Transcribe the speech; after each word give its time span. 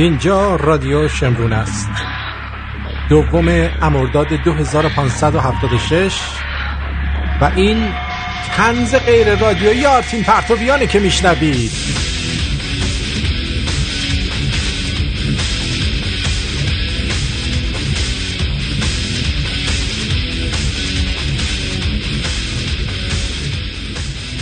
اینجا 0.00 0.56
رادیو 0.56 1.08
شمرون 1.08 1.52
است. 1.52 1.90
دوم 3.08 3.48
امرداد 3.82 4.32
2576 4.32 6.42
و 7.40 7.50
این 7.54 7.94
تنز 8.52 8.94
غیر 8.94 9.34
رادیویی 9.34 9.86
آرتین 9.86 10.22
پرتویانه 10.22 10.86
که 10.86 11.00
میشنوید. 11.00 11.70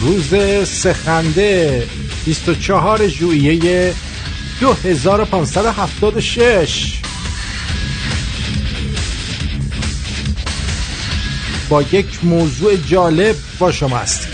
روز 0.00 0.34
سخنده 0.68 1.86
24 2.25 3.09
ژوئیه 3.09 3.95
2576 4.61 7.00
با 11.68 11.82
یک 11.82 12.25
موضوع 12.25 12.76
جالب 12.76 13.36
با 13.58 13.72
شما 13.72 13.98
هستیم. 13.98 14.28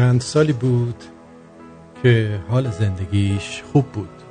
چند 0.00 0.20
سالی 0.20 0.52
بود 0.52 1.04
که 2.02 2.40
حال 2.48 2.70
زندگیش 2.70 3.62
خوب 3.72 3.86
بود. 3.86 4.22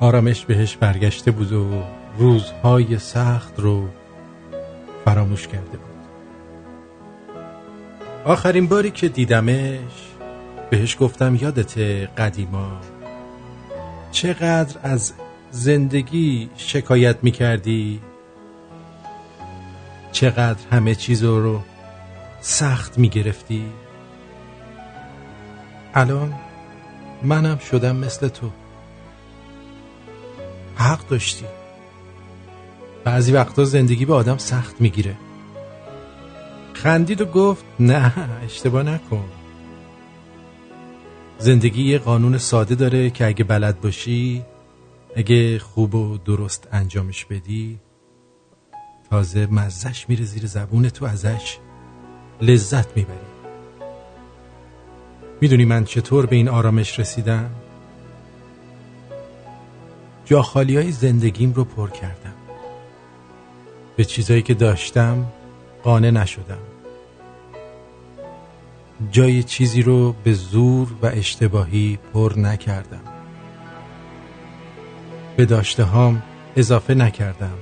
آرامش 0.00 0.44
بهش 0.44 0.76
برگشته 0.76 1.30
بود 1.30 1.52
و 1.52 1.82
روزهای 2.18 2.98
سخت 2.98 3.60
رو 3.60 3.88
فراموش 5.04 5.48
کرده 5.48 5.78
بود. 5.78 5.98
آخرین 8.24 8.66
باری 8.66 8.90
که 8.90 9.08
دیدمش 9.08 10.08
بهش 10.70 10.96
گفتم 11.00 11.34
یادت 11.40 11.78
قدیما 12.18 12.80
چقدر 14.12 14.76
از 14.82 15.12
زندگی 15.50 16.50
شکایت 16.56 17.16
می‌کردی؟ 17.22 18.00
چقدر 20.12 20.58
همه 20.70 20.94
چیز 20.94 21.24
رو 21.24 21.60
سخت 22.48 22.98
می‌گرفتی؟ 22.98 23.64
الان 25.94 26.34
منم 27.22 27.58
شدم 27.58 27.96
مثل 27.96 28.28
تو. 28.28 28.50
حق 30.76 31.08
داشتی. 31.08 31.44
بعضی 33.04 33.32
وقتا 33.32 33.64
زندگی 33.64 34.04
به 34.04 34.14
آدم 34.14 34.36
سخت 34.38 34.80
می‌گیره. 34.80 35.16
خندید 36.72 37.20
و 37.20 37.24
گفت 37.24 37.64
نه 37.80 38.12
اشتباه 38.44 38.82
نکن. 38.82 39.24
زندگی 41.38 41.82
یه 41.82 41.98
قانون 41.98 42.38
ساده 42.38 42.74
داره 42.74 43.10
که 43.10 43.26
اگه 43.26 43.44
بلد 43.44 43.80
باشی 43.80 44.44
اگه 45.16 45.58
خوب 45.58 45.94
و 45.94 46.18
درست 46.18 46.68
انجامش 46.72 47.24
بدی 47.24 47.78
تازه 49.10 49.46
مزش 49.46 50.08
میره 50.08 50.24
زیر 50.24 50.46
زبون 50.46 50.88
تو 50.88 51.04
ازش. 51.04 51.58
لذت 52.40 52.96
می‌بری 52.96 53.18
می‌دونی 55.40 55.64
من 55.64 55.84
چطور 55.84 56.26
به 56.26 56.36
این 56.36 56.48
آرامش 56.48 56.98
رسیدم؟ 56.98 57.50
جا 60.24 60.42
خالی 60.42 60.76
های 60.76 60.92
زندگیم 60.92 61.52
رو 61.52 61.64
پر 61.64 61.90
کردم. 61.90 62.34
به 63.96 64.04
چیزایی 64.04 64.42
که 64.42 64.54
داشتم 64.54 65.26
قانع 65.82 66.10
نشدم. 66.10 66.58
جای 69.10 69.42
چیزی 69.42 69.82
رو 69.82 70.14
به 70.24 70.32
زور 70.32 70.88
و 71.02 71.06
اشتباهی 71.06 71.98
پر 72.12 72.32
نکردم. 72.38 73.02
به 75.36 75.44
داشته 75.44 75.84
هام 75.84 76.22
اضافه 76.56 76.94
نکردم. 76.94 77.58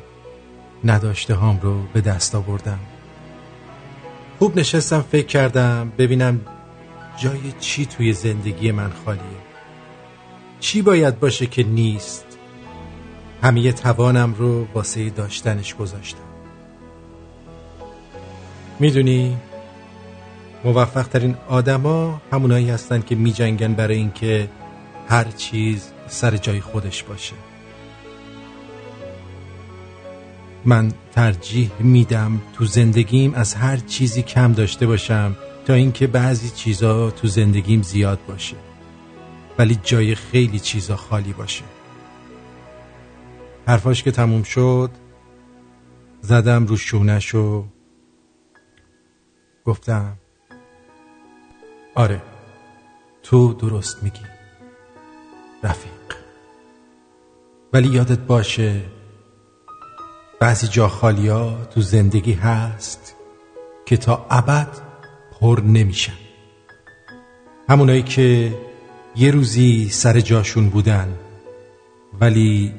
نداشته 0.84 1.34
هام 1.34 1.60
رو 1.60 1.82
به 1.92 2.00
دست 2.00 2.34
آوردم. 2.34 2.78
خوب 4.38 4.58
نشستم 4.58 5.04
فکر 5.12 5.26
کردم 5.26 5.92
ببینم 5.98 6.40
جای 7.16 7.52
چی 7.60 7.86
توی 7.86 8.12
زندگی 8.12 8.70
من 8.70 8.92
خالیه. 9.04 9.22
چی 10.60 10.82
باید 10.82 11.20
باشه 11.20 11.46
که 11.46 11.62
نیست؟ 11.62 12.26
همه 13.42 13.72
توانم 13.72 14.34
رو 14.34 14.66
واسه 14.74 15.10
داشتنش 15.10 15.74
گذاشتم. 15.74 16.18
می‌دونی 18.78 19.36
موفق 20.64 21.08
ترین 21.08 21.36
آدما 21.48 22.20
همونایی 22.32 22.70
هستن 22.70 23.00
که 23.00 23.14
میجنگن 23.14 23.74
برای 23.74 23.96
اینکه 23.96 24.48
هر 25.08 25.24
چیز 25.24 25.92
سر 26.08 26.36
جای 26.36 26.60
خودش 26.60 27.02
باشه. 27.02 27.34
من 30.66 30.92
ترجیح 31.12 31.70
میدم 31.80 32.40
تو 32.52 32.64
زندگیم 32.64 33.34
از 33.34 33.54
هر 33.54 33.76
چیزی 33.76 34.22
کم 34.22 34.52
داشته 34.52 34.86
باشم 34.86 35.36
تا 35.66 35.74
اینکه 35.74 36.06
بعضی 36.06 36.50
چیزا 36.50 37.10
تو 37.10 37.28
زندگیم 37.28 37.82
زیاد 37.82 38.18
باشه. 38.28 38.56
ولی 39.58 39.78
جای 39.82 40.14
خیلی 40.14 40.58
چیزا 40.58 40.96
خالی 40.96 41.32
باشه. 41.32 41.64
حرفاش 43.66 44.02
که 44.02 44.10
تموم 44.10 44.42
شد 44.42 44.90
زدم 46.20 46.66
رو 46.66 46.76
شونش 46.76 47.34
و 47.34 47.64
گفتم 49.64 50.16
آره 51.94 52.22
تو 53.22 53.52
درست 53.52 54.02
میگی 54.02 54.20
رفیق. 55.62 56.16
ولی 57.72 57.88
یادت 57.88 58.18
باشه 58.18 58.95
بعضی 60.40 60.66
جا 60.66 60.88
خالی 60.88 61.28
ها 61.28 61.64
تو 61.74 61.80
زندگی 61.80 62.32
هست 62.32 63.14
که 63.86 63.96
تا 63.96 64.26
ابد 64.30 64.68
پر 65.40 65.60
نمیشن. 65.64 66.12
همونایی 67.68 68.02
که 68.02 68.54
یه 69.16 69.30
روزی 69.30 69.88
سر 69.88 70.20
جاشون 70.20 70.68
بودن 70.68 71.14
ولی 72.20 72.74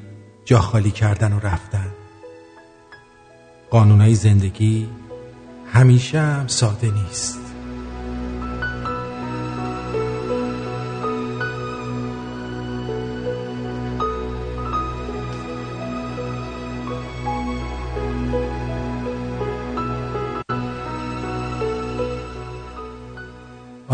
جا 0.45 0.59
خالی 0.59 0.91
کردن 0.91 1.33
و 1.33 1.39
رفتن. 1.39 1.87
قانونهای 3.69 4.15
زندگی 4.15 4.87
همیشه 5.73 6.19
هم 6.19 6.47
ساده 6.47 6.91
نیست. 6.91 7.46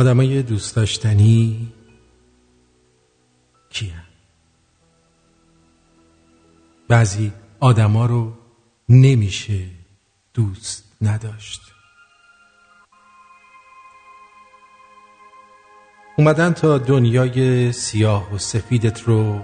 آدمای 0.03 0.41
دوست 0.41 0.75
داشتنی 0.75 1.67
کیه؟ 3.69 3.94
بعضی 6.88 7.31
آدما 7.59 8.05
رو 8.05 8.33
نمیشه 8.89 9.65
دوست 10.33 10.83
نداشت. 11.01 11.61
اومدن 16.17 16.53
تا 16.53 16.77
دنیای 16.77 17.71
سیاه 17.71 18.33
و 18.33 18.38
سفیدت 18.38 19.01
رو 19.01 19.41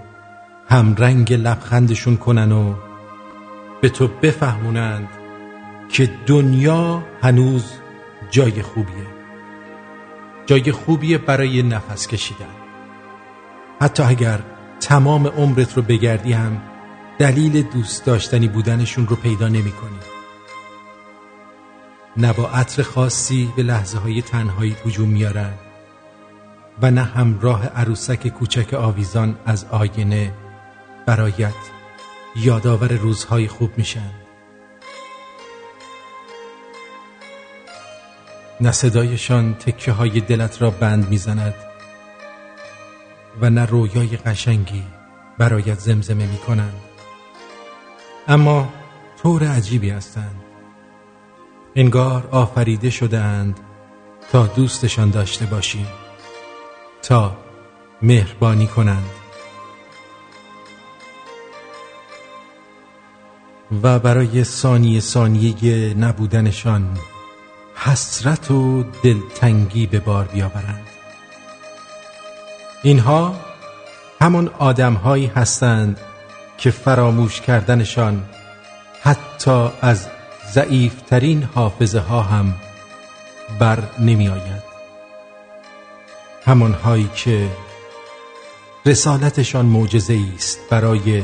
همرنگ 0.68 1.32
لبخندشون 1.32 2.16
کنن 2.16 2.52
و 2.52 2.74
به 3.80 3.88
تو 3.88 4.08
بفهمونند 4.08 5.08
که 5.88 6.10
دنیا 6.26 7.04
هنوز 7.22 7.72
جای 8.30 8.62
خوبیه. 8.62 9.19
جای 10.50 10.72
خوبیه 10.72 11.18
برای 11.18 11.62
نفس 11.62 12.06
کشیدن 12.06 12.54
حتی 13.80 14.02
اگر 14.02 14.40
تمام 14.80 15.26
عمرت 15.26 15.76
رو 15.76 15.82
بگردی 15.82 16.32
هم 16.32 16.62
دلیل 17.18 17.62
دوست 17.62 18.04
داشتنی 18.04 18.48
بودنشون 18.48 19.06
رو 19.06 19.16
پیدا 19.16 19.48
نمی 19.48 19.72
کنی. 19.72 19.98
نه 22.16 22.32
با 22.32 22.48
عطر 22.48 22.82
خاصی 22.82 23.52
به 23.56 23.62
لحظه 23.62 23.98
های 23.98 24.22
تنهایی 24.22 24.76
هجوم 24.86 25.08
میارن 25.08 25.54
و 26.82 26.90
نه 26.90 27.02
همراه 27.02 27.66
عروسک 27.66 28.28
کوچک 28.28 28.74
آویزان 28.74 29.38
از 29.46 29.64
آینه 29.64 30.34
برایت 31.06 31.54
یادآور 32.36 32.92
روزهای 32.92 33.48
خوب 33.48 33.70
میشن 33.76 34.19
نه 38.60 38.72
صدایشان 38.72 39.54
تکه 39.54 39.92
های 39.92 40.20
دلت 40.20 40.62
را 40.62 40.70
بند 40.70 41.08
می‌زند 41.08 41.54
و 43.40 43.50
نه 43.50 43.66
رویای 43.66 44.16
قشنگی 44.16 44.82
برایت 45.38 45.78
زمزمه 45.78 46.26
می 46.26 46.38
کنند 46.38 46.80
اما 48.28 48.68
طور 49.22 49.44
عجیبی 49.44 49.90
هستند. 49.90 50.42
انگار 51.76 52.28
آفریده 52.30 52.90
شده 52.90 53.18
اند 53.18 53.60
تا 54.32 54.46
دوستشان 54.46 55.10
داشته 55.10 55.46
باشی 55.46 55.86
تا 57.02 57.36
مهربانی 58.02 58.66
کنند. 58.66 59.10
و 63.82 63.98
برای 63.98 64.44
ثانیه 64.44 65.00
ثانیه 65.00 65.94
نبودنشان 65.94 66.98
حسرت 67.84 68.50
و 68.50 68.84
دلتنگی 69.02 69.86
به 69.86 70.00
بار 70.00 70.24
بیاورند. 70.24 70.86
اینها 72.82 73.34
همان 74.20 74.48
آدمهایی 74.58 75.26
هستند 75.26 76.00
که 76.58 76.70
فراموش 76.70 77.40
کردنشان 77.40 78.24
حتی 79.02 79.68
از 79.82 80.08
ضعیفترین 80.52 81.42
حافظه 81.42 82.00
ها 82.00 82.22
هم 82.22 82.54
بر 83.58 83.82
نمی 83.98 84.28
آید 84.28 84.62
همانهایی 86.44 87.10
که 87.14 87.50
رسالتشان 88.86 89.66
معجزه 89.66 90.18
است 90.34 90.58
برای 90.70 91.22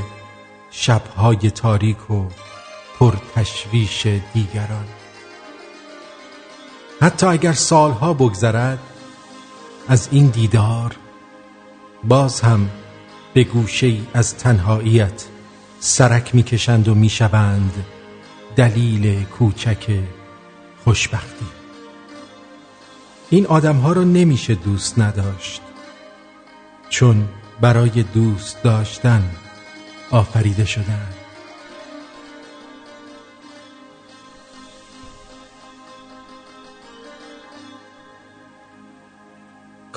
شبهای 0.71 1.51
تاریک 1.51 2.11
و 2.11 2.25
پرتشویش 2.99 4.07
دیگران. 4.35 4.96
حتی 7.07 7.27
اگر 7.27 7.53
سالها 7.53 8.15
بگذرد 8.15 8.79
از 9.89 10.09
این 10.11 10.27
دیدار 10.27 10.97
باز 12.05 12.41
هم 12.41 12.71
به 13.35 13.45
گوشه 13.45 13.97
از 14.15 14.37
تنهاییت 14.37 15.25
سرک 15.81 16.35
می‌کشند 16.35 16.89
و 16.89 16.95
می‌شوند 16.95 17.85
دلیل 18.57 19.25
کوچک 19.25 19.99
خوشبختی. 20.85 21.47
این 23.31 23.47
آدم 23.47 23.77
ها 23.77 23.93
را 23.93 24.05
نمیشه 24.05 24.55
دوست 24.55 24.99
نداشت 24.99 25.63
چون 26.89 27.29
برای 27.61 28.03
دوست 28.03 28.63
داشتن 28.63 29.31
آفریده 30.11 30.65
شدن. 30.65 31.16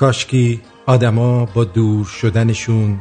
کاشکی 0.00 0.60
آدما 0.86 1.44
با 1.44 1.64
دور 1.64 2.04
شدنشون 2.04 3.00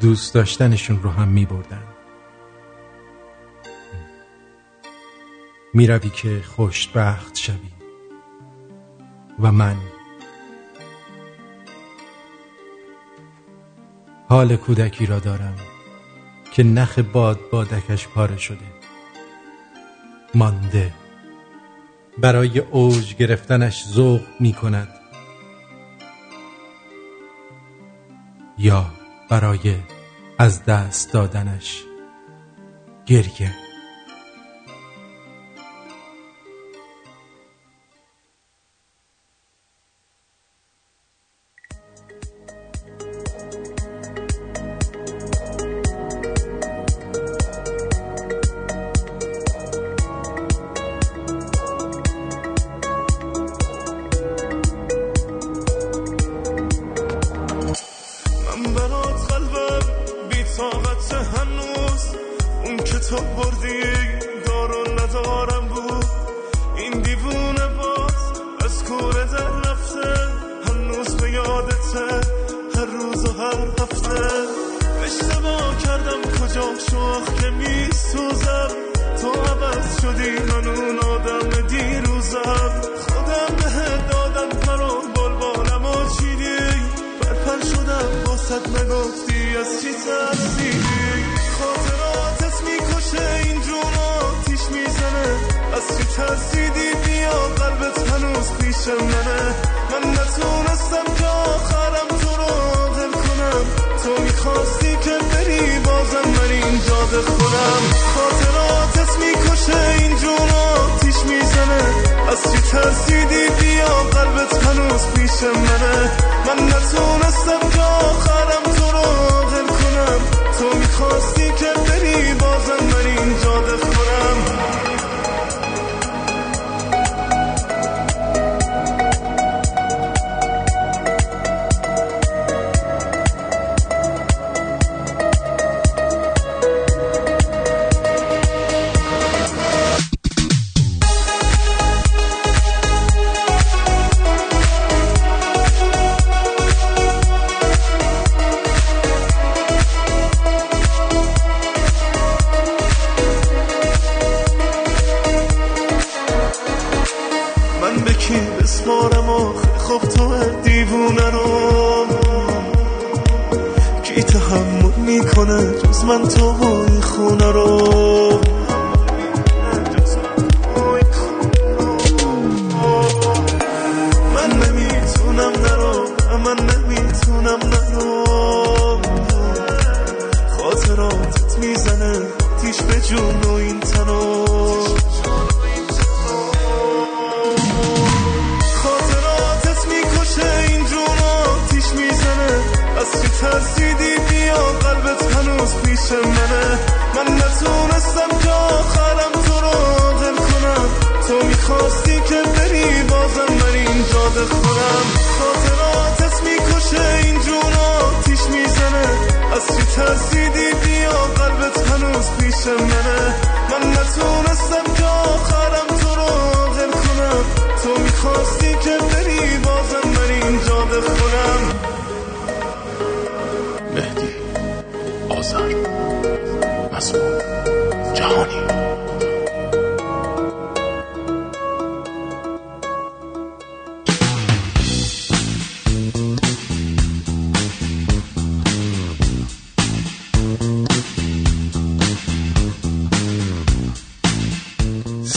دوست 0.00 0.34
داشتنشون 0.34 1.02
رو 1.02 1.10
هم 1.10 1.28
می 1.28 1.46
بردن 1.46 1.82
می 5.74 5.86
روی 5.86 6.10
که 6.10 6.42
خوشبخت 6.42 7.36
شوی. 7.36 7.72
و 9.40 9.52
من 9.52 9.76
حال 14.28 14.56
کودکی 14.56 15.06
را 15.06 15.18
دارم 15.18 15.56
که 16.52 16.62
نخ 16.62 16.98
باد 16.98 17.40
بادکش 17.52 18.08
پاره 18.08 18.36
شده. 18.36 18.66
مانده. 20.34 20.92
برای 22.18 22.58
اوج 22.58 23.14
گرفتنش 23.14 23.84
ذوق 23.86 24.20
می 24.40 24.52
کند 24.52 25.03
یا 28.64 28.86
برای 29.28 29.76
از 30.38 30.64
دست 30.64 31.12
دادنش. 31.12 31.84
گریه. 33.06 33.63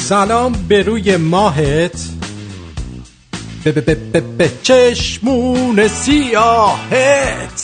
سلام 0.08 0.52
به 0.68 0.84
روی 0.84 1.18
ماهت. 1.18 2.10
به 3.64 3.72
به 3.72 3.82
به 3.82 4.22
به 4.22 4.52
چشمون 4.64 5.88
سیاهت. 5.88 7.57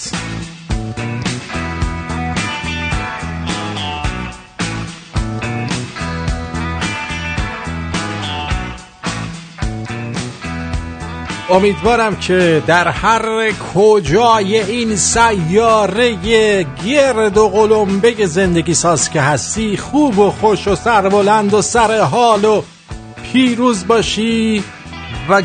امیدوارم 11.54 12.16
که 12.16 12.64
در 12.68 12.88
هر 12.88 13.52
کجای 13.52 14.60
این 14.60 14.96
سیاره 14.96 16.18
گرد 16.86 17.38
و 17.38 17.50
قلمبه 17.50 18.26
زندگی 18.26 18.74
ساز 18.74 19.10
که 19.10 19.22
هستی 19.22 19.78
خوب 19.78 20.20
و 20.20 20.32
خوش 20.32 20.68
و 20.68 20.76
سربلند 20.76 21.54
و 21.54 21.62
سر 21.62 22.02
حال 22.02 22.46
و 22.46 22.62
پیروز 23.24 23.88
باشی 23.88 24.64
و 25.30 25.42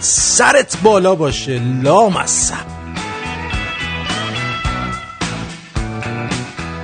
سرت 0.00 0.76
بالا 0.82 1.14
باشه. 1.14 1.60
لامصب. 1.82 2.66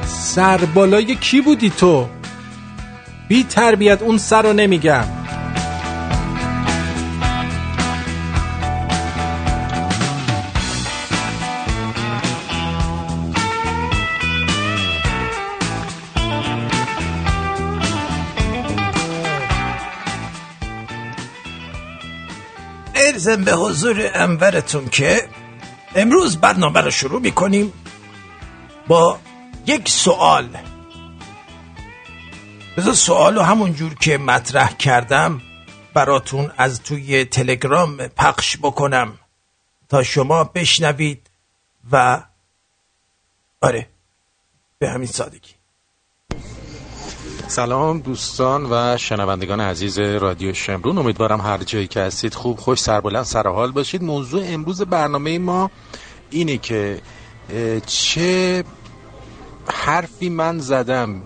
سر 0.06 0.58
بالای 0.58 1.14
کی 1.14 1.40
بودی 1.40 1.70
تو؟ 1.70 2.08
بی 3.28 3.44
تربیت 3.44 4.02
اون 4.02 4.18
سر 4.18 4.42
رو 4.42 4.52
نمیگم. 4.52 5.19
ارزم 23.30 23.44
به 23.44 23.52
حضور 23.52 24.10
انورتون 24.14 24.88
که 24.88 25.28
امروز 25.94 26.37
برنامه 26.37 26.80
رو 26.80 26.90
شروع 26.90 27.20
می‌کنیم 27.20 27.72
با 28.87 29.18
یک 29.66 29.88
سوال. 29.88 30.56
بذار 32.76 32.94
سوال 32.94 33.34
رو 33.34 33.42
همون 33.42 33.75
جور 33.75 33.94
که 33.94 34.18
مطرح 34.18 34.76
کردم 34.76 35.42
براتون 35.94 36.52
از 36.56 36.82
توی 36.82 37.25
تلگرام 37.25 37.96
پخش 37.96 38.56
بکنم 38.56 39.18
تا 39.88 40.02
شما 40.02 40.44
بشنوید 40.44 41.30
و 41.92 42.22
آره 43.60 43.87
به 44.78 44.90
همین 44.90 45.08
سادگی. 45.08 45.59
سلام 47.50 47.99
دوستان 47.99 48.66
و 48.71 48.97
شنوندگان 48.97 49.61
عزیز 49.61 49.99
رادیو 49.99 50.52
شمرون. 50.52 50.99
امیدوارم 50.99 51.40
هر 51.40 51.59
جایی 51.59 51.87
که 51.87 52.00
هستید 52.00 52.35
خوب 52.35 52.59
خوش 52.59 52.80
سربلند 52.80 53.25
سرحال 53.25 53.73
باشید. 53.73 54.02
موضوع 54.02 54.42
امروز 54.47 54.83
برنامه 54.83 55.38
ما 55.38 55.71
اینه 56.30 56.59
که 56.59 57.00
چه 57.87 58.64
حرفی 59.66 60.28
من 60.28 60.59
زدم 60.59 61.23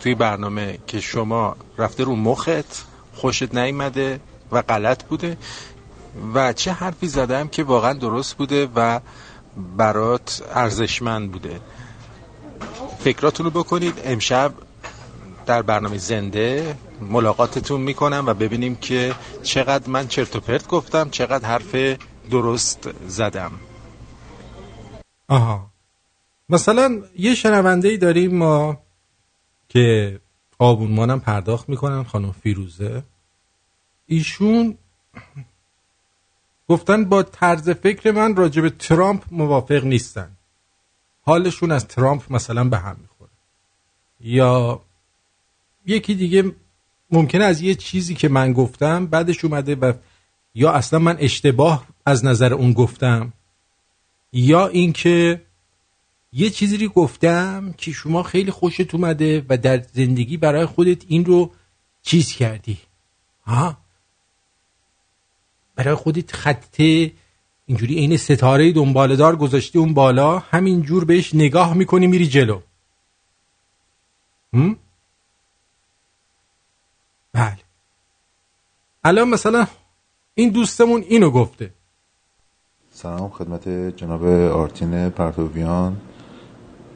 توی 0.00 0.14
برنامه 0.14 0.78
که 0.86 1.00
شما 1.00 1.56
رفته 1.78 2.04
رو 2.04 2.16
مخت 2.16 2.86
خوشت 3.14 3.54
نیامده 3.54 4.20
و 4.52 4.62
غلط 4.62 5.04
بوده 5.04 5.36
و 6.34 6.52
چه 6.52 6.72
حرفی 6.72 7.08
زدم 7.08 7.48
که 7.48 7.62
واقعا 7.64 7.92
درست 7.92 8.36
بوده 8.36 8.68
و 8.76 9.00
برات 9.76 10.42
ارزشمند 10.54 11.32
بوده. 11.32 11.60
فکراتونو 12.98 13.50
بکنید. 13.50 14.00
امشب 14.04 14.52
در 15.46 15.62
برنامه 15.62 15.98
زنده 15.98 16.76
ملاقاتتون 17.00 17.80
می‌کنم 17.80 18.24
و 18.26 18.34
ببینیم 18.34 18.76
که 18.76 19.14
چقدر 19.42 19.90
من 19.90 20.08
چرت 20.08 20.36
و 20.36 20.40
پرت 20.40 20.68
گفتم 20.68 21.10
چقدر 21.10 21.48
حرف 21.48 21.98
درست 22.30 22.88
زدم. 23.06 23.52
آها. 25.28 25.70
مثلا 26.48 27.02
یه 27.18 27.34
شنونده 27.34 27.96
داریم 27.96 28.38
ما 28.38 28.78
که 29.68 30.20
آبونمانم 30.58 31.20
پرداخت 31.20 31.68
می‌کنن 31.68 32.04
خانم 32.04 32.32
فیروزه. 32.32 33.02
ایشون 34.06 34.78
گفتن 36.68 37.04
با 37.04 37.22
طرز 37.22 37.70
فکر 37.70 38.10
من 38.10 38.36
راجع 38.36 38.62
به 38.62 38.70
ترامپ 38.70 39.22
موافق 39.30 39.84
نیستن. 39.84 40.30
حالشون 41.22 41.72
از 41.72 41.88
ترامپ 41.88 42.32
مثلا 42.32 42.64
به 42.64 42.78
هم 42.78 42.96
می‌خوره. 43.00 43.30
یا 44.20 44.80
یکی 45.86 46.14
دیگه 46.14 46.52
ممکنه 47.10 47.44
از 47.44 47.60
یه 47.60 47.74
چیزی 47.74 48.14
که 48.14 48.28
من 48.28 48.52
گفتم 48.52 49.06
بعدش 49.06 49.44
اومده 49.44 49.74
و 49.74 49.92
یا 50.54 50.72
اصلا 50.72 50.98
من 50.98 51.16
اشتباه 51.20 51.86
از 52.06 52.24
نظر 52.24 52.54
اون 52.54 52.72
گفتم 52.72 53.32
یا 54.32 54.66
اینکه 54.66 55.42
یه 56.32 56.50
چیزی 56.50 56.76
رو 56.76 56.88
گفتم 56.88 57.74
که 57.78 57.92
شما 57.92 58.22
خیلی 58.22 58.50
خوشت 58.50 58.94
اومده 58.94 59.46
و 59.48 59.56
در 59.56 59.82
زندگی 59.92 60.36
برای 60.36 60.66
خودت 60.66 61.02
این 61.08 61.24
رو 61.24 61.50
چیز 62.02 62.32
کردی. 62.32 62.78
ها؟ 63.46 63.76
برای 65.74 65.94
خودت 65.94 66.32
خطه 66.32 67.12
اینجوری 67.66 67.94
عین 67.94 68.16
ستاره 68.16 68.72
دنبالدار 68.72 69.36
گذاشتی 69.36 69.78
اون 69.78 69.94
بالا 69.94 70.38
همین 70.38 70.82
جور 70.82 71.04
بهش 71.04 71.34
نگاه 71.34 71.74
می‌کنی 71.74 72.06
میری 72.06 72.28
جلو. 72.28 72.60
هم؟ 74.52 74.76
بله. 77.36 77.56
الان 79.04 79.28
مثلا 79.28 79.66
این 80.34 80.50
دوستمون 80.50 81.02
اینو 81.08 81.30
گفته. 81.30 81.70
سلام 82.90 83.30
خدمت 83.30 83.68
جناب 83.68 84.24
آرتین 84.26 85.10
پرتویان. 85.10 85.96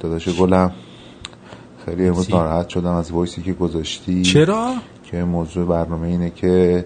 داداش 0.00 0.28
گلم. 0.28 0.72
خیلی 1.84 2.08
امروز. 2.08 2.30
ناراحت 2.30 2.68
شدم 2.68 2.94
از 2.94 3.10
وایسی 3.10 3.42
که 3.42 3.52
گذاشتی. 3.52 4.22
چرا؟ 4.22 4.74
که 5.04 5.24
موضوع 5.24 5.66
برنامه 5.66 6.08
اینه 6.08 6.30
که 6.30 6.84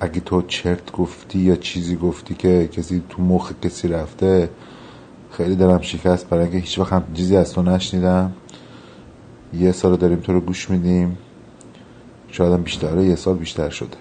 اگه 0.00 0.20
تو 0.20 0.42
چرت 0.42 0.92
گفتی 0.92 1.38
یا 1.38 1.56
چیزی 1.56 1.96
گفتی 1.96 2.34
که 2.34 2.68
کسی 2.72 3.02
تو 3.08 3.22
مخ 3.22 3.52
کسی 3.62 3.88
رفته 3.88 4.50
خیلی 5.30 5.56
دلم 5.56 5.80
شکست. 5.80 6.28
برای 6.28 6.42
اینکه 6.42 6.58
هیچ 6.58 6.78
وقت 6.78 6.92
هم 6.92 7.04
چیزی 7.14 7.36
از 7.36 7.52
تو 7.52 7.62
نشنیدم. 7.62 8.32
یه 9.54 9.72
سال 9.72 9.96
داریم 9.96 10.20
تو 10.20 10.32
رو 10.32 10.40
گوش 10.40 10.70
میدیم. 10.70 11.18
شاید 12.36 12.52
هم 12.52 12.62
بیشتره 12.62 13.04
یه 13.04 13.16
سال 13.16 13.36
بیشتر 13.36 13.68
شده. 13.68 13.96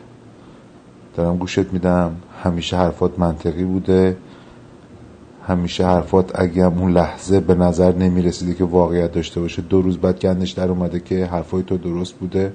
دارم 1.15 1.37
گوشت 1.37 1.73
میدم 1.73 2.15
همیشه 2.43 2.77
حرفات 2.77 3.19
منطقی 3.19 3.63
بوده. 3.63 4.17
همیشه 5.47 5.85
حرفات 5.85 6.31
اگه 6.39 6.65
هم 6.65 6.79
اون 6.79 6.91
لحظه 6.91 7.39
به 7.39 7.55
نظر 7.55 7.95
نمی 7.95 8.21
رسیده 8.21 8.53
که 8.53 8.63
واقعیت 8.63 9.11
داشته 9.11 9.39
باشه 9.41 9.61
دو 9.61 9.81
روز 9.81 9.97
بعد 9.97 10.19
گندش 10.19 10.51
در 10.51 10.69
اومده 10.69 10.99
که 10.99 11.25
حرفای 11.25 11.63
تو 11.63 11.77
درست 11.77 12.13
بوده. 12.13 12.53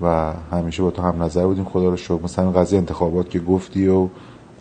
و 0.00 0.32
همیشه 0.52 0.82
با 0.82 0.90
تو 0.90 1.02
هم 1.02 1.22
نظر 1.22 1.46
بودیم. 1.46 1.64
خدا 1.64 1.88
رو 1.88 1.96
شکر. 1.96 2.18
مثلا 2.22 2.44
این 2.44 2.54
قضیه 2.54 2.78
انتخابات 2.78 3.30
که 3.30 3.40
گفتی 3.40 3.88
و 3.88 4.08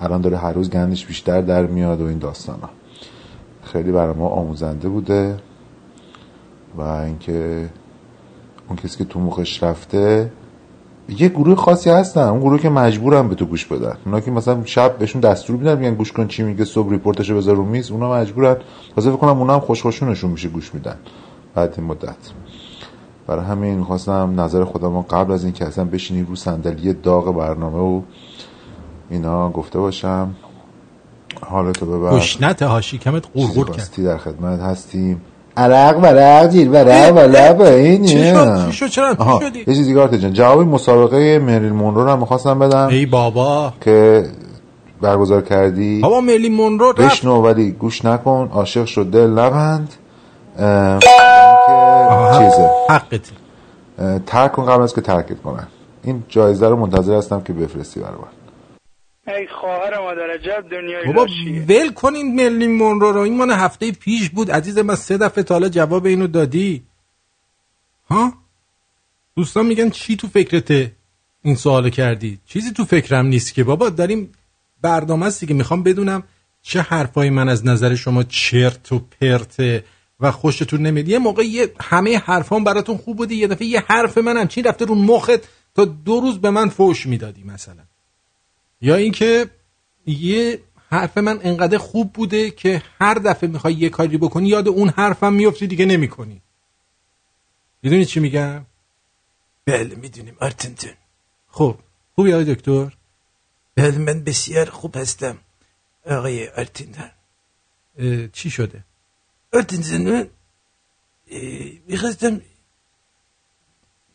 الان 0.02 0.22
داره 0.22 0.38
هر 0.38 0.54
روز 0.54 0.70
گندش 0.70 1.06
بیشتر 1.06 1.42
در 1.42 1.66
میاد 1.66 2.02
و 2.02 2.06
این 2.06 2.18
داستان 2.18 2.60
ها 2.60 2.70
خیلی 3.64 3.92
برای 3.92 4.14
ما 4.14 4.28
آموزنده 4.28 4.90
بوده. 4.90 5.38
و 6.78 6.82
اینکه 6.82 7.70
اون 8.72 8.80
کسی 8.84 8.98
که 8.98 9.06
تو 9.06 9.20
مخش 9.20 9.64
رفته 9.64 10.32
یه 11.10 11.30
گروه 11.30 11.56
خاصی 11.56 11.90
هستن. 11.90 12.28
اون 12.28 12.40
گروه 12.40 12.60
که 12.60 12.70
مجبورن 12.70 13.28
به 13.28 13.36
تو 13.36 13.46
گوش 13.46 13.66
بدن. 13.66 13.98
اونا 14.06 14.20
که 14.20 14.32
مثلا 14.32 14.66
شب 14.66 14.98
بهشون 14.98 15.22
دستور 15.22 15.56
میدن 15.56 15.78
میگن 15.78 15.96
گوش 15.96 16.12
کن 16.12 16.28
چی 16.28 16.44
میگه 16.44 16.66
صبح 16.66 16.92
ریپورتشو 16.92 17.38
بذار 17.38 17.56
رو 17.56 17.66
میز. 17.66 17.92
اونا 17.92 18.14
مجبورن. 18.14 18.58
واسه 18.98 19.10
فکر 19.10 19.20
کنم 19.20 19.40
اونا 19.40 19.54
هم 19.54 19.60
خوش 19.60 19.82
خوشونشون 19.82 20.32
میشه 20.32 20.50
گوش 20.50 20.74
میدن. 20.74 20.96
بعد 21.56 21.74
این 21.78 21.88
مدت. 21.88 22.16
برای 23.28 23.46
همین 23.46 23.84
خواستم 23.84 24.34
نظر 24.40 24.64
خودم 24.64 25.02
قبل 25.02 25.32
از 25.32 25.44
این 25.44 25.54
که 25.54 25.66
اصلا 25.66 25.86
بشینی 25.86 26.24
رو 26.24 26.36
صندلی 26.36 26.94
داغ 26.94 27.36
برنامه 27.36 27.78
و 27.78 28.02
اینا 29.10 29.50
گفته 29.50 29.80
باشم. 29.80 30.36
حالتو 31.42 31.86
ببر 31.86 32.16
گشنت 32.16 32.62
ها 32.62 32.82
شکمت 32.82 33.28
قرقر 33.34 33.72
کرد. 33.72 34.06
در 34.06 34.18
خدمت 34.18 34.60
هستیم. 34.60 35.22
عرق 35.58 36.00
برق 36.00 36.50
جیر 36.50 36.70
برق 36.70 37.12
بالا 37.12 37.54
با 37.54 37.68
این 37.68 38.06
چی 38.06 38.26
شد؟ 38.26 38.66
چی 38.66 38.72
شد؟ 38.72 38.88
چرا؟ 38.88 39.16
یه 39.42 39.50
شدی؟ 39.50 39.66
چیز 39.66 39.88
دیگه 39.88 40.02
آرتین 40.02 40.20
جان 40.20 40.34
جواب 40.34 40.62
مسابقه 40.62 41.40
مریلین 41.40 41.74
مونرو 41.74 42.04
رو 42.04 42.10
هم 42.10 42.20
می‌خواستم 42.20 42.60
بدم. 42.60 42.88
ای 42.88 43.06
بابا. 43.06 43.74
که 43.82 44.26
برگزار 45.02 45.42
کردی. 45.42 46.02
بابا 46.02 46.22
مریلین 46.22 46.50
مونرو 46.50 46.92
رفت. 46.92 47.02
بشنو 47.02 47.42
ولی 47.42 47.72
گوش 47.72 48.06
نکن. 48.06 48.50
عاشق 48.54 48.86
شد 48.86 49.06
دل 49.12 49.30
نبند. 49.30 49.94
چیزه. 52.38 52.70
حقته 52.90 53.20
اه، 54.00 54.20
ترک 54.20 54.52
کن 54.52 54.66
قبل 54.66 54.84
از 54.84 54.96
که 54.96 55.02
ترکت 55.02 55.42
کنن. 55.42 55.68
این 56.04 56.24
جایزه 56.30 56.70
رو 56.70 56.76
منتظر 56.76 57.14
هستم 57.14 57.42
که 57.42 57.54
بفرستی 57.54 58.00
برای 58.00 58.16
من. 58.16 58.41
ای 59.28 59.48
خواهر 59.48 60.00
مادر 60.00 60.30
عجب 60.34 60.70
دنیای 60.72 61.06
بابا 61.06 61.28
ول 61.68 61.94
کنین 61.94 62.36
ملی 62.36 62.68
مونرو 62.68 63.12
رو. 63.12 63.20
این 63.20 63.38
مال 63.38 63.52
هفته 63.52 63.92
پیش 63.92 64.30
بود. 64.30 64.52
عزیز 64.52 64.78
من 64.78 64.96
سه 64.96 65.18
دفعه 65.18 65.44
تا 65.44 65.56
حالا 65.56 65.70
جواب 65.70 66.06
اینو 66.06 66.28
دادی. 66.28 66.84
ها؟ 68.10 68.34
دوستان 69.36 69.66
میگن 69.66 69.90
چی 69.90 70.16
تو 70.16 70.28
فکرته 70.28 70.92
این 71.42 71.56
سوالو 71.56 71.90
کردی؟ 71.90 72.40
چیزی 72.46 72.72
تو 72.72 72.86
فکرم 72.86 73.26
نیست 73.26 73.54
که. 73.54 73.64
بابا 73.64 73.90
داریم 73.90 74.32
برنامه 74.82 75.26
است 75.26 75.48
که 75.48 75.54
می‌خوام 75.54 75.84
بدونم 75.84 76.24
چه 76.62 76.82
حرفای 76.82 77.30
من 77.30 77.50
از 77.50 77.66
نظر 77.66 77.96
شما 77.96 78.24
چرت 78.24 78.92
و 78.92 79.00
پرته 79.00 79.84
و 80.20 80.32
خوشتون 80.32 80.82
نمیاد. 80.82 81.08
یه 81.08 81.20
موقع 81.20 81.44
یه 81.44 81.74
همه 81.82 82.18
حرفام 82.18 82.64
براتون 82.64 82.98
خوب 82.98 83.18
بودی 83.18 83.36
یه 83.36 83.48
دفعه 83.48 83.68
یه 83.68 83.84
حرف 83.88 84.18
منم 84.18 84.48
چی 84.48 84.62
رفته 84.62 84.86
رو 84.86 84.96
مخت 84.96 85.50
تا 85.76 85.86
دو 85.86 86.20
روز 86.20 86.42
به 86.42 86.50
من 86.50 86.70
فوش 86.70 87.06
می‌دادی 87.06 87.44
مثلا. 87.44 87.84
یا 88.82 88.96
اینکه 88.96 89.50
یه 90.06 90.60
حرف 90.90 91.18
من 91.18 91.40
انقدر 91.44 91.78
خوب 91.78 92.14
بوده 92.14 92.52
که 92.52 92.84
هر 93.02 93.14
دفعه 93.14 93.50
می‌خوای 93.50 93.74
یه 93.74 93.90
کاری 93.90 94.18
بکنی 94.18 94.50
یاد 94.50 94.68
اون 94.68 94.90
حرفم 94.90 95.34
میفتی 95.34 95.68
دیگه 95.68 95.86
نمی‌کنی. 95.86 96.42
می‌دونی 97.84 98.06
چی 98.06 98.20
میگم؟ 98.20 98.66
بله 99.66 99.96
می‌دونیم 99.96 100.36
آرتنتون 100.40 100.94
خب 101.48 101.78
خوبی 102.16 102.34
آقای 102.34 102.56
دکتر؟ 102.56 102.98
بله 103.76 103.98
من 103.98 104.24
بسیار 104.24 104.70
خوب 104.70 104.98
هستم 104.98 105.38
آقای 106.06 106.48
آرتنتون 106.50 107.10
چی 108.34 108.50
شده؟ 108.50 108.84
آرتنتون 109.54 110.02
من 110.02 110.30
می‌خواستم 111.88 112.42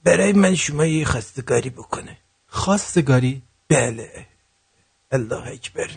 برای 0.04 0.32
من 0.32 0.54
شما 0.54 0.86
یه 0.86 1.04
خواستگاری 1.04 1.70
بکنه 1.70 2.18
خواستگاری؟ 2.46 3.42
بله. 3.68 4.26
الله 5.12 5.46
اکبر. 5.48 5.90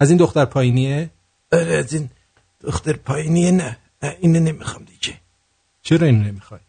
از 0.00 0.10
این 0.10 0.18
دختر 0.18 0.44
پایینیه؟ 0.44 1.10
آره 1.52 1.74
از 1.74 1.92
این 1.92 2.10
دختر 2.60 2.92
پایینیه 2.92 3.50
نه. 3.50 3.78
نه، 4.02 4.16
اینو 4.20 4.40
نمی‌خوام 4.40 4.84
دیگه. 4.84 5.20
چرا 5.82 6.06
اینو 6.06 6.24
نمی‌خوای؟ 6.24 6.60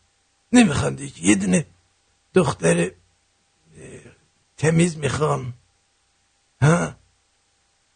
نمی‌خوام 0.53 0.95
دیگه. 0.95 1.25
یه 1.25 1.35
دونه 1.35 1.65
دختر 2.33 2.91
تمیز 4.57 4.97
می‌خوام. 4.97 5.53
ها؟ 6.61 6.95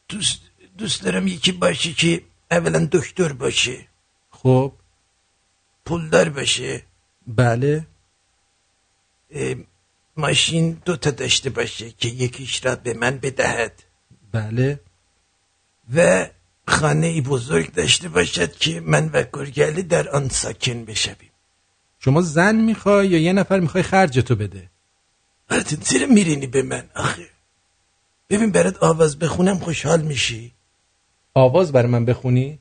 دوست 0.09 0.41
دوست 0.77 1.03
دارم 1.03 1.27
یکی 1.27 1.51
باشه 1.51 1.93
که 1.93 2.21
اولا 2.51 2.87
دکتر 2.91 3.33
باشه. 3.33 3.87
خب. 4.31 4.73
پولدار 5.85 6.29
باشه. 6.29 6.83
بله. 7.27 7.87
ماشین 10.17 10.81
دو 10.85 10.97
تا 10.97 11.11
داشته 11.11 11.49
باشه 11.49 11.91
که 11.91 12.07
یکیش 12.07 12.65
را 12.65 12.75
به 12.75 12.93
من 12.93 13.17
بدهد. 13.17 13.83
بله. 14.31 14.79
و 15.95 16.27
خانه 16.67 17.07
ای 17.07 17.21
بزرگ 17.21 17.73
داشته 17.73 18.09
باشد 18.09 18.51
که 18.51 18.79
من 18.79 19.09
و 19.13 19.23
گرگلی 19.33 19.83
در 19.83 20.09
آن 20.09 20.29
ساکن 20.29 20.85
بشویم. 20.85 21.31
شما 21.99 22.21
زن 22.21 22.55
می‌خوای 22.55 23.07
یا 23.07 23.19
یه 23.19 23.33
نفر 23.33 23.59
می‌خوای 23.59 23.83
خرجتو 23.83 24.35
بده؟ 24.35 24.69
آرتین 25.51 25.79
زیر 25.81 26.05
میرینی 26.05 26.47
به 26.47 26.63
من 26.63 26.89
آخه. 26.95 27.29
ببین 28.29 28.51
برات 28.51 28.83
آواز 28.83 29.19
بخونم 29.19 29.59
خوشحال 29.59 30.01
میشی؟ 30.01 30.53
آواز 31.33 31.71
برای 31.71 31.91
من 31.91 32.05
بخونی؟ 32.05 32.59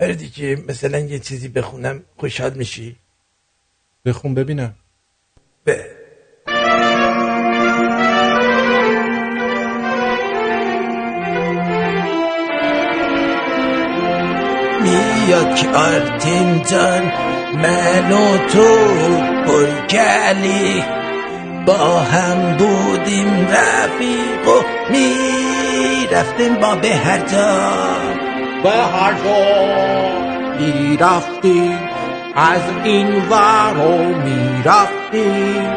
آره 0.00 0.14
دیگه 0.14 0.64
مثلا 0.68 0.98
یه 0.98 1.18
چیزی 1.18 1.48
بخونم 1.48 2.04
خوشحال 2.16 2.54
میشی؟ 2.54 2.96
بخون 4.04 4.34
ببینم. 4.34 4.74
به. 5.64 5.97
آرتین 15.74 16.62
جان 16.70 17.12
من 17.54 18.12
و 18.12 18.38
تو 18.38 18.68
گرگلی 19.88 20.82
با 21.66 21.98
هم 21.98 22.56
بودیم 22.56 23.48
رفیق 23.50 24.48
و 24.48 24.62
می‌رفتیم 24.90 26.54
با 26.54 26.74
به 26.74 26.94
هر 26.94 27.18
جا. 27.18 27.70
به 28.62 28.70
هر 28.70 29.12
جا. 29.12 29.68
می‌رفتیم 30.58 31.78
از 32.36 32.62
این 32.84 33.06
ور 33.06 33.76
و 33.78 33.98
می‌رفتیم. 34.24 35.72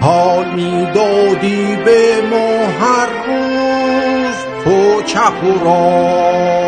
حال 0.00 0.46
می‌دادی 0.54 1.76
به 1.84 2.22
ما 2.30 2.66
هر 2.80 3.06
روز 3.26 4.34
تو 4.64 5.02
چپ 5.02 5.44
و 5.44 5.64
راست. 5.64 6.59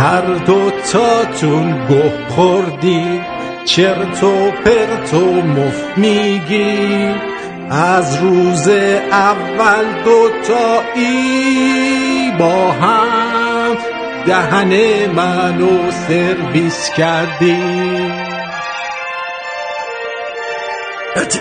هر 0.00 0.20
دو 0.20 0.70
تاتون 0.92 1.86
گه 1.88 2.12
خوردی 2.28 3.20
چرت 3.64 4.24
و 4.24 4.50
پرت 4.50 5.14
و 5.14 5.42
مفت 5.42 5.98
میگی. 5.98 7.14
از 7.70 8.16
روز 8.16 8.68
اول 9.12 9.84
دوتایی 10.04 11.12
با 12.38 12.72
هم 12.72 13.76
دهن 14.26 14.72
منو 15.16 15.90
سرویس 15.90 16.90
کردی. 16.96 17.56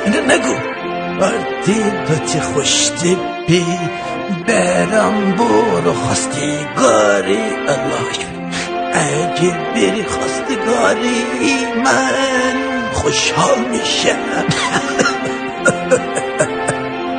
اینو 0.06 0.22
نگو. 0.28 0.56
آرتین 1.26 2.04
تو 2.08 2.26
چه 2.34 2.40
خوش 2.40 2.90
تیپی 2.90 3.66
برم 4.48 5.36
برو 5.38 5.94
خواستگاری 5.94 7.40
الله 7.68 8.02
اکبر. 8.10 8.39
اگه 8.94 9.58
بری 9.74 10.04
خواستگاری 10.04 11.66
من 11.84 12.90
خوشحال 12.94 13.70
میشم. 13.70 14.46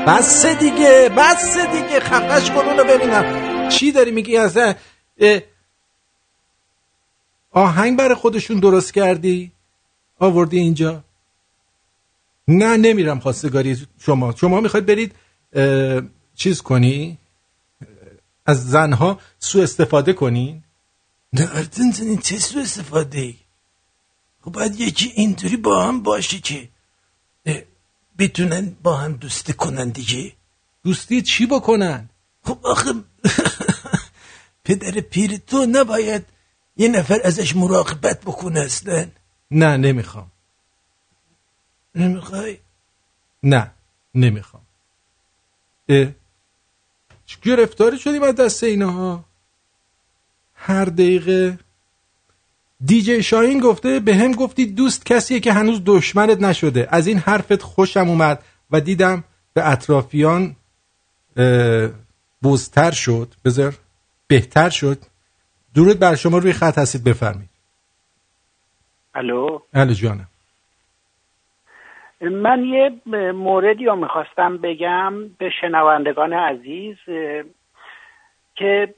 بس 0.06 0.46
دیگه 0.46 1.10
بس 1.16 1.58
دیگه 1.58 2.00
خفش 2.00 2.50
کن 2.50 2.60
اونو 2.60 2.84
ببینم. 2.84 3.68
چی 3.68 3.92
داری 3.92 4.10
میگی؟ 4.10 4.36
از 4.36 4.56
اه، 4.56 5.40
آهنگ 7.52 7.98
برای 7.98 8.14
خودشون 8.14 8.60
درست 8.60 8.94
کردی؟ 8.94 9.52
آوردی 10.18 10.58
اینجا؟ 10.58 11.04
نه 12.48 12.76
نمیرم 12.76 13.20
خواستگاری 13.20 13.86
شما. 14.00 14.34
شما 14.36 14.60
می‌خواید 14.60 14.86
برید 14.86 15.14
چیز 16.34 16.62
کنی؟ 16.62 17.18
از 18.46 18.70
زنها 18.70 19.18
سوء 19.38 19.62
استفاده 19.62 20.12
کنین 20.12 20.62
نه 21.32 21.56
ارتن 21.56 22.16
چه 22.16 22.38
سو 22.38 22.58
استفاده 22.58 23.20
ای؟ 23.20 23.36
خب 24.40 24.52
باید 24.52 24.80
یکی 24.80 25.12
اینطوری 25.14 25.56
با 25.56 25.84
هم 25.86 26.02
باشه 26.02 26.38
که 26.38 26.68
بتونن 28.18 28.76
با 28.82 28.96
هم 28.96 29.12
دوستی 29.12 29.52
کنن 29.52 29.88
دیگه. 29.88 30.32
دوستی 30.84 31.22
چی 31.22 31.46
بکنن؟ 31.46 32.08
خب 32.44 32.58
آخه 32.62 32.92
پدر 34.64 35.00
پیر 35.00 35.36
تو 35.36 35.66
نباید 35.66 36.26
یه 36.76 36.88
نفر 36.88 37.18
ازش 37.24 37.56
مراقبت 37.56 38.20
بکنه 38.20 38.60
اصلا. 38.60 39.10
نه 39.50 39.76
نمی‌خوام. 39.76 40.30
نمی‌خوای؟ 41.94 42.58
نه 43.42 43.70
نمی‌خوام. 44.14 44.62
اه 45.88 46.10
چه 47.26 47.36
گرفتاری 47.42 47.98
شدیم 47.98 48.22
از 48.22 48.34
دست 48.34 48.64
اینها؟ 48.64 49.24
هر 50.62 50.84
دقیقه. 50.84 51.58
دیجی 52.84 53.22
شاهین 53.22 53.60
گفته 53.60 54.00
به 54.00 54.14
هم 54.14 54.32
گفتی 54.32 54.66
دوست 54.66 55.06
کسیه 55.06 55.40
که 55.40 55.52
هنوز 55.52 55.82
دشمنت 55.86 56.42
نشده. 56.42 56.88
از 56.90 57.06
این 57.06 57.18
حرفت 57.18 57.62
خوشم 57.62 58.08
اومد 58.08 58.42
و 58.70 58.80
دیدم 58.80 59.24
به 59.54 59.72
اطرافیان 59.72 60.56
بزتر 62.42 62.90
شد. 62.90 63.28
بذار 63.44 63.74
بهتر 64.26 64.70
شد. 64.70 64.98
درود 65.74 65.98
بر 65.98 66.14
شما 66.14 66.38
روی 66.38 66.52
خط 66.52 66.78
هستید 66.78 67.04
بفرمایید. 67.04 67.50
الو؟ 69.14 69.58
الو 69.74 69.92
جانم. 69.92 70.26
من 72.20 72.64
یه 72.64 72.92
موردی 73.32 73.84
رو 73.84 73.96
می‌خواستم 73.96 74.56
بگم 74.56 75.28
به 75.38 75.50
شنوندگان 75.60 76.32
عزیز 76.32 76.96
که 78.54 78.94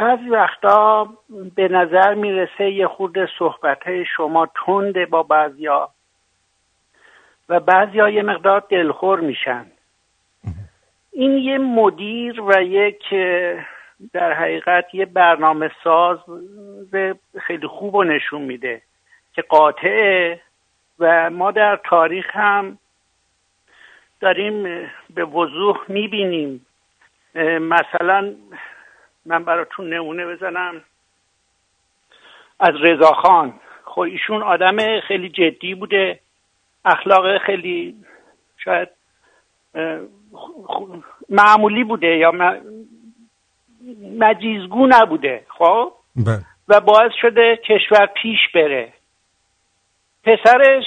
بعضی 0.00 0.28
وقتا 0.28 1.08
به 1.54 1.68
نظر 1.68 2.14
می‌رسه 2.14 2.70
یه 2.70 2.86
خورده 2.86 3.28
صحبت 3.38 4.02
شما 4.16 4.48
تنده 4.66 5.06
با 5.06 5.22
بعضیا 5.22 5.90
و 7.48 7.60
بعضیا 7.60 8.08
یه 8.08 8.22
مقدار 8.22 8.62
دلخور 8.68 9.20
میشن. 9.20 9.66
این 11.12 11.38
یه 11.38 11.58
مدیر 11.58 12.40
و 12.40 12.62
یک 12.62 13.02
در 14.12 14.32
حقیقت 14.32 14.94
یه 14.94 15.06
برنامه 15.06 15.70
ساز 15.84 16.18
خیلی 17.40 17.66
خوب 17.66 17.96
رو 17.96 18.04
نشون 18.04 18.42
میده 18.42 18.82
که 19.32 19.42
قاطعه 19.42 20.40
و 20.98 21.30
ما 21.30 21.50
در 21.50 21.80
تاریخ 21.84 22.36
هم 22.36 22.78
داریم 24.20 24.62
به 25.14 25.24
وضوح 25.24 25.78
می‌بینیم. 25.88 26.66
مثلا 27.60 28.34
من 29.26 29.44
براتون 29.44 29.94
نمونه 29.94 30.26
بزنم. 30.26 30.84
از 32.60 32.74
رضاخان 32.80 33.60
خب 33.84 34.00
ایشون 34.00 34.42
آدم 34.42 35.00
خیلی 35.00 35.28
جدی 35.28 35.74
بوده. 35.74 36.20
اخلاق 36.84 37.38
خیلی 37.38 37.94
شاید 38.64 38.88
معمولی 41.28 41.84
بوده 41.84 42.16
یا 42.16 42.32
مجیزگو 44.18 44.86
نبوده. 44.86 45.44
خب؟ 45.48 45.92
بله. 46.16 46.44
و 46.68 46.80
باعث 46.80 47.12
شده 47.20 47.56
کشور 47.56 48.06
پیش 48.06 48.38
بره. 48.54 48.92
پسرش 50.24 50.84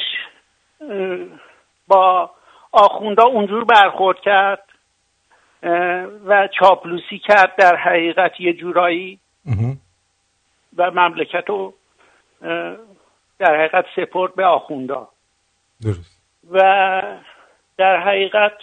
با 1.87 2.31
آخوندا 2.71 3.23
اونجور 3.23 3.63
برخورد 3.63 4.19
کرد. 4.19 4.72
و 6.25 6.47
چاپلوسی 6.59 7.19
کرد 7.19 7.55
در 7.55 7.75
حقیقت 7.75 8.39
یه 8.39 8.53
جورایی. 8.53 9.19
و 10.77 10.91
مملکت 10.91 11.43
رو 11.47 11.73
در 13.39 13.55
حقیقت 13.59 13.85
سپرد 13.95 14.35
به 14.35 14.45
آخوندا 14.45 15.09
درست. 15.83 16.21
و 16.51 16.59
در 17.77 17.99
حقیقت 17.99 18.53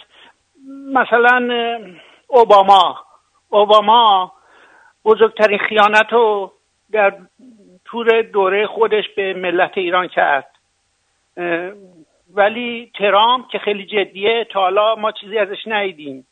مثلا 0.93 1.49
اوباما 2.27 3.05
اوباما 3.49 4.33
بزرگترین 5.05 5.59
خیانت 5.59 6.13
رو 6.13 6.51
در 6.91 7.17
طور 7.85 8.21
دوره 8.21 8.67
خودش 8.67 9.03
به 9.15 9.33
ملت 9.33 9.77
ایران 9.77 10.07
کرد. 10.07 10.51
ولی 12.33 12.91
ترامپ 12.97 13.47
که 13.51 13.59
خیلی 13.59 13.85
جدیه 13.85 14.47
تا 14.51 14.59
حالا 14.59 14.95
ما 14.95 15.11
چیزی 15.11 15.37
ازش 15.37 15.67
ندیدیم. 15.67 16.27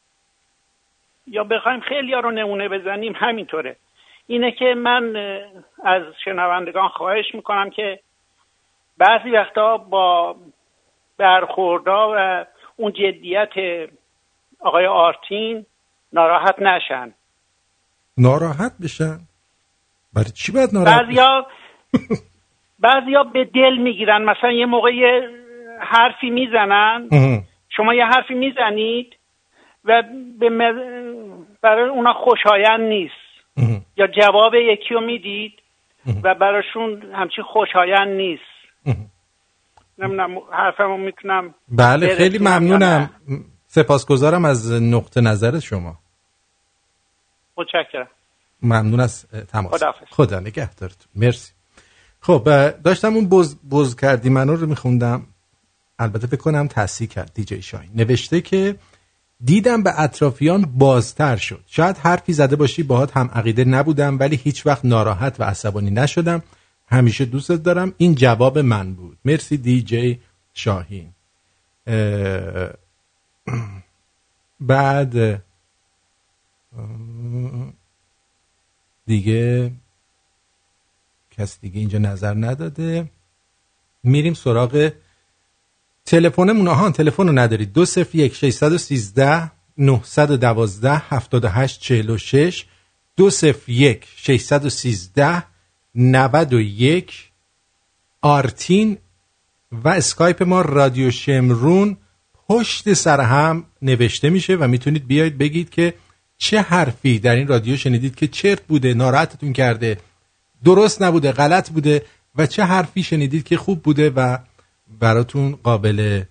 یا 1.29 1.43
بخوایم 1.43 1.79
خیلی 1.79 2.13
ها 2.13 2.19
رو 2.19 2.31
نمونه 2.31 2.69
بزنیم 2.69 3.13
همینطوره. 3.15 3.75
اینه 4.27 4.51
که 4.51 4.65
من 4.77 5.15
از 5.83 6.03
شنوندگان 6.25 6.87
خواهش 6.87 7.25
می‌کنم 7.33 7.69
که 7.69 7.99
بعضی 8.97 9.29
وقتا 9.29 9.77
با 9.77 10.35
برخوردا 11.17 12.13
و 12.15 12.45
اون 12.75 12.93
جدیت 12.93 13.49
آقای 14.59 14.85
آرتین 14.85 15.65
ناراحت 16.13 16.59
نشن. 16.59 17.13
ناراحت 18.17 18.71
بشن؟ 18.83 19.19
برای 20.13 20.31
چی 20.31 20.51
باید 20.51 20.69
ناراحت؟ 20.73 21.05
بعضیا 21.05 21.45
بعضیا 22.79 23.23
به 23.23 23.45
دل 23.45 23.77
می‌گیرن. 23.77 24.21
مثلا 24.21 24.51
یه 24.51 24.65
موقع 24.65 24.95
یه 24.95 25.29
حرفی 25.79 26.29
می‌زنن. 26.29 27.09
شما 27.69 27.93
یه 27.93 28.05
حرفی 28.05 28.33
می‌زنید 28.33 29.18
و 29.85 30.03
به 30.39 30.49
مز- 30.49 31.45
برای 31.61 31.89
اونا 31.89 32.13
خوشایند 32.13 32.81
نیست. 32.81 33.13
یا 33.97 34.07
جواب 34.07 34.55
یکی 34.55 34.93
رو 34.93 35.01
می‌دید 35.01 35.53
و 36.23 36.35
براشون 36.35 37.01
همچین 37.13 37.43
خوشایند 37.43 38.07
نیست. 38.07 38.43
نمی‌دونم 39.97 40.37
حرفمو 40.51 40.97
می‌تونم 40.97 41.53
بله 41.69 42.15
خیلی 42.15 42.37
ممنونم. 42.37 43.09
سپاسگزارم 43.67 44.45
از 44.45 44.81
نقطه 44.81 45.21
نظر 45.21 45.59
شما. 45.59 45.97
متشکرم. 47.57 48.07
ممنون 48.63 48.99
از 48.99 49.25
تماس. 49.27 49.73
خداحافظ. 49.73 50.05
خدا 50.09 50.39
نگهدارتون. 50.39 51.07
مرسی. 51.15 51.51
خب 52.21 52.49
داشتم 52.83 53.13
اون 53.13 53.29
بز, 53.29 53.55
بز 53.71 53.95
کردی 53.95 54.29
منو 54.29 54.55
رو 54.55 54.67
میخوندم. 54.67 55.21
البته 55.99 56.27
فکر 56.27 56.41
کنم 56.41 56.67
تصحیح 56.67 57.09
کرد 57.09 57.31
دیجی 57.33 57.61
شاهین. 57.61 57.91
نوشته 57.95 58.41
که 58.41 58.75
دیدم 59.43 59.83
به 59.83 60.01
اطرافیان 60.01 60.61
بازتر 60.61 61.35
شد. 61.35 61.63
شاید 61.67 61.97
حرفی 61.97 62.33
زده 62.33 62.55
باشی 62.55 62.83
باهات 62.83 63.17
هم 63.17 63.29
عقیده 63.33 63.63
نبودم 63.65 64.19
ولی 64.19 64.35
هیچ 64.35 64.65
وقت 64.65 64.85
ناراحت 64.85 65.39
و 65.39 65.43
عصبانی 65.43 65.91
نشدم. 65.91 66.43
همیشه 66.87 67.25
دوستت 67.25 67.63
دارم. 67.63 67.93
این 67.97 68.15
جواب 68.15 68.59
من 68.59 68.93
بود. 68.93 69.17
مرسی 69.25 69.57
دیجی 69.57 70.19
شاهین. 70.53 71.13
اه، 71.87 72.69
بعد 74.59 75.43
دیگه 79.05 79.71
کس 81.31 81.59
دیگه 81.59 81.79
اینجا 81.79 81.99
نظر 81.99 82.33
نداده. 82.33 83.09
میریم 84.03 84.33
سراغ 84.33 84.91
تلفنمون 86.09 86.67
آهان 86.67 86.91
تلفن 86.91 87.27
رو 87.27 87.39
ندارید 87.39 87.73
دو 87.73 87.85
صفر 87.85 88.17
یک 88.17 88.35
ششصد 88.35 88.71
و 88.71 88.77
سیزده 88.77 89.51
نهصد 89.77 90.31
و 90.31 90.37
دوازده 90.37 91.01
هفتاد 91.09 91.45
و 91.45 91.49
هشت 91.49 91.81
چهل 91.81 92.09
و 92.09 92.17
شش. 92.17 92.65
دو 93.17 93.29
صفر 93.29 93.71
یک 93.71 94.05
ششصد 94.15 94.65
و 94.65 94.69
سیزده 94.69 95.43
نود 95.95 96.53
و 96.53 96.59
یک. 96.61 97.29
آرتین 98.21 98.97
و 99.71 99.89
اسکایپ 99.89 100.43
ما 100.43 100.61
رادیو 100.61 101.11
شمرون 101.11 101.97
پشت 102.47 102.93
سر 102.93 103.21
هم 103.21 103.63
نوشته 103.81 104.29
میشه 104.29 104.55
و 104.55 104.67
می‌تونید 104.67 105.07
بیاید 105.07 105.37
بگید 105.37 105.69
که 105.69 105.93
چه 106.37 106.61
حرفی 106.61 107.19
در 107.19 107.35
این 107.35 107.47
رادیو 107.47 107.77
شنیدید 107.77 108.15
که 108.15 108.27
چرت 108.27 108.61
بوده 108.61 108.93
ناراحتتون 108.93 109.53
کرده 109.53 109.97
درست 110.63 111.01
نبوده 111.01 111.31
غلط 111.31 111.69
بوده 111.69 112.05
و 112.35 112.45
چه 112.45 112.63
حرفی 112.63 113.03
شنیدید 113.03 113.43
که 113.43 113.57
خوب 113.57 113.83
بوده 113.83 114.09
و 114.09 114.37
براتون 114.89 115.55
قابل 115.55 116.23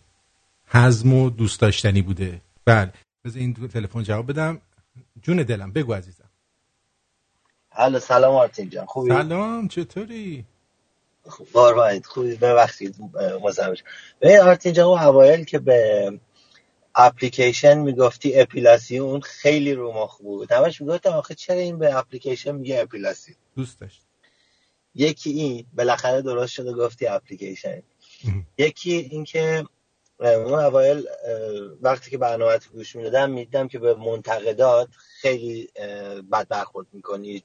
هضم 0.67 1.13
و 1.13 1.31
دوست 1.31 1.61
داشتنی 1.61 2.03
بوده. 2.03 2.41
بله. 2.65 2.93
بذار 3.25 3.39
این 3.39 3.55
تلفن 3.55 4.03
جواب 4.03 4.31
بدم. 4.31 4.61
جون 5.23 5.37
دلم 5.37 5.73
بگو 5.73 5.95
عزیزم. 5.95 6.31
الو 7.73 7.99
سلام 7.99 8.35
آرتین 8.35 8.71
جان. 8.71 8.87
خوبی؟ 8.87 9.11
سلام 9.11 9.69
چطوری؟ 9.69 10.45
قربانت 11.53 12.07
خوبی. 12.07 12.37
ببخشید 12.37 12.97
مزاحمش 13.43 13.83
ببین 14.21 14.41
آرتین 14.41 14.73
جان 14.73 14.87
اون 14.87 14.99
اوایل 14.99 15.45
که 15.45 15.59
به 15.59 16.13
اپلیکیشن 16.95 17.79
می‌گفتی 17.79 18.41
اپیلاسیون 18.41 19.21
خیلی 19.21 19.75
رو 19.75 19.93
مخ 19.93 20.19
بود. 20.19 20.53
همش 20.53 20.81
می‌گفتم 20.81 21.11
آخه 21.11 21.35
چرا 21.35 21.57
این 21.57 21.79
به 21.79 21.97
اپلیکیشن 21.97 22.53
میگه 22.53 22.81
اپیلاسیون 22.81 23.37
دوست 23.57 23.81
داشت. 23.81 24.03
یکی 24.95 25.31
این 25.31 25.67
بالاخره 25.77 26.23
درست 26.23 26.53
شده 26.53 26.73
گفتی 26.73 27.07
اپلیکیشن. 27.07 27.83
یکی 28.59 28.93
اینکه 28.93 29.65
اون 30.21 30.53
اوایل 30.53 31.05
وقتی 31.83 32.11
که 32.11 32.19
برنامه 32.19 32.59
گوش 32.73 32.97
می‌دادم 32.97 33.31
می‌دیدم 33.31 33.69
که 33.69 33.79
به 33.79 33.95
منتقدات 33.95 34.89
خیلی 35.21 35.69
بد 36.33 36.49
برخورد 36.49 36.87
می‌کنی. 36.93 37.43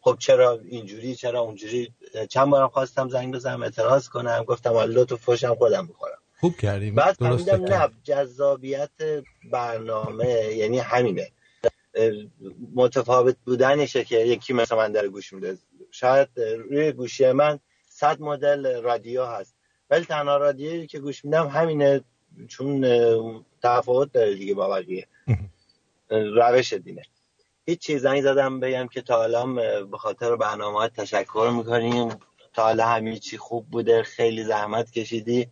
خب 0.00 0.16
چرا 0.18 0.60
اینجوری 0.68 1.14
چرا 1.14 1.40
اونجوری؟ 1.40 1.92
چند 2.28 2.50
بارم 2.50 2.68
خواستم 2.68 3.08
زنگ 3.08 3.34
بزنم 3.34 3.62
اعتراض 3.62 4.08
کنم 4.08 4.44
گفتم 4.44 4.72
حالا 4.72 5.04
تو 5.04 5.16
فوشم 5.16 5.54
خودم 5.54 5.86
می‌خورم. 5.86 6.18
خوب 6.40 6.56
کردیم 6.56 6.94
بعد 6.94 7.14
فهمیدم 7.14 7.64
نه 7.64 7.88
جذابیت 8.04 8.90
برنامه 9.50 10.28
یعنی 10.30 10.78
همینه. 10.78 11.30
متفاوت 12.74 13.36
بودنشه 13.46 14.04
که 14.04 14.18
یکی 14.18 14.52
مثل 14.52 14.76
من 14.76 14.92
داره 14.92 15.08
گوش 15.08 15.32
میده. 15.32 15.58
شاید 15.90 16.28
روی 16.40 16.92
گوشی 16.92 17.32
من 17.32 17.60
صد 17.88 18.20
مدل 18.20 18.82
رادیو 18.82 19.24
هست. 19.24 19.55
ولی 19.90 20.04
تنها 20.04 20.36
رادیویی 20.36 20.86
که 20.86 20.98
گوش 20.98 21.24
میدم 21.24 21.46
همینه 21.46 22.00
چون 22.48 22.86
تفاوت 23.62 24.12
داره 24.12 24.34
دیگه 24.34 24.54
با 24.54 24.68
بقیه. 24.68 25.08
روش 26.10 26.72
دینه. 26.72 27.02
هیچ 27.66 27.78
چیز 27.78 28.02
زنگ 28.02 28.22
زدم 28.22 28.60
بگم 28.60 28.88
که 28.88 29.02
تا 29.02 29.16
حالا 29.16 29.46
به 29.84 29.98
خاطر 29.98 30.36
برنامه 30.36 30.88
تشکر 30.88 31.52
می‌کنیم. 31.56 32.08
تا 32.52 32.62
حالا 32.62 32.86
همه 32.86 33.18
چی 33.18 33.38
خوب 33.38 33.70
بوده 33.70 34.02
خیلی 34.02 34.44
زحمت 34.44 34.90
کشیدی. 34.90 35.48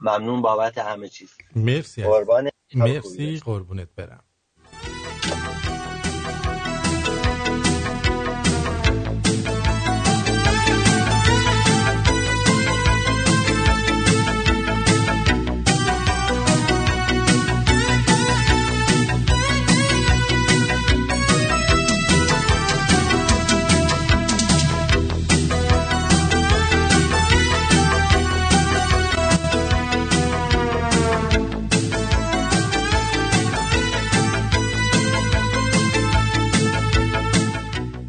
ممنون 0.00 0.42
بابت 0.42 0.78
همه 0.78 1.08
چیز. 1.08 1.38
مرسی. 1.56 2.02
قربان 2.02 2.50
مرسی 2.74 3.40
قربونت 3.44 3.88
برم. 3.96 4.24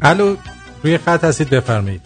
الو 0.04 0.36
روی 0.82 0.98
خط 0.98 1.24
هستید 1.24 1.50
بفرمایید. 1.50 2.00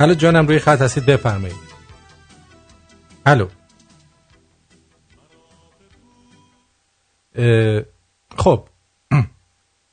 الو 0.00 0.14
جانم 0.14 0.46
روی 0.46 0.58
خط 0.58 0.80
هستید 0.80 1.06
بفرمایید. 1.06 1.56
الو. 3.26 3.46
خب. 8.36 8.68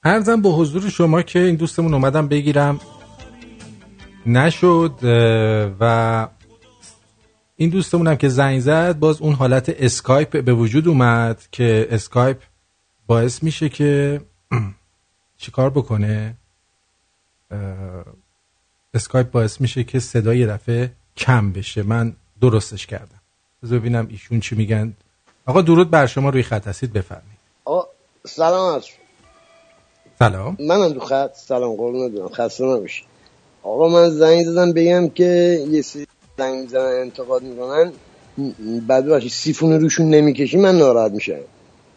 عرضم 0.03 0.41
به 0.41 0.49
حضور 0.49 0.89
شما 0.89 1.21
که 1.21 1.39
این 1.39 1.55
دوستمون 1.55 1.93
اومدم 1.93 2.27
بگیرم. 2.27 2.79
نشد 4.25 4.99
و 5.79 6.27
این 7.55 7.69
دوستمونم 7.69 8.15
که 8.15 8.29
زنگ 8.29 8.59
زد 8.59 8.99
باز 8.99 9.21
اون 9.21 9.33
حالت 9.33 9.69
اسکایپ 9.69 10.43
به 10.45 10.53
وجود 10.53 10.87
اومد 10.87 11.41
که 11.51 11.87
اسکایپ 11.91 12.37
باعث 13.07 13.43
میشه 13.43 13.69
که 13.69 14.21
چیکار 15.41 15.69
بکنه؟ 15.69 16.35
اسکایپ 18.93 19.31
باعث 19.31 19.61
میشه 19.61 19.83
که 19.83 19.99
صدای 19.99 20.37
یه 20.39 20.47
دفعه 20.47 20.91
کم 21.17 21.51
بشه. 21.51 21.83
من 21.83 22.13
درستش 22.41 22.87
کردم. 22.87 23.21
بذار 23.63 23.79
ببینم 23.79 24.07
ایشون 24.09 24.39
چی 24.39 24.55
میگن. 24.55 24.93
آقا 25.45 25.61
درود 25.61 25.89
بر 25.89 26.07
شما 26.07 26.29
روی 26.29 26.43
خط 26.43 26.67
هستید 26.67 26.93
بفرمایید. 26.93 27.37
آقا 27.65 27.87
سلام 28.27 28.73
عرض 28.73 28.85
سلام. 30.19 30.57
منم 30.59 30.93
تو 30.93 30.99
خط. 30.99 31.35
سلام 31.35 31.75
قربونت 31.75 32.11
برم. 32.11 32.29
خسته 32.29 32.63
نباشی 32.63 33.03
آقا 33.63 33.89
من 33.89 34.09
زنگ 34.09 34.45
زدم 34.45 34.73
بگم 34.73 35.09
که 35.09 35.63
یه 35.69 35.81
سری 35.81 36.07
زنگ 36.37 36.61
می‌زنن 36.61 37.01
انتقاد 37.01 37.43
می‌کنن. 37.43 37.91
بعد 38.87 39.07
باشی 39.07 39.29
سیفون 39.29 39.81
روشون 39.81 40.09
نمی‌کشی 40.09 40.57
من 40.57 40.77
ناراحت 40.77 41.11
میشم. 41.11 41.39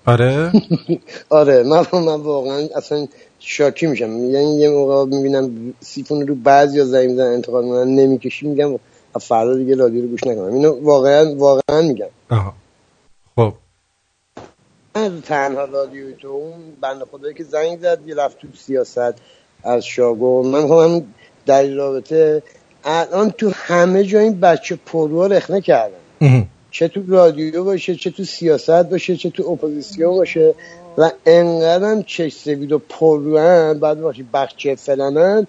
آره؟ 0.06 0.52
آره 1.40 1.62
من 1.62 1.86
من 1.92 2.20
واقعا 2.20 2.68
اصلا 2.76 3.06
شاکی 3.46 3.86
میشم. 3.86 4.30
یعنی 4.30 4.56
یه 4.58 4.70
موقع 4.70 5.04
می‌بینم 5.04 5.74
سیفون 5.80 6.26
رو 6.26 6.34
بعضی 6.34 6.78
یا 6.78 6.84
زنگ 6.84 7.08
می‌زنن 7.08 7.32
انتقاد 7.32 7.64
می‌کنن 7.64 7.94
نمی‌کشی 7.94 8.46
میگم 8.46 8.78
فردا 9.20 9.54
دیگه 9.54 9.74
رادیو 9.74 10.02
رو 10.02 10.08
گوش 10.08 10.24
نکنم. 10.24 10.54
اینو 10.54 10.78
واقعا 10.82 11.34
واقعا 11.34 11.82
میگم. 11.82 12.06
آها. 12.30 12.54
خب. 13.36 13.52
من 14.96 15.20
تنها 15.20 15.64
رادیوی 15.64 16.12
تو 16.12 16.28
اون 16.28 16.52
بنده 16.80 17.04
خدایی 17.04 17.34
که 17.34 17.44
زنگ 17.44 17.80
زد 17.80 17.98
یه 18.06 18.14
رفت 18.14 18.38
تو 18.38 18.48
سیاست 18.58 19.14
از 19.64 19.84
شاگون 19.84 20.46
من 20.46 20.66
خودم 20.66 21.06
در 21.46 21.62
این 21.62 21.76
رابطه 21.76 22.42
الان 22.84 23.30
تو 23.30 23.50
همه 23.54 24.04
جا 24.04 24.18
این 24.18 24.40
بچه 24.40 24.78
پرو 24.86 25.28
رخنه 25.28 25.60
کردن. 25.60 25.96
چه 26.70 26.88
تو 26.88 27.02
رادیو 27.08 27.64
باشه 27.64 27.94
چه 27.94 28.10
تو 28.10 28.24
سیاست 28.24 28.70
باشه 28.70 29.16
چه 29.16 29.30
تو 29.30 29.50
اپوزیسیون 29.50 30.16
باشه. 30.16 30.54
و 30.98 31.10
انقدرم 31.26 32.02
چش 32.02 32.32
سفید 32.32 32.72
و 32.72 32.78
پرو 32.78 33.38
هم 33.38 33.78
بعد 33.78 34.00
باشی 34.00 34.26
بخچه 34.32 34.74
فلانن 34.74 35.46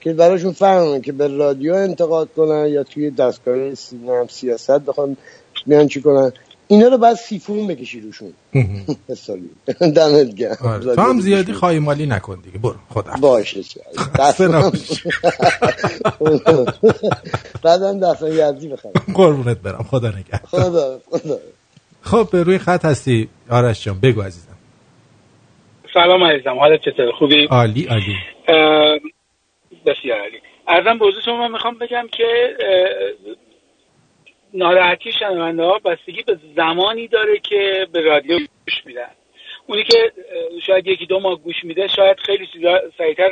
که 0.00 0.12
براشون 0.12 0.52
فرق 0.52 1.02
که 1.02 1.12
به 1.12 1.28
رادیو 1.28 1.74
انتقاد 1.74 2.28
کنن 2.36 2.66
یا 2.68 2.84
توی 2.84 3.10
دستگاه 3.10 3.74
سینما 3.74 4.26
سیاست 4.26 4.70
بخوان 4.70 5.16
بیان 5.66 5.88
چی 5.88 6.02
کنن. 6.02 6.32
اینا 6.68 6.88
رو 6.88 6.98
بعد 6.98 7.16
سیفون 7.16 7.66
بکشی 7.66 8.00
روشون. 8.00 8.32
دمت 9.96 10.34
گرم. 10.34 10.56
آره. 10.60 10.94
تو 10.94 11.00
هم 11.00 11.20
زیادی 11.20 11.52
خواهی 11.52 11.78
مالی 11.78 12.06
نکن 12.06 12.40
دیگه. 12.44 12.58
برو. 12.58 12.76
خدا. 12.88 13.12
باشه. 13.20 13.60
بعدم 17.62 18.00
دستان 18.00 18.32
یزدی 18.32 18.68
بخرم. 18.68 18.92
قربونت 19.14 19.58
برم. 19.58 19.82
خدا 19.90 20.08
نگهدار. 20.08 20.40
خدا 20.46 21.00
خدا. 21.10 21.38
خب 22.02 22.28
روی 22.32 22.58
خط 22.58 22.84
هستی. 22.84 23.28
آرش 23.50 23.84
جان 23.84 24.00
بگو 24.00 24.22
عزیزم. 24.22 24.55
سلام 25.96 26.24
عزیزم 26.24 26.58
حالت 26.58 26.80
چطور 26.80 27.12
خوبی؟ 27.12 27.44
عالی 27.50 27.86
عالی. 27.90 28.16
بسیار 29.86 30.20
عالی. 30.20 30.40
ارزم 30.68 30.98
به 30.98 31.06
حضور 31.06 31.22
شما 31.22 31.48
می‌خوام 31.48 31.78
بگم 31.78 32.08
که 32.12 32.56
ناراحتی 34.54 35.12
شنونده 35.12 35.62
ها 35.62 35.78
بستگی 35.78 36.22
به 36.22 36.38
زمانی 36.56 37.08
داره 37.08 37.38
که 37.38 37.86
به 37.92 38.00
رادیو 38.00 38.38
گوش 38.38 38.86
میدن. 38.86 39.10
اونی 39.66 39.84
که 39.84 40.12
شاید 40.66 40.86
یکی 40.86 41.06
دو 41.06 41.20
ماه 41.20 41.40
گوش 41.40 41.64
میده 41.64 41.88
شاید 41.88 42.18
خیلی 42.20 42.46
چیزا 42.46 42.80
سریعتر 42.98 43.30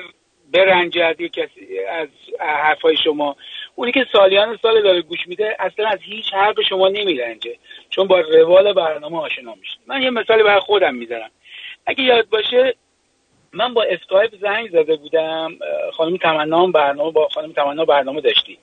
برنجد 0.53 1.17
یک 1.19 1.33
کسی 1.33 1.79
از 1.89 2.09
حرفای 2.41 2.97
شما. 3.05 3.37
اونی 3.75 3.93
که 3.93 4.07
سالیان 4.13 4.59
سال 4.63 4.83
داره 4.83 5.03
گوش 5.03 5.27
میده 5.27 5.57
اصلا 5.61 5.89
از 5.89 5.99
هیچ 6.03 6.35
حرف 6.35 6.61
شما 6.69 6.89
نمیرنجه 6.89 7.57
چون 7.91 8.07
با 8.07 8.21
روال 8.21 8.73
برنامه 8.73 9.19
آشنا 9.19 9.55
میشه. 9.55 9.77
من 9.87 10.03
یه 10.03 10.11
مثالی 10.11 10.43
برای 10.43 10.61
خودم 10.61 10.95
می‌زنم 10.95 11.31
اگه 11.87 12.03
یاد 12.05 12.29
باشه 12.29 12.75
من 13.53 13.75
با 13.75 13.83
اسکایپ 13.83 14.35
زنگ 14.41 14.71
زده 14.71 14.97
بودم 14.97 15.53
خانم 15.93 16.17
تمنا 16.17 16.67
برنامه 16.67 17.11
با 17.11 17.29
خانم 17.29 17.53
تمنا 17.53 17.85
برنامه 17.85 18.21
داشتی. 18.21 18.59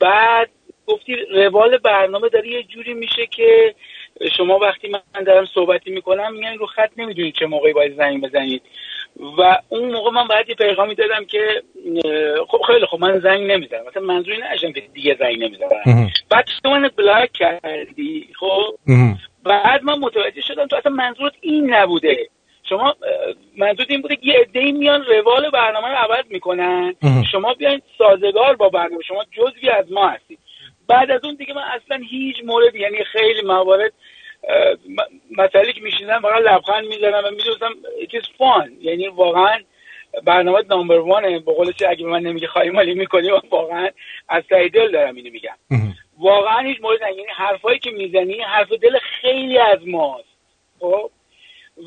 بعد 0.00 0.50
گفتی 0.86 1.16
روال 1.16 1.78
برنامه 1.78 2.28
داره 2.28 2.48
یه 2.48 2.62
جوری 2.62 2.94
میشه 2.94 3.26
که 3.26 3.74
شما 4.36 4.58
وقتی 4.58 4.88
من 4.88 5.24
دارم 5.24 5.46
صحبتی 5.54 5.90
می‌کنم 5.90 6.34
میان 6.34 6.58
رو 6.58 6.66
خط 6.66 6.90
نمی‌دونید 6.96 7.34
چه 7.34 7.46
موقعی 7.46 7.72
باید 7.72 7.96
زنگ 7.96 8.22
بزنید 8.22 8.62
و 9.38 9.58
اون 9.68 9.92
موقع 9.92 10.10
من 10.10 10.28
باید 10.28 10.48
یه 10.48 10.54
پیغامی 10.54 10.94
دادم 10.94 11.24
که 11.24 11.62
خب 12.48 12.60
خیلی 12.66 12.86
خب 12.86 12.98
من 13.00 13.20
زنگ 13.20 13.50
نمی‌زنم 13.50 13.86
مثلا 13.88 14.02
منظوری 14.02 14.38
نشم 14.52 14.72
که 14.72 14.80
دیگه 14.80 15.16
زنگ 15.20 15.44
نمی‌زنم. 15.44 16.10
بعد 16.30 16.44
تو 16.62 16.70
من 16.70 16.90
بلاک 16.96 17.32
کردی 17.32 18.28
خب. 18.40 18.74
بعد 19.44 19.82
من 19.82 19.98
متوجه 19.98 20.40
شدم 20.40 20.66
تو 20.66 20.76
اصلا 20.76 20.92
منظورت 20.92 21.32
این 21.40 21.74
نبوده 21.74 22.28
شما 22.68 22.88
اه، 22.88 22.96
منظورت 23.56 23.90
این 23.90 24.02
بوده 24.02 24.16
که 24.16 24.26
یه 24.26 24.34
عده‌ای 24.34 24.72
میان 24.72 25.04
روال 25.04 25.50
برنامه 25.50 25.88
رو 25.88 25.94
عوض 25.94 26.24
می‌کنن. 26.30 26.94
اه. 27.02 27.24
شما 27.32 27.54
بیاین 27.54 27.82
سازگار 27.98 28.56
با 28.56 28.68
برنامه. 28.68 29.02
شما 29.02 29.24
جزوی 29.32 29.70
از 29.70 29.92
ما 29.92 30.08
هستید. 30.08 30.38
بعد 30.88 31.10
از 31.10 31.24
اون 31.24 31.34
دیگه 31.34 31.54
من 31.54 31.62
اصلا 31.62 32.00
هیچ 32.10 32.36
مورد 32.44 32.74
یعنی 32.74 33.04
خیلی 33.04 33.42
موارد 33.42 33.92
مسئله 35.38 35.72
که 35.72 35.80
میشیدم 35.80 36.20
فقط 36.20 36.42
لبخند 36.42 36.86
می‌زنم 36.86 37.22
و 37.24 37.30
می‌دونستم 37.30 37.72
it 38.00 38.20
is 38.20 38.24
fun. 38.24 38.70
یعنی 38.80 39.08
واقعا 39.08 39.58
برنامه 40.24 40.62
نامبر 40.70 40.98
وانه 40.98 41.38
به 41.38 41.52
قول 41.52 41.72
چه 41.72 41.88
اگه 41.88 42.06
من 42.06 42.20
نمیگه 42.20 42.46
خواهی 42.46 42.70
مالی 42.70 42.94
می‌کنی 42.94 43.30
من 43.30 43.40
واقعا 43.50 43.88
از 44.28 44.42
ته 44.50 44.68
دل 44.68 44.90
دارم 44.90 45.16
اینو 45.16 45.30
میگم. 45.30 45.56
واقعا 46.18 46.58
هیچ 46.58 46.80
مورد. 46.82 47.00
یعنی 47.00 47.26
حرفایی 47.36 47.78
که 47.78 47.90
می‌زنی 47.90 48.40
حرف 48.40 48.72
دل 48.72 48.98
خیلی 48.98 49.58
از 49.58 49.78
ماست. 49.86 50.28
خب؟ 50.80 51.10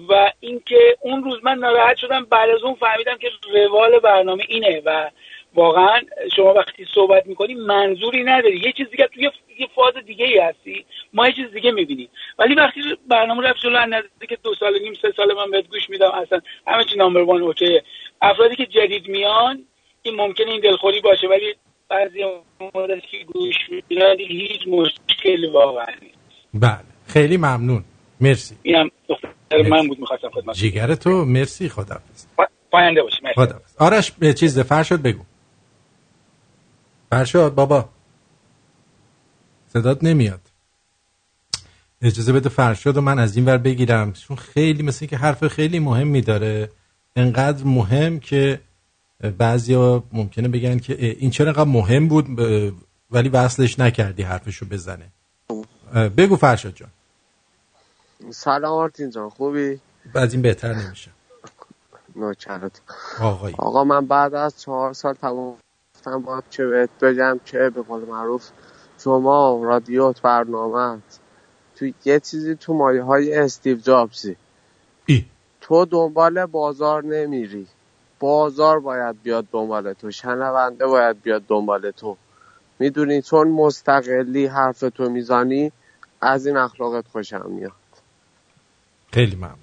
و 0.09 0.31
اینکه 0.39 0.97
اون 1.01 1.23
روز 1.23 1.39
من 1.43 1.57
ناراحت 1.57 1.97
شدم. 1.97 2.25
بعد 2.25 2.49
از 2.49 2.63
اون 2.63 2.75
فهمیدم 2.75 3.17
که 3.17 3.29
روال 3.53 3.99
برنامه 3.99 4.43
اینه 4.47 4.81
و 4.85 5.09
واقعا 5.53 6.01
شما 6.35 6.53
وقتی 6.53 6.85
صحبت 6.95 7.27
می‌کنی 7.27 7.53
منظوری 7.53 8.23
نداری. 8.23 8.59
یه 8.59 8.71
چیز 8.71 8.89
دیگه 8.89 9.07
توی 9.07 9.29
یه 9.59 9.67
فاز 9.75 9.93
دیگه 10.05 10.25
ای 10.25 10.39
هستی. 10.39 10.85
ما 11.13 11.27
یه 11.27 11.33
چیز 11.33 11.51
دیگه 11.51 11.71
می‌بینیم. 11.71 12.09
ولی 12.39 12.55
وقتی 12.55 12.81
برنامه 13.07 13.49
رفت 13.49 13.59
جلو 13.59 13.79
اندازه 13.79 14.07
که 14.29 14.37
دو 14.43 14.55
سال 14.55 14.79
نیم 14.79 14.93
سه 15.01 15.11
سال 15.17 15.33
من 15.33 15.51
بهت 15.51 15.67
گوش 15.67 15.89
میدم 15.89 16.11
اصلا 16.11 16.41
همه 16.67 16.83
چی 16.83 16.97
نامبر 16.97 17.21
وان 17.21 17.41
اوکیه. 17.41 17.83
افرادی 18.21 18.55
که 18.55 18.65
جدید 18.65 19.07
میان 19.07 19.63
این 20.01 20.15
ممکنه 20.15 20.51
این 20.51 20.61
دلخوری 20.61 21.01
باشه 21.01 21.27
ولی 21.27 21.55
بعضی 21.89 22.23
مورد 22.73 23.01
که 23.01 23.17
گوش 23.33 23.55
میدن 23.69 24.17
هیچ 24.17 24.67
مشکلی 24.67 25.47
واقعا 25.47 25.93
نیست. 26.01 26.17
بله. 26.53 26.83
خیلی 27.07 27.37
ممنون. 27.37 27.83
مرسی. 28.21 28.55
اینم 28.63 28.89
من 29.51 29.87
بود 29.87 29.99
می‌خواستم 29.99 30.29
خدمت 30.29 30.55
جیگر 30.55 30.95
تو 30.95 31.25
مرسی 31.25 31.69
خداحافظ. 31.69 32.25
پاینده 32.71 33.03
باشی 33.03 33.17
مرسی. 33.23 33.35
خداحافظ. 33.35 33.75
آرش 33.77 34.11
به 34.11 34.33
چیز 34.33 34.59
فرشاد 34.59 35.01
بگو. 35.01 35.23
فرشاد 37.09 37.55
بابا. 37.55 37.89
صدات 39.73 40.03
نمیاد. 40.03 40.41
اجازه 42.01 42.33
بده 42.33 42.49
فرشاد 42.49 42.97
و 42.97 43.01
من 43.01 43.19
از 43.19 43.35
این 43.35 43.45
ور 43.45 43.57
بگیرم. 43.57 44.13
چون 44.13 44.37
خیلی 44.37 44.83
مثل 44.83 45.05
که 45.05 45.17
حرف 45.17 45.47
خیلی 45.47 45.79
مهمی 45.79 46.21
داره. 46.21 46.69
انقدر 47.15 47.63
مهم 47.63 48.19
که 48.19 48.59
بعضیا 49.37 50.03
ممکنه 50.13 50.47
بگن 50.47 50.79
که 50.79 51.05
این 51.19 51.29
چرا 51.31 51.47
انقدر 51.47 51.63
مهم 51.69 52.07
بود 52.07 52.25
ولی 53.11 53.29
وصلش 53.29 53.79
نکردی 53.79 54.23
حرفشو 54.23 54.65
بزنه. 54.65 55.11
بگو 56.17 56.35
فرشاد 56.35 56.75
جان. 56.75 56.89
سلام 58.29 58.73
آرتین 58.73 59.09
جان 59.09 59.29
خوبی؟ 59.29 59.79
از 60.15 60.33
این 60.33 60.41
بهتر 60.41 60.73
نمیشه. 60.73 61.11
نوکرت. 62.15 62.81
آقایی. 63.21 63.55
آقا 63.59 63.83
من 63.83 64.05
بعد 64.05 64.33
از 64.33 64.61
چهار 64.61 64.93
سال 64.93 65.13
تمام 65.13 65.57
گفتم 65.95 66.21
باید 66.21 66.43
چه 66.49 66.67
بهت 66.67 66.89
بگم 67.01 67.39
که 67.45 67.71
به 67.75 67.81
قول 67.81 68.05
معروف 68.05 68.49
شما 69.03 69.61
رادیوت 69.63 70.21
برنامه 70.21 71.01
تو 71.75 71.91
یه 72.05 72.19
چیزی 72.19 72.55
تو 72.55 72.73
مایه 72.73 73.03
های 73.03 73.35
استیو 73.35 73.77
جابزی. 73.77 74.35
ای. 75.05 75.25
تو 75.61 75.85
دنبال 75.85 76.45
بازار 76.45 77.03
نمیری. 77.03 77.67
بازار 78.19 78.79
باید 78.79 79.21
بیاد 79.23 79.45
دنبال 79.51 79.93
تو 79.93 80.11
شنونده 80.11 80.85
باید 80.85 81.21
بیاد 81.21 81.43
دنبال 81.47 81.91
تو. 81.91 82.17
می‌دونی 82.79 83.21
چون 83.21 83.47
مستقلی 83.47 84.45
حرف 84.45 84.79
تو 84.79 85.09
می‌زنی 85.09 85.71
از 86.21 86.47
این 86.47 86.57
اخلاقت 86.57 87.07
خوشم 87.07 87.45
میاد. 87.49 87.71
خیلی 89.13 89.35
ممنون. 89.35 89.55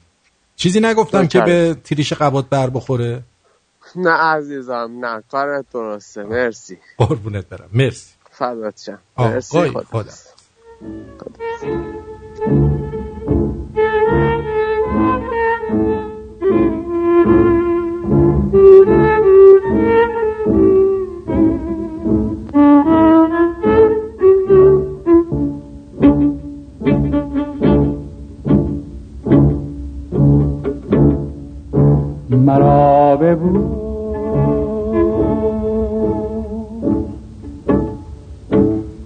چیزی 0.56 0.80
نگفتم 0.80 1.26
که 1.26 1.40
به 1.40 1.76
تریش 1.84 2.12
قبات 2.12 2.48
بر 2.48 2.70
بخوره؟ 2.70 3.22
نه 3.96 4.10
عزیزم 4.10 4.90
نه. 5.00 5.22
کارت 5.30 5.64
درسته. 5.72 6.22
مرسی. 6.22 6.78
قربونت 6.98 7.48
برم. 7.48 7.68
مرسی. 7.72 8.14
فدات 8.30 8.82
شم. 8.82 8.98
مرسی. 9.18 9.58
آقای 9.58 9.70
خدا 9.70 9.82
خدا 9.82 10.34
مرا 32.44 33.16
ببو. 33.16 33.58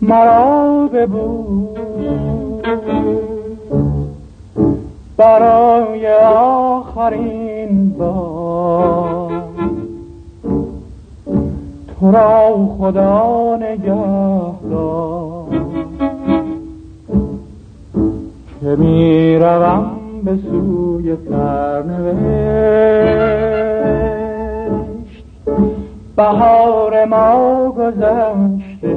مرا 0.03 0.89
ببو. 0.93 1.45
برای 5.17 6.07
آخرین 6.35 7.91
بار. 7.99 9.43
تو 12.01 12.11
را 12.11 12.69
خدا 12.79 13.57
نگهدار. 13.57 14.59
که 18.61 18.77
می 18.77 19.39
به 20.25 20.37
سوی 20.37 21.17
سرنوشت. 21.29 22.19
بهار 26.17 27.05
ما 27.05 27.69
گذشته. 27.79 28.89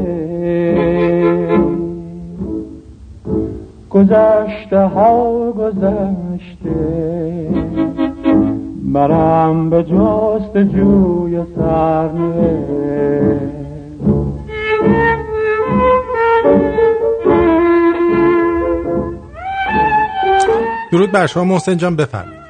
گذشته 3.90 4.80
ها 4.80 5.52
گذشته. 5.52 6.76
مرم 8.86 9.70
به 9.70 9.84
جست 9.84 10.58
جوی 10.58 11.42
سرنوشت. 11.56 12.82
درود 20.92 21.12
بر 21.12 21.28
شما 21.28 21.44
محسن 21.44 21.78
جان 21.78 21.96
بفرمایید. 21.96 22.42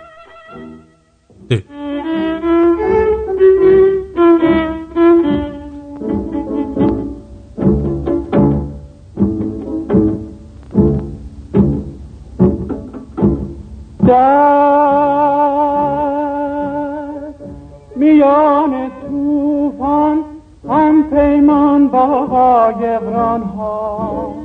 میان 17.95 18.91
توفان 19.01 20.23
هم 20.69 21.03
پیمان 21.09 21.87
با 21.87 22.25
قایقران 22.25 23.41
ها 23.43 24.40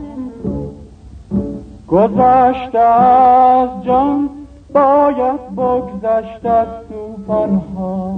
گذشته 1.89 2.79
از 2.79 3.69
جان 3.85 4.31
باید 4.73 5.57
بگذشت 5.57 6.47
از 6.47 6.67
توفان 6.89 7.63
ها 7.77 8.15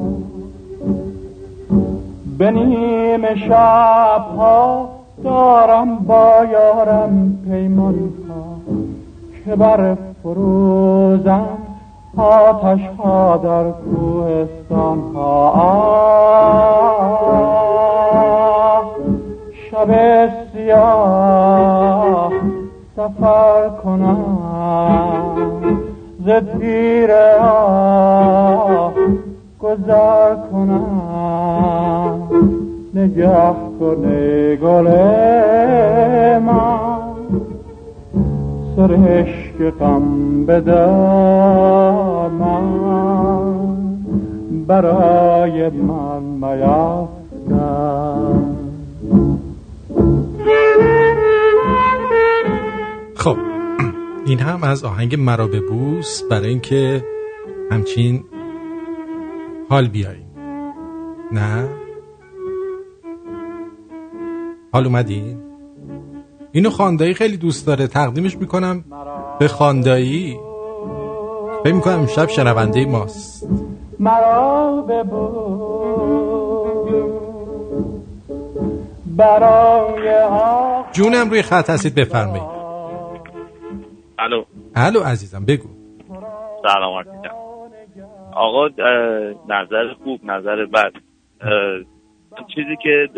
به 2.39 2.51
نیم 2.51 3.35
شب 3.35 4.25
ها 4.39 4.89
دارم 5.25 5.99
با 5.99 6.45
یارم 6.53 7.39
پیمان 7.45 7.95
ها 8.29 8.45
که 9.45 9.57
بر 9.57 9.97
فروزم 10.23 11.47
آتش 12.17 12.81
ها 12.99 13.37
در 13.37 13.71
کوهستان 13.71 14.99
ها 15.15 15.69
شب 19.71 20.31
سیاه 20.53 22.38
سفر 22.99 23.69
کنم 23.85 24.19
ز 26.27 26.29
تیر 26.29 27.13
آه 27.43 28.93
گذر 29.61 30.35
کنم. 30.53 32.23
نگه 32.95 33.55
کنه 33.81 34.57
گل 34.57 34.89
من. 36.39 36.99
سرشک 38.77 39.59
غم 39.81 40.47
به 40.47 40.61
من 42.41 42.59
برای 44.67 45.69
من 45.71 46.23
میافکن 46.23 48.18
این 54.29 54.41
هم 54.41 54.63
از 54.63 54.85
آهنگ 54.85 55.15
مرا 55.15 55.47
به 55.47 55.61
بوس 55.61 56.23
برای 56.23 56.49
اینکه 56.49 57.05
همچین 57.71 58.25
حال 59.69 59.89
بیاییم 59.89 60.27
نه؟ 61.33 61.69
حال 64.73 64.87
اومدین 64.87 65.37
اینو 66.53 66.71
خاندایی 66.71 67.15
خیلی 67.15 67.37
دوست 67.37 67.67
داره. 67.67 67.87
تقدیمش 67.87 68.37
می‌کنم 68.37 68.85
به 69.39 69.49
خاندایی 69.49 70.39
فکر 71.65 71.75
می‌کنم 71.75 71.99
امشب 71.99 72.29
شنونده 72.29 72.85
ماست. 72.85 73.49
مرا 73.99 74.85
ببو 74.89 75.59
برای 79.17 80.29
جونم 80.93 81.31
روی 81.31 81.43
خط 81.43 81.71
هستید 81.71 81.95
بفرمایید. 81.95 82.58
الو. 84.19 84.45
الو 84.77 85.01
عزیزم 85.01 85.45
بگو. 85.45 85.69
سلام 86.63 87.03
جان. 87.03 87.19
آقا 88.33 88.69
نظر 89.49 89.95
خوب 90.05 90.25
نظر 90.25 90.65
بد. 90.65 90.93
چیزی 92.55 92.77
که 92.83 93.09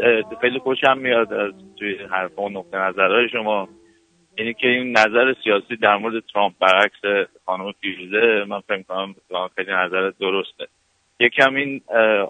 خیلی 0.40 0.58
خوشم 0.58 0.98
میاد 0.98 1.32
از 1.32 1.52
توی 1.78 1.96
حرف 2.10 2.38
و 2.38 2.48
نقطه 2.48 2.76
نظرهای 2.76 3.28
شما 3.28 3.68
اینی 4.34 4.54
که 4.54 4.68
این 4.68 4.98
نظر 4.98 5.34
سیاسی 5.44 5.76
در 5.76 5.96
مورد 5.96 6.22
ترامپ 6.32 6.54
برعکس 6.60 7.30
خانم 7.46 7.72
فیروزه 7.72 8.44
من 8.48 8.60
فکر 8.60 8.82
کنم 8.82 9.14
خیلی 9.56 9.72
نظر 9.72 10.12
درسته. 10.20 10.66
یکم 11.20 11.54
این 11.54 11.80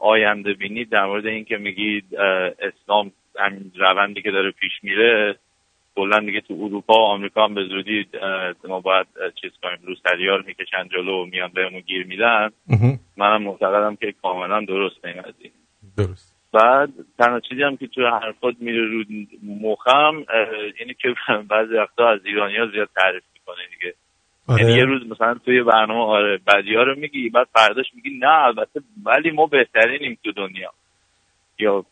آینده 0.00 0.52
بینی 0.52 0.84
در 0.84 1.06
مورد 1.06 1.26
این 1.26 1.44
که 1.44 1.56
میگید 1.56 2.04
اسلام 2.60 3.12
همین 3.38 3.72
روندی 3.76 4.22
که 4.22 4.30
داره 4.30 4.50
پیش 4.50 4.72
میره 4.82 5.36
کلا 5.94 6.20
دیگه 6.20 6.40
تو 6.40 6.54
اروپا 6.54 6.94
و 6.94 7.06
آمریکا 7.06 7.44
هم 7.44 7.54
به 7.54 7.64
زودی 7.64 8.06
ما 8.68 8.80
باید 8.80 9.06
چیز 9.40 9.50
کنیم 9.62 9.78
روسریا 9.86 10.36
رو 10.36 10.42
می‌کشن 10.46 10.88
جلو 10.88 11.22
و 11.22 11.26
میان 11.26 11.50
بهمون 11.54 11.80
گیر 11.80 12.06
میدن. 12.06 12.50
منم 13.16 13.42
معتقدم 13.42 13.96
که 13.96 14.14
کاملا 14.22 14.60
درسته 14.60 15.08
این 15.08 15.22
قضیه. 15.22 15.50
درست. 15.96 16.36
بعد 16.52 16.90
تنها 17.18 17.40
چیزی 17.40 17.62
هم 17.62 17.76
که 17.76 17.86
توی 17.86 18.04
حرفات 18.04 18.54
میره 18.60 18.84
رو 18.84 19.04
مخم 19.42 20.24
اینه 20.80 20.94
که 20.94 21.14
بعضی 21.50 21.74
وقتا 21.74 22.08
از 22.08 22.20
ایرانی 22.24 22.56
ها 22.56 22.66
زیاد 22.66 22.88
تعریف 22.96 23.22
می‌کنه 23.34 23.62
دیگه. 23.70 23.94
یعنی 24.48 24.72
یه 24.72 24.82
آره 24.82 24.92
روز 24.92 25.10
مثلا 25.10 25.34
توی 25.34 25.62
برنامه 25.62 26.00
آره 26.00 26.40
بدی 26.46 26.74
ها 26.74 26.82
رو 26.82 26.94
میگی 26.98 27.28
بعد 27.28 27.46
فرداش 27.52 27.86
میگی 27.94 28.18
نه 28.18 28.46
البته 28.46 28.80
ولی 29.04 29.30
ما 29.30 29.46
بهترینیم 29.46 30.18
تو 30.24 30.32
دنیا. 30.32 30.72
یا 31.58 31.84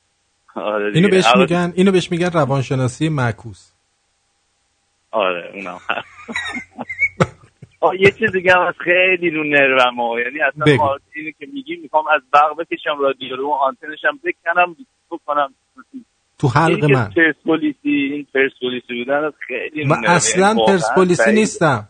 آره. 0.54 0.92
اینو 0.94 1.08
بهش 1.08 1.24
میگن 1.36 1.72
اینو 1.76 1.92
بهش 1.92 2.10
میگن 2.10 2.30
روانشناسی 2.30 3.08
معکوس. 3.08 3.77
آره 5.10 5.50
اونم 5.54 5.80
یه 8.00 8.10
چیز 8.10 8.32
دیگه 8.32 8.52
هم 8.52 8.60
از 8.60 8.74
خیلی 8.84 9.30
رو 9.30 9.44
نروم 9.44 10.00
ها. 10.00 10.20
یعنی 10.20 10.40
اصلا 10.40 10.64
اینی 11.14 11.32
که 11.32 11.46
میگی 11.52 11.76
می‌خوام 11.76 12.04
از 12.14 12.22
برق 12.32 12.56
بکشم 12.58 12.98
رادیو 13.00 13.36
رو 13.36 13.50
آنتنش 13.50 14.04
هم 14.04 14.20
بکنم 14.24 14.76
بکنم. 15.10 15.54
تو 16.38 16.48
حلق 16.48 16.86
که 16.86 16.94
من. 16.94 17.10
پرسپولیسی 17.16 17.78
این 17.88 18.26
پرسپولیسی 18.34 19.04
بودن 19.04 19.24
از 19.24 19.32
خیلی 19.46 19.84
من. 19.84 20.06
اصلا 20.06 20.46
یعنی 20.46 20.58
واقعا 20.60 20.72
پرسپولیسی. 20.74 21.32
نیستم. 21.32 21.88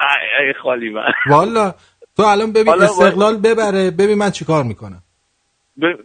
ای 0.00 0.46
ای 0.46 0.52
خالی 0.62 0.90
من. 0.90 1.12
والا 1.26 1.74
تو 2.16 2.22
الان 2.22 2.52
ببین 2.52 2.82
استقلال 2.82 3.36
ببره 3.36 3.90
ببین 3.90 4.18
من 4.18 4.30
چیکار 4.30 4.64
می‌کنم. 4.64 5.02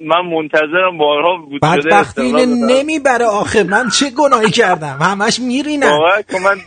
من 0.01 0.21
منتظرم 0.35 0.97
بارها 0.97 1.37
بود 1.37 1.61
بدبختی 1.61 2.21
اینه. 2.21 2.45
نمی‌بره. 2.45 3.25
آخه 3.25 3.63
من 3.63 3.89
چه 3.89 4.09
گناهی 4.09 4.51
کردم؟ 4.51 4.97
همش 5.01 5.39
میرینم. 5.39 5.99
من 6.43 6.57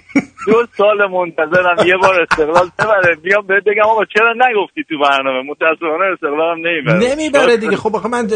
دو 0.47 0.67
سال 0.77 1.11
منتظرم 1.11 1.87
یه 1.87 1.97
بار 2.03 2.21
استقلال 2.21 2.71
ببره. 2.79 3.17
بیام 3.23 3.47
بهت 3.47 3.65
بگم 3.65 3.83
آقا 3.83 4.05
چرا 4.05 4.33
نگفتی 4.33 4.85
تو 4.89 4.95
برنامه؟ 4.99 5.51
متاسفانه 5.51 6.05
استقلال 6.13 6.59
هم 6.59 6.67
نمی‌بره 6.67 7.11
نمی‌بره 7.13 7.57
دیگه. 7.57 7.77
خب 7.77 7.97
آخه 7.97 8.09
من 8.09 8.29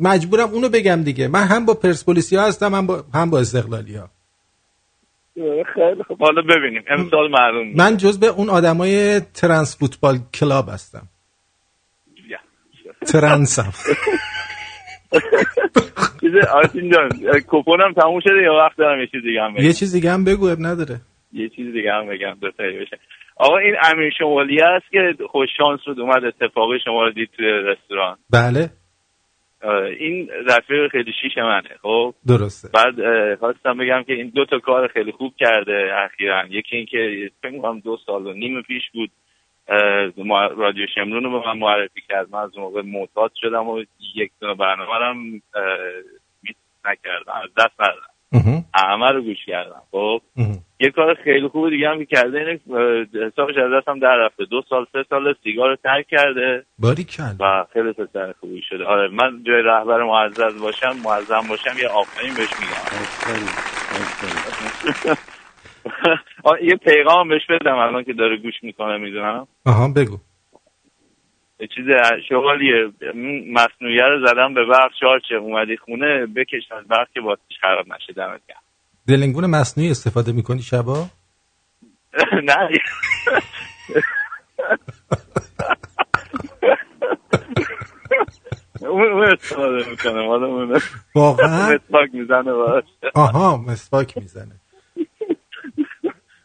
مجبورم 0.00 0.48
اونو 0.48 0.68
بگم 0.68 1.02
دیگه. 1.02 1.28
من 1.28 1.42
هم 1.42 1.66
با 1.66 1.74
پرسپولیسی 1.74 2.36
ها 2.36 2.46
هستم 2.46 2.74
هم 2.74 2.86
با, 2.86 3.04
هم 3.14 3.30
با 3.30 3.38
استقلالی 3.38 3.96
ها 3.96 4.08
خیلی 5.74 6.02
خب. 6.08 6.18
حالا 6.20 6.42
ببینیم. 6.42 6.84
امسال 6.90 7.30
معلوم. 7.30 7.72
من 7.76 7.96
جز 7.96 8.20
به 8.20 8.26
اون 8.26 8.50
آدمای 8.50 9.20
trans 9.20 9.78
football 9.78 10.18
club 10.34 10.68
هستم. 10.68 11.02
trans 13.06 13.53
م. 13.53 13.72
چیز 16.20 16.32
آرتین 16.54 16.90
جان 16.90 17.08
کپونم 17.48 17.92
تموم 17.92 18.20
شده 18.20 18.42
یا 18.42 18.54
وقت 18.54 18.76
دارم 18.76 19.00
یه 19.00 19.06
چیز 19.06 19.22
دیگه 19.22 19.42
هم 19.42 19.54
بگم؟ 19.54 19.64
یه 19.64 19.72
چیز 19.72 19.92
دیگه 19.92 20.10
هم 20.10 20.24
بگو 20.24 20.48
عیب 20.48 20.58
نداره. 20.60 21.00
یه 21.32 21.48
چیز 21.48 21.72
دیگه 21.72 21.92
هم 21.92 22.08
بگم 22.08 22.36
دو 22.40 22.50
تایی 22.50 22.78
بشه. 22.78 22.98
آقا 23.36 23.58
این 23.58 23.74
امیر 23.84 24.12
شمالی 24.18 24.60
است 24.60 24.90
که 24.90 25.24
خوش 25.26 25.48
شانس 25.56 25.80
بود 25.86 26.00
اومد 26.00 26.24
اتفاقی 26.24 26.78
شما 26.84 27.04
رو 27.04 27.10
دید 27.10 27.30
توی 27.36 27.46
رستوران. 27.46 28.16
بله. 28.30 28.70
این 29.98 30.28
رفیق 30.46 30.90
خیلی 30.90 31.12
شیش 31.22 31.38
منه 31.38 31.70
خب؟ 31.82 32.14
درسته. 32.26 32.68
بعد 32.74 32.94
خواستم 33.38 33.78
بگم 33.78 34.02
که 34.06 34.12
این 34.12 34.32
دو 34.34 34.44
تا 34.44 34.58
کار 34.58 34.88
خیلی 34.88 35.12
خوب 35.12 35.34
کرده 35.38 35.90
اخیرا. 36.04 36.46
یکی 36.50 36.76
این 36.76 36.86
که 36.86 37.30
فکر 37.42 37.52
می‌کنم 37.52 37.80
دو 37.80 37.98
سال 38.06 38.26
و 38.26 38.32
نیم 38.32 38.62
پیش 38.62 38.82
بود 38.92 39.10
رادیو 40.56 40.86
شمرون 40.94 41.24
رو 41.24 41.40
به 41.40 41.46
من 41.46 41.58
معرفی 41.58 42.00
کرد. 42.08 42.30
من 42.30 42.38
از 42.38 42.50
اون 42.54 42.64
موقع 42.64 42.82
معتاد 42.82 43.32
شدم 43.34 43.68
و 43.68 43.84
یک 44.14 44.30
دونه 44.40 44.54
برنامه 44.54 44.98
رو 44.98 45.04
هم 45.04 45.16
میس 46.42 46.56
نکردم. 46.84 47.32
از 47.44 47.50
دست 47.56 47.80
ندادم. 47.80 48.64
همه 48.74 49.10
رو 49.10 49.22
گوش 49.22 49.44
کردم. 49.46 49.82
خب. 49.90 50.20
یه 50.80 50.90
کار 50.90 51.14
خیلی 51.14 51.48
خوب 51.48 51.70
دیگه 51.70 51.88
هم 51.88 51.98
که 51.98 52.04
کرده 52.04 52.38
اینه 52.38 52.60
حسابش 53.26 53.56
از 53.56 53.72
دستم 53.72 53.98
در 53.98 54.16
رفته. 54.16 54.44
دو 54.44 54.62
سال 54.68 54.86
سه 54.92 55.04
سال 55.10 55.34
سیگار 55.44 55.68
رو 55.68 55.76
ترک 55.76 56.06
کرده. 56.08 56.64
باریکل 56.78 57.34
و 57.40 57.66
خیلی 57.72 57.92
پسر 57.92 58.34
خوبی 58.40 58.62
شده. 58.62 58.84
آره 58.84 59.08
من 59.08 59.42
جای 59.46 59.62
رهبر 59.62 60.02
معزز 60.02 60.62
باشم 60.62 60.96
معظم 61.04 61.48
باشم 61.48 61.78
یه 61.82 61.88
آفرین 61.88 62.34
بهش 62.34 62.52
میگم. 62.60 62.84
یه 66.62 66.76
پیغام 66.76 67.28
بهش 67.28 67.46
بدم 67.50 67.76
الان 67.76 68.04
که 68.04 68.12
داره 68.12 68.36
گوش 68.36 68.54
می‌کنه 68.62 68.98
می‌دونم. 68.98 69.46
آها 69.66 69.88
بگو. 69.88 70.18
یه 71.60 71.66
چیز 71.66 71.84
شغالیه. 72.28 72.92
مصنوعیه 73.52 74.02
رو 74.02 74.26
زدم 74.26 74.54
به 74.54 74.64
برق 74.64 74.90
شارچه 75.00 75.34
اومدی 75.34 75.76
خونه 75.76 76.26
بکش 76.26 76.72
از 76.78 76.88
برق 76.88 77.08
که 77.14 77.20
باتش 77.20 77.58
خراب 77.60 77.86
نشه 77.88 78.12
دمت 78.12 78.40
گرم. 78.48 78.58
دلنگون 79.08 79.46
مصنوعی 79.46 79.90
استفاده 79.90 80.32
می‌کنی 80.32 80.62
شبا؟ 80.62 81.06
نه. 82.48 82.68
اون 88.80 89.24
استفاده 89.24 89.90
می‌کنه 89.90 90.28
واقعا؟ 91.14 91.68
مسواک 91.74 92.10
می‌زنه 92.12 92.52
باش. 92.52 92.84
آها 93.14 93.56
مسواک 93.56 94.18
می‌زنه. 94.18 94.54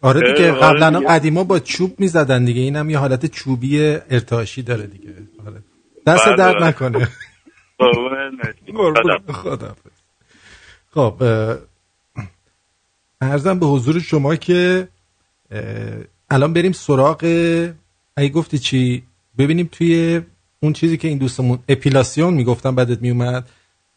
آره 0.03 0.33
دیگه 0.33 0.51
آره 0.51 0.61
قبلا 0.61 0.99
دیگه. 0.99 1.11
قدیما 1.11 1.43
با 1.43 1.59
چوب 1.59 1.99
می‌زدن 1.99 2.45
دیگه. 2.45 2.61
اینم 2.61 2.89
یه 2.89 2.97
حالت 2.97 3.25
چوبی 3.25 3.79
ارتعاشی 4.09 4.61
داره 4.61 4.87
دیگه. 4.87 5.13
آره. 5.47 5.63
دست 6.07 6.25
بله، 6.25 6.35
درد. 6.35 6.63
نکنه. 6.63 7.07
خدا. 9.43 9.75
خب 10.91 11.23
ارزم 13.21 13.59
به 13.59 13.65
حضور 13.65 13.99
شما 13.99 14.35
که 14.35 14.87
الان 16.29 16.53
بریم 16.53 16.71
سراغ 16.71 17.23
اگه 18.17 18.29
گفتی 18.29 18.59
چی؟ 18.59 19.03
ببینیم 19.37 19.69
توی 19.71 20.21
اون 20.59 20.73
چیزی 20.73 20.97
که 20.97 21.07
این 21.07 21.17
دوستمون 21.17 21.59
اپیلاسیون 21.69 22.33
می‌گفتم 22.33 22.75
بعدت 22.75 23.01
میومد 23.01 23.49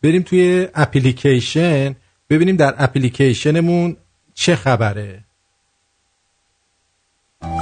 بریم 0.03 0.23
توی 0.23 0.69
اپلیکیشن 0.75 1.97
ببینیم 2.31 2.57
در 2.57 2.75
اپلیکیشنمون 2.79 3.97
چه 4.35 4.57
خبره. 4.57 5.26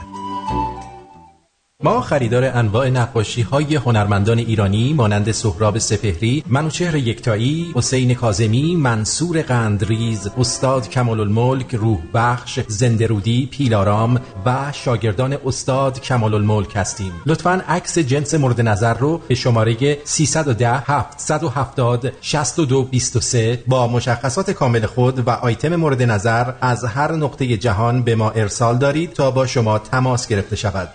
ما 1.82 2.00
خریدار 2.00 2.44
انواع 2.44 2.88
نقاشی 2.88 3.42
های 3.42 3.76
هنرمندان 3.76 4.38
ایرانی 4.38 4.92
مانند 4.92 5.30
سهراب 5.30 5.78
سپهری، 5.78 6.44
منوچهر 6.46 6.94
یکتایی، 6.94 7.72
حسین 7.74 8.14
کازمی، 8.14 8.76
منصور 8.76 9.42
قندریز، 9.42 10.30
استاد 10.38 10.88
کمال 10.88 11.20
الملک، 11.20 11.74
روح 11.74 11.98
بخش، 12.14 12.60
زندرودی، 12.68 13.48
پیلارام 13.52 14.20
و 14.46 14.72
شاگردان 14.72 15.36
استاد 15.46 16.00
کمال 16.00 16.34
الملک 16.34 16.76
هستیم. 16.76 17.12
لطفاً 17.26 17.62
عکس 17.68 17.98
جنس 17.98 18.34
مورد 18.34 18.60
نظر 18.60 18.94
رو 18.94 19.20
به 19.28 19.34
شماره 19.34 19.98
310 20.04 20.82
770 20.86 22.12
6223 22.20 23.62
با 23.66 23.86
مشخصات 23.86 24.50
کامل 24.50 24.86
خود 24.86 25.28
و 25.28 25.30
آیتم 25.30 25.76
مورد 25.76 26.02
نظر 26.02 26.52
از 26.60 26.84
هر 26.84 27.12
نقطه 27.12 27.56
جهان 27.56 28.02
به 28.02 28.14
ما 28.14 28.30
ارسال 28.30 28.78
دارید 28.78 29.12
تا 29.12 29.30
با 29.30 29.46
شما 29.46 29.78
تماس 29.78 30.28
گرفته 30.28 30.56
شود. 30.56 30.88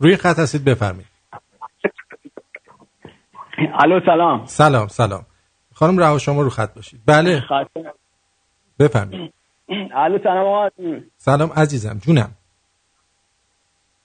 روی 0.00 0.16
خط 0.16 0.38
هستید 0.38 0.64
بفرمایید. 0.64 1.06
الو 3.82 4.00
سلام. 4.06 4.44
سلام 4.44 4.86
سلام. 4.88 5.26
خانم 5.74 5.98
رها 5.98 6.18
شما 6.18 6.42
رو 6.42 6.50
خط 6.50 6.74
باشید. 6.74 7.00
بله. 7.06 7.40
خسته 7.40 7.92
بفرمایید. 8.78 9.34
الو 9.94 10.18
سلام 10.22 10.46
آقا. 10.46 10.68
سلام 11.16 11.52
عزیزم 11.56 11.98
جونم. 11.98 12.30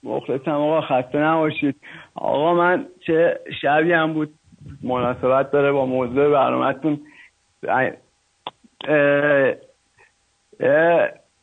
مخلصم 0.02 0.50
آقا 0.50 0.80
خسته 0.80 1.18
نباشید. 1.18 1.80
آقا 2.14 2.54
من 2.54 2.86
چه 3.06 3.40
شبی 3.62 3.92
هم 3.92 4.12
بود. 4.12 4.34
مناسبت 4.82 5.50
داره 5.50 5.72
با 5.72 5.86
موضوع 5.86 6.32
برنامهتون. 6.32 7.00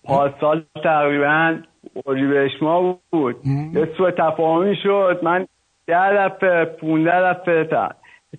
پارسال 0.04 0.66
تقریبا 0.84 1.58
اردیبهشت 2.06 2.64
ما 2.64 3.00
بود. 3.12 3.36
یه 3.74 3.90
سوء 3.98 4.12
تفاهمی 4.12 4.76
شد. 4.84 5.20
من 5.24 5.48
ده 5.88 6.28
دفعه 6.28 6.66
پونده 6.66 7.34
دفعه 7.34 7.90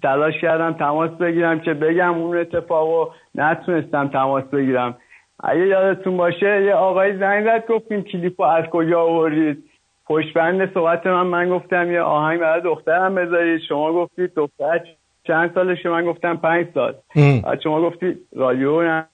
تلاش 0.02 0.40
کردم 0.40 0.72
تماس 0.72 1.10
بگیرم 1.10 1.60
که 1.60 1.74
بگم 1.74 2.14
اون 2.14 2.36
اتفاق 2.36 2.88
رو 2.88 3.12
نتونستم 3.34 4.08
تماس 4.08 4.44
بگیرم. 4.44 4.96
اگه 5.40 5.66
یادتون 5.66 6.16
باشه 6.16 6.62
یه 6.62 6.74
آقای 6.74 7.18
زنگ 7.18 7.44
زد 7.44 7.66
گفتیم 7.66 8.02
کلیپ 8.02 8.40
رو 8.40 8.46
از 8.46 8.64
کجا 8.64 9.00
آوردید؟ 9.00 9.64
پشت 10.06 10.34
بند 10.34 10.74
صحبت 10.74 11.06
من 11.06 11.26
من 11.26 11.50
گفتم 11.50 11.92
یه 11.92 12.00
آهنگ 12.00 12.40
برای 12.40 12.60
دخترم 12.60 13.14
بذارید. 13.14 13.60
شما 13.68 13.92
گفتید 13.92 14.34
دختر 14.34 14.80
چند 15.26 15.54
سالشه؟ 15.54 15.88
من 15.88 16.04
گفتم 16.06 16.36
پنج 16.36 16.66
سال. 16.74 16.94
شما 17.64 17.80
گفتید 17.80 18.18
رادیو 18.36 18.82
نه 18.82 19.06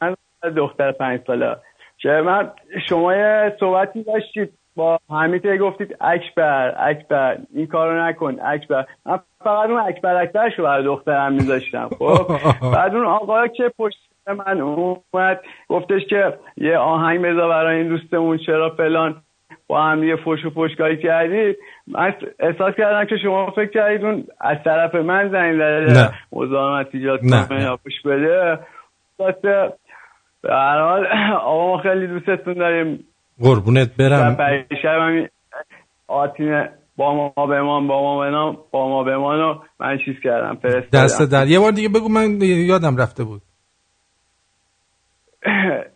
دختر 0.56 0.92
پنج 0.92 1.20
ساله. 1.26 1.56
که 2.00 2.08
من 2.08 2.50
شما 2.88 3.14
یه 3.14 3.56
صحبتی 3.60 4.02
داشتید 4.02 4.52
با 4.76 4.98
حمید 5.10 5.46
گفتید 5.46 5.96
اکبر 6.00 6.74
اکبر 6.78 7.38
این 7.54 7.66
کارو 7.66 8.02
نکن 8.02 8.36
اکبر. 8.44 8.86
من 9.06 9.18
فقط 9.44 9.70
اون 9.70 9.80
اکبر 9.80 10.22
اکبرش 10.22 10.58
رو 10.58 10.64
برای 10.64 10.84
دخترم 10.84 11.32
میذاشتم 11.32 11.88
خب؟ 11.98 12.26
بعد 12.74 12.94
اون 12.94 13.06
آقا 13.06 13.46
که 13.46 13.72
پشت 13.78 13.98
من 14.26 14.60
اومد 14.60 15.40
گفتش 15.68 16.02
که 16.10 16.38
یه 16.56 16.76
آهنگ 16.76 17.22
بذار 17.22 17.48
برای 17.48 17.78
این 17.78 17.88
دوستمون 17.88 18.38
چرا 18.38 18.70
فلان؟ 18.70 19.22
با 19.66 19.82
هم 19.82 20.04
یه 20.04 20.16
فش 20.16 20.44
و 20.44 20.50
فشکاری 20.50 21.02
کردید؟ 21.02 21.56
من 21.86 22.14
احساس 22.38 22.74
کردم 22.74 23.04
که 23.04 23.16
شما 23.22 23.50
فکر 23.50 23.70
کردید 23.70 24.04
اون 24.04 24.24
از 24.40 24.56
طرف 24.64 24.94
من 24.94 25.30
زنگ 25.30 25.54
زده. 25.54 26.10
مزاحمت 26.32 26.88
ایجاد 26.92 27.20
نه، 27.22 27.46
کنه 27.48 27.62
یا 27.62 27.76
پوش 27.76 28.02
بده. 28.04 28.58
به 30.42 30.52
هر 30.52 30.80
حال 30.80 31.06
آقا 31.42 31.76
ما 31.76 31.82
خیلی 31.82 32.06
دوستتون 32.06 32.54
داریم. 32.54 33.04
قربونت 33.40 33.96
برم. 33.96 34.36
شب 34.82 35.28
آتین 36.08 36.68
با 36.96 37.32
ما 37.36 37.46
بمان 37.46 37.88
با 37.88 38.02
ما 38.02 38.20
بمان 38.20 38.56
با 38.70 38.88
ما 38.88 39.04
بمان 39.04 39.38
رو 39.38 39.62
من 39.80 39.98
چیز 40.04 40.14
کردم 40.24 40.54
فرستادم. 40.62 41.04
دست 41.04 41.22
در. 41.22 41.46
یه 41.46 41.58
بار 41.58 41.72
دیگه 41.72 41.88
بگو 41.88 42.08
من 42.08 42.40
یادم 42.40 42.96
رفته 42.96 43.24
بود. 43.24 43.42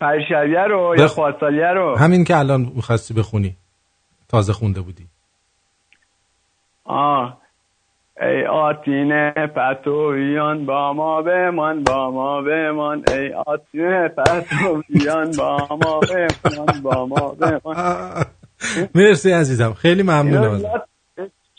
پرشریه 0.00 0.64
رو 0.68 0.94
یا 0.98 1.06
پارسالیه 1.16 1.72
رو؟ 1.74 1.96
همین 1.98 2.24
که 2.24 2.36
الان 2.36 2.60
می‌خواستی 2.74 3.14
بخونی. 3.14 3.56
تازه 4.28 4.52
خونده 4.52 4.80
بودی. 4.80 5.06
آه. 6.84 7.41
ای 8.20 8.46
آتین 8.46 9.30
پتویان 9.30 10.66
با 10.66 10.92
ما 10.92 11.22
بمان 11.22 11.84
با 11.84 12.10
ما 12.10 12.42
بمان. 12.42 13.04
ای 13.08 13.32
آتین 13.32 14.08
پتویان 14.08 15.36
با 15.36 15.66
ما 15.70 16.00
بمان 16.00 16.82
با 16.82 17.06
ما 17.06 17.28
بمان. 17.28 17.76
مرسی 18.94 19.32
عزیزم. 19.32 19.72
خیلی 19.72 20.02
ممنونم 20.02 20.60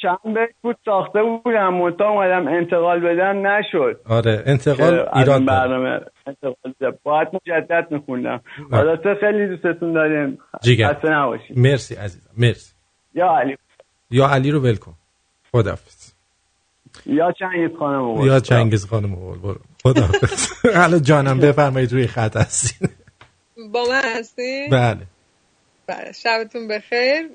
چند 0.04 0.18
بیت 0.38 0.56
بود 0.62 0.76
ساخته 0.86 1.20
بودم 1.24 1.74
منتها 1.74 2.10
اومدم 2.10 2.48
انتقال 2.48 3.00
بدم 3.00 3.48
نشد. 3.48 4.00
آره 4.10 4.44
انتقال 4.46 4.96
داره. 5.26 5.46
برنامه 5.46 6.00
انتقال. 6.28 6.94
باید 7.04 7.28
مجدد 7.34 7.88
میخوندم. 7.92 8.42
بله. 8.72 8.80
البته 8.80 9.16
خیلی 9.20 9.48
دوستتون 9.48 9.94
داریم. 9.94 10.38
جیگر. 10.62 10.94
خسته 10.94 11.10
نباشید. 11.10 11.60
مرسی 11.60 11.96
عزیزم. 11.96 12.30
مرسی. 12.38 12.74
یا 13.14 13.38
علی. 13.38 13.58
یا 14.12 14.28
علی 14.28 14.52
رو 14.52 14.60
ول 14.60 14.76
کن. 14.76 14.94
خداحافظ. 15.52 16.03
یا 17.06 17.32
چنگیز 17.40 17.78
خانم 17.80 18.02
آقا. 18.02 18.26
یا 18.26 18.40
چنگیز 18.40 18.86
خانم 18.86 19.14
اول 19.14 19.38
برو. 19.38 19.60
خداحافظ. 19.84 20.48
حالا 20.82 21.00
جانم 21.00 21.40
بفرمایید 21.48 21.92
روی 21.94 22.08
خط 22.08 22.38
هستین. 22.38 22.90
با 23.72 23.86
من 23.90 24.02
هستی؟ 24.20 24.68
بله. 24.72 24.98
بله 25.88 26.12
شبتون 26.12 26.68
بخیر. 26.68 27.30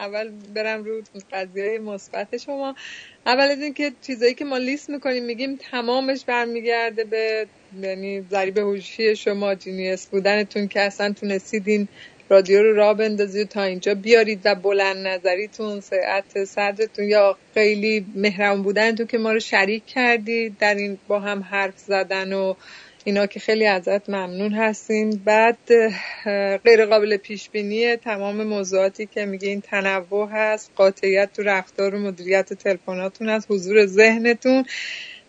اول 0.00 0.30
برم 0.54 0.84
رو 0.84 1.02
قضیه 1.32 1.78
مثبت 1.78 2.36
شما. 2.36 2.74
اول 3.26 3.44
از 3.44 3.58
اینکه 3.58 3.92
چیزایی 4.02 4.34
که 4.34 4.44
ما 4.44 4.58
لیست 4.58 4.90
می‌کنیم 4.90 5.24
میگیم 5.24 5.58
تمامش 5.70 6.24
برمیگرده 6.24 7.04
به 7.04 7.46
یعنی 7.80 8.20
ضریب 8.20 8.58
هوشی 8.58 9.16
شما 9.16 9.54
جینیس 9.54 10.06
بودنتون 10.06 10.68
که 10.68 10.80
اصلا 10.80 11.12
تونستید 11.12 11.88
رادیو 12.30 12.62
رو 12.62 12.74
راه 12.74 12.94
بندازید 12.94 13.48
تا 13.48 13.62
اینجا 13.62 13.94
بیارید 13.94 14.40
و 14.44 14.54
بلند 14.54 15.06
نظریتون 15.06 15.80
سرعت 15.80 16.44
صدرتون 16.44 17.08
یا 17.08 17.38
خیلی 17.54 18.06
مهربون 18.14 18.62
بودنتون 18.62 19.06
که 19.06 19.18
ما 19.18 19.32
رو 19.32 19.40
شریک 19.40 19.86
کردید 19.86 20.58
در 20.58 20.74
این 20.74 20.98
با 21.08 21.20
هم 21.20 21.42
حرف 21.42 21.78
زدن 21.78 22.32
و 22.32 22.54
اینا 23.04 23.26
که 23.26 23.40
خیلی 23.40 23.66
ازت 23.66 24.10
ممنون 24.10 24.52
هستیم. 24.52 25.22
بعد 25.24 25.58
غیر 26.64 26.86
قابل 26.86 27.16
پیش 27.16 27.50
بینی 27.50 27.96
تمام 27.96 28.44
موضوعاتی 28.44 29.06
که 29.06 29.24
میگین 29.24 29.60
تنوع 29.60 30.28
هست 30.32 30.70
قاطعیت 30.76 31.32
تو 31.32 31.42
رفتار 31.42 31.94
و 31.94 31.98
مدیریت 31.98 32.52
تلفناتون 32.52 33.28
هست 33.28 33.46
حضور 33.50 33.86
ذهنتون. 33.86 34.64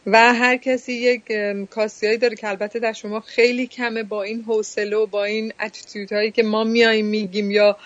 و 0.06 0.34
هر 0.34 0.58
کسی 0.58 0.94
یک 0.94 1.22
کاسیایی 1.70 2.18
داره 2.18 2.36
که 2.36 2.48
البته 2.48 2.80
در 2.80 2.94
شما 2.94 3.20
خیلی 3.20 3.68
کمه 3.68 4.04
با 4.04 4.24
این 4.24 4.42
حوصله 4.42 4.96
و 4.96 5.06
با 5.06 5.24
این 5.24 5.54
اتیتود 5.60 6.14
هایی 6.14 6.32
که 6.32 6.44
ما 6.44 6.64
میایم 6.64 7.06
میگیم 7.06 7.52
یا 7.52 7.78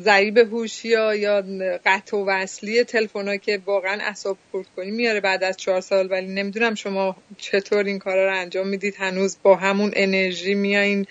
ضریب 0.00 0.38
هوشی 0.38 0.88
یا 0.88 1.14
یا 1.14 1.44
قطع 1.86 2.16
و 2.16 2.24
وصلی 2.28 2.84
تلفن 2.84 3.36
که 3.36 3.60
واقعا 3.66 4.02
اعصاب 4.02 4.38
خورد 4.50 4.66
کنی 4.76 4.90
میاره 4.90 5.20
بعد 5.20 5.44
از 5.44 5.56
چهار 5.56 5.80
سال. 5.80 6.10
ولی 6.10 6.26
نمی‌دونم 6.26 6.74
شما 6.74 7.16
چطور 7.38 7.84
این 7.84 7.98
کارا 7.98 8.26
رو 8.26 8.40
انجام 8.40 8.68
می‌دید. 8.68 8.94
هنوز 8.98 9.36
با 9.42 9.56
همون 9.56 9.92
انرژی 9.96 10.54
میایین 10.54 11.06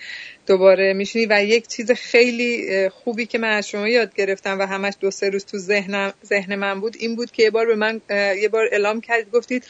دوباره 0.46 0.92
میشینی. 0.92 1.26
و 1.30 1.44
یک 1.44 1.66
چیز 1.68 1.90
خیلی 1.90 2.88
خوبی 2.88 3.26
که 3.26 3.38
من 3.38 3.50
از 3.50 3.68
شما 3.68 3.88
یاد 3.88 4.14
گرفتم 4.14 4.58
و 4.58 4.66
همش 4.66 4.94
دو 5.00 5.10
سه 5.10 5.30
روز 5.30 5.44
تو 5.44 5.58
ذهنم 5.58 6.14
ذهن 6.24 6.54
من 6.54 6.80
بود 6.80 6.96
این 6.98 7.16
بود 7.16 7.30
که 7.30 7.42
یه 7.42 7.50
بار 7.50 7.66
به 7.66 7.74
من 7.74 8.00
یه 8.10 8.48
بار 8.48 8.68
اعلام 8.72 9.00
کردید. 9.00 9.30
گفتید 9.32 9.64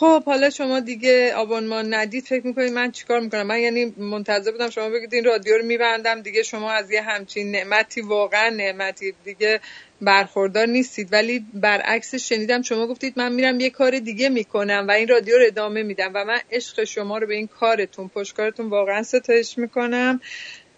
خب 0.00 0.24
حالا 0.24 0.50
شما 0.50 0.80
دیگه 0.80 1.34
آبانمان 1.34 1.94
ندید 1.94 2.24
فکر 2.24 2.46
می‌کنید 2.46 2.72
من 2.72 2.90
چیکار 2.90 3.20
می‌کنم؟ 3.20 3.46
من 3.46 3.58
یعنی 3.58 3.94
منتظر 3.96 4.50
بودم 4.50 4.70
شما 4.70 4.88
بگید 4.90 5.14
این 5.14 5.24
رادیو 5.24 5.56
رو 5.56 5.64
میبندم 5.64 6.22
دیگه 6.22 6.42
شما 6.42 6.72
از 6.72 6.90
یه 6.90 7.02
همچین 7.02 7.50
نعمتی 7.50 8.00
واقعا 8.00 8.48
نعمتی 8.48 9.14
دیگه 9.24 9.60
برخوردار 10.00 10.66
نیستید. 10.66 11.12
ولی 11.12 11.46
برعکس 11.54 12.14
شنیدم 12.14 12.62
شما 12.62 12.86
گفتید 12.86 13.14
من 13.16 13.32
میرم 13.32 13.60
یه 13.60 13.70
کار 13.70 13.98
دیگه 13.98 14.28
می‌کنم 14.28 14.84
و 14.88 14.90
این 14.90 15.08
رادیو 15.08 15.38
رو 15.38 15.44
ادامه 15.46 15.82
میدم 15.82 16.10
و 16.14 16.24
من 16.24 16.40
عشق 16.50 16.84
شما 16.84 17.18
رو 17.18 17.26
به 17.26 17.34
این 17.34 17.46
کارتون 17.46 18.08
پشتکارتون 18.08 18.66
واقعا 18.66 19.02
ستایش 19.02 19.58
می‌کنم. 19.58 20.20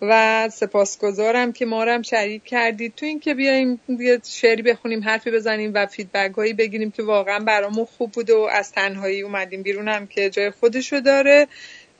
و 0.02 0.48
سپاسگزارم 0.52 1.52
که 1.52 1.66
ما 1.66 1.84
رو 1.84 1.92
هم 1.92 2.02
شریک 2.02 2.44
کردید. 2.44 2.92
تو 2.96 3.06
این 3.06 3.20
که 3.20 3.34
بیایم 3.34 3.80
یه 3.88 4.20
شعری 4.24 4.62
بخونیم 4.62 5.04
حرفی 5.04 5.30
بزنیم 5.30 5.72
و 5.74 5.86
feedback 5.86 6.34
هایی 6.36 6.52
بگیریم 6.52 6.90
که 6.90 7.02
واقعا 7.02 7.38
برامون 7.38 7.84
خوب 7.84 8.12
بود 8.12 8.30
و 8.30 8.48
از 8.52 8.72
تنهایی 8.72 9.22
اومدیم 9.22 9.62
بیرون 9.62 9.88
هم 9.88 10.06
که 10.06 10.30
جای 10.30 10.50
خودشو 10.50 11.00
داره. 11.00 11.46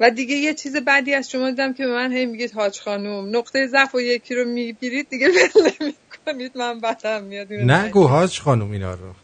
و 0.01 0.11
دیگه 0.11 0.35
یه 0.35 0.55
چیز 0.55 0.77
بعدی 0.77 1.15
از 1.15 1.31
شما 1.31 1.51
دیدم 1.51 1.73
که 1.73 1.87
به 1.87 1.93
من 1.93 2.13
هی 2.13 2.27
میگید 2.27 2.53
حاج 2.53 2.81
خانوم 2.81 3.37
نقطه 3.37 3.67
ضعف 3.67 3.95
و 3.95 4.01
یکی 4.01 4.35
رو 4.35 4.45
می‌گیرید 4.45 5.09
دیگه 5.09 5.29
ول 5.29 5.71
نمی‌کنید. 5.81 6.53
من 6.55 6.81
بدم 6.81 7.23
میاد 7.25 7.53
نگو 7.53 8.07
حاج 8.07 8.41
خانم 8.41 8.71
اینا 8.71 8.95
رو. 8.95 9.15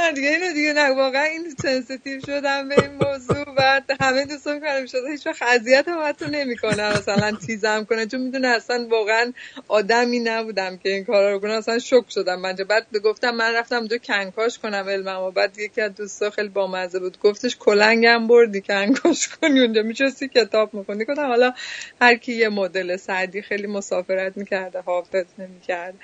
نه 0.00 0.12
دیگه 0.12 0.28
اینو 0.28 0.52
دیگه 0.52 0.72
نه. 0.72 0.90
واقعا 0.90 1.22
این 1.22 1.54
sensitive 1.62 2.20
شدم 2.20 2.68
به 2.68 2.74
این 2.82 2.92
موضوع. 2.92 3.54
و 3.56 3.80
همه 4.00 4.24
دوستان 4.24 4.60
کارم 4.60 4.86
شده 4.86 5.10
هیچ 5.10 5.26
وقت 5.26 5.42
اذیت 5.42 5.88
هم 5.88 5.98
حتی 6.08 6.24
نمی‌کنه. 6.30 6.96
مثلا 6.98 7.32
تیزم 7.46 7.86
کنه. 7.90 8.06
چون 8.06 8.20
می‌دونه 8.20 8.48
اصلا 8.48 8.86
واقعا 8.90 9.32
آدمی 9.68 10.18
نبودم 10.20 10.76
که 10.76 10.88
این 10.88 11.04
کارا 11.04 11.32
رو 11.32 11.38
کنم. 11.40 11.50
اصلا 11.50 11.78
شوک 11.78 12.04
شدم. 12.10 12.40
من 12.40 12.54
بعد 12.68 12.86
گفتم 13.04 13.30
من 13.30 13.54
رفتم 13.54 13.76
اونجا 13.76 13.98
کنکاش 13.98 14.58
کنم 14.58 14.88
علمم 14.88 15.22
و 15.22 15.30
بعد 15.30 15.58
یکی 15.58 15.80
از 15.80 15.94
دوستا 15.94 16.30
خیلی 16.30 16.48
بامزه 16.48 16.98
بود. 16.98 17.18
گفتش 17.20 17.56
کلنگم 17.56 18.26
بردی 18.26 18.60
کنکاش 18.60 19.28
کنی 19.28 19.60
اونجا. 19.60 19.82
میچستی 19.82 20.28
کتاب 20.28 20.74
می‌خونی 20.74 21.04
گفتم 21.04 21.26
حالا 21.26 21.52
هر 22.00 22.14
کی 22.16 22.32
یه 22.32 22.48
مدل 22.48 22.96
سعدی 22.96 23.42
خیلی 23.42 23.66
مسافرت 23.66 24.36
می‌کرده 24.36 24.80
حافظ 24.80 25.24
نمی‌کرد. 25.38 25.94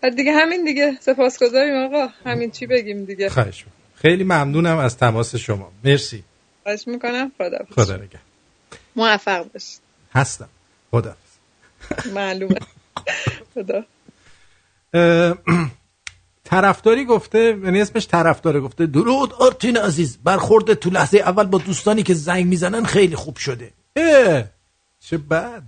بعد 0.00 0.16
دیگه 0.16 0.32
همین 0.32 0.64
دیگه. 0.64 0.96
سپاسگزاریم 1.00 1.74
آقا. 1.76 2.08
همین 2.24 2.50
چی 2.50 2.66
بگیم 2.66 3.04
دیگه. 3.04 3.28
خواهش 3.44 3.58
می‌کنم. 3.58 3.72
خیلی 3.94 4.24
ممنونم 4.24 4.78
از 4.78 4.96
تماس 4.96 5.36
شما. 5.36 5.72
مرسی. 5.84 6.24
خواهش 6.62 6.88
می‌کنم. 6.88 7.32
خدا 7.38 7.58
خدا 7.74 7.96
نگه 7.96 8.18
موفق 8.96 9.52
باشید 9.52 9.80
هستم. 10.14 10.48
خدا 10.90 11.16
معلومه. 12.14 12.58
خدا. 13.54 13.84
طرفداری 16.44 17.04
گفته 17.04 17.58
یعنی 17.64 17.80
اسمش 17.80 18.08
طرفداره 18.08 18.60
گفته 18.60 18.86
درود 18.86 19.32
آرتین 19.32 19.76
عزیز 19.76 20.18
برخورد 20.24 20.74
تو 20.74 20.90
لحظه 20.90 21.18
اول 21.18 21.44
با 21.44 21.58
دوستانی 21.58 22.02
که 22.02 22.14
زنگ 22.14 22.46
می‌زنن 22.46 22.84
خیلی 22.84 23.16
خوب 23.16 23.36
شده. 23.36 23.72
اه 23.96 24.44
چه 25.00 25.18
بد. 25.18 25.62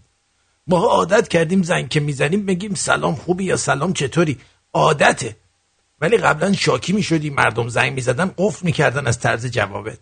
ما 0.66 0.78
عادت 0.78 1.28
کردیم 1.28 1.62
زنگ 1.62 1.88
که 1.88 2.00
می‌زنیم 2.00 2.46
بگیم 2.46 2.74
سلام 2.74 3.14
خوبی 3.14 3.44
یا 3.44 3.56
سلام 3.56 3.92
چطوری؟ 3.92 4.38
عادته. 4.72 5.36
ولی 6.00 6.16
قبلا 6.16 6.52
شاکی 6.52 6.92
می‌شدی 6.92 7.30
مردم 7.30 7.68
زنگ 7.68 7.92
می‌زدن 7.92 8.30
قفل 8.38 8.66
می‌کردن 8.66 9.06
از 9.06 9.20
طرز 9.20 9.46
جوابت. 9.46 9.98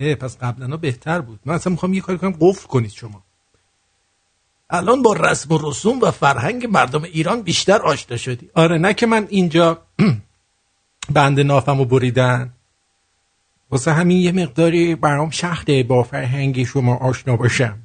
اه 0.00 0.14
پس 0.14 0.38
قبلا 0.38 0.76
بهتر 0.76 1.20
بود. 1.20 1.40
من 1.44 1.54
اصلا 1.54 1.70
می‌خوام 1.70 1.94
یه 1.94 2.00
کاری 2.00 2.18
کنم 2.18 2.36
قفل 2.40 2.66
کنید 2.66 2.90
شما. 2.90 3.22
الان 4.70 5.02
با 5.02 5.12
رسم 5.12 5.54
و 5.54 5.58
رسوم 5.62 6.00
و 6.00 6.10
فرهنگ 6.10 6.66
مردم 6.66 7.02
ایران 7.02 7.42
بیشتر 7.42 7.82
آشنا 7.82 8.16
شدی. 8.16 8.50
آره 8.54 8.78
نه 8.78 8.94
که 8.94 9.06
من 9.06 9.26
اینجا 9.30 9.82
بند 11.14 11.40
نافمو 11.40 11.84
بریدن. 11.84 12.52
واسه 13.70 13.92
همین 13.92 14.18
یه 14.18 14.32
مقداری 14.32 14.94
برام 14.94 15.30
سخته 15.30 15.82
با 15.82 16.02
فرهنگ 16.02 16.64
شما 16.64 16.96
آشنا 16.96 17.36
باشم. 17.36 17.78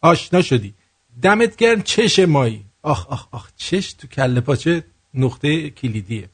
آشنا 0.00 0.42
شدی. 0.42 0.74
دمت 1.22 1.56
گرم 1.56 1.82
چش 1.82 2.18
مایی. 2.18 2.64
آخ 2.82 3.06
آخ 3.06 3.26
آخ 3.30 3.50
چش 3.56 3.92
تو 3.92 4.06
کله 4.06 4.40
پاچه. 4.40 4.84
نقطه 5.14 5.70
کلیدیه. 5.70 6.28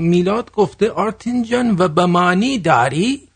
میلاد 0.00 0.52
گفته 0.52 0.90
آرتین 0.90 1.42
جان 1.42 1.76
WebMoney 1.78 2.58
داری؟ 2.58 3.28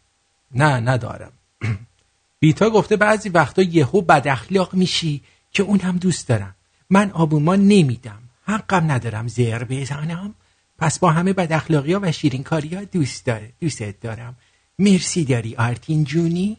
نه 0.52 0.80
ندارم. 0.80 1.32
بیتا 2.40 2.70
گفته 2.70 2.96
بعضی 2.96 3.28
وقتا 3.28 3.62
یهو 3.62 4.00
بد 4.00 4.28
اخلاق 4.28 4.74
میشی 4.74 5.22
که 5.52 5.62
اون 5.62 5.80
هم 5.80 5.96
دوست 5.96 6.28
دارم. 6.28 6.54
من 6.90 7.10
آبومان 7.10 7.60
نمیدم. 7.60 8.22
حقم 8.46 8.92
ندارم 8.92 9.28
زهر 9.28 9.64
بزنم. 9.64 10.34
پس 10.78 10.98
با 10.98 11.10
همه 11.10 11.32
بد 11.32 11.52
اخلاقی 11.52 11.92
ها 11.92 12.00
و 12.02 12.12
شیرین 12.12 12.42
کاری 12.42 12.74
ها 12.74 12.84
دوست 12.84 13.26
داره 13.26 13.52
دوستت 13.60 14.00
دارم. 14.00 14.36
مرسی 14.78 15.24
داری 15.24 15.56
آرتین 15.56 16.04
جونی 16.04 16.56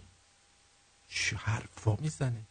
چه 1.10 1.36
حرفا 1.36 1.98
می‌زنه. 2.02 2.42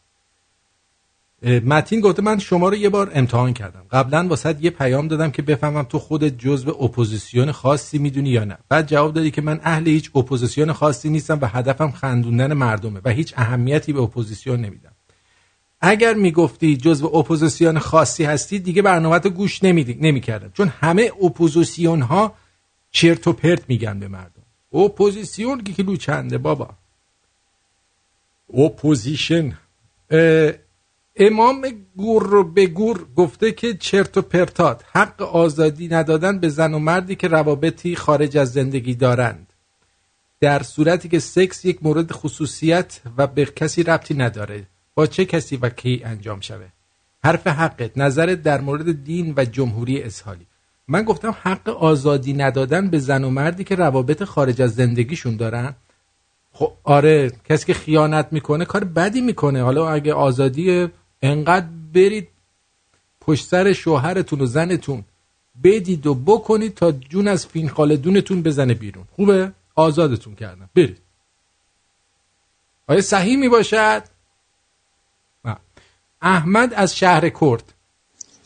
متین 1.45 1.99
گفته 1.99 2.21
من 2.21 2.39
شما 2.39 2.69
رو 2.69 2.75
یه 2.75 2.89
بار 2.89 3.11
امتحان 3.13 3.53
کردم. 3.53 3.85
قبلا 3.91 4.27
واسه 4.27 4.55
یه 4.61 4.69
پیام 4.69 5.07
دادم 5.07 5.31
که 5.31 5.41
بفهمم 5.41 5.83
تو 5.83 5.99
خودت 5.99 6.37
جزء 6.37 6.69
اپوزیسیون 6.69 7.51
خاصی 7.51 7.97
می‌دونی 7.97 8.29
یا 8.29 8.43
نه. 8.43 8.57
بعد 8.69 8.87
جواب 8.87 9.13
دادی 9.13 9.31
که 9.31 9.41
من 9.41 9.59
اهل 9.63 9.87
هیچ 9.87 10.11
اپوزیسیون 10.15 10.73
خاصی 10.73 11.09
نیستم 11.09 11.39
و 11.41 11.47
هدفم 11.47 11.91
خندوندن 11.91 12.53
مردمه 12.53 13.01
و 13.05 13.09
هیچ 13.09 13.33
اهمیتی 13.37 13.93
به 13.93 14.01
اپوزیسیون 14.01 14.59
نمیدم. 14.59 14.91
اگر 15.81 16.13
می‌گفتی 16.13 16.77
جزء 16.77 17.05
اپوزیسیون 17.05 17.79
خاصی 17.79 18.23
هستی 18.23 18.59
دیگه 18.59 18.81
برنامه 18.81 19.17
رو 19.17 19.29
گوش 19.29 19.63
نمی‌کردم. 19.63 20.51
چون 20.53 20.67
همه 20.67 21.11
اپوزیسیون 21.23 22.01
ها 22.01 22.33
چرت 22.91 23.27
و 23.27 23.33
پرت 23.33 23.63
میگن 23.67 23.99
به 23.99 24.07
مردم. 24.07 24.43
اپوزیسیون 24.73 25.63
که 25.63 25.73
کیلو 25.73 25.95
چنده 25.95 26.37
بابا؟ 26.37 26.69
opposition. 28.53 29.57
امام 31.17 31.67
گور 31.97 32.43
به 32.43 32.67
گور 32.67 33.07
گفته 33.15 33.51
که 33.51 33.73
چرت 33.73 34.17
و 34.17 34.21
پرتات 34.21 34.83
حق 34.91 35.21
آزادی 35.21 35.87
ندادن 35.87 36.39
به 36.39 36.49
زن 36.49 36.73
و 36.73 36.79
مردی 36.79 37.15
که 37.15 37.27
روابطی 37.27 37.95
خارج 37.95 38.37
از 38.37 38.53
زندگی 38.53 38.95
دارند. 38.95 39.53
در 40.39 40.63
صورتی 40.63 41.09
که 41.09 41.19
سکس 41.19 41.65
یک 41.65 41.79
مورد 41.81 42.11
خصوصیت 42.11 43.01
و 43.17 43.27
به 43.27 43.45
کسی 43.45 43.83
ربطی 43.83 44.13
نداره. 44.13 44.67
با 44.95 45.07
چه 45.07 45.25
کسی 45.25 45.57
و 45.57 45.69
کی 45.69 46.01
انجام 46.05 46.39
شوه؟ 46.39 46.67
حرف 47.23 47.47
حقت. 47.47 47.97
نظرت 47.97 48.43
در 48.43 48.61
مورد 48.61 49.03
دین 49.03 49.33
و 49.37 49.45
جمهوری 49.45 50.01
اسحالی 50.01 50.45
من 50.87 51.03
گفتم 51.03 51.35
حق 51.41 51.69
آزادی 51.69 52.33
ندادن 52.33 52.89
به 52.89 52.99
زن 52.99 53.23
و 53.23 53.29
مردی 53.29 53.63
که 53.63 53.75
روابط 53.75 54.23
خارج 54.23 54.61
از 54.61 54.75
زندگیشون 54.75 55.35
دارن. 55.35 55.75
خب 56.51 56.71
آره 56.83 57.31
کسی 57.49 57.65
که 57.65 57.73
خیانت 57.73 58.27
می‌کنه 58.31 58.65
کار 58.65 58.83
بدی 58.83 59.21
می‌کنه. 59.21 59.63
حالا 59.63 59.89
اگه 59.89 60.13
آزادی 60.13 60.87
انقدر 61.21 61.67
برید 61.93 62.27
پشت 63.21 63.45
سر 63.45 63.73
شوهرتون 63.73 64.41
و 64.41 64.45
زنتون. 64.45 65.03
بدید 65.63 66.07
و 66.07 66.13
بکنید 66.13 66.75
تا 66.75 66.91
جون 66.91 67.27
از 67.27 67.45
فین 67.45 67.69
خالدونتون 67.69 68.41
بزنه 68.41 68.73
بیرون. 68.73 69.05
خوبه؟ 69.15 69.51
آزادتون 69.75 70.35
کردم. 70.35 70.69
برید. 70.75 70.97
آیا 72.87 73.01
صحیح 73.01 73.37
می 73.37 73.49
باشد 73.49 74.03
نه. 75.45 75.57
احمد 76.21 76.73
از 76.73 76.95
شهر 76.95 77.29
کرد. 77.29 77.73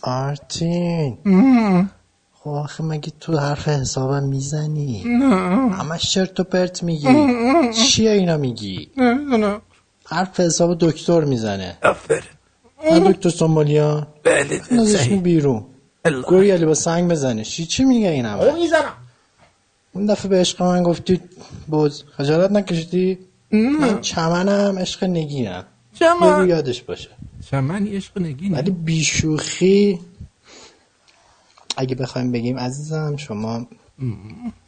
آرتین. 0.01 1.17
خب 2.33 2.49
آخه 2.49 2.83
مگه 2.83 3.11
تو 3.19 3.37
حرف 3.37 3.67
حسابم 3.67 4.23
می‌زنی؟ 4.23 5.03
نه. 5.05 5.97
چرت 5.97 6.39
و 6.39 6.43
پرت 6.43 6.83
میگی. 6.83 7.07
چیه 7.73 8.11
اینا 8.11 8.37
میگی؟ 8.37 8.91
نه 8.97 9.37
نه 9.37 9.61
حرف 10.05 10.39
حساب 10.39 10.77
دکتر 10.79 11.23
می‌زنه. 11.23 11.77
آفرین. 11.83 12.38
نه 12.85 12.99
دکتر 12.99 13.29
سومالیان 13.29 14.07
بله 14.23 14.61
نازش 14.71 15.09
بیرون. 15.09 15.65
گوریالی 16.27 16.65
با 16.65 16.73
سنگ 16.73 17.11
بزنه. 17.11 17.43
چی 17.43 17.65
چی 17.65 17.83
میگه 17.83 18.09
این 18.09 18.25
همه 18.25 18.53
می‌زنم. 18.53 18.93
اون 19.93 20.05
دفعه 20.05 20.29
به 20.29 20.39
عشق 20.39 20.63
من 20.63 20.83
گفتی 20.83 21.21
بز 21.71 22.03
خجالت 22.17 22.51
نکشیدی؟ 22.51 23.17
من 23.51 24.01
چمنم 24.01 24.79
عشق 24.79 25.03
نگینم. 25.03 25.65
چمن؟ 25.93 26.35
بگو 26.35 26.45
یادش 26.45 26.81
باشه. 26.81 27.09
چمن 27.51 27.87
عشق 27.87 28.21
نگینه. 28.21 28.57
ولی 28.57 28.71
بیشوخی 28.71 29.99
اگه 31.77 31.95
بخوایم 31.95 32.31
بگیم 32.31 32.57
عزیزم 32.57 33.15
شما 33.17 33.67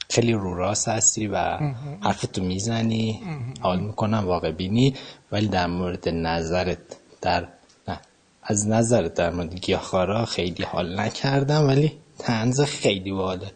خیلی 0.09 0.33
رو 0.33 0.53
راست 0.55 0.87
هستی 0.87 1.27
و 1.27 1.57
حرفتو 2.01 2.43
می‌زنی. 2.43 3.21
حال 3.59 3.79
می‌کنم 3.79 4.23
واقع 4.25 4.51
بینی. 4.51 4.95
ولی 5.31 5.47
در 5.47 5.67
مورد 5.67 6.09
نظرت 6.09 6.77
در 7.21 7.47
از 8.51 8.67
نظرت 8.67 9.13
در 9.13 9.29
مورد 9.29 9.55
گیاهخوارا 9.55 10.25
خیلی 10.25 10.63
حال 10.63 10.99
نکردم 10.99 11.67
ولی 11.67 11.91
تنز 12.19 12.61
خیلی 12.61 13.11
باله 13.11 13.51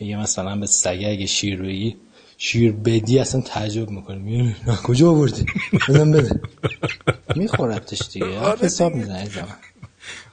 میگه 0.00 0.16
مثلا 0.16 0.56
به 0.56 0.66
سگه 0.66 1.08
اگه 1.08 1.26
شیر 1.26 1.58
رویی 1.58 1.96
شیر 2.38 2.72
بدی 2.72 3.18
اصلا 3.18 3.40
تعجب 3.40 3.90
می‌کنه. 3.90 4.18
میگه 4.18 4.56
کجا 4.82 5.10
آوردی؟ 5.10 5.46
بزن 5.88 6.10
بده. 6.10 6.40
میخورتش 7.36 8.08
دیگه. 8.12 8.40
حرف 8.40 8.64
حساب 8.64 8.94
می‌زنه 8.94 9.24
زمان 9.24 9.56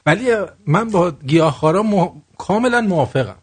ولی 0.05 0.36
من 0.68 0.89
با 0.89 1.12
گیاهخوارا 1.12 1.84
مو... 1.84 2.22
کاملا 2.38 2.82
موافقم. 2.82 3.38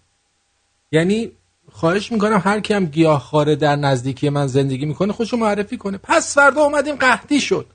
یعنی 0.93 1.31
خواهش 1.73 2.13
می‌کنم 2.13 2.43
هر 2.45 2.61
کی 2.61 2.75
هم 2.75 2.87
گیاهخواره 2.87 3.57
در 3.57 3.77
نزدیکی 3.77 4.29
من 4.29 4.47
زندگی 4.47 4.87
می‌کنه 4.87 5.13
خودشو 5.13 5.37
معرفی 5.37 5.77
کنه. 5.77 5.99
پس 5.99 6.35
فردا 6.35 6.63
اومدیم 6.63 6.97
قحطی 6.97 7.41
شد. 7.41 7.67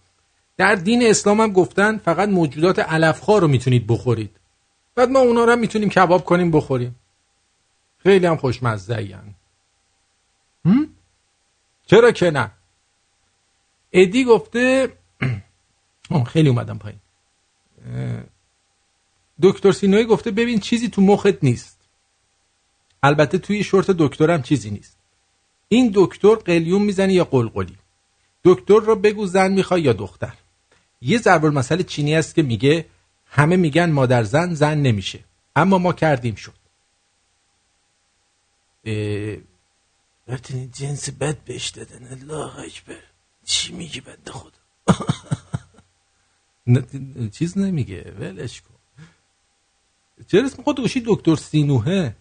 در 0.58 0.76
دین 0.76 1.06
اسلام 1.06 1.42
هم 1.42 1.52
گفتن 1.52 1.98
فقط 1.98 2.30
موجودات 2.30 2.80
علفخوار 2.80 3.42
رو 3.42 3.48
می‌تونید 3.48 3.88
بخورید. 3.88 4.40
بعد 4.96 5.10
ما 5.10 5.20
اونا 5.20 5.44
رو 5.44 5.52
هم 5.52 5.60
می‌تونیم 5.60 5.90
کباب 5.90 6.26
کنیم 6.26 6.52
بخوریم. 6.52 6.96
خیلی 7.98 8.26
هم 8.26 8.38
خوشمزه 8.38 9.20
چرا 11.86 12.12
که 12.12 12.32
نه؟ 12.32 12.52
ادی 13.92 14.24
گفته 14.24 14.94
خیلی 16.34 16.50
اومدم 16.50 16.78
پایین. 16.78 17.00
دکتر 19.42 19.72
سینوی 19.72 20.06
گفته 20.06 20.32
ببین 20.32 20.60
چیزی 20.60 20.90
تو 20.90 21.02
مخت 21.02 21.44
نیست. 21.44 21.90
البته 23.04 23.38
توی 23.38 23.64
شورت 23.64 23.92
دکترم 23.92 24.42
چیزی 24.42 24.70
نیست. 24.70 24.98
این 25.68 25.92
دکتر 25.96 26.36
قلیون 26.36 26.82
می‌زنه 26.82 27.14
یا 27.14 27.24
قلقلی؟ 27.24 27.78
دکتر 28.44 28.80
رو 28.80 28.96
بگو 28.96 29.26
زن 29.26 29.52
می‌خوای 29.52 29.82
یا 29.82 29.94
دختر. 29.94 30.34
یه 31.04 31.18
ضرب 31.18 31.46
المثل 31.46 31.84
چینی 31.84 32.16
است 32.16 32.36
که 32.36 32.42
میگه 32.42 32.86
همه 33.26 33.56
میگن 33.56 33.92
مادر 33.92 34.24
زن 34.24 34.54
زن 34.54 34.78
نمیشه. 34.78 35.20
اما 35.56 35.78
ما 35.78 35.94
کردیم 35.94 36.36
شد. 36.36 36.64
رفتین 40.28 40.72
جنس 40.72 41.10
بد 41.10 41.38
بهش 41.38 41.70
دادن 41.70 42.08
الله 42.08 42.60
اکبر. 42.60 43.04
چی 43.46 43.74
میگی 43.74 44.02
بنده 44.02 44.32
خدا؟ 44.32 44.52
چیز 47.38 47.58
نمیگه. 47.58 48.14
ولش 48.20 48.62
کن. 48.62 48.74
چرا 50.28 50.46
اسم 50.46 50.64
خود 50.64 50.80
گوشی 50.80 51.04
دکتر 51.06 51.36
سینوهه؟ 51.36 52.16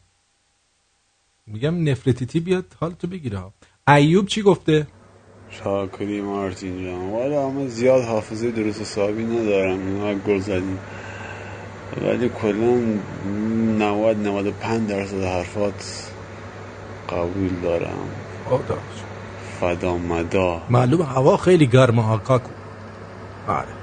میگم 1.46 1.88
نفرتیتی 1.88 2.40
بیاد 2.40 2.76
حالتو 2.80 3.06
بگیره 3.06 3.38
ها. 3.38 3.54
ایوب 3.88 4.26
چی 4.26 4.42
گفته؟ 4.42 4.86
شاکری 5.52 6.20
مارتین 6.20 6.84
جان. 6.84 7.00
ولی 7.12 7.34
همه 7.34 7.68
زیاد 7.68 8.04
حافظه 8.04 8.50
درست 8.50 8.80
حسابی 8.80 9.24
ندارم 9.24 9.86
اینا 9.86 10.14
گل 10.14 10.38
زدیم 10.38 10.78
ولی 12.02 12.28
کلا 12.28 12.74
90 13.78 14.16
95 14.16 14.88
درصد 14.88 15.22
حرفات 15.22 16.10
قبول 17.08 17.50
دارم. 17.62 18.08
خدا 18.46 18.78
فدا 19.60 19.96
مدا. 19.96 20.62
معلوم 20.70 21.02
هوا 21.02 21.36
خیلی 21.36 21.66
گرمه 21.66 22.02
ها 22.02 22.18
کاکو 22.18 22.50
آره. 23.48 23.74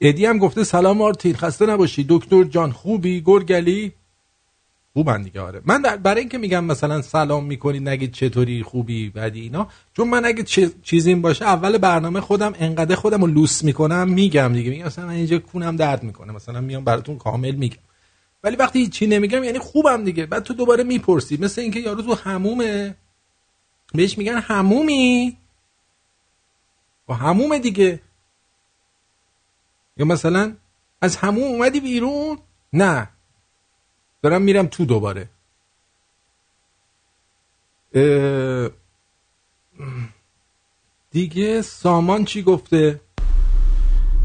ادی 0.00 0.26
هم 0.26 0.38
گفته 0.38 0.64
سلام 0.64 1.02
آرتین 1.02 1.34
خسته 1.34 1.66
نباشی. 1.66 2.06
دکتر 2.08 2.44
جان 2.44 2.72
خوبی؟ 2.72 3.22
گرگلی؟ 3.26 3.92
خوبن 4.94 5.22
دیگه 5.22 5.40
آره. 5.40 5.60
من 5.64 5.82
برای 5.82 6.20
اینکه 6.20 6.38
میگم 6.38 6.64
مثلا 6.64 7.02
سلام 7.02 7.44
می‌کنید 7.44 7.88
نگید 7.88 8.12
چطوری 8.12 8.62
خوبی 8.62 9.10
بدی 9.10 9.40
اینا 9.40 9.68
چون 9.96 10.08
من 10.08 10.24
اگه 10.24 10.42
چیزی 10.82 11.14
باشه 11.14 11.44
اول 11.44 11.78
برنامه 11.78 12.20
خودم 12.20 12.52
انقدر 12.58 12.94
خودم 12.94 13.20
رو 13.20 13.26
لوس 13.26 13.64
می‌کنم 13.64 14.08
میگم 14.08 14.52
دیگه. 14.52 14.70
میگم 14.70 14.86
مثلا 14.86 15.10
اینجا 15.10 15.38
کونم 15.38 15.76
درد 15.76 16.02
می‌کنه 16.02 16.32
مثلا 16.32 16.60
میام 16.60 16.84
براتون 16.84 17.18
کامل 17.18 17.54
میگم. 17.54 17.78
ولی 18.44 18.56
وقتی 18.56 18.78
هیچی 18.78 19.06
نمیگم 19.06 19.44
یعنی 19.44 19.58
خوبم 19.58 20.04
دیگه. 20.04 20.26
بعد 20.26 20.42
تو 20.42 20.54
دوباره 20.54 20.84
می‌پرسی. 20.84 21.36
مثل 21.36 21.60
اینکه 21.60 21.80
یارو 21.80 22.02
تو 22.02 22.14
همومه. 22.14 22.94
بهش 23.94 24.18
میگن 24.18 24.38
همومی. 24.38 25.36
و 27.08 27.14
همومه 27.14 27.58
دیگه. 27.58 28.00
یا 29.96 30.06
مثلا 30.06 30.52
از 31.00 31.16
هموم 31.16 31.42
اومدی 31.42 31.80
بیرون؟ 31.80 32.38
نه. 32.72 33.08
دارم 34.24 34.42
میرم 34.42 34.66
تو 34.66 34.84
دوباره. 34.84 35.28
دیگه 41.10 41.62
سامان 41.62 42.24
چی 42.24 42.42
گفته؟ 42.42 43.00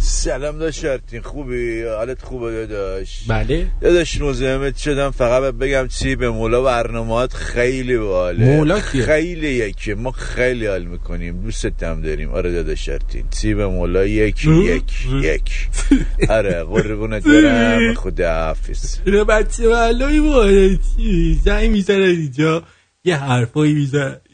سلام 0.01 0.59
داشت 0.59 0.79
شرطین 0.79 1.21
خوبی؟ 1.21 1.83
حالت 1.83 2.21
خوبه 2.21 2.51
داداش؟ 2.51 3.23
بله. 3.27 3.67
داداش 3.81 4.21
مزاحمت 4.21 4.77
شدم 4.77 5.11
فقط 5.11 5.53
بگم 5.53 5.87
چی؟ 5.87 6.15
به 6.15 6.29
مولا 6.29 6.61
برنامهات 6.61 7.33
خیلی 7.33 7.97
باله. 7.97 8.55
مولا 8.55 8.79
کیه؟ 8.79 9.05
خیلی 9.05 9.47
یکه 9.47 9.95
ما 9.95 10.11
خیلی 10.11 10.65
حال 10.67 10.83
می‌کنیم. 10.85 11.41
دوستت 11.41 11.83
هم 11.83 12.01
داریم. 12.01 12.29
آره 12.31 12.51
داداش 12.51 12.85
شرطین. 12.85 13.25
سی 13.29 13.53
به 13.53 13.67
مولا؟ 13.67 14.05
یک 14.05 14.45
یک 14.45 14.83
یک. 15.23 15.51
آره 16.29 16.63
قربونت 16.63 17.23
برم. 17.23 17.93
خدا 17.93 18.33
حافظ. 18.33 18.97
اینا 19.05 19.23
بچه 19.23 19.67
معلومی 19.67 20.19
باید 20.19 20.79
چی؟ 20.97 21.39
زنگ 21.43 21.69
می‌زنن 21.69 22.01
اینجا. 22.01 22.63
یه 23.03 23.17
حرفایی 23.17 23.73
می‌زنن 23.73 24.17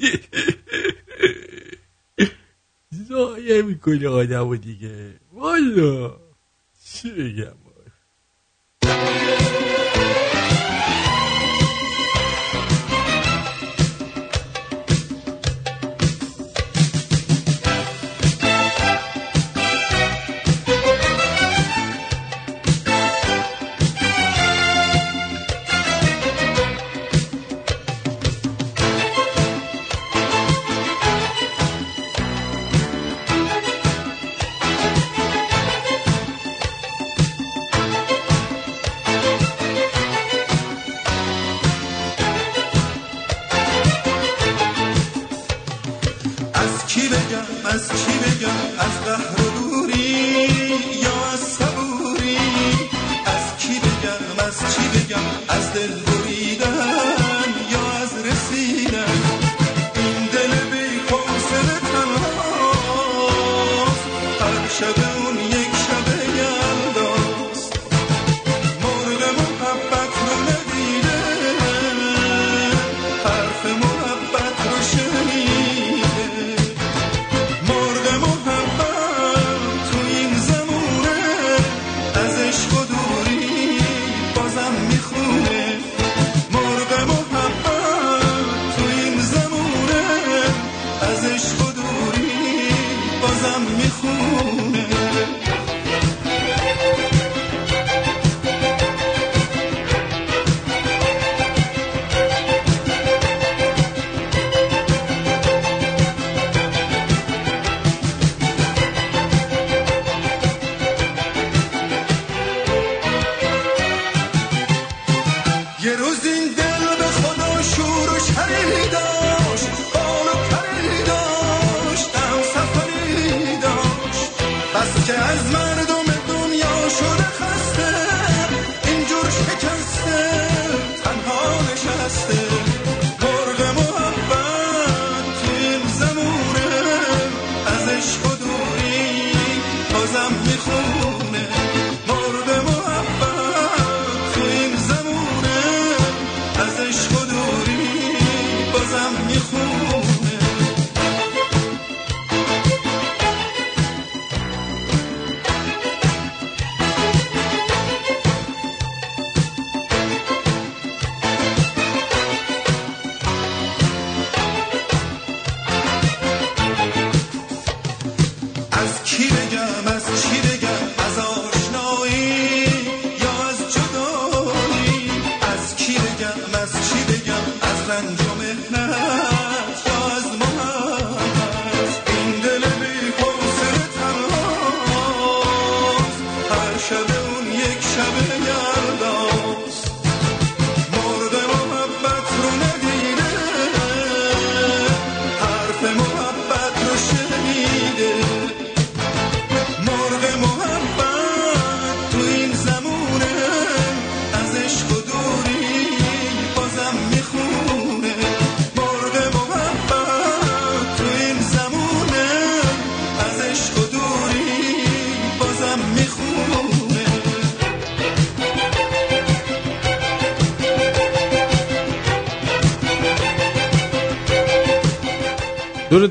زایه 3.09 3.61
می‌کنه 3.61 4.07
آدم 4.07 4.47
و 4.47 4.55
دیگه. 4.55 4.89
والا 5.36 6.18
چی 6.86 7.12
بگم 7.12 7.58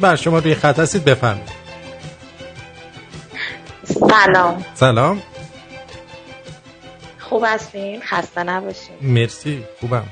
بر 0.05 0.17
شما 0.17 0.39
روی 0.39 0.55
خط 0.55 0.79
هستید 0.79 1.05
بفرمایید. 1.05 1.51
سلام. 3.85 4.65
سلام. 4.75 5.23
خوب 7.19 7.45
هستین؟ 7.47 8.03
خسته 8.03 8.43
نباشین. 8.43 8.97
مرسی 9.01 9.65
خوبم. 9.81 10.05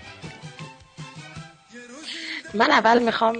من 2.55 2.70
اول 2.70 3.03
می‌خوام 3.03 3.36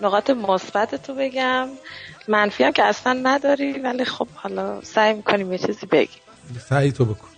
نقاط 0.00 0.30
مثبت 0.30 0.94
تو 0.94 1.14
بگم. 1.14 1.68
منفی 2.28 2.64
هم 2.64 2.72
که 2.72 2.84
اصلا 2.84 3.12
نداری 3.22 3.72
ولی 3.72 4.04
خب 4.04 4.28
حالا 4.34 4.80
سعی 4.82 5.14
می‌کنیم 5.14 5.52
یه 5.52 5.58
چیزی 5.58 5.86
بگیم. 5.86 6.20
سعی 6.68 6.92
تو 6.92 7.04
بکن. 7.04 7.28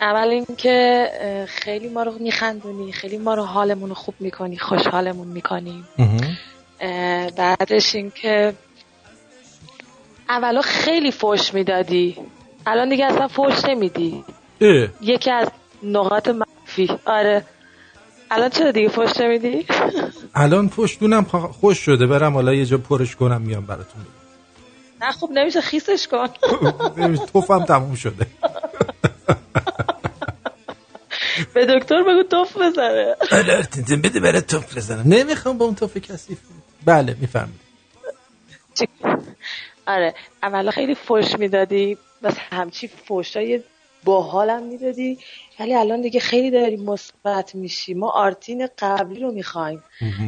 اول 0.00 0.28
اینکه 0.28 1.06
خیلی 1.48 1.88
ما 1.88 2.02
رو 2.02 2.12
میخندونی 2.20 2.92
خیلی 2.92 3.18
ما 3.18 3.34
رو 3.34 3.42
حالمون 3.44 3.88
رو 3.88 3.94
خوب 3.94 4.14
می‌کنی 4.20 4.58
خوشحالمون 4.58 5.28
می‌کنی. 5.28 5.84
بعدش 7.36 7.94
اینکه 7.94 8.54
اولا 10.28 10.60
خیلی 10.62 11.10
فوش 11.12 11.54
می‌دادی. 11.54 12.16
الان 12.66 12.88
دیگه 12.88 13.04
اصلا 13.06 13.28
فوش 13.28 13.64
نمیدی. 13.64 14.24
یکی 15.00 15.30
از 15.30 15.48
نقاط 15.82 16.28
منفی. 16.28 16.98
آره. 17.06 17.44
الان 18.30 18.48
چرا 18.48 18.70
دیگه 18.70 18.88
فوش 18.88 19.20
نمیدی؟ 19.20 19.66
الان 20.34 20.68
پشتونم 20.68 21.26
خ- 21.32 21.52
خوش 21.52 21.78
شده. 21.78 22.06
برم 22.06 22.34
حالا 22.34 22.54
یه 22.54 22.66
جا 22.66 22.78
پرش 22.78 23.16
کنم 23.16 23.40
میام 23.42 23.66
براتون. 23.66 24.02
نه 25.02 25.12
خوب 25.12 25.30
نمیشه 25.32 25.60
خیسش 25.60 26.08
کن. 26.08 26.26
توفم 27.32 27.64
تموم 27.64 27.94
شده. 27.94 28.26
به 31.54 31.66
دکتر 31.66 32.02
بگو 32.02 32.22
توف 32.22 32.56
بزنه. 32.56 33.16
آره 33.32 33.68
بده 34.04 34.20
برای 34.20 34.40
توف 34.42 34.76
بزنم. 34.76 35.02
نمی‌خوام 35.06 35.58
با 35.58 35.64
اون 35.64 35.74
توف 35.74 35.96
کثیف 35.96 36.38
بله 36.84 37.16
می‌فهمید 37.20 37.60
آره 39.86 40.14
اولا 40.42 40.70
خیلی 40.70 40.94
فوش 40.94 41.38
می‌دادی 41.38 41.98
بس 42.22 42.34
همچی 42.50 42.88
فوشای 42.88 43.60
باحالم 44.04 44.62
می‌دادی. 44.62 45.18
ولی 45.60 45.74
الان 45.74 46.00
دیگه 46.00 46.20
خیلی 46.20 46.50
داری 46.50 46.76
مثبت 46.76 47.54
میشی. 47.54 47.94
ما 47.94 48.10
آرتین 48.10 48.68
قبلی 48.78 49.20
رو 49.20 49.32
می‌خوایم. 49.32 49.82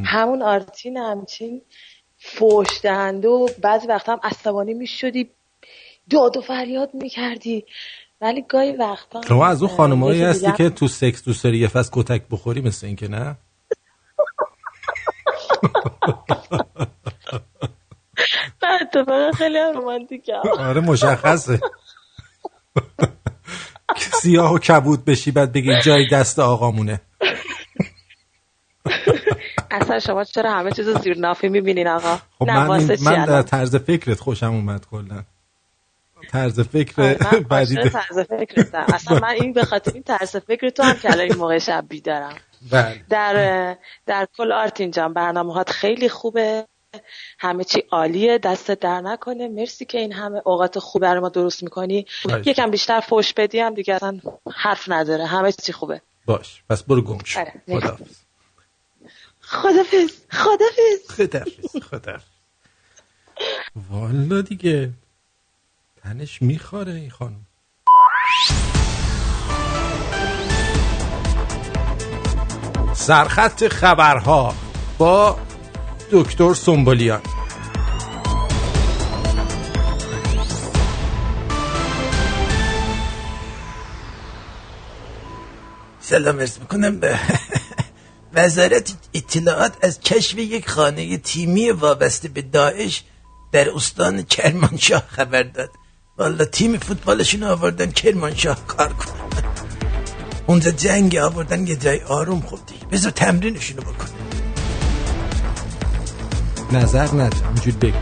همون 0.04 0.42
آرتین 0.42 0.96
همچین 0.96 1.62
فوش 2.18 2.80
دهنده 2.82 3.28
و 3.28 3.48
بعضی 3.62 3.86
وقتا 3.86 4.12
هم 4.12 4.20
عصبانی 4.22 4.74
می‌شدی. 4.74 5.30
داد 6.10 6.36
و 6.36 6.40
فریاد 6.40 6.90
می‌کردی. 6.94 7.64
ولی 8.22 8.44
گاهی 8.48 8.72
وقتا 8.72 9.20
شما 9.28 9.46
از 9.46 9.62
اون 9.62 9.76
خانمایی 9.76 10.22
هستی 10.22 10.52
که 10.52 10.70
تو 10.70 10.88
سکس 10.88 11.24
دوست 11.24 11.44
داری 11.44 11.58
یه 11.58 11.68
فصل 11.68 11.90
کتک 11.92 12.22
بخوری 12.30 12.60
مثل 12.60 12.86
این 12.86 12.96
که 12.96 13.08
نه؟ 13.08 13.18
نه 18.62 18.78
اتفاقا 18.82 19.32
خیلی 19.32 19.58
هم 19.58 19.76
رومانتیکم 19.76 20.40
آره 20.58 20.80
مشخصه. 20.80 21.60
سیاه 24.22 24.54
و 24.54 24.58
کبود 24.58 25.04
بشی 25.04 25.30
بعد 25.30 25.52
بگی 25.52 25.80
جای 25.84 26.08
دست 26.12 26.38
آقامونه. 26.38 27.00
اصلا 29.70 29.98
شما 29.98 30.24
چرا 30.24 30.52
همه 30.52 30.70
چیز 30.70 30.88
زیر 30.88 31.18
نافی 31.18 31.48
می‌بینین 31.48 31.88
آقا؟ 31.88 32.18
خب 32.38 32.46
من, 32.46 32.96
من 33.04 33.24
در؟ 33.24 33.42
طرز 33.42 33.76
فکرت 33.76 34.20
خوشم 34.20 34.52
اومد 34.52 34.86
کلا. 34.86 35.24
طرز 36.30 36.60
فکر 36.60 37.02
آره، 37.02 37.40
بدی 37.50 37.74
طرز 37.88 38.18
فکرتم 38.18 38.86
اصلا 38.94 39.18
من 39.18 39.28
این 39.28 39.52
به 39.52 39.64
خاطر 39.64 39.92
این 39.94 40.02
طرز 40.02 40.36
فکر 40.36 40.70
تو 40.70 40.82
هم 40.82 40.98
که 40.98 41.10
الان 41.10 41.24
این 41.24 41.36
موقع 41.36 41.58
شب 41.58 41.84
بیدارم. 41.88 42.34
بله. 42.70 43.04
در 43.10 43.76
در 44.06 44.28
کل 44.36 44.52
آرتین 44.52 44.90
جان 44.90 45.12
برنامه 45.12 45.54
هات 45.54 45.70
خیلی 45.70 46.08
خوبه. 46.08 46.66
همه 47.38 47.64
چی 47.64 47.82
عالیه 47.90 48.38
دست 48.38 48.70
در 48.70 49.00
نکنه. 49.00 49.48
مرسی 49.48 49.84
که 49.84 49.98
این 49.98 50.12
همه 50.12 50.42
اوقات 50.44 50.78
خوب 50.78 51.02
برای 51.02 51.20
ما 51.20 51.28
درست 51.28 51.62
می‌کنی. 51.62 52.06
باش. 52.24 52.46
یکم 52.46 52.70
بیشتر 52.70 53.00
فوش 53.00 53.34
بدی 53.34 53.60
هم 53.60 53.74
دیگه 53.74 53.94
اصلا 53.94 54.20
حرف 54.54 54.84
نداره. 54.88 55.26
همه 55.26 55.52
چی 55.52 55.72
خوبه. 55.72 56.00
باش. 56.26 56.62
پس 56.70 56.82
برو 56.82 57.02
گم 57.02 57.18
شو. 57.24 57.40
آره، 57.40 57.52
مرسی. 57.68 57.80
خداحافظ. 57.80 58.16
خدافز 59.40 60.12
خدافز 60.30 61.08
خداحافظ. 61.08 61.76
خداحافظ. 61.82 62.22
والا 63.90 64.40
دیگه. 64.40 64.90
تنش 66.02 66.42
میخواره 66.42 66.92
این 66.92 67.10
خانم. 67.10 67.46
سرخط 72.94 73.68
خبرها 73.68 74.54
با 74.98 75.38
دکتر 76.10 76.54
سنبولیان 76.54 77.20
سلام 86.00 86.38
ارز 86.38 86.58
می‌کنم. 86.58 87.00
به 87.00 87.18
وزارت 88.34 88.94
اطلاعات 89.14 89.84
از 89.84 90.00
کشف 90.00 90.38
یک 90.38 90.68
خانه 90.68 91.16
تیمی 91.18 91.70
وابسته 91.70 92.28
به 92.28 92.42
داعش 92.42 93.04
در 93.52 93.70
استان 93.70 94.22
کرمانشاه 94.22 95.04
خبر 95.08 95.42
داد. 95.42 95.70
والا 96.18 96.44
تیم 96.44 96.78
فوتبالشون 96.78 97.42
آوردن 97.42 97.90
کرمانشاه 97.90 98.66
کار 98.66 98.88
کنن 98.88 99.42
اونجا 100.46 100.70
جنگ 100.70 101.16
آوردن 101.16 101.66
یه 101.66 101.76
جای 101.76 102.00
آروم 102.00 102.40
خب 102.40 102.58
دیگه 102.66 102.86
بذار 102.86 103.10
تمرینشونو 103.12 103.82
بکن 103.82 104.08
نظر 106.72 107.06
نده 107.06 107.46
اینجور 107.46 107.74
بگو 107.74 107.98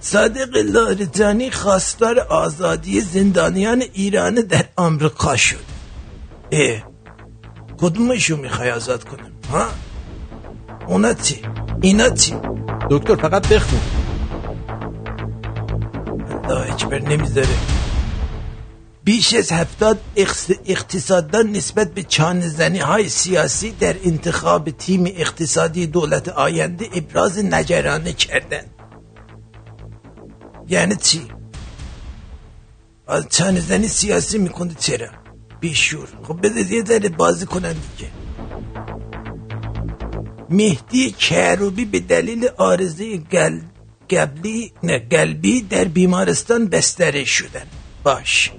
صادق 0.00 0.56
لارجانی 0.56 1.50
خواستار 1.50 2.20
آزادی 2.20 3.00
زندانیان 3.00 3.82
ایران 3.92 4.34
در 4.34 4.64
آمریکا 4.76 5.36
شد 5.36 5.64
اه 6.52 6.82
کدومشو 7.78 8.36
می‌خوای 8.36 8.70
آزاد 8.70 9.04
کنم 9.04 9.32
ها 9.52 9.66
اونا 10.86 11.14
چی 11.14 11.42
اینا 11.80 12.10
چی 12.10 12.34
دکتر 12.90 13.14
فقط 13.16 13.48
بخون 13.48 13.80
اکبر 16.56 16.98
نمی‌ذاره 16.98 17.56
بیش 19.04 19.34
از 19.34 19.52
هفتاد 19.52 20.00
اقتصاددان 20.66 21.52
نسبت 21.52 21.94
به 21.94 22.02
چانه 22.02 22.48
زنی 22.48 22.78
های 22.78 23.08
سیاسی 23.08 23.70
در 23.70 23.96
انتخاب 24.04 24.70
تیم 24.70 25.04
اقتصادی 25.06 25.86
دولت 25.86 26.28
آینده 26.28 26.88
ابراز 26.94 27.38
نگرانه 27.38 28.12
کردند 28.12 28.70
یعنی 30.68 30.96
چی؟ 30.96 31.28
از 33.08 33.28
چانه 33.28 33.60
زنی 33.60 33.88
سیاسی 33.88 34.38
می‌کنه 34.38 34.74
چرا؟ 34.74 35.08
بیشور 35.60 36.08
خب 36.22 36.40
بده 36.42 36.74
یه 36.74 36.84
ذره 36.84 37.08
بازی 37.08 37.46
کنن 37.46 37.72
دیگه 37.72 38.10
مهدی 40.50 41.10
کروبی 41.10 41.84
به 41.84 42.00
دلیل 42.00 42.48
آرزه 42.56 43.16
گل... 43.16 43.60
گبلی 44.10 44.72
نه 44.82 44.98
قلبی 44.98 45.62
در 45.62 45.84
بیمارستان 45.84 46.66
بستری 46.66 47.26
شدن. 47.26 47.66
باش. 48.04 48.52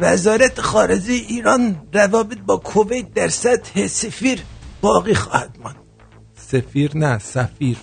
وزارت 0.00 0.60
خارجه 0.60 1.12
ایران 1.12 1.88
روابط 1.92 2.38
با 2.38 2.56
کویت 2.56 3.14
در 3.14 3.28
سطح 3.28 3.86
سفیر 3.86 4.38
باقی 4.80 5.14
خواهد 5.14 5.56
ماند. 5.62 5.76
سفیر 6.34 6.96
نه 6.96 7.18
سفیر. 7.18 7.76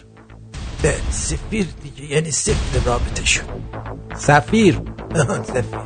به 0.81 0.95
سفیر 1.11 1.67
دیگه 1.83 2.05
یعنی 2.05 2.31
صفر 2.31 2.79
رابطه 2.85 3.25
شد. 3.25 3.43
سفیر. 4.17 4.81
سفیر. 5.43 5.79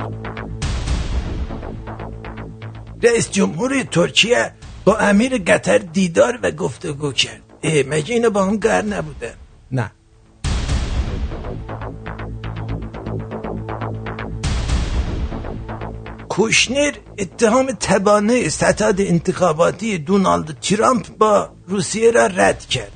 رئیس 3.04 3.32
جمهور 3.32 3.84
ترکیه 3.84 4.54
با 4.86 4.98
امیر 4.98 5.38
قطر 5.38 5.78
دیدار 5.78 6.40
و 6.44 6.52
گفتگو 6.52 7.12
کرد. 7.12 7.49
اه 7.64 7.84
مگه 7.84 8.14
اینا 8.16 8.30
با 8.30 8.46
هم 8.46 8.58
گر 8.58 8.82
نبوده 8.82 9.34
نه. 9.72 9.92
کوشنر 16.30 16.94
اتهام 17.18 17.72
تبانه 17.72 18.50
ستاد 18.50 19.02
انتخاباتی 19.02 19.98
دونالد 19.98 20.60
ترامپ 20.60 21.08
با 21.18 21.50
روسیه 21.68 22.12
را 22.12 22.26
رد 22.26 22.66
کرد. 22.66 22.92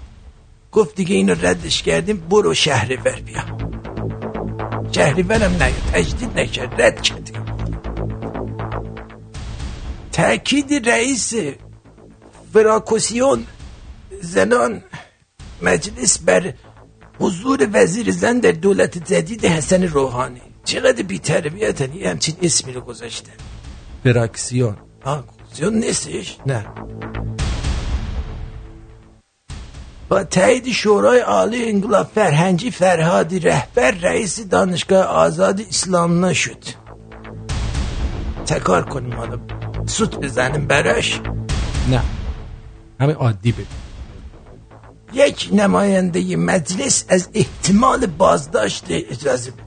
گفت 0.72 0.96
دیگه 0.96 1.16
اینو 1.16 1.36
ردش 1.42 1.84
کردیم 1.84 2.18
برو 2.30 2.54
شهریور 2.54 3.20
بیا. 3.26 3.44
شهریورم 4.92 5.56
نه 5.60 5.72
تجدید 5.94 6.40
نکرد 6.40 6.82
رد 6.82 7.02
کرد. 7.02 7.30
تأکید 10.12 10.90
رئیس 10.90 11.34
فراکوسیون 12.54 13.46
زنان. 14.24 14.84
مجلس 15.62 16.20
بر 16.20 16.54
حضور 17.20 17.70
وزیر 17.74 18.12
زن 18.12 18.40
در 18.40 18.52
دولت 18.52 18.98
جدید 18.98 19.46
حسن 19.46 19.84
روحانی. 19.84 20.42
چقدر 20.64 21.04
بی‌تربیتن 21.04 21.94
یه 21.94 22.10
همچین 22.10 22.36
اسمی 22.42 22.74
رو 22.74 22.82
گذاشتن 22.82 23.32
فراکسیون. 24.04 24.78
آه 25.04 25.26
کوسیون 25.28 25.74
نیستش؟ 25.74 26.38
نه. 26.46 26.66
با 30.10 30.24
تایید 30.24 30.72
شورای 30.72 31.20
عالی 31.20 31.70
انقلاب 31.70 32.08
فرهنگی 32.16 32.72
فرهادی 32.72 33.40
رهبر 33.40 33.92
رئیس 33.92 34.40
دانشگاه 34.40 35.06
آزاد 35.06 35.62
اسلام 35.62 36.26
نشد. 36.26 36.64
چکار 38.46 38.86
کنیم 38.86 39.14
حالا. 39.14 39.40
سوت 39.86 40.16
بزنیم 40.16 40.68
براش. 40.68 41.22
نه. 41.90 42.02
همه 43.00 43.14
عادی 43.14 43.52
بده 43.52 43.83
یک 45.14 45.50
نماینده 45.52 46.36
مجلس 46.36 47.06
از 47.10 47.30
احتمال 47.34 48.06
بازداشت 48.06 48.86
اجازه 48.90 49.52
بده. 49.52 49.64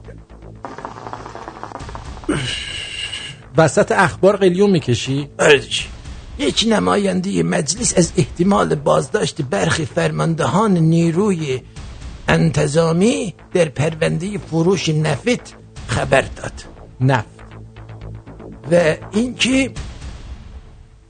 وسط 3.57 3.91
اخبار 3.91 4.37
قلیون 4.37 4.69
می‌کشی؟ 4.69 5.29
آره 5.39 5.61
یک 6.39 6.65
نماینده 6.69 7.43
مجلس 7.43 7.93
از 7.97 8.11
احتمال 8.17 8.75
بازداشت 8.75 9.41
برخی 9.41 9.85
فرماندهان 9.85 10.77
نیروی 10.77 11.61
انتظامی 12.27 13.33
در 13.53 13.65
پرونده 13.65 14.37
فروش 14.37 14.89
نفت 14.89 15.55
خبر 15.87 16.21
داد. 16.21 16.53
نفت. 17.01 17.37
و 18.71 18.95
اینکه 19.11 19.71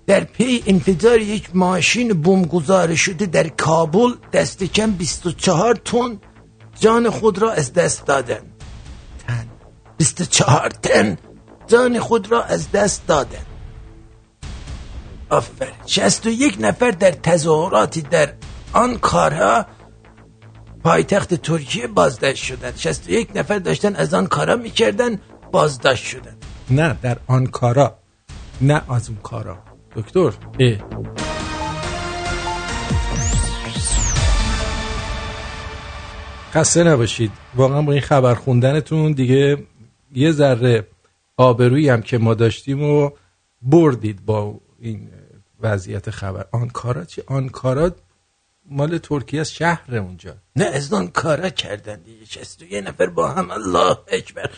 در 0.08 0.24
پی 0.24 0.64
انفجار 0.68 1.22
یک 1.22 1.50
ماشین 1.54 2.22
بوم 2.22 2.42
گذاره 2.42 2.96
شده 2.96 3.26
در 3.26 3.48
کابل 3.48 4.10
دست 4.34 4.64
کم 4.64 4.92
24 4.92 5.76
تن 5.76 6.20
جان 6.80 7.10
خود 7.10 7.38
را 7.38 7.52
از 7.52 7.74
دست 7.74 8.06
دادن. 8.06 8.42
تن. 9.28 9.48
24 9.98 10.70
تن 10.70 11.18
جان 11.68 12.00
خود 12.00 12.32
را 12.32 12.44
از 12.44 12.72
دست 12.72 13.08
دادن. 13.08 13.46
آفر 15.30 15.72
61 15.86 16.58
نفر 16.60 16.92
در 16.92 17.12
تظاهراتی 17.12 18.02
در 18.02 18.34
آن 18.74 18.98
کارها 18.98 19.66
پایتخت 20.84 21.34
ترکیه 21.34 21.88
بازداشت 21.88 22.44
شدند. 22.44 22.76
61 22.78 23.30
نفر 23.36 23.60
داشتن 23.60 23.96
از 23.96 24.14
آن 24.14 24.28
کارا 24.28 24.56
می‌کردن 24.56 25.20
بازداشت 25.52 26.06
شدن 26.06 26.38
نه 26.70 26.98
در 27.02 27.18
آن 27.28 27.48
کارا 27.48 28.00
نه 28.62 28.92
از 28.92 29.10
اون 29.10 29.18
کارا. 29.24 29.67
دکتر. 29.98 30.34
اه. 30.60 30.78
خسته 36.52 36.84
نباشید. 36.84 37.32
واقعا 37.56 37.82
با 37.82 37.92
این 37.92 38.02
خبر 38.02 38.34
خوندنتون 38.34 39.12
دیگه 39.12 39.64
یه 40.14 40.32
ذره 40.32 40.88
آبرویی 41.38 41.90
هم 41.90 42.02
که 42.02 42.18
ما 42.18 42.34
داشتیم 42.34 42.84
و 42.84 43.10
بردید 43.62 44.26
با 44.26 44.60
این 44.80 45.10
وضعیت 45.62 46.10
خبر. 46.10 46.46
آنکارا 46.52 47.06
چی؟ 47.06 47.22
آنکارا 47.28 47.92
مال 48.70 48.98
ترکیه 48.98 49.40
از 49.40 49.54
شهر 49.54 49.98
اونجا. 49.98 50.36
نه 50.56 50.66
از 50.66 50.94
آن 50.94 51.08
کارا 51.08 51.50
کردن 51.50 52.02
دیگه. 52.02 52.26
شست 52.26 52.62
یه 52.62 52.82
نفر 52.82 53.06
با 53.06 53.32
هم 53.32 53.52
الله 53.52 53.98
اکبر. 54.08 54.50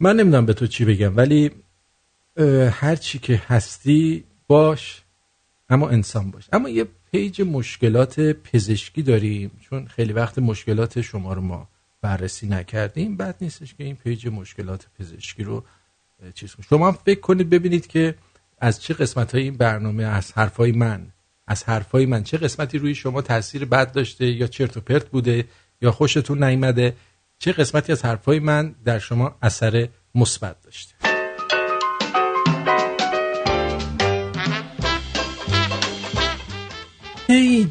من 0.00 0.16
نمی‌دونم 0.16 0.46
به 0.46 0.54
تو 0.54 0.66
چی 0.66 0.84
بگم 0.84 1.16
ولی 1.16 1.50
هر 2.70 2.96
چی 2.96 3.18
که 3.18 3.42
هستی 3.46 4.24
باش 4.46 5.02
اما 5.68 5.88
انسان 5.88 6.30
باش. 6.30 6.48
اما 6.52 6.68
یه 6.68 6.86
پیج 7.12 7.42
مشکلات 7.42 8.20
پزشکی 8.20 9.02
داریم 9.02 9.50
چون 9.60 9.86
خیلی 9.86 10.12
وقت 10.12 10.38
مشکلات 10.38 11.00
شما 11.00 11.32
رو 11.32 11.42
ما 11.42 11.68
بررسی 12.00 12.46
نکردیم. 12.46 13.16
بد 13.16 13.36
نیستش 13.40 13.74
که 13.74 13.84
این 13.84 13.96
پیج 13.96 14.28
مشکلات 14.28 14.86
پزشکی 14.98 15.42
رو 15.44 15.64
چیز 16.34 16.54
کنیم. 16.54 16.66
شما 16.68 16.92
فکر 16.92 17.20
کنید 17.20 17.50
ببینید 17.50 17.86
که 17.86 18.14
از 18.58 18.82
چه 18.82 18.94
قسمت 18.94 19.34
های 19.34 19.42
این 19.42 19.56
برنامه 19.56 20.04
از 20.04 20.32
حرفای 20.32 20.72
من 20.72 21.06
از 21.46 21.64
حرفای 21.64 22.06
من 22.06 22.22
چه 22.22 22.38
قسمتی 22.38 22.78
روی 22.78 22.94
شما 22.94 23.22
تاثیر 23.22 23.64
بد 23.64 23.92
داشته 23.92 24.26
یا 24.26 24.46
چرت 24.46 24.76
و 24.76 24.80
پرت 24.80 25.08
بوده 25.08 25.44
یا 25.82 25.92
خوشتون 25.92 26.44
نیامده 26.44 26.96
چه 27.38 27.52
قسمتی 27.52 27.92
از 27.92 28.04
حرفای 28.04 28.38
من 28.38 28.74
در 28.84 28.98
شما 28.98 29.36
اثر 29.42 29.88
مثبت 30.14 30.62
داشته. 30.62 31.15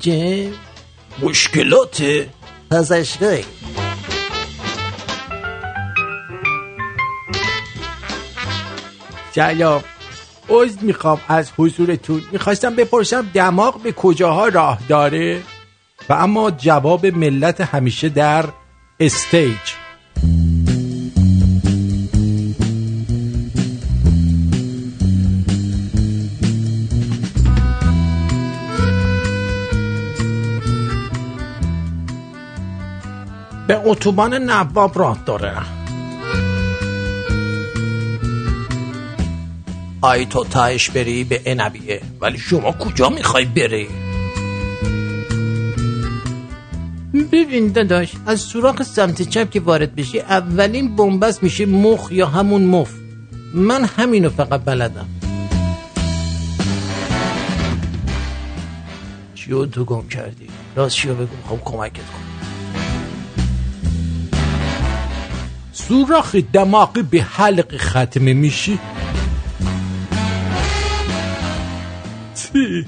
پیج 0.06 0.54
مشکلات 1.22 2.04
پزشکی. 2.72 3.46
سلام 9.36 9.84
عذر 10.50 10.82
می‌خوام 10.82 11.22
از 11.28 11.52
حضورتون. 11.58 12.22
می‌خواستم 12.32 12.76
بپرسم 12.76 13.30
دماغ 13.34 13.82
به 13.82 13.92
کجاها 13.92 14.48
راه 14.48 14.80
داره؟ 14.90 15.42
و 16.10 16.14
اما 16.14 16.52
جواب 16.52 17.06
ملت 17.06 17.62
همیشه 17.62 18.10
در 18.10 18.46
stage. 19.00 19.75
به 33.68 33.82
اتوبان 33.84 34.34
نواب 34.34 35.00
راه 35.00 35.18
داره. 35.26 35.54
آی 40.02 40.26
تو 40.26 40.44
تایش 40.44 40.90
بری 40.90 41.24
به 41.24 41.42
انبیه. 41.46 42.02
ولی 42.22 42.38
شما 42.38 42.72
کجا 42.72 43.10
می‌خوای 43.10 43.46
بری؟ 43.46 43.88
ببین 47.32 47.72
داداش 47.72 48.14
از 48.26 48.42
سوراخ 48.42 48.84
سمت 48.84 49.22
چپ 49.22 49.50
که 49.50 49.60
وارد 49.60 49.96
بشی 49.96 50.20
اولین 50.20 50.96
بنبست 50.96 51.44
میشه 51.44 51.66
مخ 51.66 52.12
یا 52.12 52.28
همون 52.28 52.66
مف. 52.66 52.92
من 53.54 53.84
همینو 53.84 54.30
فقط 54.30 54.62
بلدم. 54.66 55.06
چیو 59.36 59.66
تو 59.66 59.86
گم 59.86 60.08
کردی؟ 60.08 60.48
راست 60.76 60.96
چیو 60.96 61.14
بگم 61.14 61.28
خب 61.50 61.60
کمکت 61.66 61.96
کن 61.96 62.35
سوراخ 65.88 66.36
دماغی 66.36 67.04
به 67.04 67.22
حلق 67.22 67.78
ختمه 67.78 68.34
میشی؟ 68.34 68.80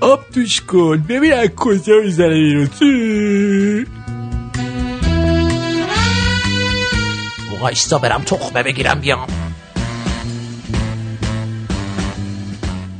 آب 0.00 0.24
توش 0.34 0.60
کن. 0.60 1.04
ببین 1.08 1.32
از 1.32 1.48
کجا 1.48 1.94
می‌زنه 2.04 2.28
بیرون. 2.28 2.68
وایستا 7.60 7.98
برم 7.98 8.22
تخمه 8.22 8.62
بگیرم 8.62 9.00
بیام. 9.00 9.26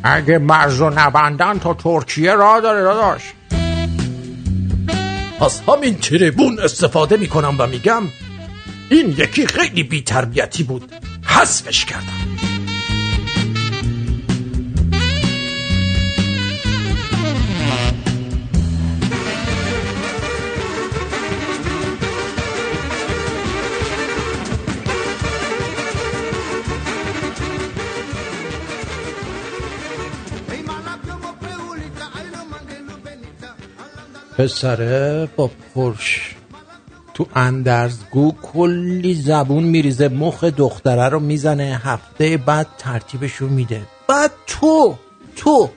اگه 0.03 0.38
مرز 0.38 0.80
و 0.80 0.90
نبندن 0.90 1.59
تا 1.59 1.74
ترکیه 1.74 2.34
را 2.34 2.61
داره 2.61 2.82
داداش. 2.82 3.32
از 5.45 5.61
همین 5.68 5.95
تریبون 5.95 6.59
استفاده 6.59 7.16
می‌کنم 7.16 7.55
و 7.59 7.66
میگم 7.66 8.03
این 8.90 9.11
یکی 9.18 9.47
خیلی 9.47 9.82
بیتربیتی 9.82 10.62
بود. 10.62 10.92
حذفش 11.24 11.84
کردم. 11.84 12.34
پسره 34.39 35.28
با 35.37 35.51
پرش. 35.74 36.35
تو 37.14 37.26
اندرزگو 37.35 38.32
کلی 38.43 39.14
زبون 39.14 39.64
میریزه 39.64 40.09
مخ 40.09 40.45
دختره 40.45 41.09
رو 41.09 41.20
می‌زنه 41.20 41.80
هفته 41.85 42.37
بعد 42.37 42.66
ترتیبشو 42.78 43.47
میده. 43.47 43.82
بعد 44.09 44.30
تو 44.47 44.95
تو 45.37 45.70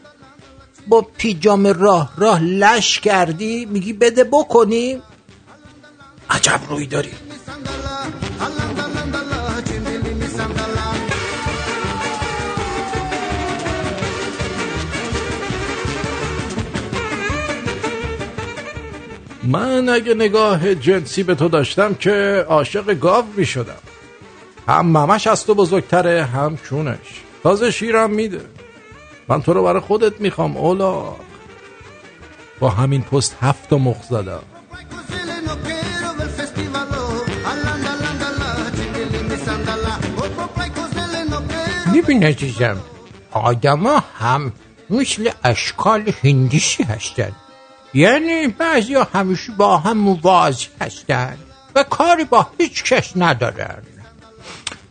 با 0.87 1.01
پیجام 1.17 1.67
راه 1.67 2.13
راه 2.17 2.41
لش 2.41 2.99
کردی 2.99 3.65
میگی 3.65 3.93
بده 3.93 4.23
بکنیم. 4.23 5.01
عجب 6.29 6.59
روی 6.69 6.85
داری. 6.85 7.11
من 19.47 19.89
اگه 19.89 20.13
نگاه 20.13 20.75
جنسی 20.75 21.23
به 21.23 21.35
تو 21.35 21.49
داشتم 21.49 21.93
که 21.93 22.45
عاشق 22.49 22.93
گاو 22.93 23.25
می 23.37 23.45
شدم. 23.45 23.81
هم 24.67 24.85
ممش 24.85 25.27
از 25.27 25.45
تو 25.45 25.55
بزرگتره 25.55 26.23
هم 26.23 26.57
چونش. 26.69 27.23
تازه 27.43 27.71
شیرم 27.71 28.09
میده. 28.11 28.41
من 29.27 29.41
تو 29.41 29.53
رو 29.53 29.63
برای 29.63 29.79
خودت 29.79 30.21
می‌خوام 30.21 30.57
اولا 30.57 31.03
با 32.59 32.69
همین 32.69 33.01
پست 33.01 33.37
هفت 33.41 33.69
تا 33.69 33.77
مخ 33.77 34.03
زدم. 34.09 34.39
میبین 41.93 42.23
عزیزم 42.23 42.77
آدما 43.31 44.03
هم 44.19 44.51
مثل 44.89 45.29
اشکال 45.43 46.11
هندیسی 46.23 46.83
هستن. 46.83 47.31
یعنی 47.93 48.47
بعضی 48.47 48.95
همیشه 49.13 49.51
با 49.51 49.77
هم 49.77 49.97
موازی 49.97 50.67
هستن 50.81 51.37
و 51.75 51.83
کاری 51.83 52.23
با 52.23 52.47
هیچ 52.59 52.83
کس 52.83 53.11
ندارن. 53.15 53.83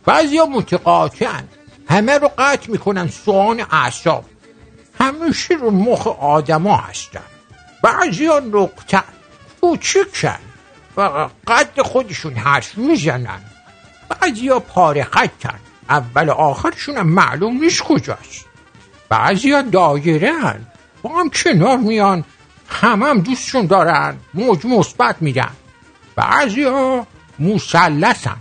بعضی 0.05 0.39
متقاطعن. 0.39 1.43
همه 1.89 2.17
رو 2.17 2.31
قطع 2.37 2.71
می‌کنن 2.71 3.07
سوان 3.07 3.65
اعصاب. 3.71 4.25
همیشه 4.99 5.53
رو 5.53 5.71
مخ 5.71 6.07
آدما 6.07 6.77
هستن. 6.77 7.21
بعضی 7.83 8.25
ها 8.25 8.39
نقطن 8.39 9.03
کوچکن 9.61 10.39
و 10.97 11.29
قد 11.47 11.81
خودشون 11.81 12.33
حرف 12.33 12.77
می‌زنن. 12.77 13.41
بعضی 14.09 14.47
ها 14.47 14.59
پاره 14.59 15.03
خطن 15.03 15.59
اول 15.89 16.29
آخرشون 16.29 16.97
هم 16.97 17.07
معلوم 17.07 17.57
نیست 17.57 17.81
کجاست. 17.81 18.45
بعضی 19.09 19.51
ها 19.51 19.61
دایره 19.61 20.33
هن. 20.33 20.65
با 21.01 21.09
هم 21.19 21.29
کنار 21.29 21.77
میان 21.77 22.23
هم 22.69 23.03
هم 23.03 23.19
دوستشون 23.19 23.65
دارن. 23.65 24.17
موج 24.33 24.65
مثبت 24.65 25.15
میدن 25.21 25.51
بعضی 26.15 26.63
ها 26.63 27.07
مسلسن. 27.39 28.37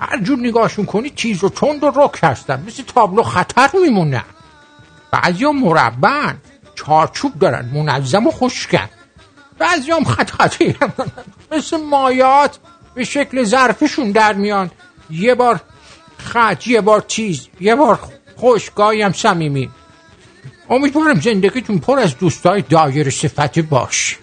هر 0.00 0.20
جور 0.20 0.38
نگاهشون 0.38 0.86
کنی 0.86 1.10
تیز 1.10 1.44
و 1.44 1.48
تند 1.48 1.84
و 1.84 1.92
رک 1.94 2.18
هستن. 2.22 2.64
مثل 2.66 2.82
تابلو 2.82 3.22
خطر 3.22 3.70
میمونن. 3.82 4.24
بعضی 5.10 5.44
ها 5.44 5.52
مربن 5.52 6.38
چارچوب 6.74 7.38
دارن. 7.38 7.70
منظم 7.74 8.26
و 8.26 8.30
خوشکن 8.30 8.88
بعضی 9.58 9.90
هم 9.90 10.04
خط 10.04 10.30
خطی 10.30 10.76
مثل 11.52 11.76
مایات 11.76 12.58
به 12.94 13.04
شکل 13.04 13.44
ظرفشون 13.44 14.10
در 14.10 14.32
میان. 14.32 14.70
یه 15.10 15.34
بار 15.34 15.60
خط 16.18 16.66
یه 16.66 16.80
بار 16.80 17.00
تیز 17.00 17.48
یه 17.60 17.74
بار 17.74 17.98
خوشگاهی 18.36 19.02
هم 19.02 19.12
سمیمی 19.12 19.70
امیدوارم 20.70 21.20
زندگیتون 21.20 21.78
پر 21.78 21.98
از 21.98 22.18
دوستای 22.18 22.62
دایر 22.62 23.10
صفتی 23.10 23.62
باش. 23.62 24.18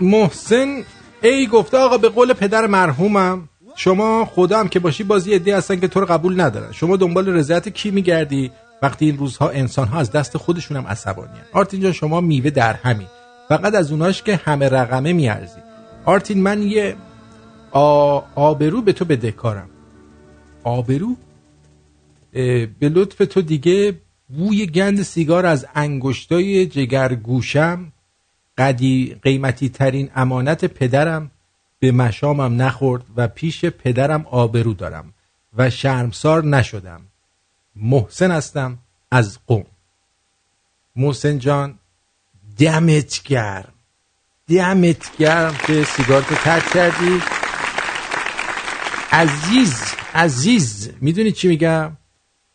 محسن 0.00 0.84
ای 1.22 1.46
گفته 1.46 1.76
آقا 1.76 1.98
به 1.98 2.08
قول 2.08 2.32
پدر 2.32 2.66
مرحومم 2.66 3.48
شما 3.76 4.24
خودم 4.24 4.68
که 4.68 4.78
باشی 4.78 5.04
بازی 5.04 5.34
عده 5.34 5.56
هستن 5.56 5.80
که 5.80 5.88
تو 5.88 6.00
رو 6.00 6.06
قبول 6.06 6.40
ندارن. 6.40 6.72
شما 6.72 6.96
دنبال 6.96 7.28
رضایت 7.28 7.68
کی 7.68 7.90
میگردی؟ 7.90 8.50
وقتی 8.82 9.06
این 9.06 9.18
روزها 9.18 9.50
انسان 9.50 9.88
ها 9.88 9.98
از 9.98 10.12
دست 10.12 10.36
خودشون 10.36 10.76
هم 10.76 10.86
عصبانی 10.86 11.30
آرتین 11.52 11.80
جان 11.80 11.92
شما 11.92 12.20
میوه 12.20 12.50
در 12.50 12.72
همین. 12.72 13.06
فقط 13.48 13.74
از 13.74 13.92
اوناش 13.92 14.22
که 14.22 14.36
همه 14.36 14.68
رقمه 14.68 15.12
میارزی 15.12 15.60
آرتین 16.04 16.42
من 16.42 16.62
یه 16.62 16.96
آ... 17.70 18.20
آبرو 18.34 18.82
به 18.82 18.92
تو 18.92 19.04
بدهکارم 19.04 19.70
آبرو؟ 20.64 21.16
به 22.32 22.88
لطف 22.88 23.18
تو 23.18 23.42
دیگه 23.42 24.00
بوی 24.28 24.66
گند 24.66 25.02
سیگار 25.02 25.46
از 25.46 25.66
انگشتای 25.74 26.66
جگرگوشم 26.66 27.92
قدی 28.58 29.16
قیمتی 29.22 29.68
ترین 29.68 30.10
امانت 30.14 30.64
پدرم 30.64 31.30
به 31.78 31.92
مشامم 31.92 32.62
نخورد 32.62 33.04
و 33.16 33.28
پیش 33.28 33.64
پدرم 33.64 34.26
آبرو 34.30 34.74
دارم 34.74 35.14
و 35.56 35.70
شرمسار 35.70 36.44
نشدم. 36.44 37.00
محسن 37.76 38.30
هستم 38.30 38.78
از 39.10 39.38
قوم. 39.46 39.66
محسن 40.96 41.38
جان 41.38 41.78
دمت 42.58 43.22
گرم. 43.22 43.72
دمت 44.48 45.16
گرم 45.16 45.56
که 45.66 45.84
سیگار 45.84 46.22
تو 46.22 46.34
ترک 46.34 46.70
کردی. 46.70 47.22
عزیز 49.12 49.82
عزیز 50.14 50.90
می‌دونی 51.00 51.32
چی 51.32 51.48
میگم؟ 51.48 51.96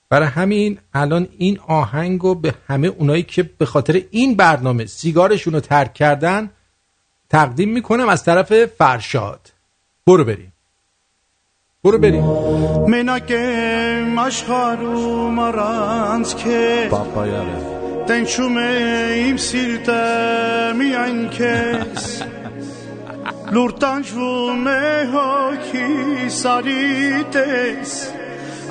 برای 0.10 0.28
همین 0.28 0.80
الان 0.94 1.28
این 1.38 1.60
آهنگو 1.60 2.36
به 2.36 2.56
همه 2.68 2.88
اونایی 2.88 3.24
که 3.24 3.44
به 3.44 3.66
خاطر 3.66 4.02
این 4.12 4.36
برنامه 4.36 4.86
سیگارشون 4.86 5.54
رو 5.54 5.60
ترک 5.60 5.94
کردن 5.94 6.50
تقدیم 7.30 7.70
می‌کنم 7.70 8.10
از 8.10 8.24
طرف 8.24 8.66
فرشاد. 8.66 9.52
برو 10.08 10.26
بریم. 10.26 10.54
Որը 11.86 11.98
բերի։ 12.02 12.20
Մենակ 12.90 13.32
եմ 13.36 14.16
աշխարհում 14.18 15.36
առանց 15.44 16.32
քեզ։ 16.40 16.88
Պապայարը։ 16.90 17.58
Տենչում 18.10 18.56
է 18.58 18.70
իմ 19.26 19.38
սիրտը 19.46 19.98
միայն 20.80 21.20
քեզ։ 21.36 22.08
Լուր 23.54 23.76
տանջվում 23.84 24.66
է 24.72 24.82
հոգիս 25.14 26.40
արիտես։ 26.56 27.94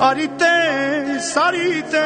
Արիտես, 0.09 1.29
արիտես։ 1.45 2.03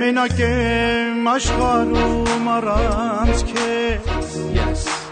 Մենակ 0.00 0.40
եմ 0.48 1.28
աշխարհում 1.36 2.48
առանց 2.56 3.44
քեզ։ 3.52 4.57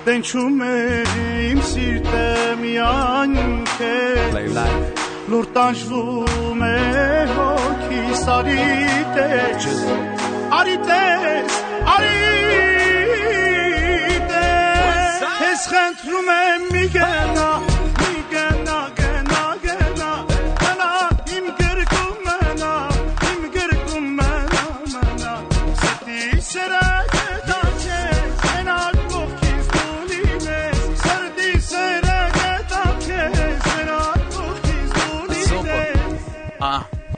Den 0.07 0.23
çumim 0.23 1.63
sirtem 1.63 2.65
yanke 2.75 4.17
Lurtanj 5.31 5.79
vume 5.91 7.27
hoki 7.37 8.17
sarites 8.25 9.67
Arites, 10.53 11.53
arites 11.87 12.37
Hes 15.41 15.69
khentrume 15.71 16.59
migena 16.73 17.66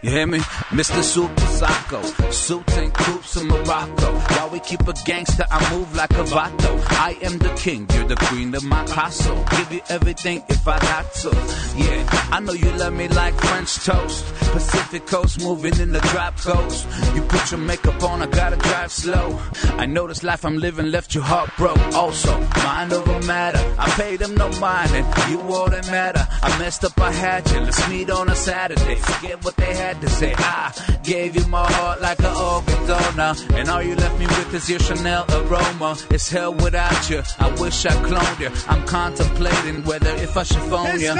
you 0.03 0.11
hear 0.11 0.27
me? 0.27 0.39
Mr. 0.71 1.03
Super 1.03 1.41
Psycho, 1.41 2.03
suits 2.31 2.77
and 2.77 2.93
coops 2.95 3.37
in 3.37 3.49
Morocco. 3.49 4.13
While 4.13 4.51
we 4.51 4.61
keep 4.61 4.87
a 4.87 4.93
gangster, 5.05 5.45
I 5.51 5.75
move 5.75 5.95
like 5.97 6.11
a 6.13 6.25
vato. 6.25 6.81
I 6.91 7.17
am 7.23 7.39
the 7.39 7.53
king, 7.55 7.87
you're 7.95 8.07
the 8.07 8.17
queen 8.17 8.55
of 8.55 8.65
my 8.65 8.85
castle. 8.87 9.45
Give 9.51 9.73
you 9.73 9.81
everything 9.89 10.43
if 10.49 10.67
I 10.69 10.79
got 10.79 11.13
to. 11.15 11.31
Yeah, 11.77 12.29
I 12.33 12.41
know 12.41 12.53
you 12.53 12.71
love 12.73 12.93
me 12.93 13.09
like 13.09 13.35
French 13.35 13.77
toast. 13.85 14.25
Pacific 14.53 15.07
coast, 15.07 15.41
moving 15.41 15.79
in 15.81 15.93
the 15.93 16.01
drop 16.13 16.37
coast. 16.39 16.87
You 17.15 17.23
put 17.23 17.51
your 17.51 17.61
makeup 17.61 18.03
on, 18.03 18.23
I 18.23 18.27
gotta 18.27 18.57
drive 18.57 18.93
slow. 18.93 19.39
I 19.79 19.87
know 19.87 20.07
this 20.07 20.23
life 20.23 20.45
I'm 20.45 20.59
living 20.59 20.91
left 20.91 21.15
you 21.15 21.23
heartbroken. 21.23 21.95
Also, 21.95 22.39
mind 22.65 22.93
over 22.93 23.27
matter. 23.27 23.63
I 23.79 23.89
paid 23.91 24.21
them 24.21 24.35
no 24.35 24.49
mind, 24.61 24.91
and 24.93 25.31
you 25.31 25.41
all 25.41 25.69
that 25.71 25.87
matter. 25.91 26.27
I 26.43 26.59
messed 26.59 26.85
up, 26.85 26.99
I 27.01 27.13
had 27.13 27.51
you. 27.51 27.61
Let's 27.61 27.89
meet 27.89 28.11
on 28.11 28.29
a 28.29 28.37
Saturday. 28.37 28.97
Forget 28.97 29.45
what 29.45 29.57
they 29.57 29.75
had 29.75 29.88
to 29.95 30.09
say. 30.09 30.35
I 30.37 30.73
gave 31.03 31.37
you 31.37 31.47
my 31.47 31.65
heart 31.73 32.01
like 32.01 32.19
an 32.21 32.37
organ 32.37 32.87
donor, 32.87 33.35
and 33.55 33.69
all 33.69 33.83
you 33.83 33.95
left 33.97 34.19
me 34.19 34.27
with 34.27 34.55
is 34.55 34.69
your 34.69 34.81
Chanel 34.81 35.25
aroma. 35.31 35.97
It's 36.11 36.29
hell 36.31 36.55
without 36.55 37.11
you. 37.11 37.23
I 37.39 37.49
wish 37.61 37.87
I 37.87 37.91
cloned 38.09 38.41
you. 38.41 38.51
I'm 38.69 38.85
contemplating 38.87 39.85
whether 39.85 40.11
if 40.17 40.37
I 40.37 40.43
should 40.43 40.63
phone 40.71 41.01
you. 41.01 41.13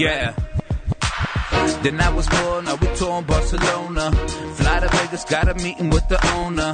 Yeah. 0.00 0.32
Then 1.82 2.00
I 2.00 2.08
was 2.08 2.26
born, 2.26 2.64
we 2.80 2.86
tour 2.96 3.18
in 3.18 3.24
Barcelona. 3.24 4.10
Fly 4.56 4.80
to 4.80 4.88
Vegas, 4.88 5.26
got 5.26 5.46
a 5.50 5.54
meeting 5.62 5.90
with 5.90 6.08
the 6.08 6.18
owner. 6.36 6.72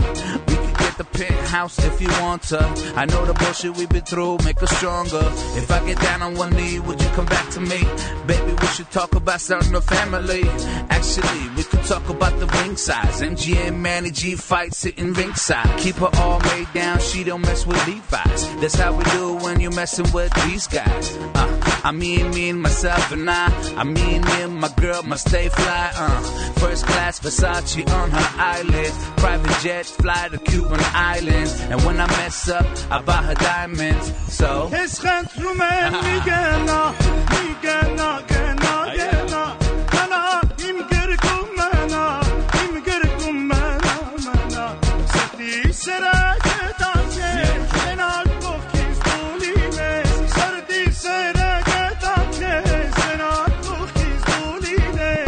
The 0.97 1.05
penthouse 1.05 1.79
if 1.85 2.01
you 2.01 2.09
want 2.21 2.43
to. 2.43 2.61
I 2.97 3.05
know 3.07 3.25
the 3.27 3.35
bullshit 3.35 3.77
we've 3.77 3.89
been 3.89 4.05
through 4.05 4.39
make 4.45 4.63
us 4.63 4.71
stronger. 4.77 5.23
If 5.57 5.71
I 5.71 5.85
get 5.85 6.01
down 6.01 6.23
on 6.23 6.35
one 6.35 6.51
knee, 6.51 6.79
would 6.79 7.01
you 7.01 7.09
come 7.11 7.27
back 7.27 7.51
to 7.51 7.61
me? 7.61 7.83
Baby, 8.27 8.53
we 8.61 8.67
should 8.69 8.91
talk 8.91 9.15
about 9.15 9.41
starting 9.41 9.75
a 9.75 9.81
family. 9.81 10.45
Actually, 10.91 11.49
we 11.57 11.63
could 11.65 11.83
talk 11.85 12.09
about 12.09 12.39
the 12.41 12.47
ring 12.47 12.77
size. 12.77 13.21
MG 13.21 13.57
and 13.57 13.83
Manny 13.83 14.11
G 14.11 14.35
fight 14.35 14.75
sitting 14.75 15.13
ringside. 15.13 15.79
Keep 15.79 15.97
her 15.97 16.11
all 16.15 16.41
made 16.41 16.73
down, 16.73 16.99
she 17.01 17.25
don't 17.25 17.43
mess 17.43 17.67
with 17.67 17.85
Levi's. 17.87 18.57
That's 18.61 18.75
how 18.75 18.93
we 18.97 19.05
do 19.05 19.35
when 19.37 19.61
you're 19.61 19.73
messing 19.73 20.11
with 20.13 20.33
these 20.45 20.67
guys. 20.67 21.17
Uh, 21.35 21.81
I 21.85 21.93
mean, 21.93 22.31
me 22.31 22.49
and 22.49 22.61
myself 22.61 23.13
and 23.13 23.29
I. 23.31 23.47
I 23.77 23.85
mean, 23.85 24.23
me 24.23 24.43
and 24.43 24.57
my 24.57 24.73
girl 24.81 25.03
must 25.03 25.29
stay 25.29 25.49
fly. 25.49 25.93
Uh, 25.95 26.23
first 26.59 26.87
class 26.87 27.21
Versace 27.21 27.89
on 27.93 28.11
her 28.11 28.41
eyelid. 28.41 28.93
Private 29.19 29.61
jet 29.63 29.87
fly 29.87 30.29
to 30.31 30.39
Cuban 30.39 30.81
islands. 30.86 31.60
And 31.72 31.82
when 31.86 32.00
I 32.00 32.08
mess 32.08 32.50
up, 32.50 32.66
I 32.90 33.02
buy 33.02 33.22
her 33.24 33.36
diamonds. 33.36 34.06
So. 34.30 34.70
عشقت 34.74 35.40
رو 35.40 35.54
من 35.54 35.92
میگه 36.06 36.42
نه 36.68 36.84
میگه 37.32 37.80
نه 37.98 38.12
گه 38.30 38.54
نه 38.64 38.76
گه 38.98 39.12
نه 39.34 39.46
منا 39.94 40.42
این 40.58 40.78
گرگو 40.92 41.38
منا 41.58 42.20
این 42.54 42.74
گرگو 42.88 43.32
منا 43.32 43.98
منا 44.26 44.68
سردی 45.14 45.74
سرک 45.74 46.48
تاکه 46.80 47.32
سنال 47.74 48.26
گفتیز 48.46 49.00
دولینه 49.10 50.04
سردی 50.28 50.92
سرک 50.92 51.70
تاکه 52.02 52.64
سنال 52.98 53.52
گفتیز 53.70 54.22
دولینه 54.32 55.26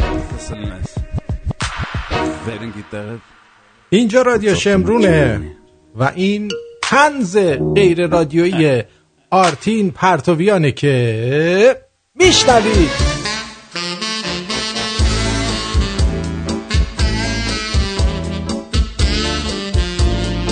بریم 2.47 2.71
گیتاره 2.71 3.19
اینجا 3.90 4.22
رادیو 4.22 4.54
شمرونه 4.54 5.40
و 5.96 6.12
این 6.14 6.50
تنز 6.82 7.36
غیر 7.74 8.06
رادیویی 8.06 8.82
آرتین 9.30 9.90
پرتویانه 9.90 10.72
که 10.72 11.76
میشنوید. 12.14 12.90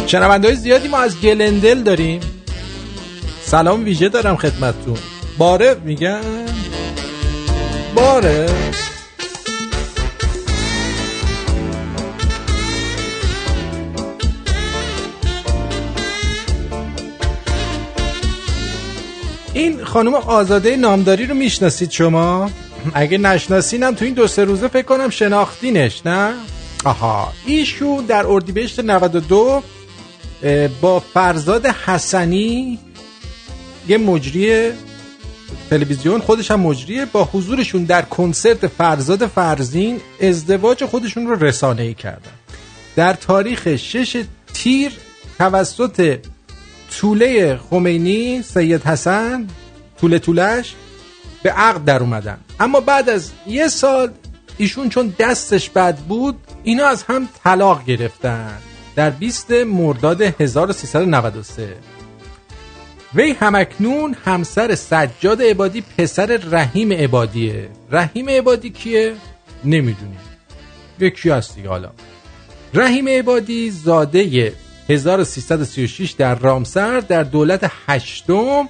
شنونده 0.07 0.55
زیادی 0.55 0.89
ما 0.89 0.99
از 0.99 1.21
گلندل 1.21 1.83
داریم. 1.83 2.21
سلام 3.43 3.85
ویژه 3.85 4.09
دارم 4.09 4.37
خدمتتون. 4.37 4.99
باره 5.39 5.77
میگن 5.85 6.47
باره. 7.95 8.47
این 19.57 19.85
خانم 19.85 20.15
آزاده 20.15 20.77
نامداری 20.77 21.27
رو 21.27 21.35
می‌شناسید 21.35 21.91
شما؟ 21.91 22.51
اگه 22.95 23.19
نشناسینم 23.19 23.95
تو 23.95 24.05
این 24.05 24.15
دو 24.15 24.27
سه 24.27 24.45
روزه 24.45 24.69
فکر 24.69 24.83
کنم 24.83 25.11
شناختینش 25.11 26.07
نه؟ 26.07 26.35
آها. 26.85 27.33
ایشون 27.47 28.05
در 28.05 28.27
اردیبهشت 28.27 28.81
92 28.81 29.63
اه، 30.43 30.69
با 30.69 31.01
فرزاد 31.01 31.67
حسنی 31.67 32.79
یه 33.89 33.99
مجری 33.99 34.71
تلویزیون 35.71 36.21
خودش 36.21 36.51
هم 36.51 36.61
مجریه 36.61 37.05
با 37.05 37.25
حضورشون 37.25 37.85
در 37.85 38.03
کنسرت 38.03 38.67
فرزاد 38.67 39.27
فرزین 39.27 40.01
ازدواج 40.21 40.85
خودشون 40.85 41.27
رو 41.27 41.45
رسانه 41.45 41.83
ای 41.83 41.95
کردن. 41.95 42.33
در 42.97 43.13
تاریخ 43.13 43.77
6 43.77 44.25
تیر 44.55 44.93
توسط 45.39 46.19
طوله 46.91 47.57
خمینی 47.57 48.43
سید 48.43 48.83
حسن 48.83 49.47
طوله 50.01 50.19
طولش 50.19 50.75
به 51.43 51.51
عقد 51.51 51.85
در 51.85 52.01
اومدن. 52.01 52.39
اما 52.61 52.81
بعد 52.81 53.09
از 53.09 53.31
یه 53.47 53.69
سال 53.69 54.11
ایشون 54.59 54.89
چون 54.89 55.15
دستش 55.19 55.71
بد 55.71 55.97
بود 55.99 56.37
اینا 56.63 56.87
از 56.87 57.03
هم 57.03 57.29
طلاق 57.45 57.85
گرفتن 57.85 58.59
در 58.97 59.11
20 59.11 59.51
مرداد 59.51 60.23
1393 60.23 61.77
وی 63.15 63.31
همکنون 63.41 64.17
همسر 64.25 64.75
سجاد 64.75 65.43
عبادی 65.43 65.85
پسر 65.99 66.27
رحیم 66.51 66.93
عبادیه. 66.93 67.69
رحیم 67.91 68.29
عبادی 68.29 68.71
کیه؟ 68.71 69.15
نمی‌دونیم. 69.65 70.21
یکی 70.99 71.31
هست 71.31 71.55
دیگه 71.55 71.69
حالا. 71.69 71.91
رحیم 72.75 73.09
عبادی 73.09 73.71
زاده 73.71 74.53
1336 74.89 76.11
در 76.11 76.35
رامسر 76.35 77.01
در 77.01 77.23
دولت 77.23 77.71
هشتم 77.87 78.69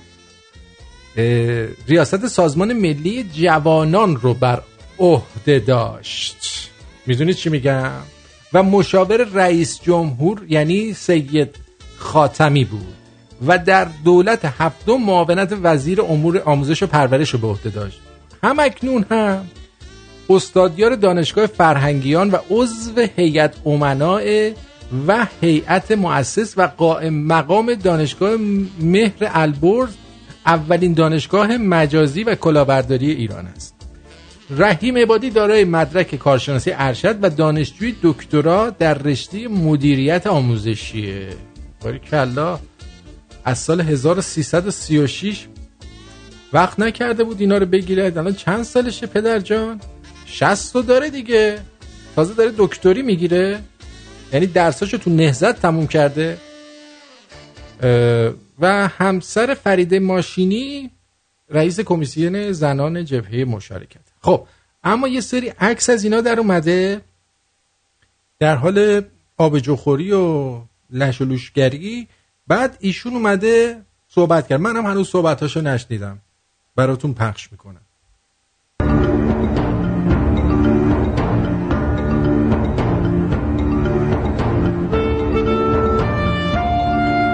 ریاست 1.89 2.27
سازمان 2.27 2.73
ملی 2.73 3.23
جوانان 3.23 4.17
رو 4.17 4.35
بر 4.35 4.63
عهده 4.99 5.59
داشت. 5.59 6.71
می‌دونید 7.07 7.37
چی 7.37 7.51
میگم؟ 7.51 7.91
و 8.53 8.63
مشاور 8.63 9.25
رئیس 9.25 9.81
جمهور 9.83 10.43
یعنی 10.49 10.93
سید 10.93 11.57
خاتمی 11.97 12.65
بود 12.65 12.95
و 13.47 13.59
در 13.59 13.89
دولت 14.05 14.45
هفتم 14.45 14.97
معاونت 14.97 15.57
وزیر 15.63 16.03
امور 16.03 16.43
آموزش 16.45 16.83
و 16.83 16.87
پرورش 16.87 17.31
رو 17.31 17.39
به 17.39 17.47
عهده 17.47 17.71
داشت. 17.71 18.01
هم 18.43 18.59
اکنون 18.59 19.05
هم 19.11 19.47
استادیار 20.31 20.95
دانشگاه 20.95 21.47
فرهنگیان 21.47 22.31
و 22.31 22.37
عضو 22.51 23.07
هیئت 23.17 23.67
امناء 23.67 24.51
و 25.09 25.27
هیئت 25.41 25.93
مؤسس 25.93 26.55
و 26.59 26.67
قائم 26.67 27.15
مقام 27.15 27.75
دانشگاه 27.75 28.37
مهر 28.81 29.13
البرز 29.21 29.95
اولین 30.47 30.93
دانشگاه 30.93 31.57
مجازی 31.57 32.25
و 32.25 32.35
کلاهبرداری 32.35 33.11
ایران 33.11 33.47
است. 33.47 33.75
رحیم 34.51 34.97
عبادی 34.99 35.31
دارای 35.31 35.65
مدرک 35.65 36.15
کارشناسی 36.15 36.71
ارشد 36.75 37.19
و 37.23 37.31
دانشجوی 37.31 37.95
دکترا 38.03 38.71
در 38.71 38.95
رشته 38.95 39.49
مدیریت 39.49 40.27
آموزشیه. 40.27 41.29
کلا 42.11 42.59
از 43.45 43.59
سال 43.59 43.81
1336 43.81 45.47
وقت 46.53 46.81
نکرده 46.81 47.25
بود 47.25 47.41
اینا 47.41 47.59
رو 47.59 47.67
بگیره 47.67 48.13
الان 48.17 48.35
چند 48.35 48.63
سالشه 48.63 49.07
پدر 49.07 49.39
جان؟ 49.39 49.81
60 50.27 50.75
رو 50.77 50.83
داره 50.83 51.11
دیگه. 51.11 51.59
تازه 52.17 52.35
داره 52.35 52.53
دکتری 52.59 53.03
می‌گیره. 53.03 53.59
یعنی 54.33 54.47
درساشو 54.47 54.99
تو 54.99 55.11
نهزت 55.11 55.63
تموم 55.63 55.87
کرده. 55.87 56.39
و 58.59 58.89
همسر 58.89 59.55
فریده 59.55 59.99
ماشینی 59.99 60.91
رئیس 61.51 61.81
کمیسیون 61.81 62.53
زنان 62.53 63.05
جبهه 63.05 63.45
مشارکت. 63.45 64.01
خب 64.23 64.47
اما 64.85 65.09
یه 65.09 65.21
سری 65.21 65.49
عکس 65.49 65.91
از 65.91 66.05
اینا 66.05 66.21
در 66.21 66.39
اومده 66.39 67.01
در 68.39 68.57
حال 68.57 69.03
آبجوخوری 69.37 70.13
و 70.13 70.61
لش 70.91 71.21
و 71.21 71.25
لوشگری. 71.25 72.09
بعد 72.47 72.77
ایشون 72.81 73.13
اومده 73.13 73.83
صحبت 74.09 74.49
کرد. 74.49 74.61
منم 74.61 74.87
هنوز 74.87 75.09
صحبتاشو 75.09 75.61
نشنیدم. 75.61 76.19
براتون 76.77 77.15
پخش 77.15 77.53
می‌کنم. 77.53 77.86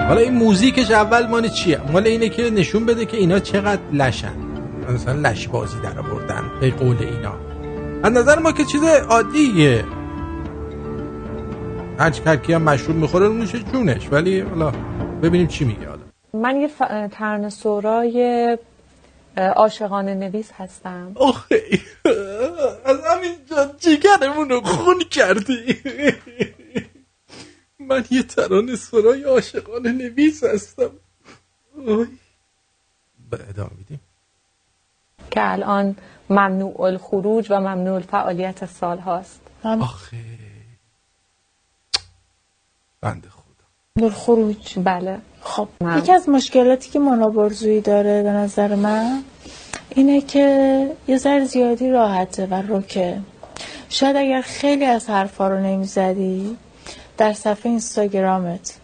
حالا 0.07 0.21
این 0.21 0.33
موزیکش 0.33 0.91
اول 0.91 1.27
مال 1.27 1.47
چیه؟ 1.47 1.81
مال 1.91 2.07
اینه 2.07 2.29
که 2.29 2.49
نشون 2.49 2.85
بده 2.85 3.05
که 3.05 3.17
اینا 3.17 3.39
چقدر 3.39 3.81
لشن. 3.93 4.33
مثلا 4.89 5.29
لش 5.29 5.47
بازی 5.47 5.79
در 5.79 5.99
آوردن 5.99 6.51
به 6.61 6.71
قول 6.71 6.97
اینا. 6.99 7.33
از 8.03 8.11
نظر 8.11 8.39
ما 8.39 8.51
که 8.51 8.63
چیز 8.63 8.83
عادیه. 8.83 9.85
هر 11.99 12.13
هر 12.25 12.35
کی 12.35 12.53
هم 12.53 12.61
مشروب 12.61 12.97
می‌خوره 12.97 13.27
نوش 13.27 13.55
جونش. 13.55 14.07
ولی 14.11 14.39
حالا 14.39 14.71
ببینیم 15.23 15.47
چی 15.47 15.65
میگه 15.65 15.87
حالا 15.87 16.01
من 16.33 16.61
یه 16.61 16.67
ف... 16.67 16.81
ترن 17.11 17.49
سورای 17.49 18.57
عاشقانه 19.37 20.15
نویس 20.15 20.49
هستم. 20.57 21.11
آخه 21.15 21.61
از 22.85 22.97
همین 23.05 23.31
جگرمون 23.79 24.49
رو 24.49 24.61
خون 24.61 24.99
کردی. 25.11 25.77
من 27.87 28.05
یه 28.11 28.23
ترانه 28.23 28.75
سرای 28.75 29.23
عاشقانه 29.23 29.91
نویس 29.91 30.43
هستم. 30.43 30.91
آی. 31.87 32.07
به 33.29 33.39
ادامه 33.49 33.71
میدیم. 33.77 33.99
که 35.31 35.51
الان 35.51 35.95
ممنوع 36.29 36.81
الخروج 36.81 37.47
و 37.49 37.59
ممنوع 37.59 37.95
الفعالیت 37.95 38.65
سال 38.65 38.99
هاست. 38.99 39.41
آخه. 39.63 40.17
بنده 43.01 43.27
نور 43.99 44.11
خروج 44.11 44.79
بله. 44.79 45.19
خب 45.41 45.67
من. 45.81 45.97
یکی 45.97 46.11
از 46.11 46.29
مشکلاتی 46.29 46.89
که 46.89 46.99
منابرزویی 46.99 47.81
داره 47.81 48.23
به 48.23 48.29
نظر 48.29 48.75
من 48.75 49.23
اینه 49.89 50.21
که 50.21 50.95
یه 51.07 51.17
ذره 51.17 51.45
زیادی 51.45 51.91
راحته 51.91 52.45
و 52.45 52.53
روکه. 52.53 53.21
شاید 53.89 54.15
اگر 54.15 54.41
خیلی 54.41 54.85
از 54.85 55.09
حرفا 55.09 55.47
رو 55.47 55.59
نمی‌زدی 55.59 56.57
در 57.17 57.33
صفحه 57.33 57.69
اینستاگرامت. 57.69 58.77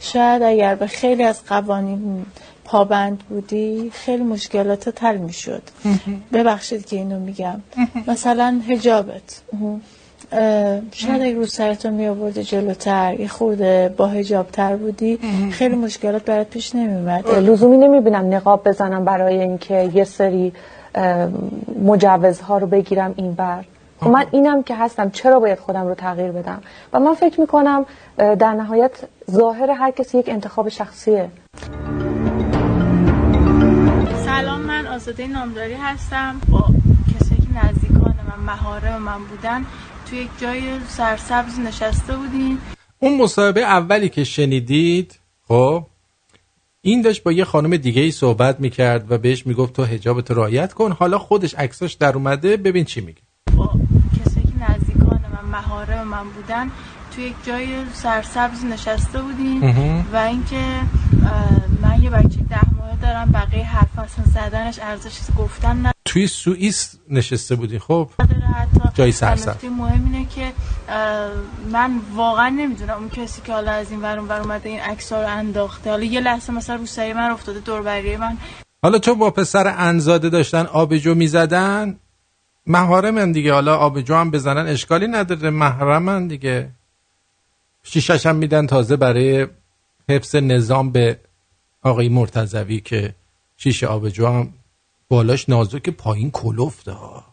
شاید 0.00 0.42
اگر 0.42 0.74
به 0.74 0.86
خیلی 0.86 1.22
از 1.22 1.44
قوانین 1.44 2.26
پابند 2.64 3.18
بودی 3.28 3.90
خیلی 3.94 4.22
مشکلات 4.22 5.04
حل 5.04 5.16
می‌شد. 5.16 5.62
ببخشید 6.32 6.86
که 6.86 6.96
اینو 6.96 7.18
میگم. 7.18 7.60
مثلا 8.06 8.60
هجابت 8.68 9.42
شاید 10.92 11.22
اگه 11.22 11.34
رو 11.34 11.46
سرتو 11.46 11.90
می 11.90 12.06
آوردی 12.06 12.44
جلوتر 12.44 13.20
یه 13.20 13.28
خورده 13.28 13.94
با 13.96 14.06
هجاب 14.06 14.50
تر 14.50 14.76
بودی 14.76 15.18
خیلی 15.50 15.76
مشکلات 15.76 16.24
برات 16.24 16.46
پیش 16.50 16.74
نمیومد 16.74 17.28
لزومی 17.28 17.76
نمی‌بینم 17.76 18.34
نقاب 18.34 18.68
بزنم 18.68 19.04
برای 19.04 19.40
اینکه 19.40 19.90
یه 19.94 20.04
سری 20.04 20.52
مجوزها 21.84 22.58
رو 22.58 22.66
بگیرم 22.66 23.14
این 23.16 23.32
بر 23.32 23.64
من 24.06 24.26
اینم 24.30 24.62
که 24.62 24.76
هستم 24.76 25.10
چرا 25.10 25.40
باید 25.40 25.58
خودم 25.58 25.86
رو 25.86 25.94
تغییر 25.94 26.32
بدم؟ 26.32 26.62
و 26.92 27.00
من 27.00 27.14
فکر 27.14 27.40
می‌کنم 27.40 27.86
در 28.16 28.54
نهایت 28.54 28.90
ظاهر 29.30 29.70
هر 29.70 29.90
کسی 29.90 30.18
یک 30.18 30.28
انتخاب 30.28 30.68
شخصیه. 30.68 31.30
سلام 34.24 34.60
من 34.60 34.86
آزاده 34.86 35.26
نامداری 35.26 35.74
هستم. 35.74 36.40
با 36.50 36.58
کسایی 37.14 37.40
که 37.40 37.66
نزدیکان 37.66 38.16
من 38.28 38.44
مهارم 38.52 39.02
من 39.02 39.24
بودن 39.30 39.64
توی 40.06 40.18
یک 40.18 40.30
جای 40.40 40.62
سرسبز 40.88 41.58
نشسته 41.58 42.16
بودیم. 42.16 42.58
اون 42.98 43.22
مصاحبه 43.22 43.60
اولی 43.60 44.08
که 44.08 44.24
شنیدید 44.24 45.18
خب 45.48 45.82
این 46.80 47.02
داشت 47.02 47.22
با 47.22 47.32
یه 47.32 47.44
خانم 47.44 47.76
دیگه 47.76 48.02
ای 48.02 48.10
صحبت 48.10 48.60
می‌کرد 48.60 49.12
و 49.12 49.18
بهش 49.18 49.46
می‌گفت 49.46 49.72
تو 49.72 49.84
حجابت 49.84 50.30
رعایت 50.30 50.72
کن. 50.72 50.92
حالا 50.92 51.18
خودش 51.18 51.54
عکساش 51.54 51.94
در 51.94 52.14
اومده 52.14 52.56
ببین 52.56 52.84
چی 52.84 53.00
میگه 53.00 53.20
با 53.56 53.70
کسایی 54.20 54.46
که 54.46 54.72
نزدیکان 54.72 55.20
من 55.32 55.50
من 56.22 56.30
بودن 56.30 56.70
توی 57.14 57.24
یک 57.24 57.34
جای 57.46 57.84
سرسبز 57.92 58.64
نشسته 58.64 59.22
بودیم. 59.22 59.62
و 60.12 60.16
اینکه 60.16 60.64
من 61.82 62.02
یه 62.02 62.10
بچه 62.10 62.40
ده 62.50 62.60
ماه 62.78 62.96
دارم 63.02 63.32
بقیه 63.32 63.64
حرف 63.64 63.98
اصلا 63.98 64.24
زدنش 64.24 64.78
ارزش 64.82 65.18
گفتن 65.38 65.78
نداره. 65.78 65.94
توی 66.04 66.26
سوئیس 66.26 66.98
نشسته 67.10 67.54
بودی 67.56 67.78
خب؟ 67.78 68.10
حتی 68.18 68.80
جای 68.94 69.12
سرسبز. 69.12 69.48
نکته 69.48 69.68
مهم 69.68 70.04
اینه 70.04 70.26
که 70.26 70.52
من 71.72 72.00
واقعا 72.14 72.48
نمی‌دونم 72.48 72.98
اون 72.98 73.08
کسی 73.08 73.42
که 73.42 73.52
حالا 73.52 73.72
از 73.72 73.90
این 73.90 74.02
ور 74.02 74.18
اون 74.18 74.28
ور 74.28 74.40
اومده 74.40 74.68
این 74.68 74.80
عکس 74.80 75.12
رو 75.12 75.26
انداخته. 75.28 75.90
حالا 75.90 76.04
یه 76.04 76.20
لحظه 76.20 76.52
مثلا 76.52 76.76
رو 76.76 76.86
سری 76.86 77.12
من 77.12 77.30
افتاده 77.30 77.60
دور 77.60 77.80
من. 78.16 78.36
حالا 78.82 78.98
چون 78.98 79.18
با 79.18 79.30
پسر 79.30 79.74
انزاده 79.78 80.28
داشتن 80.30 80.66
آبجو 80.66 81.14
می‌زدن؟ 81.14 81.96
محارمن 82.70 83.32
دیگه. 83.32 83.52
حالا 83.52 83.76
آبجو 83.76 84.14
هم 84.14 84.30
بزنن 84.30 84.66
اشکالی 84.66 85.06
نداره. 85.06 85.50
محرمن 85.50 86.26
دیگه. 86.26 86.70
شیشش 87.82 88.26
هم 88.26 88.36
میدن 88.36 88.66
تازه 88.66 88.96
برای 88.96 89.46
حفظ 90.08 90.36
نظام 90.36 90.90
به 90.90 91.20
آقای 91.82 92.08
مرتضوی 92.08 92.80
که 92.80 93.14
شیشه 93.56 93.86
آبجو 93.86 94.26
هم 94.26 94.52
بالاش 95.08 95.48
نازک 95.48 95.90
پایین 95.90 96.32
ها. 96.86 97.24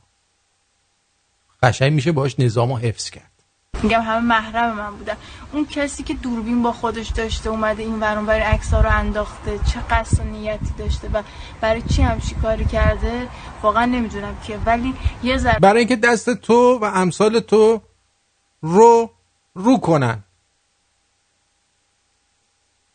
قشنگ 1.64 1.93
میشه 1.93 2.11
باش 2.11 2.39
نظام 2.39 2.69
رو 2.69 2.77
حفظ 2.77 3.09
کرد. 3.09 3.36
میگم 3.83 4.01
همه 4.01 4.19
محرم 4.19 4.75
من 4.75 4.97
بودن 4.97 5.17
اون 5.53 5.65
کسی 5.65 6.03
که 6.03 6.13
دوربین 6.13 6.63
با 6.63 6.71
خودش 6.71 7.07
داشته 7.07 7.49
اومده 7.49 7.83
این 7.83 7.99
ور 7.99 8.17
اون 8.17 8.27
ور 8.27 8.39
عکس 8.39 8.73
رو 8.73 8.89
انداخته 8.89 9.59
چه 9.73 9.79
قصد 9.89 10.23
نیتی 10.23 10.73
داشته 10.77 11.09
و 11.13 11.23
برای 11.61 11.81
چی 11.81 12.01
همچی 12.01 12.35
کاری 12.35 12.65
کرده؟ 12.65 13.27
واقعا 13.61 13.85
نمی‌دونم 13.85 14.37
که. 14.47 14.59
ولی 14.65 14.93
یه 15.23 15.37
ذره 15.37 15.59
برای 15.59 15.79
اینکه 15.79 15.95
دست 15.95 16.29
تو 16.29 16.79
و 16.81 16.85
امثال 16.85 17.39
تو 17.39 17.81
رو 18.61 19.09
رو 19.53 19.77
کنن. 19.77 20.23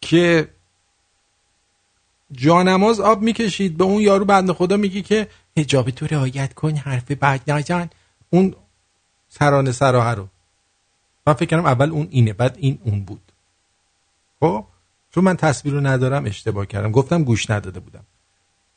که 0.00 0.48
جانماز 2.32 3.00
آب 3.00 3.22
می‌کشید. 3.22 3.76
به 3.76 3.84
اون 3.84 4.02
یارو 4.02 4.24
بنده 4.24 4.52
خدا 4.52 4.76
میگی 4.76 5.02
که 5.02 5.28
حجاب 5.56 5.90
تو 5.90 6.06
رعایت 6.06 6.54
کن 6.54 6.76
حرف 6.76 7.10
بد 7.10 7.50
نزن. 7.50 7.90
اون 8.30 8.54
سرانه 9.28 9.72
سراحه 9.72 10.14
رو. 10.14 10.28
من 11.26 11.32
فکر 11.32 11.46
کردم 11.46 11.66
اول 11.66 11.90
اون 11.90 12.08
اینه 12.10 12.32
بعد 12.32 12.56
این 12.60 12.78
اون 12.84 13.04
بود. 13.04 13.32
خب؟ 14.40 14.64
چون 15.10 15.24
من 15.24 15.36
تصویر 15.36 15.74
رو 15.74 15.80
ندارم 15.80 16.24
اشتباه 16.24 16.66
کردم. 16.66 16.90
گفتم 16.90 17.24
گوش 17.24 17.50
نداده 17.50 17.80
بودم. 17.80 18.04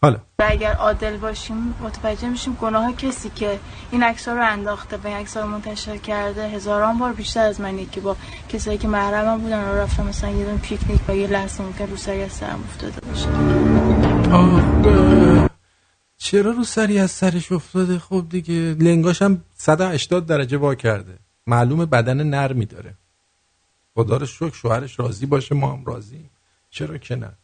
حالا. 0.02 0.18
و 0.40 0.46
اگر 0.48 0.74
عادل 0.74 1.18
باشیم 1.18 1.76
متوجه 1.82 2.30
میشیم 2.30 2.54
گناه 2.54 2.96
کسی 2.96 3.30
که 3.30 3.60
این 3.92 4.04
عکس 4.04 4.28
رو 4.28 4.52
انداخته 4.52 4.98
و 4.98 5.08
این 5.08 5.18
عکس 5.18 5.38
رو 5.38 5.48
منتشر 5.48 5.98
کرده 5.98 6.50
هزاران 6.50 6.98
بار 6.98 7.14
بیشتر 7.14 7.46
از 7.46 7.62
منی 7.62 7.86
که 7.86 8.02
با 8.02 8.16
کسایی 8.50 8.78
که 8.78 8.88
محرمم 8.88 9.42
بودن 9.42 9.66
رو 9.66 9.78
رفتم 9.78 10.06
مثلا 10.06 10.30
یه 10.30 10.46
دون 10.46 10.58
پیکنیک 10.58 11.02
و 11.08 11.16
یه 11.16 11.28
لحظه 11.28 11.64
ممکن 11.64 11.88
رو 11.88 11.98
سری 11.98 12.24
از 12.24 12.32
سرم 12.32 12.64
افتاده 12.64 13.02
باشه. 13.08 13.30
آه، 14.32 15.60
چرا 16.18 16.52
رو 16.52 16.64
سری 16.64 17.00
از 17.00 17.12
سرش 17.12 17.52
افتاده؟ 17.52 18.00
خب 18.00 18.26
دیگه 18.30 18.54
لنگاش 18.54 19.22
هم 19.22 19.42
180 19.58 20.26
درجه 20.26 20.58
وا 20.58 20.76
کرده. 20.76 21.25
معلوم 21.48 21.86
بدن 21.86 22.24
نرمی 22.24 22.66
داره. 22.66 22.98
خدا 23.96 24.18
رو 24.18 24.26
شکر 24.26 24.54
شوهرش 24.54 25.00
راضی 25.00 25.26
باشه 25.26 25.56
ما 25.56 25.74
هم 25.74 25.86
راضی. 25.86 26.30
چرا 26.70 26.98
که 26.98 27.16
نه؟ 27.16 27.38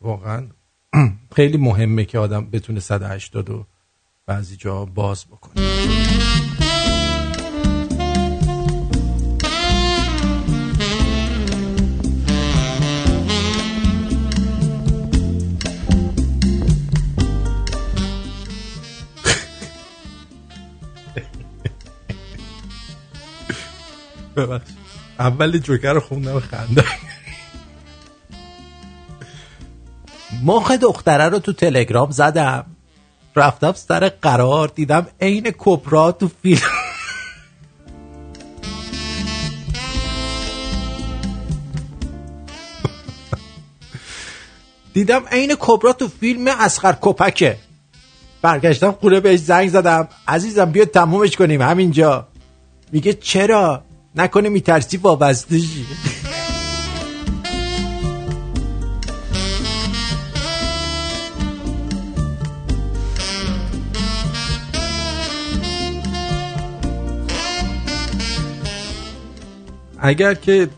واقعا 0.00 0.48
خیلی 1.36 1.56
مهمه 1.58 2.04
که 2.04 2.18
آدم 2.18 2.50
بتونه 2.50 2.80
180 2.80 3.50
و 3.50 3.66
بعضی 4.26 4.56
جا 4.56 4.84
باز 4.84 5.26
بکنه. 5.26 6.25
ببخش 24.36 24.68
اول 25.18 25.58
جوکر 25.58 25.92
رو 25.92 26.00
خوندم 26.00 26.40
خنده 26.40 26.84
مخ 30.42 30.70
دختره 30.70 31.28
رو 31.28 31.38
تو 31.38 31.52
تلگرام 31.52 32.10
زدم. 32.10 32.66
رفتم 33.36 33.72
سر 33.72 34.08
قرار 34.08 34.68
دیدم 34.68 35.06
عین 35.20 35.54
کبرا 35.58 36.12
تو 36.12 36.30
فیلم. 36.42 36.60
دیدم 44.92 45.22
عین 45.30 45.54
کبرا 45.58 45.92
تو 45.92 46.08
فیلم 46.08 46.48
اسخر 46.48 46.96
کپکه. 47.00 47.58
برگشتم 48.42 48.92
خونه 48.92 49.20
بهش 49.20 49.40
زنگ 49.40 49.68
زدم. 49.68 50.08
عزیزم 50.28 50.64
بیا 50.64 50.84
تمومش 50.84 51.36
کنیم. 51.36 51.62
همینجا. 51.62 52.28
میگه 52.92 53.12
چرا؟ 53.12 53.85
نکنه 54.16 54.48
میترسی 54.48 54.96
وابسته 54.96 55.58
شی. 55.58 55.86
اگر 69.98 70.34
که 70.34 70.68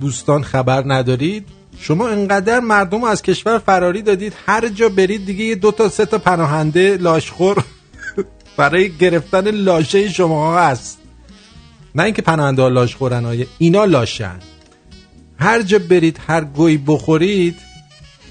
دوستان 0.00 0.42
خبر 0.42 0.82
ندارید 0.86 1.48
شما 1.78 2.08
انقدر 2.08 2.60
مردم 2.60 3.04
از 3.04 3.22
کشور 3.22 3.58
فراری 3.58 4.02
دادید 4.02 4.32
هر 4.46 4.68
جا 4.68 4.88
برید 4.88 5.26
دیگه 5.26 5.44
یه 5.44 5.54
دو 5.54 5.72
تا 5.72 5.88
سه 5.88 6.06
تا 6.06 6.18
پناهنده 6.18 6.96
لاشخور 6.96 7.64
برای 8.56 8.96
گرفتن 8.96 9.50
لاشه 9.50 10.08
شما 10.08 10.58
هست. 10.58 11.05
نه 11.96 12.02
اینکه 12.02 12.22
پناهنده 12.22 12.62
ها 12.62 12.68
لاش 12.68 12.96
خورن 12.96 13.44
اینا 13.58 13.84
لاشن. 13.84 14.38
هر 15.38 15.62
جا 15.62 15.78
برید 15.78 16.20
هر 16.26 16.44
گوی 16.44 16.76
بخورید 16.76 17.56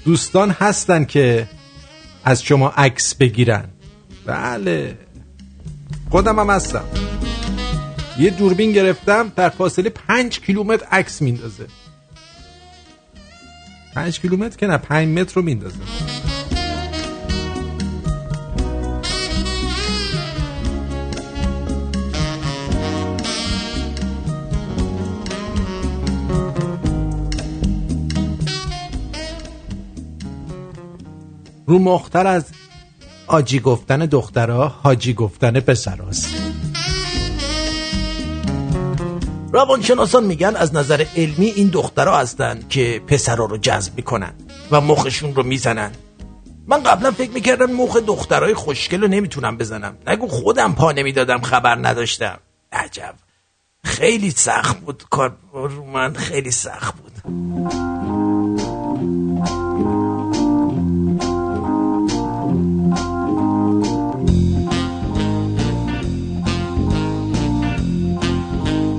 دوستان 0.04 0.50
هستن 0.50 1.04
که 1.04 1.48
از 2.24 2.42
شما 2.42 2.68
عکس 2.68 3.14
بگیرن. 3.14 3.64
بله. 4.26 4.98
خودم 6.10 6.38
هم 6.38 6.50
هستم. 6.50 6.84
یه 8.18 8.30
دوربین 8.30 8.72
گرفتم 8.72 9.32
در 9.36 9.48
فاصله 9.48 9.90
پنج 9.90 10.40
کیلومتر 10.40 10.86
عکس 10.90 11.22
میندازه. 11.22 11.66
پنج 13.94 14.20
کیلومتر 14.20 14.56
که 14.56 14.66
نه 14.66 14.78
پنج 14.78 15.18
متر 15.18 15.34
رو 15.34 15.42
میندازه. 15.42 15.78
رو 31.66 31.78
مختر 31.78 32.26
از 32.26 32.44
آجی 33.26 33.60
گفتن 33.60 33.98
دخترها 33.98 34.68
حاجی 34.68 35.14
گفتن 35.14 35.60
پسراست. 35.60 36.34
روانشناسان 39.52 40.24
میگن 40.24 40.56
از 40.56 40.74
نظر 40.74 41.04
علمی 41.16 41.46
این 41.46 41.68
دخترها 41.68 42.18
هستن 42.18 42.60
که 42.68 43.02
پسرها 43.06 43.44
رو 43.44 43.58
جذب 43.58 43.96
می‌کنن 43.96 44.32
و 44.70 44.80
مخشون 44.80 45.34
رو 45.34 45.42
می‌زنن. 45.42 45.90
من 46.66 46.82
قبلا 46.82 47.10
فکر 47.10 47.30
می‌کردم 47.30 47.72
مخ 47.72 47.96
دخترای 47.96 48.54
خوشگل 48.54 49.00
رو 49.00 49.08
نمی‌تونم 49.08 49.56
بزنم. 49.56 49.96
نگو 50.06 50.28
خودم 50.28 50.74
پا 50.74 50.92
نمی‌دادم 50.92 51.40
خبر 51.40 51.88
نداشتم. 51.88 52.38
عجب. 52.72 53.14
خیلی 53.84 54.30
سخت 54.30 54.80
بود 54.80 55.04
کار 55.10 55.36
رو 55.52 55.84
من 55.84 56.14
خیلی 56.14 56.50
سخت 56.50 56.94
بود. 56.96 57.12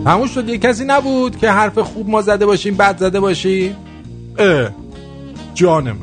همون 0.07 0.27
شد 0.27 0.49
یه 0.49 0.57
کسی 0.57 0.85
نبود 0.85 1.37
که 1.37 1.51
حرف 1.51 1.79
خوب 1.79 2.09
ما 2.09 2.21
زده 2.21 2.45
باشیم 2.45 2.77
بد 2.77 2.97
زده 2.97 3.19
باشیم؟ 3.19 3.75
اه 4.39 4.69
جان 5.53 5.83
من 5.83 5.97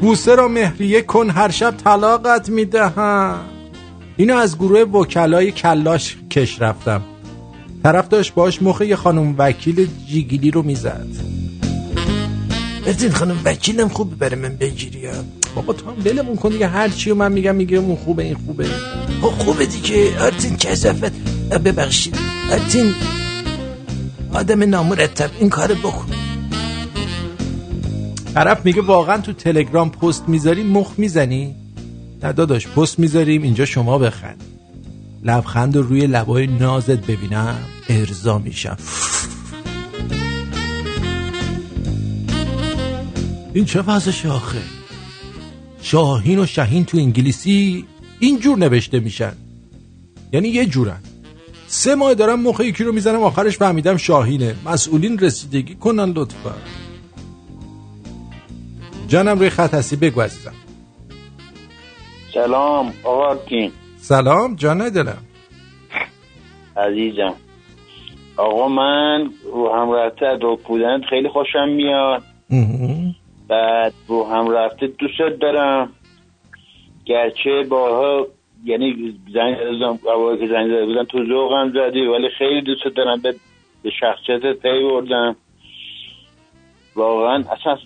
بوسه 0.00 0.34
را 0.34 0.48
مهریه 0.48 1.02
کن 1.02 1.30
هر 1.30 1.50
شب 1.50 1.74
طلاقت 1.84 2.48
می‌دهم. 2.48 3.40
اینو 4.16 4.36
از 4.36 4.58
گروه 4.58 4.80
وکلای 4.80 5.52
کلاش 5.52 6.16
کش 6.30 6.62
رفتم. 6.62 7.02
طرف 7.82 8.08
داشت 8.08 8.34
باش 8.34 8.62
مخ 8.62 8.80
یه 8.80 8.96
خانم 8.96 9.34
وکیل 9.38 9.88
جیگیلی 10.08 10.50
رو 10.50 10.62
می‌زد. 10.62 11.06
بزین 12.86 13.10
خانم 13.10 13.40
وکیلم 13.44 13.88
خوب 13.88 14.18
بره 14.18 14.36
من 14.36 14.56
بگیری 14.56 15.06
ها. 15.06 15.14
بابا 15.54 15.72
تو 15.72 15.90
هم 15.90 15.96
دلمون 16.04 16.36
کن 16.36 16.48
دیگه 16.48 16.66
هر 16.66 16.88
چی 16.88 17.12
من 17.12 17.32
میگم 17.32 17.54
میگه 17.54 17.76
اون 17.76 17.96
خوبه 17.96 18.22
این 18.22 18.36
خوبه. 18.46 18.66
خب 19.22 19.28
خوبه 19.28 19.66
دیگه. 19.66 20.22
آرتین 20.22 20.56
کسافت 20.56 21.12
ببخشید. 21.64 22.39
آرتین 22.50 22.94
آدم 24.34 24.62
نامرتب 24.62 25.30
این 25.40 25.48
کار 25.48 25.74
بکن. 25.74 26.06
طرف 28.34 28.64
میگه 28.64 28.82
واقعا 28.82 29.18
تو 29.18 29.32
تلگرام 29.32 29.90
پست 29.90 30.28
می‌ذاری 30.28 30.62
مخ 30.62 30.92
می‌زنی؟ 30.96 31.54
نه 32.22 32.32
داداش 32.32 32.68
پست 32.68 32.98
می‌ذاریم 32.98 33.42
اینجا 33.42 33.64
شما 33.64 33.98
بخند. 33.98 34.44
لبخند 35.24 35.76
رو 35.76 35.82
روی 35.82 36.06
لبای 36.06 36.46
نازت 36.46 37.06
ببینم 37.06 37.56
ارضا 37.88 38.38
میشم. 38.38 38.76
این 43.54 43.64
چه 43.64 43.82
وضعشه 43.82 44.28
آخه؟ 44.28 44.62
شاهین 45.82 46.38
و 46.38 46.46
شهین 46.46 46.84
تو 46.84 46.98
انگلیسی 46.98 47.84
اینجور 48.18 48.58
نوشته 48.58 49.00
میشن. 49.00 49.32
یعنی 50.32 50.48
یه 50.48 50.66
جورن. 50.66 51.00
سه 51.72 51.94
ماه 51.94 52.14
دارم 52.14 52.40
مخ 52.40 52.60
یکی 52.60 52.84
رو 52.84 52.92
می‌زنم 52.92 53.22
آخرش 53.22 53.58
فهمیدم 53.58 53.96
شاهینه. 53.96 54.54
مسئولین 54.66 55.18
رسیدگی 55.18 55.74
کنن 55.74 56.12
لطفا. 56.12 56.54
جانم 59.08 59.38
روی 59.38 59.50
خط 59.50 59.74
هستی 59.74 59.96
بگو 59.96 60.20
عزیزم. 60.20 60.52
سلام 62.34 62.92
آقا 63.04 63.26
آرتین 63.26 63.72
سلام 63.96 64.54
جان 64.54 64.88
دلم. 64.88 65.22
عزیزم. 66.76 67.34
آقا 68.36 68.68
من 68.68 69.30
رو 69.52 69.74
هم 69.74 69.92
رفته 69.92 70.36
دو 70.40 70.58
بودن 70.68 71.00
خیلی 71.10 71.28
خوشم 71.28 71.68
میاد. 71.68 72.22
بعد 73.48 73.92
رو 74.08 74.24
هم 74.24 74.50
رفته 74.50 74.86
دوست 74.86 75.40
دارم. 75.40 75.92
گرچه 77.06 77.68
باها 77.70 78.26
یعنی 78.64 79.18
زنگ 79.34 79.56
زدم 79.56 79.96
که 80.40 80.48
زنگ 80.48 80.68
زده 80.68 80.86
بودم 80.86 81.04
تو 81.04 81.26
ذوقم 81.26 81.70
زدی 81.70 82.00
ولی 82.00 82.28
خیلی 82.38 82.62
دوست 82.62 82.96
دارم 82.96 83.20
به 83.20 83.34
به 83.82 83.90
شخصیت 84.00 84.56
پی 84.62 84.82
بردم. 84.82 85.36
واقعا 86.94 87.34
اصلا 87.34 87.78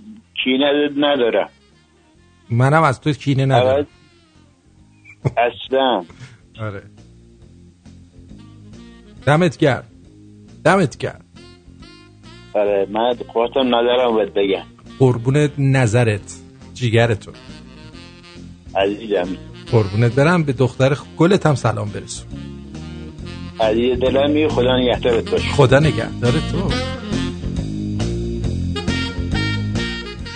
کینه 0.45 0.91
ندارم. 0.97 1.49
منم 2.51 2.83
از 2.83 3.01
تو 3.01 3.13
کینه 3.13 3.47
ندارم. 3.47 3.87
اصلا. 5.37 6.05
آره. 6.61 6.83
دمت 9.27 9.59
گرم. 9.59 9.85
دمت 10.65 10.99
گرم. 10.99 11.25
آره 12.55 12.87
من 12.91 13.15
خواستم 13.33 13.75
نظرم 13.75 14.17
بهت 14.17 14.33
بگم. 14.35 14.65
قربونت 14.99 15.51
نظرت 15.59 16.41
جیگرتو. 16.75 17.33
عزیزم. 18.77 19.54
قربونت 19.73 20.13
برم 20.13 20.43
به 20.43 20.53
دختر 20.53 20.99
گلت 21.17 21.47
هم 21.47 21.55
سلام 21.55 21.89
برسون. 21.89 22.27
عزیز 23.61 23.99
دلمی 23.99 24.49
خدا 24.49 24.77
نگهدارت 24.79 25.31
باشه. 25.31 25.49
خدا 25.49 25.79
نگهدار 25.79 26.33
تو. 26.33 26.71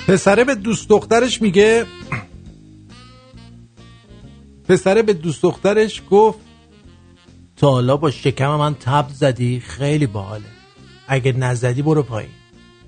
پسره 0.08 0.44
به 0.44 0.54
دوست 0.54 0.88
دخترش 0.88 1.42
میگه 1.42 1.86
پسره 4.68 5.02
به 5.02 5.12
دوست 5.12 5.42
دخترش 5.42 6.02
گفت 6.10 6.38
تا 7.56 7.70
حالا 7.70 7.96
با 7.96 8.10
شکم 8.10 8.56
من 8.56 8.74
تب 8.74 9.06
زدی 9.14 9.60
خیلی 9.60 10.06
باحاله. 10.06 10.44
اگه 11.08 11.32
نزدی 11.32 11.82
برو 11.82 12.02
پایین. 12.02 12.30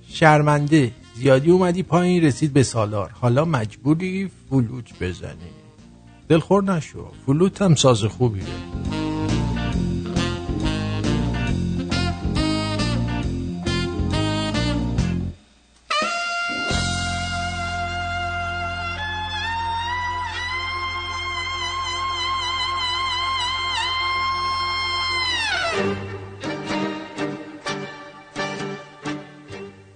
شرمنده 0.09 0.93
زیادی 1.15 1.51
اومدی 1.51 1.83
پایین 1.83 2.25
رسید 2.25 2.53
به 2.53 2.62
سالار. 2.62 3.11
حالا 3.11 3.45
مجبوری 3.45 4.31
فلوت 4.51 4.99
بزنی. 5.01 5.60
دلخور 6.31 6.65
نشو. 6.65 7.12
فلوت 7.27 7.62
هم 7.62 7.74
ساز 7.74 8.05
خوبیه. 8.05 8.44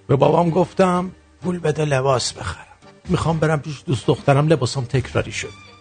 به 0.06 0.16
بابام 0.16 0.50
گفتم 0.50 1.10
پول 1.42 1.58
بده 1.58 1.84
لباس 1.84 2.32
بخرم. 2.32 2.64
می‌خوام 3.08 3.38
برم 3.38 3.60
پیش 3.60 3.82
دوست 3.86 4.06
دخترم 4.06 4.48
لباسم 4.48 4.84
تکراری 4.84 5.32
شد. 5.32 5.73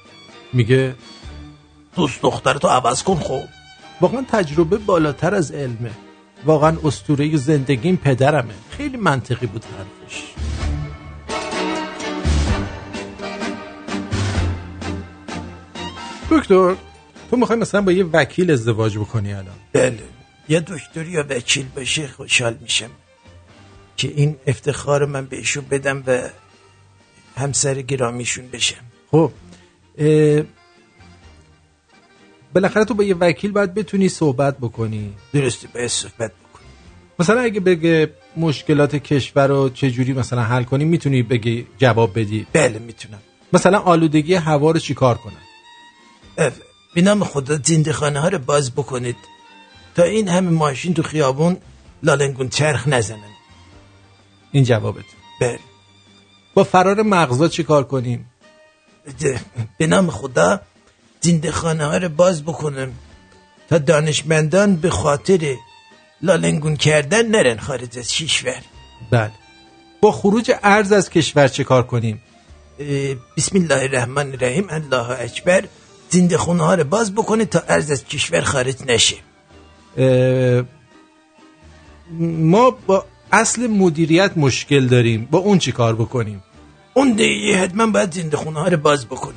میگه 0.54 0.96
دوست 1.96 2.22
دخترتو 2.22 2.68
عوض 2.68 3.04
کن 3.04 3.16
خب. 3.16 3.44
واقعا 4.02 4.26
تجربه 4.32 4.78
بالاتر 4.78 5.36
از 5.36 5.52
علمه. 5.52 5.92
واقعا 6.46 6.78
استوره 6.84 7.38
زندگیم 7.38 7.98
پدرمه. 7.98 8.54
خیلی 8.70 8.98
منطقی 8.98 9.46
بود 9.48 9.66
حرفش. 9.66 10.24
دکتر 16.32 16.76
تو 17.30 17.38
می‌خوای 17.38 17.60
مثلا 17.60 17.82
با 17.82 17.92
یه 17.92 18.04
وکیل 18.04 18.52
ازدواج 18.52 18.98
بکنی 18.98 19.34
الان؟ 19.34 19.56
بله. 19.74 20.00
یه 20.50 20.60
دکتر 20.60 21.06
یا 21.06 21.26
وکیل 21.30 21.66
بشه 21.76 22.08
خوشحال 22.08 22.58
میشم. 22.62 22.90
که 23.98 24.08
این 24.16 24.36
افتخار 24.48 25.06
من 25.06 25.26
بهشون 25.26 25.66
بدم 25.72 26.04
و 26.08 26.30
همسر 27.38 27.82
گرامیشون 27.82 28.48
بشم. 28.48 28.84
خب. 29.12 29.32
بالاخره 32.54 32.86
تو 32.86 32.94
با 32.94 33.04
یه 33.04 33.16
وکیل 33.16 33.52
باید 33.52 33.74
بتونی 33.74 34.10
صحبت 34.10 34.58
بکنی. 34.58 35.14
درسته 35.34 35.68
باید 35.68 35.88
صحبت 35.88 36.32
بکنی. 36.32 36.66
مثلا 37.20 37.42
اگه 37.42 37.60
بگه 37.60 38.14
مشکلات 38.38 38.96
کشور 38.96 39.48
رو 39.48 39.70
چجوری 39.70 40.14
مثلا 40.14 40.42
حل 40.42 40.64
کنی 40.64 40.86
می‌تونی 40.86 41.24
بگی 41.24 41.68
جواب 41.78 42.20
بدی؟ 42.20 42.48
بله 42.54 42.80
می‌تونم. 42.80 43.20
مثلا 43.54 43.80
آلودگی 43.80 44.34
هوا 44.34 44.72
رو 44.72 44.80
چیکار 44.80 45.18
کنن 45.18 46.52
به 46.96 47.02
نام 47.02 47.24
خدا 47.24 47.60
زنده 47.64 47.94
خانه 47.94 48.20
ها 48.20 48.28
رو 48.28 48.40
باز 48.40 48.72
بکنید. 48.72 49.16
تا 49.96 50.04
این 50.04 50.28
همه 50.28 50.50
ماشین 50.50 50.94
تو 50.94 51.04
خیابون 51.04 51.58
لالنگون 52.04 52.50
چرخ 52.50 52.88
نزنن. 52.88 53.34
این 54.52 54.64
جوابت. 54.64 55.04
بله. 55.42 55.60
با 56.54 56.64
فرار 56.64 57.02
مغزا 57.02 57.48
چیکار 57.48 57.84
کنیم؟ 57.84 58.26
به 59.78 59.88
نام 59.88 60.10
خدا 60.10 60.62
زنده 61.22 61.52
خانه 61.52 61.86
ها 61.86 61.98
رو 61.98 62.10
باز 62.10 62.44
بکنم 62.44 62.94
تا 63.70 63.78
دانشمندان 63.78 64.76
به 64.76 64.90
خاطر 64.90 65.56
لالنگون 66.22 66.76
کردن 66.76 67.28
نرن 67.28 67.58
خارج 67.58 68.00
از 68.00 68.08
کشور. 68.08 68.62
بله. 69.12 69.32
با 70.02 70.12
خروج 70.12 70.52
ارز 70.64 70.92
از 70.92 71.10
کشور 71.10 71.48
چیکار 71.48 71.84
کنیم؟ 71.84 72.22
اه، 72.80 73.16
بسم 73.38 73.58
الله 73.58 73.82
الرحمن 73.82 74.32
الرحیم 74.32 74.68
الله 74.70 75.10
اکبر 75.10 75.64
زنده 76.10 76.38
خونه 76.38 76.64
ها 76.64 76.76
رو 76.76 76.84
باز 76.84 77.16
بکنه 77.16 77.46
تا 77.46 77.60
ارز 77.68 77.92
از 77.92 78.06
کشور 78.06 78.42
خارج 78.42 78.76
نشه. 78.88 79.16
ما 82.20 82.72
با 82.72 83.06
اصل 83.32 83.68
مدیریت 83.68 84.32
مشکل 84.36 84.88
داریم. 84.88 85.28
با 85.32 85.40
اون 85.40 85.60
چیکار 85.60 85.96
بکنیم؟ 85.96 86.44
اون 86.94 87.14
دیگه 87.14 87.58
حتما 87.58 87.88
باید 87.88 88.12
زنده 88.12 88.38
خونه 88.38 88.60
ها 88.60 88.68
رو 88.68 88.78
باز 88.78 89.08
بکنه. 89.08 89.36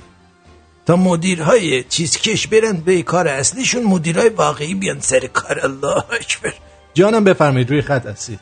تا 0.86 0.96
مدیرهای 0.96 1.82
چیز 1.82 2.22
کش 2.22 2.46
برن 2.46 2.82
به 2.86 3.02
کار 3.02 3.28
اصلیشون 3.28 3.82
مدیرهای 3.84 4.28
واقعی 4.28 4.74
بیان 4.74 5.00
سر 5.00 5.26
کار. 5.26 5.60
الله 5.64 5.96
اکبر. 5.96 6.52
جانم 6.94 7.24
بفرمایید 7.24 7.70
روی 7.70 7.82
خط 7.82 8.06
هستید 8.06 8.40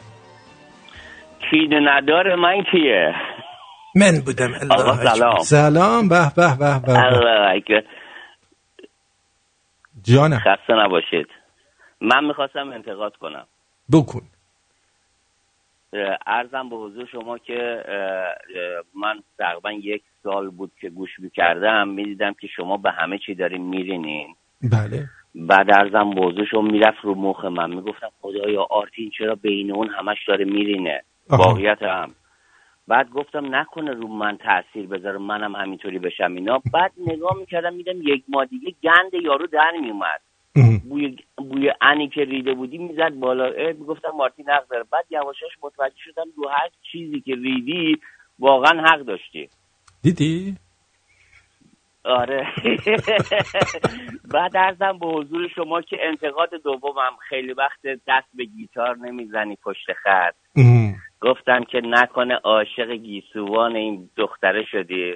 کینه 1.51 1.81
نداره 1.81 2.37
من 2.37 2.63
کیه؟ 2.71 3.15
من 3.97 4.21
بودم 4.27 4.55
آقا 4.71 4.93
الله 4.93 5.15
سلام. 5.15 5.39
سلام 5.39 6.09
به 6.09 6.33
به 6.37 6.57
به 6.59 6.81
به 6.81 6.87
به. 6.87 7.05
الله 7.05 7.57
اکبر. 7.57 7.83
جانم. 10.03 10.39
خسته 10.39 10.73
نباشید. 10.85 11.27
من 12.01 12.25
می‌خواستم 12.25 12.71
انتقاد 12.75 13.17
کنم. 13.17 13.47
بکن. 13.93 14.23
اه، 15.95 16.19
عرضم 16.27 16.69
به 16.69 16.77
حضور 16.77 17.07
شما 17.07 17.39
که 17.39 17.85
من 18.95 19.23
تقریبا 19.39 19.73
یک 19.73 20.03
سال 20.23 20.51
بود 20.51 20.73
که 20.81 20.91
گوش 20.91 21.11
می‌کردم. 21.19 21.89
می‌دیدم 21.89 22.33
که 22.41 22.47
شما 22.47 22.77
به 22.77 22.91
همه 22.91 23.19
چی 23.19 23.35
دارین 23.35 23.63
میرینین. 23.63 24.35
بله. 24.63 25.05
بعد 25.35 25.71
ارزم 25.73 26.11
به 26.11 26.21
حضور 26.21 26.45
شما 26.45 26.63
می‌رفت 26.63 26.99
رو 27.03 27.15
مخ 27.15 27.45
من. 27.45 27.75
می‌گفتم 27.75 28.11
خدایا 28.21 28.67
آرتین 28.71 29.11
چرا 29.19 29.35
بین 29.35 29.73
اون 29.73 29.89
همش 29.89 30.19
داره 30.29 30.45
میرینه. 30.45 31.03
واقعیت 31.31 31.83
هم. 31.83 32.15
بعد 32.89 33.11
گفتم 33.11 33.55
نکنه 33.55 33.93
رو 33.93 34.09
من 34.09 34.37
تاثیر 34.37 34.87
بذاره 34.87 35.19
منم 35.19 35.57
همینطوری 35.57 35.99
بشم 35.99 36.35
اینا. 36.35 36.63
بعد 36.73 36.93
نگاه 37.07 37.37
می‌کردم 37.39 37.75
میدم 37.75 38.03
یک 38.03 38.25
ماه 38.29 38.45
دیگه 38.45 38.75
گند 38.83 39.15
یارو 39.23 39.47
در 39.47 39.73
میومد 39.81 40.21
بوی 40.89 41.17
بوی 41.39 41.73
انی 41.81 42.09
که 42.09 42.25
ریده 42.25 42.55
بودی 42.55 42.79
می‌زد 42.79 43.15
بالا. 43.15 43.51
می‌گفتم 43.79 44.11
مارتین 44.11 44.51
حق 44.51 44.69
داره. 44.69 44.85
بعد 44.93 45.05
یواشاش 45.11 45.53
متوجه 45.63 45.95
شدم 46.05 46.25
رو 46.37 46.49
هر 46.49 46.69
چیزی 46.93 47.21
که 47.21 47.35
ریدی 47.35 47.99
واقعا 48.39 48.83
حق 48.83 49.01
داشتی. 49.01 49.49
دیدی؟ 50.03 50.57
آره. 52.05 52.47
بعد 54.35 54.57
ارزم 54.57 54.99
به 54.99 55.07
حضور 55.07 55.49
شما 55.49 55.83
که 55.83 55.97
انتقاد 56.01 56.51
دومم 56.65 57.17
خیلی 57.29 57.53
وقت 57.53 57.81
دست 58.09 58.29
به 58.35 58.45
گیتار 58.45 58.97
نمی‌زنی 58.97 59.57
پشت 59.57 59.93
خط. 59.93 60.35
گفتم 61.21 61.65
که 61.65 61.81
نکنه 61.85 62.35
عاشق 62.35 62.91
گیسوان 62.93 63.77
این 63.77 64.11
دختره 64.17 64.65
شدی. 64.65 65.15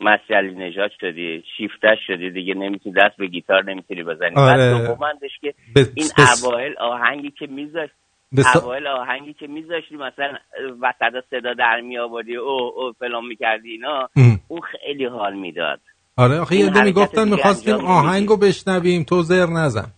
مسی 0.00 0.34
علی 0.34 0.54
نژاد 0.54 0.90
شدی 1.00 1.44
شیفتش 1.56 1.98
شدی 2.06 2.30
دیگه 2.30 2.54
نمی‌تونی 2.54 2.94
دست 2.94 3.16
به 3.18 3.26
گیتار 3.26 3.64
نمی‌تونی 3.64 4.02
بزنی 4.02 4.36
آره. 4.36 4.72
بعد 4.72 4.86
دومندش 4.86 5.30
که 5.40 5.54
بس- 5.76 5.92
این 5.94 6.06
بس- 6.18 6.44
اوایل 6.44 6.74
آهنگی 6.78 7.30
که 7.30 7.46
میذاشت 7.46 7.92
بس- 8.36 8.56
اوایل 8.56 8.86
آهنگی 8.86 9.32
که 9.32 9.46
میذاشتی 9.46 9.94
مثلا 9.96 10.38
وسط 10.80 11.24
صدا 11.30 11.54
در 11.54 11.80
می 11.80 11.98
آوردی 11.98 12.36
او 12.36 12.72
او 12.76 12.92
فلان 12.98 13.24
می‌کردی 13.26 13.70
اینا. 13.70 14.08
اون 14.48 14.60
خیلی 14.60 15.04
حال 15.04 15.34
می‌داد 15.34 15.80
آره 16.16 16.38
آخه 16.40 16.56
یه 16.56 16.84
می‌گفتن 16.84 17.24
دیگه 17.24 17.36
می‌خواستیم. 17.36 17.74
آهنگو 17.74 18.36
بشنویم 18.36 19.02
تو 19.04 19.22
زر 19.22 19.46
نزن 19.46 19.92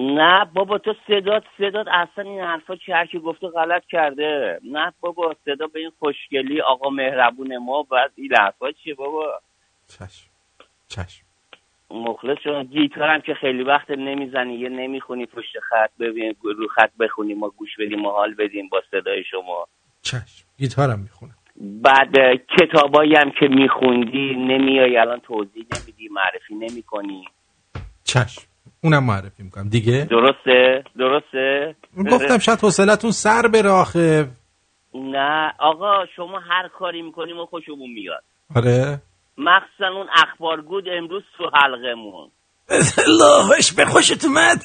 نه 0.00 0.44
بابا 0.44 0.78
تو 0.78 0.94
صدات 1.06 1.44
صدات 1.58 1.86
اصلا 1.88 2.24
این 2.24 2.40
حرفا 2.40 2.76
چی؟ 2.76 2.92
هر 2.92 3.06
کی 3.06 3.18
گفته 3.18 3.48
غلط 3.48 3.84
کرده. 3.86 4.60
نه 4.64 4.92
بابا 5.00 5.36
صدا 5.44 5.66
به 5.66 5.80
این 5.80 5.92
خوشگلی 5.98 6.60
آقا 6.60 6.90
مهربون 6.90 7.56
ما 7.58 7.82
بعد 7.82 8.10
این 8.16 8.34
حرفا 8.34 8.72
چیه 8.72 8.94
بابا؟ 8.94 9.40
چشم 9.88 10.30
چشم. 10.88 11.24
مخلص 11.90 12.38
شدم. 12.44 12.62
گیتارم 12.62 13.20
که 13.20 13.34
خیلی 13.34 13.62
وقت 13.62 13.90
نمی‌زنی 13.90 14.54
یه 14.54 14.68
نمی‌خونی 14.68 15.26
پشت 15.26 15.60
خط 15.60 15.90
ببین 16.00 16.34
رو 16.42 16.68
خط 16.68 16.90
بخونی 17.00 17.34
ما 17.34 17.48
گوش 17.48 17.70
بدیم 17.78 18.06
و 18.06 18.10
حال 18.10 18.34
بدیم 18.34 18.68
با 18.68 18.82
صدای 18.90 19.24
شما. 19.24 19.66
چشم. 20.02 20.46
گیتارم 20.58 21.00
می‌خونم. 21.00 21.34
بعد 21.56 22.14
کتابایی 22.58 23.14
هم 23.14 23.30
که 23.30 23.48
میخوندی 23.48 24.34
نمیای 24.34 24.96
الان 24.96 25.20
توضیح 25.20 25.66
نمیدی 25.76 26.08
معرفی 26.08 26.54
نمی‌کنی. 26.54 27.24
چشم. 28.04 28.42
اونم 28.84 29.04
معرفی 29.04 29.42
می‌کنم. 29.42 29.68
دیگه؟ 29.68 30.08
درسته 30.10 30.84
درسته. 30.98 31.76
گفتم 32.12 32.38
شاید 32.38 32.60
حوصلتون 32.60 33.10
سر 33.10 33.48
بره 33.54 33.70
آخه. 33.70 34.28
نه 34.94 35.52
آقا 35.58 36.06
شما 36.16 36.38
هر 36.38 36.68
کاری 36.78 37.02
می‌کنی 37.02 37.32
ما 37.32 37.46
خوشمون 37.46 37.90
میاد. 37.90 38.22
آره. 38.56 39.00
مخصوصا 39.38 39.88
اون 39.94 40.06
اخبارگود 40.14 40.84
امروز 40.88 41.22
تو 41.38 41.50
حلقمون 41.54 42.30
اللهش 43.06 43.72
به 43.72 43.84
خوشت 43.84 44.24
اومد. 44.24 44.58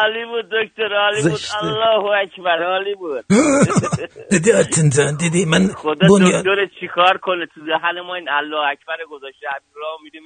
عالی 0.00 0.24
بود 0.24 0.44
دکتر 0.44 0.94
عالی 0.94 1.22
بود. 1.22 1.40
الله 1.62 2.04
اکبر 2.22 2.62
عالی 2.62 2.94
بود 2.94 3.24
دیدی 4.30 4.52
آرتین 4.52 4.90
جان 4.90 5.16
دیدی؟ 5.16 5.44
من 5.44 5.66
خدا 5.76 6.06
دکتر 6.20 6.66
چیکار 6.80 7.18
کنه؟ 7.18 7.46
تو 7.54 7.60
دهن 7.60 8.00
ما 8.06 8.14
این 8.14 8.28
الله 8.28 8.68
اکبر 8.72 8.96
گذاشته 9.10 9.46
همین 9.48 9.72
راه 9.76 9.98
میدیم 10.04 10.22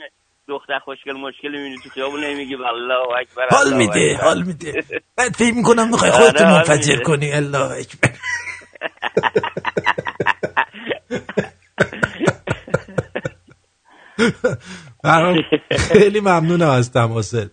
دختر 0.48 0.78
خوشگل 0.78 1.12
مشکل 1.12 1.48
می‌بینی 1.48 1.76
تو 1.84 1.88
خیابون 1.90 2.24
نمیگی. 2.24 2.54
الله 2.54 3.18
اکبر 3.20 3.48
حال 3.50 3.76
میده. 3.76 4.18
حال 4.24 4.42
میده. 4.42 4.84
بعد 5.16 5.32
فکر 5.32 5.54
می‌کنم 5.54 5.88
می‌خوای 5.90 6.10
آره، 6.10 6.24
خودتو 6.24 6.44
حال 6.44 6.54
منفجر. 6.54 7.02
کنی. 7.02 7.32
الله 7.32 7.70
اکبر. 7.70 8.10
برام 15.04 15.42
خیلی 15.70 16.20
ممنونم 16.20 16.68
از 16.70 16.92
تماست 16.92 17.50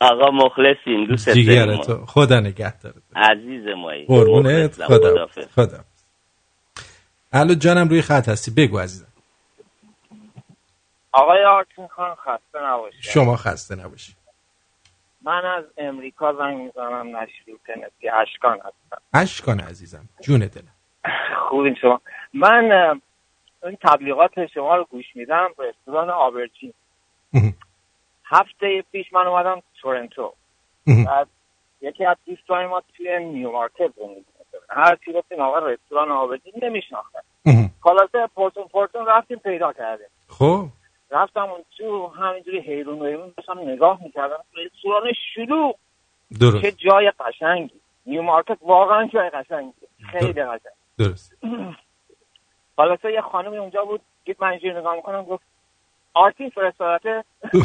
آقا 0.00 0.30
مخلصیم 0.30 1.06
دوست 1.08 1.26
داریم 1.28 1.76
تو. 1.76 2.06
خدا 2.06 2.40
نگهدارت 2.40 2.94
عزیز 3.16 3.64
مایی 3.82 4.06
قربونت. 4.06 4.84
خدا. 4.84 5.26
خدا. 5.54 5.78
الو 7.32 7.54
جانم 7.54 7.88
روی 7.88 8.02
خط 8.02 8.28
هستی. 8.28 8.50
بگو 8.50 8.78
عزیزم. 8.78 9.06
آقای 11.16 11.44
آرتین 11.44 11.86
خان 11.86 12.14
خسته 12.14 12.62
نباشید. 12.62 13.00
شما 13.00 13.36
خسته 13.36 13.74
نباشی 13.74 14.12
من 15.22 15.44
از 15.44 15.64
امریکا 15.78 16.32
زنگ 16.32 16.56
می‌زنم 16.56 17.16
نشویل 17.16 17.58
تنسی. 17.66 18.08
اشکان 18.08 18.58
هستم. 18.58 19.02
اشکان 19.14 19.60
عزیزم 19.60 20.08
جون 20.20 20.38
دلم. 20.40 20.74
خوبین 21.48 21.74
شما. 21.74 22.00
من 22.34 23.00
این 23.62 23.78
تبلیغات 23.82 24.46
شما 24.46 24.76
رو 24.76 24.84
گوش 24.84 25.16
میدم 25.16 25.48
رستوران 25.58 26.10
آبرچین. 26.10 26.74
هفته 28.24 28.84
پیش 28.92 29.12
من 29.12 29.26
اومدم 29.26 29.62
تورنتو. 29.80 30.32
بعد 31.06 31.28
یکی 31.80 32.04
از 32.04 32.16
دوستان 32.26 32.66
ما 32.66 32.82
توی 32.96 33.18
نیو 33.18 33.52
مارکت 33.52 33.92
زندگی 33.96 34.14
می‌کنه. 34.14 34.60
هر 34.70 34.96
کی 34.96 35.12
گفتیم 35.12 35.40
آقا 35.40 35.58
رستوران 35.58 36.10
آبرچین 36.10 36.52
نمیشناختن. 36.62 37.20
خلاصه 37.80 38.26
پرسون 38.34 38.68
پرسون 38.68 39.06
رفتیم 39.06 39.38
پیدا 39.38 39.72
کردیم. 39.72 40.06
خب. 40.28 40.66
رفتم 41.10 41.42
اون 41.42 41.64
تو 41.78 42.06
همینجوری 42.06 42.60
حیرون 42.60 42.98
و 42.98 43.04
حیرون 43.04 43.32
داشتم 43.36 43.58
نگاه 43.58 44.02
می‌کردم 44.02 44.38
رستوران 44.56 45.12
شلوغ. 45.34 45.74
درست. 46.40 46.62
چه 46.62 46.72
جای 46.72 47.12
قشنگی. 47.20 47.80
نیو 48.06 48.22
مارکت 48.22 48.58
واقعا 48.62 49.06
جای 49.06 49.30
قشنگی. 49.30 49.72
خیلی 50.10 50.42
قشنگ. 50.44 50.72
درست. 50.98 51.36
خلاصه 52.76 53.12
یه 53.12 53.20
خانمی 53.20 53.56
اونجا 53.56 53.84
بود 53.84 54.00
دید 54.24 54.36
من 54.40 54.48
اینجوری 54.48 54.74
نگاه 54.74 54.96
می‌کنم 54.96 55.24
گفت 55.24 55.44
آرتین 56.14 56.50
فرستادته. 56.50 57.24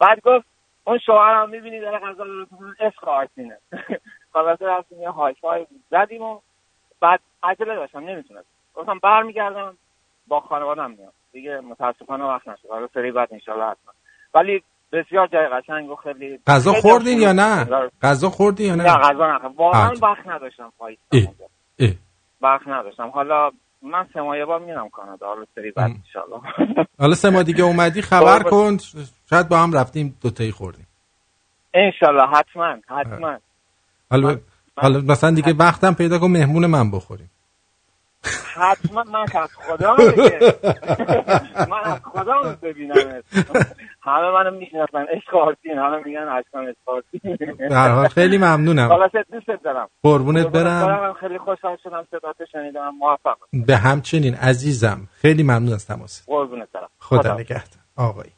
بعد 0.00 0.20
گفت 0.24 0.46
اون 0.84 0.98
شوهرم 0.98 1.50
می‌بینی 1.50 1.80
داره 1.80 1.98
غذا 1.98 2.24
می‌کنه، 2.24 2.74
عشق 2.80 3.08
آرتینه. 3.08 3.58
خلاصه 4.32 4.66
رفتیم 4.66 5.02
یه 5.02 5.10
های 5.10 5.34
فای 5.34 5.66
زدیم 5.90 6.22
و 6.22 6.40
بعد 7.02 7.20
عجله 7.42 7.74
داشتم 7.74 7.98
نمی‌تونست 7.98 8.46
گفتم 8.74 8.98
برمیگردم 9.02 9.76
با 10.28 10.40
خانوادم 10.40 10.90
میام. 10.90 11.12
دیگه 11.32 11.60
متاسفانه 11.60 12.24
وقت 12.24 12.48
نشد. 12.48 12.68
حالا 12.70 12.88
سری 12.94 13.12
بعد 13.12 13.28
انشالله 13.32 13.64
حتما. 13.64 13.92
ولی 14.34 14.62
بسیار 14.92 15.26
جای 15.26 15.48
قشنگ 15.48 15.90
و 15.90 15.96
خیلی 15.96 16.38
غذا 16.46 16.72
خوردین 16.72 17.18
یا. 17.20 17.32
نه؟ 17.32 17.66
غذا 18.02 18.30
خوردین 18.30 18.66
یا 18.66 18.74
نه؟ 18.74 18.82
نه 18.82 18.90
غذا 18.98 19.38
نه 19.38 19.48
واقعا. 19.56 19.92
وقت 20.02 20.26
نداشتم. 20.26 20.72
اه. 21.78 21.88
وقت 22.40 22.68
نداشتم. 22.68 23.08
حالا 23.08 23.50
من 23.82 24.06
سه 24.14 24.20
ماه 24.20 24.44
بار 24.44 24.60
میرم 24.60 24.88
کانادا. 24.88 25.26
حالا 25.26 25.44
سری 25.54 25.70
بعد 25.70 25.90
انشالله 25.90 26.40
حالا 26.98 27.14
سه 27.14 27.30
ماه 27.30 27.42
دیگه 27.42 27.64
اومدی 27.64 28.02
خبر. 28.12 28.42
کن. 28.42 28.76
شاید 29.30 29.48
با 29.48 29.56
هم 29.58 29.72
رفتیم 29.72 30.18
دوتایی 30.22 30.50
خوردیم. 30.50 30.86
انشالله 31.74 32.26
حتما 32.26 32.76
حتما. 32.88 33.38
حالا 34.10 34.36
حالا 34.76 35.00
مثلا 35.00 35.30
دیگه 35.30 35.52
وقتم 35.52 35.94
پیدا 35.94 36.18
کن 36.18 36.26
مهمون 36.26 36.66
من 36.66 36.90
بخوریم. 36.90 37.30
حتما 38.54 39.02
من 39.02 39.26
که 39.26 39.38
از 39.38 39.50
خدا. 39.54 39.96
من 41.68 41.80
از 41.84 42.00
خدا 42.04 42.56
ببینم 42.62 43.22
همه 44.02 44.30
منو 44.30 44.50
می‌شناسن 44.50 45.06
عشق 45.16 45.34
آرتین 45.34 45.78
همه 45.78 46.02
میگن 46.04 46.28
آرتین 46.86 47.56
به 47.68 47.74
هر 47.74 47.88
حال 47.88 48.08
خیلی 48.08 48.38
ممنونم. 48.38 48.88
خلاصه 48.88 49.24
دوست 49.32 49.62
دارم. 49.64 49.88
قربونت 50.02 50.46
برم. 50.46 51.12
خیلی 51.20 51.38
خوشحال 51.38 51.76
شدم 51.84 52.06
صدات 52.10 52.36
شنیدم. 52.52 52.90
موفق. 52.98 53.36
به 53.66 53.76
همچنین 53.76 54.34
عزیزم 54.34 55.08
خیلی 55.12 55.42
ممنون 55.42 55.72
از 55.72 55.86
تماس. 55.86 56.24
قربونت 56.26 56.68
برم. 56.72 56.88
خدا 56.98 57.34
نگهدار. 57.34 57.82
آقایی. 57.96 58.32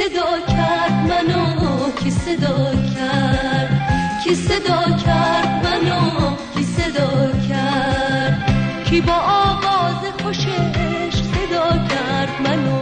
صدا 0.00 0.30
کرد 0.48 0.92
منو 1.08 1.90
کی 1.96 2.10
صدا 2.10 2.72
کرد؟ 2.94 3.72
کی 4.24 4.34
صدا 4.34 4.80
کرد 5.04 5.66
منو 5.66 6.30
کی 6.54 6.62
صدا 6.62 7.08
کرد؟ 7.48 8.52
کی 8.84 9.00
با 9.00 9.12
آواز 9.32 10.06
خوشش 10.22 11.12
صدا 11.32 11.68
کرد 11.90 12.40
منو؟ 12.46 12.78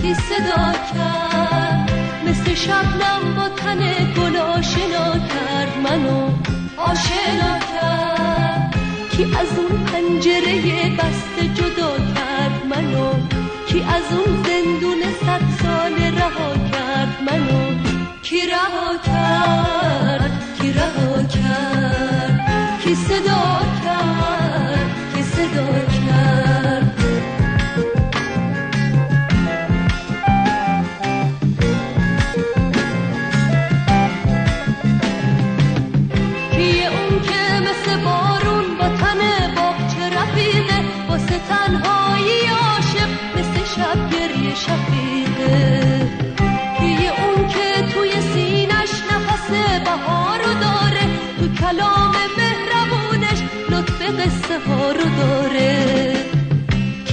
کی 0.00 0.14
صدا 0.14 0.64
کرد؟ 0.92 1.92
مثل 2.28 2.54
شبنم 2.54 3.34
با 3.36 3.48
تن 3.48 3.78
گل 4.16 4.36
آشنا 4.36 5.12
کرد 5.12 5.78
منو؟ 5.84 6.20
آشنا 6.76 7.52
کرد. 7.72 8.74
کی 9.10 9.24
از 9.24 9.58
اون 9.58 9.84
پنجره 9.84 10.96
بسته 10.98 11.48
جدا 11.54 11.96
کرد 12.14 12.66
منو؟ 12.70 13.12
کی 13.68 13.82
از 13.82 14.18
اون 14.18 14.45
منو 17.26 17.60
کی 18.22 18.40
رها 18.46 18.96
کرد 19.06 20.32
کی 20.58 20.72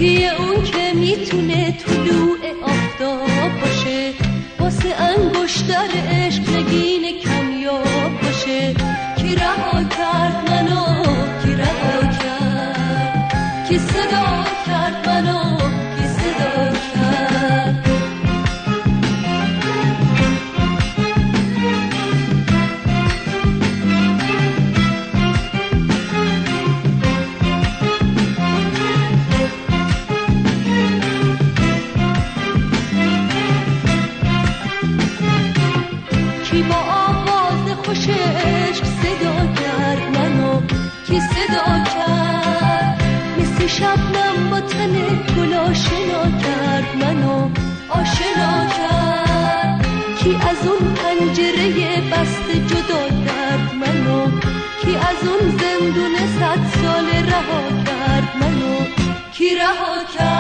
کیه 0.04 0.42
اون 0.42 0.64
که 0.64 0.94
می‌تونه 0.94 1.72
طلوع 1.72 2.38
آفتاب 2.62 3.52
باشه 3.62 4.12
واسه 4.60 4.96
انگشتر 5.02 5.88
عشق 6.10 6.50
نگین 6.50 7.20
کمیاب 7.20 8.22
باشه. 8.22 8.74
کی 9.18 9.36
رها 9.36 9.84
کرد 9.84 10.53
اون 55.28 55.50
زندون 55.50 56.16
صد 56.40 56.82
سال 56.82 57.06
رها 57.06 57.84
کرد 57.86 58.36
منو. 58.36 58.86
کی 59.34 59.56
رها 59.56 60.04
کرد؟ 60.18 60.33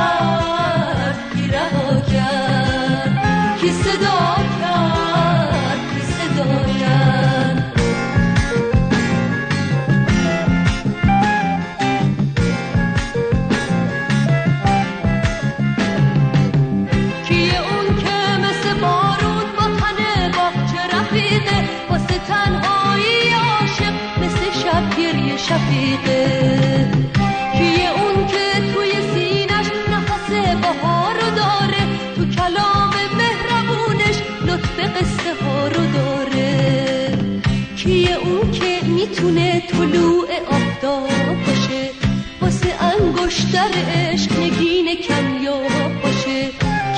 انگشتر 43.56 43.92
عشق 43.92 44.40
نگین 44.40 44.96
کمیاب 44.96 46.02
باشه. 46.04 46.50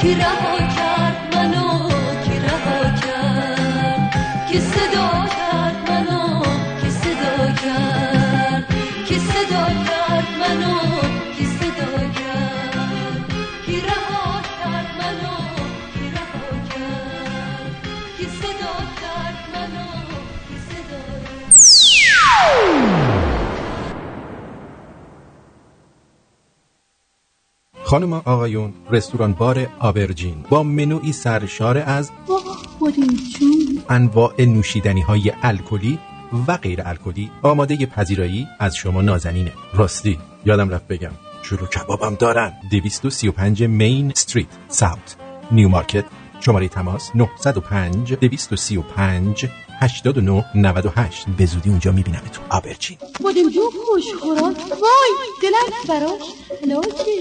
کی 0.02 0.16
رها 0.16 0.58
کرد؟ 0.58 0.95
خانم 27.96 28.14
آقایون 28.14 28.74
رستوران 28.92 29.34
بار 29.34 29.68
آبرجین. 29.80 30.46
با 30.50 30.64
منوی 30.64 31.12
سرشار 31.12 31.78
از 31.78 32.12
انواع 33.90 34.42
نوشیدنی 34.42 35.02
های 35.02 35.32
الکلی 35.44 36.00
و 36.48 36.58
غیر 36.58 36.82
الکلی 36.86 37.32
آماده 37.42 37.86
پذیرایی 37.86 38.48
از 38.60 38.76
شما 38.76 39.02
نازنینه. 39.02 39.52
راستی 39.74 40.20
یادم 40.46 40.70
رفت 40.70 40.88
بگم 40.88 41.12
شروع 41.44 41.68
کبابم 41.68 42.16
دارن. 42.16 42.54
235 42.72 43.64
مین 43.64 44.12
استریت 44.12 44.48
ساوت. 44.68 45.16
نیو 45.52 45.70
مارکت 45.70 46.06
شماره 46.40 46.68
تماس 46.68 47.12
905 47.16 48.14
235 48.14 49.46
89 49.86 50.46
98 50.56 51.26
به 51.38 51.46
زودی 51.46 51.70
اونجا 51.70 51.92
می‌بینم 51.92 52.22
تو 52.34 52.42
آبرجین 52.50 52.98
بادم 53.24 53.50
جو 53.50 53.62
خوش 53.86 54.04
خوراک 54.22 54.58
وای 54.58 55.28
دلم 55.42 56.00
براش. 56.00 56.22
لاکه 56.68 57.12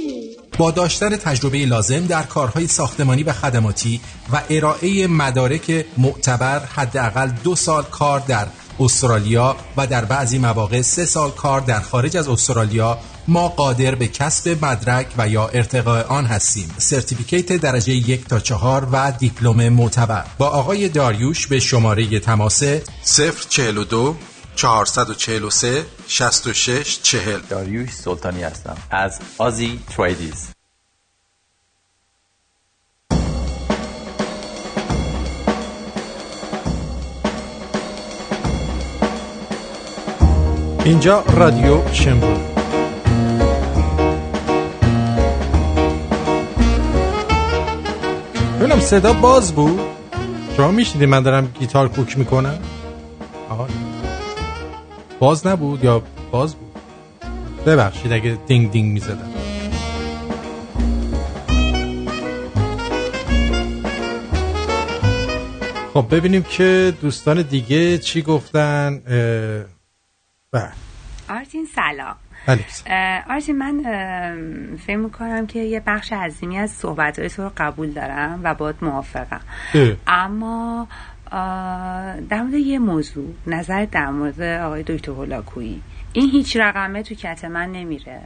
با 0.59 0.71
داشتن 0.71 1.17
تجربه 1.17 1.67
لازم 1.67 2.07
در 2.07 2.23
کارهای 2.23 2.67
ساختمانی 2.67 3.23
و 3.23 3.33
خدماتی 3.33 4.01
و 4.33 4.43
ارائه 4.51 5.07
مدارک 5.07 5.87
معتبر 5.99 6.59
حداقل 6.59 7.31
دو 7.45 7.57
سال 7.57 7.83
کار 7.83 8.21
در 8.21 8.47
استرالیا 8.81 9.57
و 9.77 9.87
در 9.87 10.05
بعضی 10.05 10.39
مواقع 10.39 10.83
سه 10.83 11.07
سال 11.07 11.31
کار 11.31 11.61
در 11.61 11.81
خارج 11.81 12.17
از 12.17 12.29
استرالیا 12.29 12.99
ما 13.29 13.49
قادر 13.49 13.95
به 13.95 14.09
کسب 14.09 14.65
مدرک 14.65 15.07
و 15.19 15.29
یا 15.29 15.49
ارتقاء 15.49 16.03
آن 16.03 16.27
هستیم. 16.27 16.75
سرتیفیکیت 16.79 17.53
درجه 17.53 17.93
یک 17.93 18.27
تا 18.29 18.41
چهار 18.41 18.89
و 18.93 19.13
دیپلم 19.19 19.69
معتبر. 19.69 20.25
با 20.39 20.49
آقای 20.49 20.89
داریوش 20.89 21.47
به 21.47 21.61
شماره 21.61 22.21
تماس 22.21 22.63
042 23.49 24.17
443 24.57 25.87
66 26.09 26.99
40 27.03 27.41
داریوش 27.49 27.91
سلطانی 27.91 28.43
هستم. 28.43 28.77
از 28.91 29.21
آزی 29.39 29.81
تریدیز. 29.97 30.49
اینجا 40.85 41.21
رادیو 41.21 41.93
شمرون 41.93 42.64
ببینم 48.65 48.81
صدا 48.81 49.13
باز 49.13 49.53
بود. 49.55 49.81
شما 50.57 50.71
میشنیدی 50.71 51.07
من 51.07 51.23
دارم 51.23 51.47
گیتار 51.47 51.89
کوک 51.89 52.19
می‌کنم؟ 52.19 52.59
آها 53.49 53.69
باز 55.19 55.47
نبود 55.47 55.85
یا 55.85 56.03
باز 56.31 56.55
بود؟ 56.55 56.73
ببخشید 57.67 58.13
اگه 58.13 58.39
دینگ 58.47 58.71
دینگ 58.71 58.93
می‌زدم. 58.93 59.31
خب 65.95 66.07
ببینیم 66.11 66.43
که 66.43 66.93
دوستان 67.01 67.43
دیگه 67.43 67.99
چی 67.99 68.23
گفتن 68.23 69.03
اه، 69.07 69.65
بله. 70.53 70.73
آرتین 71.29 71.69
سلام. 71.75 72.17
بله. 72.47 72.65
آرتین 73.31 73.59
من 73.59 73.83
فکر 74.87 74.97
می‌کنم 74.97 75.47
که 75.47 75.59
یه 75.59 75.83
بخش 75.87 76.13
عظیمی 76.13 76.59
از 76.59 76.71
صحبت 76.71 77.27
تو 77.27 77.43
رو 77.43 77.53
قبول 77.57 77.91
دارم 77.91 78.41
و 78.43 78.55
باید 78.55 78.77
موافقم 78.83 79.41
اه. 79.75 79.93
اما 80.07 80.89
در 82.29 82.43
مورد 82.43 82.55
یه 82.55 82.79
موضوع 82.79 83.35
نظر 83.47 83.85
در 83.85 84.11
مورد 84.11 84.41
آقای 84.41 84.83
دکتر 84.83 85.13
هولاکویی 85.13 85.83
این 86.13 86.31
هیچ 86.31 86.57
رقمه 86.57 87.03
تو 87.03 87.15
کت 87.15 87.45
من 87.45 87.73
نمیره 87.73 88.21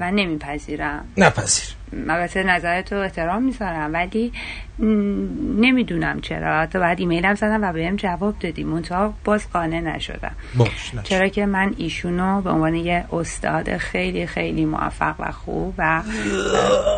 و 0.00 0.10
نمیپذیرم. 0.10 1.04
نپذیر. 1.16 1.64
البته 2.08 2.42
نظر 2.42 2.82
تو 2.82 2.96
احترام 2.96 3.42
می‌ذارم 3.42 3.92
ولی 3.92 4.32
نمی‌دونم 5.58 6.20
چرا. 6.20 6.66
تو 6.66 6.80
بعد 6.80 7.00
ایمیلم 7.00 7.34
زدم 7.34 7.64
و 7.64 7.72
بهم 7.72 7.96
جواب 7.96 8.38
دادی. 8.38 8.64
منتها 8.64 9.14
باز 9.24 9.50
قانع 9.52 9.80
نشدم. 9.80 10.36
چرا 11.02 11.28
که 11.28 11.46
من 11.46 11.74
ایشونو 11.76 12.40
به 12.40 12.50
عنوان 12.50 12.74
یه 12.74 13.04
استاد 13.12 13.76
خیلی 13.76 14.26
خیلی 14.26 14.64
موفق 14.64 15.14
و 15.18 15.32
خوب 15.32 15.74
و 15.78 16.02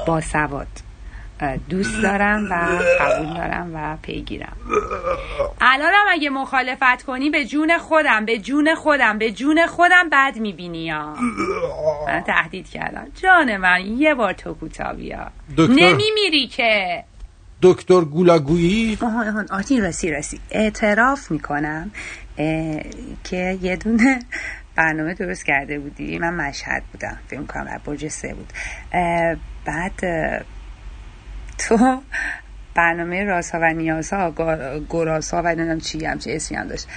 باسواد 0.07 0.67
دوست 1.69 2.03
دارم 2.03 2.49
و 2.51 2.55
قبول 3.01 3.35
دارم 3.35 3.71
و 3.75 3.97
پیگیرم. 4.03 4.57
الانم 5.61 6.05
اگه 6.11 6.31
مخالفت 6.31 7.03
کنی 7.03 7.31
به 7.31 7.45
جون 7.45 7.79
خودم 7.79 8.25
به 8.25 8.39
جون 8.39 8.75
خودم 8.75 9.19
به 9.19 9.33
جون 9.33 9.67
خودم 9.67 10.09
بد 10.13 10.37
می‌بینی 10.37 10.91
ها. 10.91 11.17
من 12.07 12.21
تهدید 12.27 12.69
کردم. 12.69 13.07
جان 13.23 13.57
من 13.57 13.87
یه 13.87 14.15
بار 14.15 14.33
تو 14.33 14.55
کوتا 14.55 14.93
بیا. 14.93 15.31
نمیمیری 15.59 16.47
که. 16.47 17.05
دکتر 17.63 18.01
گولاگویی؟ 18.01 18.99
آها 19.03 19.45
آرتین 19.51 19.83
راستی 19.83 20.11
راستی 20.11 20.41
اعتراف 20.51 21.31
می‌کنم 21.31 21.91
که 23.25 23.59
یه 23.63 23.77
دونه 23.77 24.19
برنامه 24.77 25.15
درست 25.15 25.47
کرده 25.47 25.79
بودی. 25.79 26.19
من 26.19 26.35
مشهد 26.35 26.83
بودم 26.93 27.19
فکر 27.29 27.43
کنم 27.43 27.81
برج 27.85 28.09
سه 28.09 28.35
بود. 28.35 28.53
بعد 29.65 29.93
اه، 30.03 30.41
تو 31.59 32.03
برنامه 32.75 33.25
رازها 33.25 33.59
و 33.63 33.73
نیازها 33.73 34.33
گرازها 34.91 35.43
و 35.45 35.47
نمی‌دونم 35.47 35.81
چی 35.81 36.05
هم 36.05 36.19
چه 36.19 36.35
اسمی 36.35 36.57
هم 36.57 36.69
داشت. 36.69 36.89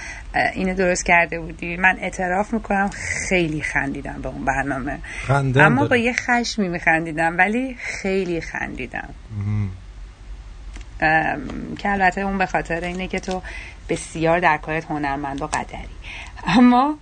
اینو 0.54 0.74
درست 0.74 1.04
کرده 1.04 1.40
بودی. 1.40 1.76
من 1.76 1.96
اعتراف 2.00 2.52
می‌کنم 2.52 2.90
خیلی 3.28 3.60
خندیدم 3.60 4.22
به 4.22 4.28
اون 4.28 4.44
برنامه. 4.44 4.98
خندم 5.26 5.64
اما 5.64 5.76
داره. 5.76 5.88
با 5.88 5.96
یه 5.96 6.12
خشمی 6.12 6.68
میخندیدم 6.68 7.38
ولی 7.38 7.76
خیلی 7.80 8.40
خندیدم. 8.40 9.08
که 11.78 11.90
البته 11.90 12.20
اون 12.20 12.38
به 12.38 12.46
خاطر 12.46 12.80
اینه 12.80 13.08
که 13.08 13.20
تو 13.20 13.42
بسیار 13.88 14.40
در 14.40 14.56
کارت 14.56 14.84
هنرمند 14.84 15.42
و 15.42 15.46
قدری. 15.46 15.88
اما 16.46 16.98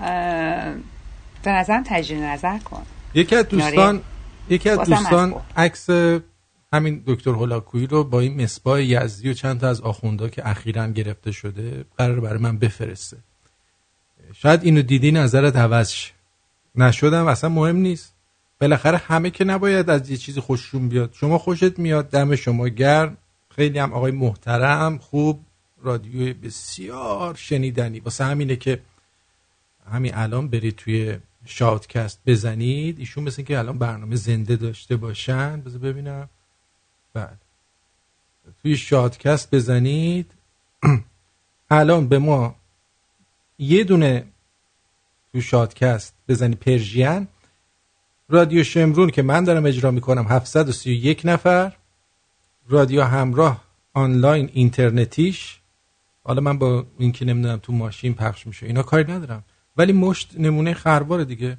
ام، 0.00 0.84
به 1.42 1.50
نظرم 1.50 1.82
تجدید 1.86 2.22
نظر 2.22 2.58
کن. 2.58 2.82
یکی 3.14 3.36
از 3.36 3.48
دوستان. 3.48 4.02
یکی 4.48 4.70
از 4.70 4.78
دوستان. 4.78 5.34
عکس 5.56 5.90
همین 6.72 7.02
دکتر 7.06 7.30
هولاکویی 7.30 7.86
رو 7.86 8.04
با 8.04 8.20
این 8.20 8.42
مصباح 8.42 8.82
یزدی 8.82 9.30
و 9.30 9.32
چند 9.34 9.60
تا 9.60 9.68
از 9.68 9.80
آخوندا 9.80 10.28
که 10.28 10.48
اخیرا 10.48 10.86
گرفته 10.86 11.32
شده 11.32 11.84
قرار 11.96 12.20
برای 12.20 12.38
من 12.38 12.58
بفرسته. 12.58 13.16
شاید 14.34 14.64
اینو 14.64 14.82
دیدی 14.82 15.12
نظرت 15.12 15.56
عوض. 15.56 15.94
نشدم 16.74 17.26
اصلا 17.26 17.50
مهم 17.50 17.76
نیست. 17.76 18.14
بالاخره 18.60 18.98
همه 18.98 19.30
که 19.30 19.44
نباید 19.44 19.90
از 19.90 20.10
یه 20.10 20.16
چیزی 20.16 20.40
خوششون 20.40 20.88
بیاد. 20.88 21.10
شما 21.12 21.38
خوشت 21.38 21.78
میاد 21.78 22.10
دم 22.10 22.36
شما 22.36 22.68
گرم. 22.68 23.16
خیلی 23.50 23.78
هم 23.78 23.92
آقای 23.92 24.12
محترم 24.12 24.98
خوب. 24.98 25.40
رادیوی 25.82 26.32
بسیار 26.32 27.34
شنیدنی. 27.34 28.00
واسه 28.00 28.24
همینه 28.24 28.56
که 28.56 28.80
همین 29.92 30.14
الان 30.14 30.48
برید 30.48 30.76
توی 30.76 31.16
شادکست 31.44 32.20
بزنید. 32.26 32.98
ایشون 32.98 33.24
مثل 33.24 33.42
که 33.42 33.58
الان 33.58 33.78
برنامه 33.78 34.16
زنده 34.16 34.56
داشته 34.56 34.96
باشن. 34.96 35.60
بذار 35.60 35.78
ببینم. 35.78 36.28
بله. 37.26 37.38
توی 38.62 38.76
شادکست 38.76 39.54
بزنید. 39.54 40.32
الان 41.70 42.08
به 42.08 42.18
ما 42.18 42.54
یه 43.58 43.84
دونه 43.84 44.24
تو 45.32 45.40
شادکست 45.40 46.14
بزنی 46.28 46.54
پرژین. 46.54 47.28
رادیو 48.28 48.64
شمرون 48.64 49.10
که 49.10 49.22
من 49.22 49.44
دارم 49.44 49.66
اجرا 49.66 49.90
می‌کنم 49.90 50.26
731 50.28 51.22
نفر. 51.24 51.72
رادیو 52.68 53.02
همراه 53.02 53.64
آنلاین 53.94 54.50
اینترنتیش. 54.52 55.58
حالا 56.22 56.40
من 56.40 56.58
با 56.58 56.86
این 56.98 57.12
که 57.12 57.24
نمی‌دونم 57.24 57.58
تو 57.58 57.72
ماشین 57.72 58.14
پخش 58.14 58.46
میشه 58.46 58.66
اینا 58.66 58.82
کاری 58.82 59.12
ندارم. 59.12 59.44
ولی 59.76 59.92
مشت 59.92 60.34
نمونه 60.38 60.74
خربار 60.74 61.24
دیگه. 61.24 61.58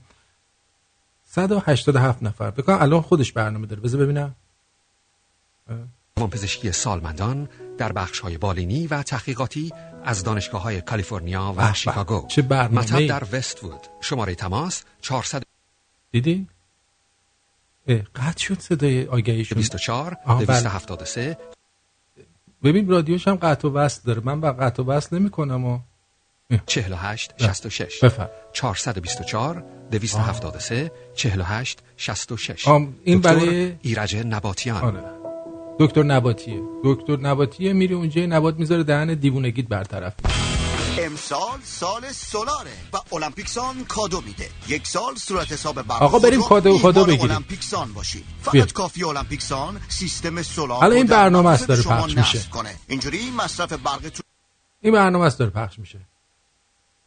187 1.25 2.23
نفر. 2.23 2.51
بکنم 2.51 2.77
الان 2.81 3.01
خودش 3.01 3.31
برنامه 3.31 3.67
داره. 3.67 3.81
بذار 3.81 4.01
ببینم. 4.01 4.35
پزشکی 6.31 6.71
سالمندان 6.71 7.49
در 7.77 7.91
بخش 7.91 8.19
های 8.19 8.37
بالینی 8.37 8.87
و 8.87 9.03
تحقیقاتی 9.03 9.71
از 10.03 10.23
دانشگاه 10.23 10.61
های 10.61 10.81
کالیفرنیا. 10.81 11.53
و 11.57 11.73
شیکاگو. 11.73 12.27
چه 12.27 12.41
برنامه‌ای. 12.41 13.05
مطب 13.07 13.07
در 13.07 13.23
وست 13.37 13.63
وود 13.63 13.79
شماره 14.01 14.35
تماس 14.35 14.83
400 15.01 15.43
دیدین؟ 16.11 16.47
قطع 18.15 18.39
شد 18.39 18.59
صدای 18.59 19.05
آگهیشون. 19.05 19.55
24 19.57 20.17
آها، 20.25 20.35
بله. 20.35 20.45
273 20.45 21.37
ببین 22.63 22.89
رادیوش 22.89 23.27
هم 23.27 23.35
قطع 23.35 23.67
و 23.67 23.71
وصل 23.71 24.01
داره. 24.05 24.21
من 24.25 24.41
با 24.41 24.51
قطع 24.51 24.83
و 24.83 24.85
وصل 24.85 25.19
نمی 25.19 25.29
کنم 25.29 25.65
و 25.65 25.79
48 26.65 27.33
66 27.37 28.03
بفرم. 28.03 28.29
424 28.53 29.63
273 29.91 30.91
48 31.15 31.79
66 31.97 32.67
آم، 32.67 32.95
این 33.03 33.21
برای- 33.21 33.75
ایرج 33.81 34.15
نباتیان. 34.15 34.83
آره. 34.83 35.18
دکتر 35.79 36.03
نباتیه 36.03 36.61
دکتر 36.83 37.17
نباتیه 37.19 37.73
میری 37.73 37.93
اونجا 37.93 38.25
نبات 38.25 38.55
می‌ذاره 38.59 38.83
دهن 38.83 39.13
دیوونگیت 39.13 39.67
برطرف. 39.67 40.13
امسال 40.99 41.59
سال 41.63 42.01
سولاره 42.11 42.71
و 42.93 43.15
المپیکسان 43.15 43.83
کادو 43.87 44.21
میده 44.21 44.49
یک 44.67 44.87
سال 44.87 45.15
صورت 45.15 45.51
حساب 45.51 45.81
برق 45.81 46.03
آقا 46.03 46.19
بریم 46.19 46.41
کادو- 46.41 46.81
کادو 46.81 47.05
بگیریم. 47.05 47.31
المپیکسان 47.31 47.93
باشید 47.93 48.23
بیا. 48.51 48.61
فقط 48.63 48.73
کافی 48.73 49.03
المپیکسان 49.03 49.79
سیستم 49.89 50.41
سولار 50.41 50.79
حالا 50.79 50.95
این 50.95 51.05
برنامه 51.07 51.49
است 51.49 51.67
داره 51.67 51.81
پخش 51.83 52.17
میشه. 52.17 52.39
کنه 52.51 52.75
اینجوری 52.87 53.31
مصرف 53.31 53.73
برقتون 53.73 54.23
این 54.81 54.93
برنامه 54.93 55.25
است 55.25 55.39
داره 55.39 55.51
پخش 55.51 55.79
میشه 55.79 55.99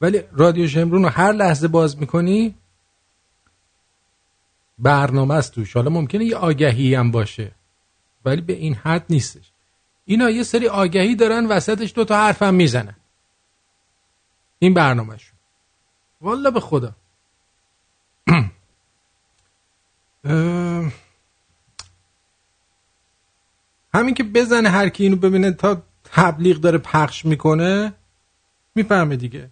ولی 0.00 0.20
رادیو 0.32 0.68
شمرون 0.68 1.02
رو 1.02 1.08
هر 1.08 1.32
لحظه 1.32 1.68
باز 1.68 1.98
می‌کنی 1.98 2.54
برنامه 4.78 5.34
است 5.34 5.52
توش 5.52 5.72
حالا 5.72 5.90
ممکنه 5.90 6.24
یه 6.24 6.36
آگهی 6.36 6.94
هم 6.94 7.10
باشه 7.10 7.52
ولی 8.24 8.40
به 8.40 8.52
این 8.52 8.74
حد 8.74 9.04
نیستش. 9.10 9.52
اینا 10.04 10.30
یه 10.30 10.42
سری 10.42 10.68
آگهی 10.68 11.14
دارن 11.14 11.46
وسطش 11.46 11.92
دو 11.94 12.04
تا 12.04 12.16
حرف 12.16 12.42
هم 12.42 12.54
می‌زنن. 12.54 12.96
این 14.58 14.74
برنامهشون. 14.74 15.38
والا 16.20 16.50
به 16.50 16.60
خدا. 16.60 16.92
همین 23.94 24.14
که 24.14 24.24
بزنه 24.24 24.68
هر 24.68 24.88
کی 24.88 25.02
اینو 25.02 25.16
ببینه 25.16 25.52
تا 25.52 25.82
تبلیغ 26.04 26.56
داره 26.56 26.78
پخش 26.78 27.24
می‌کنه 27.24 27.94
می‌فهمه 28.74 29.16
دیگه. 29.16 29.50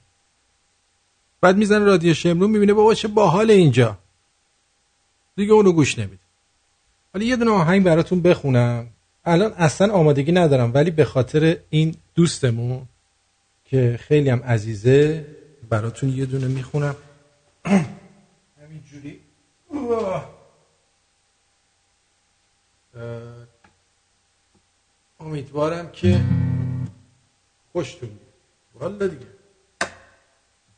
بعد 1.41 1.57
می‌زنه 1.57 1.85
رادیو 1.85 2.15
شمرون 2.15 2.51
می‌بینه 2.51 2.73
بابا 2.73 2.95
چه 2.95 3.09
باحال 3.09 3.51
اینجا. 3.51 3.99
دیگه 5.37 5.53
اونو 5.53 5.73
گوش 5.73 5.99
نمیده. 5.99 6.20
حالا 7.13 7.25
یه 7.25 7.37
دونه 7.37 7.51
آهنگ 7.51 7.85
براتون 7.85 8.23
بخونم. 8.23 8.87
الان 9.25 9.53
اصلا 9.53 9.93
آمادگی 9.93 10.33
ندارم 10.33 10.71
ولی 10.75 10.91
به 10.91 11.05
خاطر 11.05 11.57
این 11.71 11.95
دوستمون 12.15 12.83
که 13.65 13.99
خیلی 14.03 14.31
هم 14.31 14.43
عزیزه 14.43 15.27
براتون 15.69 16.09
یه 16.09 16.27
دونه 16.27 16.47
می‌خونم. 16.47 16.97
همینجوری. 18.63 19.21
امیدوارم 25.21 25.91
که 25.93 26.21
خوشتون 27.73 28.11
والا 28.75 29.07
دیگه. 29.07 29.27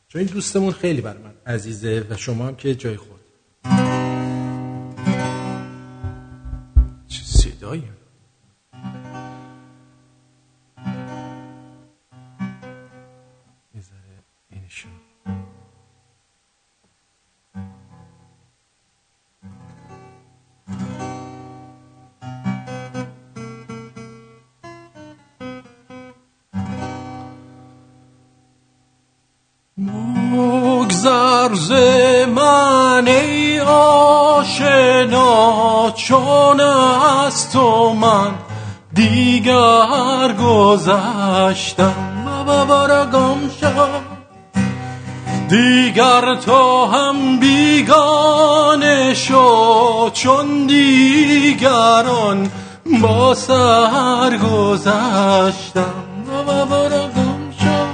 چون 0.07 0.19
این 0.21 0.27
دوستمون 0.27 0.71
خیلی 0.71 1.01
بر 1.01 1.17
من 1.17 1.53
عزیزه 1.53 2.05
و 2.09 2.17
شما 2.17 2.47
هم 2.47 2.55
که 2.55 2.75
جای 2.75 2.97
خود. 2.97 3.19
چه 7.81 8.02
گذشتم 40.73 41.93
بابا 42.47 43.05
گم 43.05 43.49
شد 43.61 44.13
دیگر 45.49 46.35
تو 46.35 46.85
هم 46.85 47.39
بیگانه 47.39 49.13
شو 49.13 50.09
چون 50.13 50.67
دیگران 50.67 52.51
با 53.01 53.33
سر 53.33 54.37
گذشتم. 54.37 55.93
بابا 56.47 56.89
گم 56.89 57.51
شد 57.59 57.93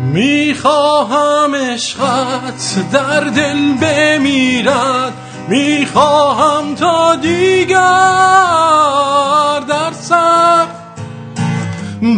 می‌خواهم 0.00 1.54
عشقت 1.54 2.90
در 2.92 3.20
دل 3.20 3.72
بمیرد 3.80 5.12
می‌خواهم 5.48 6.74
تا 6.74 7.14
دیگر 7.14 9.01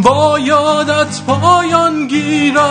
با 0.05 0.39
یادت 0.39 1.21
پایان 1.27 2.07
گیرم. 2.07 2.65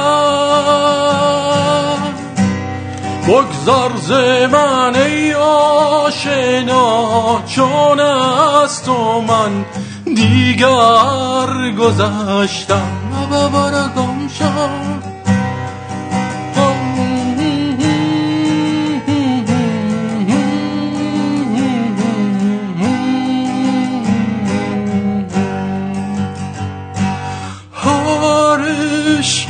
بگذار 3.29 3.93
ز 3.97 4.13
من 4.53 4.97
ای 4.97 5.35
آشنا 5.35 6.93
چون 7.47 8.01
از 8.01 8.85
تو 8.85 9.21
من 9.21 9.65
دیگر 10.05 11.71
گذشتم. 11.79 12.91
بابا 13.31 13.71
گم 13.97 14.29
شد 14.39 14.94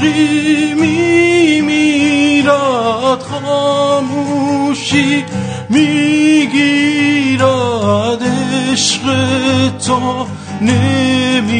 عشقی 0.04 0.74
میمیرد 0.74 2.52
خاموشی 3.22 5.24
می‌گیرد 5.68 7.44
عشق 8.72 9.02
تو 9.86 10.26
نمیمیرد 10.60 11.54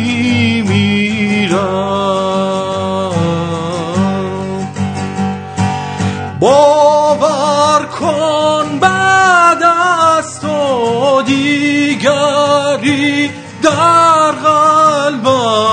باور 6.41 7.87
کن 8.01 8.79
بعد 8.81 9.63
از 9.63 10.41
تو 10.41 11.23
دیگری 11.23 13.31
در 13.63 14.31
قلبم 14.31 15.64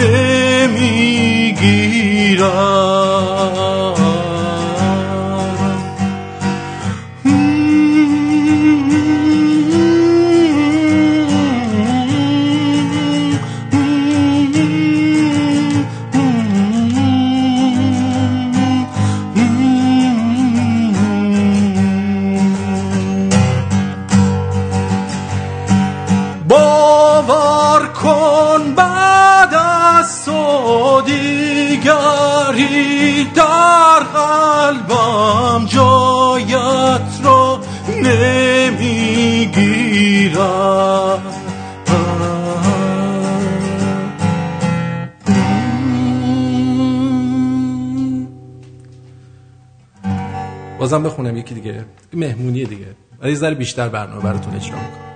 نمی‌گیرم. 0.00 1.60
دیگری 31.06 32.70
در 33.24 34.00
قلبم 34.14 35.66
جایت 35.66 37.20
را 37.24 37.60
نمی‌گیرم. 37.88 39.20
بازم 50.78 51.02
بخونم 51.02 51.36
یکی 51.36 51.54
دیگه. 51.54 51.84
مهمونی 52.14 52.64
دیگه. 52.64 52.86
ولی 53.20 53.36
ذره 53.36 53.54
بیشتر 53.54 53.88
برنامه 53.88 54.22
براتون 54.22 54.54
اجرا 54.54 54.78
می‌کنم. 54.78 55.09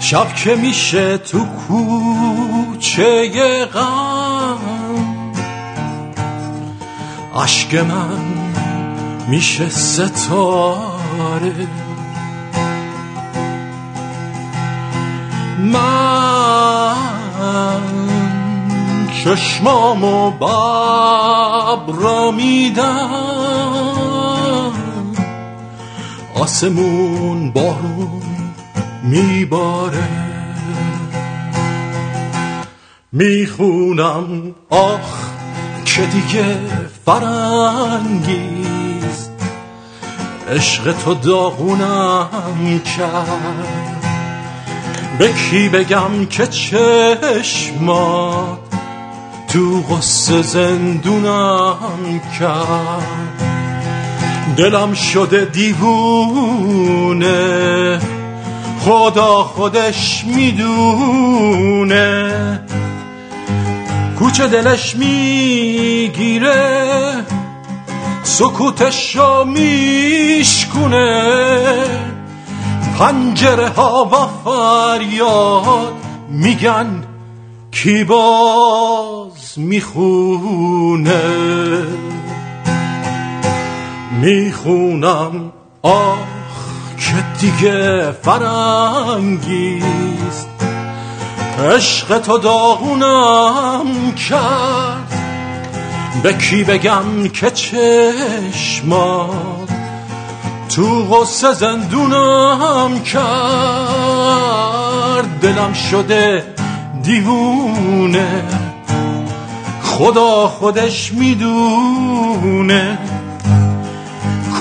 شب 0.00 0.34
که 0.34 0.54
میشه 0.54 1.18
تو 1.18 1.46
کوچه 1.68 3.64
غم. 3.64 4.58
عشق 7.36 7.74
من 7.74 8.18
میشه 9.28 9.68
ستاره. 9.68 11.52
من 15.58 16.94
چشمامو 19.24 20.30
ببرا 20.30 22.30
میدم 22.30 23.33
آسمون 26.44 27.50
بارون 27.50 28.22
میباره. 29.02 30.08
می‌خونم 33.12 34.54
آخ 34.70 35.28
که 35.84 36.06
دیگه 36.06 36.56
فرنگیست 37.06 38.42
عشق 40.50 40.92
تو 40.92 41.14
داغونم 41.14 42.80
کرد. 42.96 44.04
به 45.18 45.32
کی 45.32 45.68
بگم 45.68 46.26
که 46.26 46.46
چشمات 46.46 48.58
تو 49.48 49.80
غصه 49.80 50.42
زندونم 50.42 52.20
کرد؟ 52.38 53.43
دلم 54.56 54.94
شده 54.94 55.44
دیوونه. 55.44 56.00
خدا 58.80 59.42
خودش 59.42 60.24
می‌دونه. 60.24 62.00
کوچه 64.18 64.46
دلش 64.46 64.96
می‌گیره. 64.96 66.54
سکوتش 68.22 69.16
رو 69.16 69.44
میشکونه. 69.44 71.22
پنجره 72.98 73.68
ها 73.68 74.04
و 74.12 74.14
فریاد 74.44 75.92
میگن 76.28 77.04
کی 77.72 78.04
باز 78.04 79.54
می‌خونه. 79.56 81.20
می‌خونم. 84.24 85.52
آخ 85.82 86.16
که 86.98 87.14
دیگه 87.40 88.12
فرنگیست. 88.22 89.68
عشق 91.74 92.18
تو 92.18 92.38
داغونم 92.38 94.12
کرد. 94.28 95.12
به 96.22 96.32
کی 96.32 96.64
بگم 96.64 97.28
که 97.28 97.50
چشمات 97.50 99.28
تو 100.76 101.02
غصه 101.02 101.52
زندونم 101.52 103.00
کرد. 103.00 103.24
دلم 105.40 105.72
شده 105.72 106.54
دیوونه. 107.02 108.42
خدا 109.82 110.48
خودش 110.48 111.12
می‌دونه. 111.12 112.98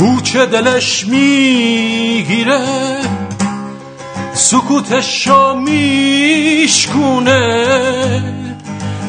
کوچه 0.04 0.46
دلش 0.46 1.08
می‌گیره 1.08 2.66
سکوتش 4.34 5.28
رو 5.28 5.54
میشکونه 5.54 7.04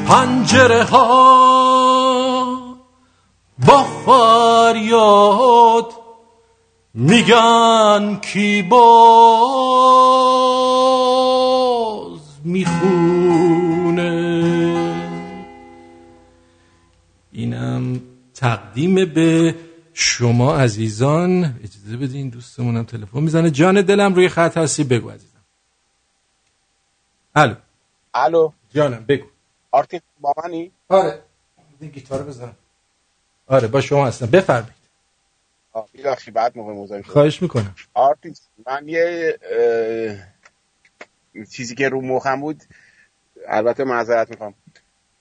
پنجره 0.09 0.85
ها 0.85 1.17
با 3.67 3.85
فریاد 4.07 5.93
میگن 6.95 8.19
کی 8.23 8.63
باز 8.63 8.81
می‌خونه. 12.45 14.05
اینم 17.33 18.01
تقدیم 18.35 18.95
به 18.95 19.55
شما 19.97 20.57
عزیزان 20.59 21.61
اجازه 21.65 21.97
بدین 21.97 22.29
دوستمونم 22.29 22.85
تلفن 22.85 23.21
می‌زنه. 23.21 23.51
جان 23.51 23.83
دلم 23.83 24.15
روی 24.15 24.29
خط 24.29 24.57
هستی 24.57 24.85
بگو 24.85 25.11
عزیزم. 25.11 25.45
الو. 27.35 27.55
الو. 28.15 28.53
جانم 28.71 29.05
بگو. 29.05 29.27
آرتین 29.71 30.01
با 30.21 30.35
منی؟ 30.45 30.73
آره. 30.89 31.23
گیتار 31.81 32.23
بزنم. 32.23 32.57
آره 33.47 33.69
با 33.69 33.81
شما 33.81 34.07
هستم. 34.07 34.27
بفرمایید. 34.27 34.75
بیلخشی 35.93 36.31
بعد 36.31 36.59
موقع 36.59 36.73
موضوع 36.73 37.03
خواهش 37.03 37.43
می‌کنم. 37.43 37.75
آرتین 37.95 38.35
من 38.67 38.89
یه 38.89 39.39
اه، 41.37 41.45
چیزی 41.45 41.75
که 41.75 41.89
رو 41.89 42.01
مخم 42.01 42.41
بود 42.41 42.63
البته 43.49 43.85
معذرت 43.85 44.31
می‌خوام. 44.31 44.55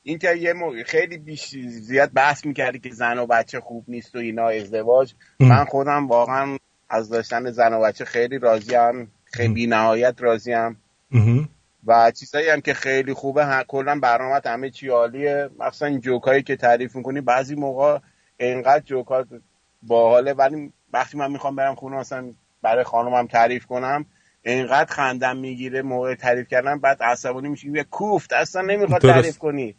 این 0.03 0.17
که 0.17 0.35
یه 0.35 0.53
موقع 0.53 0.83
خیلی 0.83 1.17
بیش 1.17 1.55
زیاد 1.67 2.11
بحث 2.13 2.45
می‌کردی 2.45 2.79
که 2.79 2.89
زن 2.89 3.19
و 3.19 3.25
بچه 3.27 3.59
خوب 3.59 3.85
نیست 3.87 4.15
و 4.15 4.19
اینا 4.19 4.47
ازدواج. 4.47 5.13
من 5.39 5.65
خودم 5.65 6.07
واقعا 6.07 6.57
از 6.89 7.09
داشتن 7.09 7.51
زن 7.51 7.73
و 7.73 7.81
بچه 7.81 8.05
خیلی 8.05 8.39
راضیم 8.39 9.11
خیلی 9.25 9.53
بی 9.53 9.67
نهایت 9.67 10.15
راضیم. 10.19 10.77
و 11.87 12.11
چیزایی 12.11 12.49
هم 12.49 12.61
که 12.61 12.73
خیلی 12.73 13.13
خوبه 13.13 13.45
هم 13.45 13.63
کلا 13.67 13.99
برنامه 13.99 14.41
همه 14.45 14.69
چی 14.69 14.87
عالیه. 14.87 15.49
مثلا 15.59 15.87
این 15.87 15.99
جوکایی 15.99 16.43
که 16.43 16.55
تعریف 16.55 16.95
می‌کنی 16.95 17.21
بعضی 17.21 17.55
موقع 17.55 17.99
اینقدر 18.37 18.83
جوکات 18.83 19.27
باحاله 19.81 20.33
ولی 20.33 20.73
وقتی 20.93 21.17
من 21.17 21.31
می‌خوام 21.31 21.55
برم 21.55 21.75
خونه 21.75 21.97
مثلا 21.97 22.33
برای 22.61 22.83
خانومم 22.83 23.27
تعریف 23.27 23.65
کنم 23.65 24.05
اینقدر 24.41 24.93
خندم 24.93 25.37
می‌گیره 25.37 25.81
موقع 25.81 26.15
تعریف 26.15 26.47
کردن 26.47 26.79
بعد 26.79 27.03
عصبانی 27.03 27.49
میشه 27.49 27.67
یه 27.67 27.83
کوفت 27.83 28.33
اصلا 28.33 28.61
نمی‌خواد. 28.61 29.01
تعریف 29.01 29.37
کنی. 29.37 29.75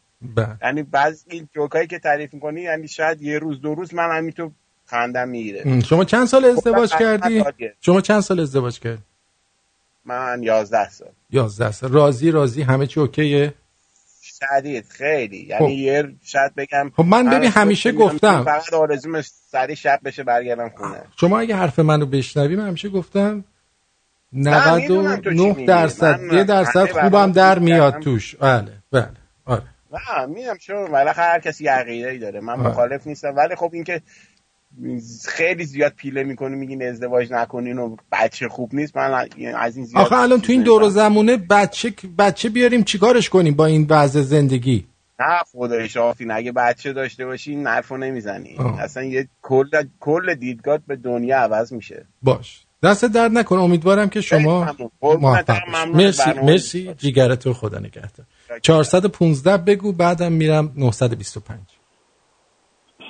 یعنی 0.63 0.83
بعض 0.83 1.25
این 1.31 1.49
جوکایی 1.55 1.87
که 1.87 1.99
تعریف 1.99 2.35
می‌کنی 2.35 2.61
یعنی 2.61 2.89
شاید 2.89 3.23
یه 3.23 3.39
روز 3.39 3.61
دو 3.61 3.75
روز 3.75 3.95
من 3.95 4.19
همینطور 4.19 4.51
خندم 4.87 5.29
می‌گیره 5.29 5.81
شما 5.81 6.05
چند 6.05 6.27
سال 6.27 6.45
ازدواج 6.45 6.93
خب، 6.93 6.99
کردی؟ 6.99 7.39
عالیه. 7.39 7.75
شما 7.81 8.01
چند 8.01 8.21
سال 8.21 8.41
ازدواج 8.41 8.79
کردی؟ 8.79 9.03
من 10.05 10.43
یازده 10.43 10.91
سال 10.91 11.09
11 11.31 11.71
سال 11.71 11.93
راضی 11.93 12.31
راضی 12.31 12.63
همه 12.63 12.87
چی 12.87 13.01
اوکیه؟ 13.01 13.55
شدید 14.23 14.85
خیلی 14.89 15.47
یعنی 15.47 15.67
خب. 15.67 15.71
یه 15.73 16.15
شاید 16.23 16.55
بگم 16.55 16.91
خب 16.97 17.05
من 17.05 17.31
ببین 17.31 17.51
همیشه 17.51 17.93
گفتم. 17.93 18.45
فقط 18.45 18.73
آرزوم 18.73 19.21
سری 19.23 19.77
شب 19.77 20.01
بشه 20.05 20.23
برگردم 20.23 20.69
خونه 20.77 21.03
شما 21.21 21.39
اگه 21.39 21.57
حرف 21.57 21.79
منو 21.79 22.07
بشنوی 22.07 22.57
من 22.57 22.67
همیشه 22.67 22.89
گفتم 22.89 23.45
می‌دونم 24.33 25.17
تو 25.17 25.31
چی 25.31 25.37
99 25.37 25.49
میگی. 25.49 25.65
درصد 25.67 26.21
یه 26.33 26.45
درصد 26.45 26.91
خوبم 26.91 27.33
در 27.33 27.59
میاد. 27.59 27.99
توش 28.01 28.35
بله 28.37 28.73
بله 28.93 29.11
آره 29.45 29.63
نه 29.95 30.27
می‌دونم 30.27 30.57
چون 30.57 30.91
بالاخره 30.91 31.25
هر 31.25 31.41
کسی 31.41 31.67
عقیده 31.67 32.09
ای 32.09 32.19
داره. 32.19 32.41
من. 32.41 32.55
مخالف 32.55 33.07
نیستم. 33.07 33.35
ولی 33.37 33.55
خب 33.55 33.71
اینکه 33.73 34.03
خیلی 35.29 35.65
زیاد 35.65 35.93
پیله 35.93 36.23
می‌کنی 36.23 36.57
میگین 36.57 36.83
ازدواج 36.83 37.33
نکنین 37.33 37.79
و 37.79 37.97
بچه 38.13 38.49
خوب 38.49 38.75
نیست. 38.75 38.97
من 38.97 39.29
از 39.57 39.77
این 39.77 39.87
زیاد 39.87 40.03
آخه 40.05 40.17
الان 40.17 40.41
تو 40.41 40.53
این 40.53 40.63
دور 40.63 40.83
و 40.83 40.91
زمونه 40.91 41.37
بچه 41.37 41.95
بچه 42.19 42.49
بیاریم 42.49 42.83
چیکارش 42.83 43.29
کنیم 43.29 43.55
با 43.55 43.67
این 43.67 43.87
وضع 43.91 44.21
زندگی؟ 44.21 44.87
نه 45.21 45.39
خدای 45.53 45.89
شافین 45.89 46.31
اگه 46.31 46.53
بچه 46.53 46.93
داشته 46.93 47.27
باشی 47.27 47.51
این 47.51 47.67
حرفو 47.67 47.97
نمی‌زنی. 47.97 48.57
آه. 48.59 48.81
اصلا 48.81 49.03
یه 49.03 49.29
کل 49.43 49.69
کل 50.01 50.35
دیدگاه 50.35 50.79
به 50.87 50.97
دنیا 50.97 51.39
عوض 51.39 51.73
میشه. 51.73 52.07
باش. 52.23 52.61
دست 52.83 53.05
درد 53.05 53.33
نکنه 53.33 53.61
امیدوارم 53.61 54.09
که 54.09 54.21
شما 54.21 54.77
موفق 55.03 55.63
مرسی 55.95 56.33
مرسی. 56.43 56.95
جیگرتو 56.99 57.53
خدا 57.53 57.79
نگهدار. 57.79 58.27
415 58.63 59.57
بگو 59.57 59.93
بعدم 59.93 60.33
میرم 60.33 60.73
925 60.77 61.59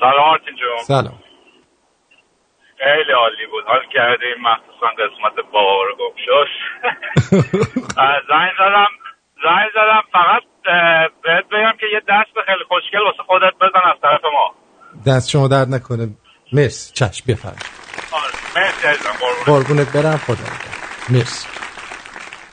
سلام 0.00 0.30
آرتین 0.32 0.56
جون. 0.56 0.84
سلام. 0.86 1.18
خیلی 2.78 3.12
عالی 3.12 3.46
بود. 3.50 3.64
حال 3.66 3.80
کردیم. 3.94 4.36
مخصوصا 4.42 4.86
قسمت 4.86 5.52
بار 5.52 5.86
گمشش. 6.00 6.52
زنگ 8.30 8.52
زدم. 8.58 8.92
زنگ 9.44 9.68
زدم. 9.74 10.02
فقط 10.12 10.42
بهت 11.22 11.44
بگم 11.48 11.72
که 11.80 11.86
یه 11.92 12.00
دست 12.00 12.46
خیلی 12.46 12.64
خوشگل 12.68 12.98
واسه 13.06 13.22
خودت 13.26 13.54
بزن 13.60 13.90
از 13.94 14.00
طرف 14.02 14.20
ما. 14.32 14.54
دست 15.06 15.30
شما 15.30 15.48
درد 15.48 15.74
نکنه. 15.74 16.08
مرسی. 16.52 16.92
چشم 16.94 17.24
بفرم 17.28 17.56
آره 18.12 18.64
مرسی 18.64 18.86
عزیزم. 18.88 19.10
قربونت. 19.46 19.92
برم. 19.92 20.16
خدا. 20.16 20.44
مرسی. 21.10 21.48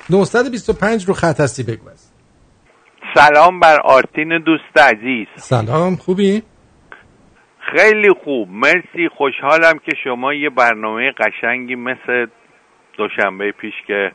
925 0.10 1.06
رو 1.06 1.14
خط 1.14 1.40
هستی 1.40 1.64
بگو. 1.64 1.90
سلام 3.14 3.60
بر 3.60 3.80
آرتین 3.84 4.38
دوست 4.38 4.78
عزیز 4.78 5.28
سلام 5.36 5.96
خوبی؟ 5.96 6.44
خیلی 7.60 8.10
خوب 8.24 8.50
مرسی 8.52 9.10
خوشحالم 9.18 9.80
که 9.86 9.92
شما 10.04 10.34
یه 10.34 10.50
برنامه 10.50 11.12
قشنگی 11.12 11.76
مثل 11.76 12.26
دوشنبه 12.98 13.52
پیش 13.52 13.74
که 13.88 14.12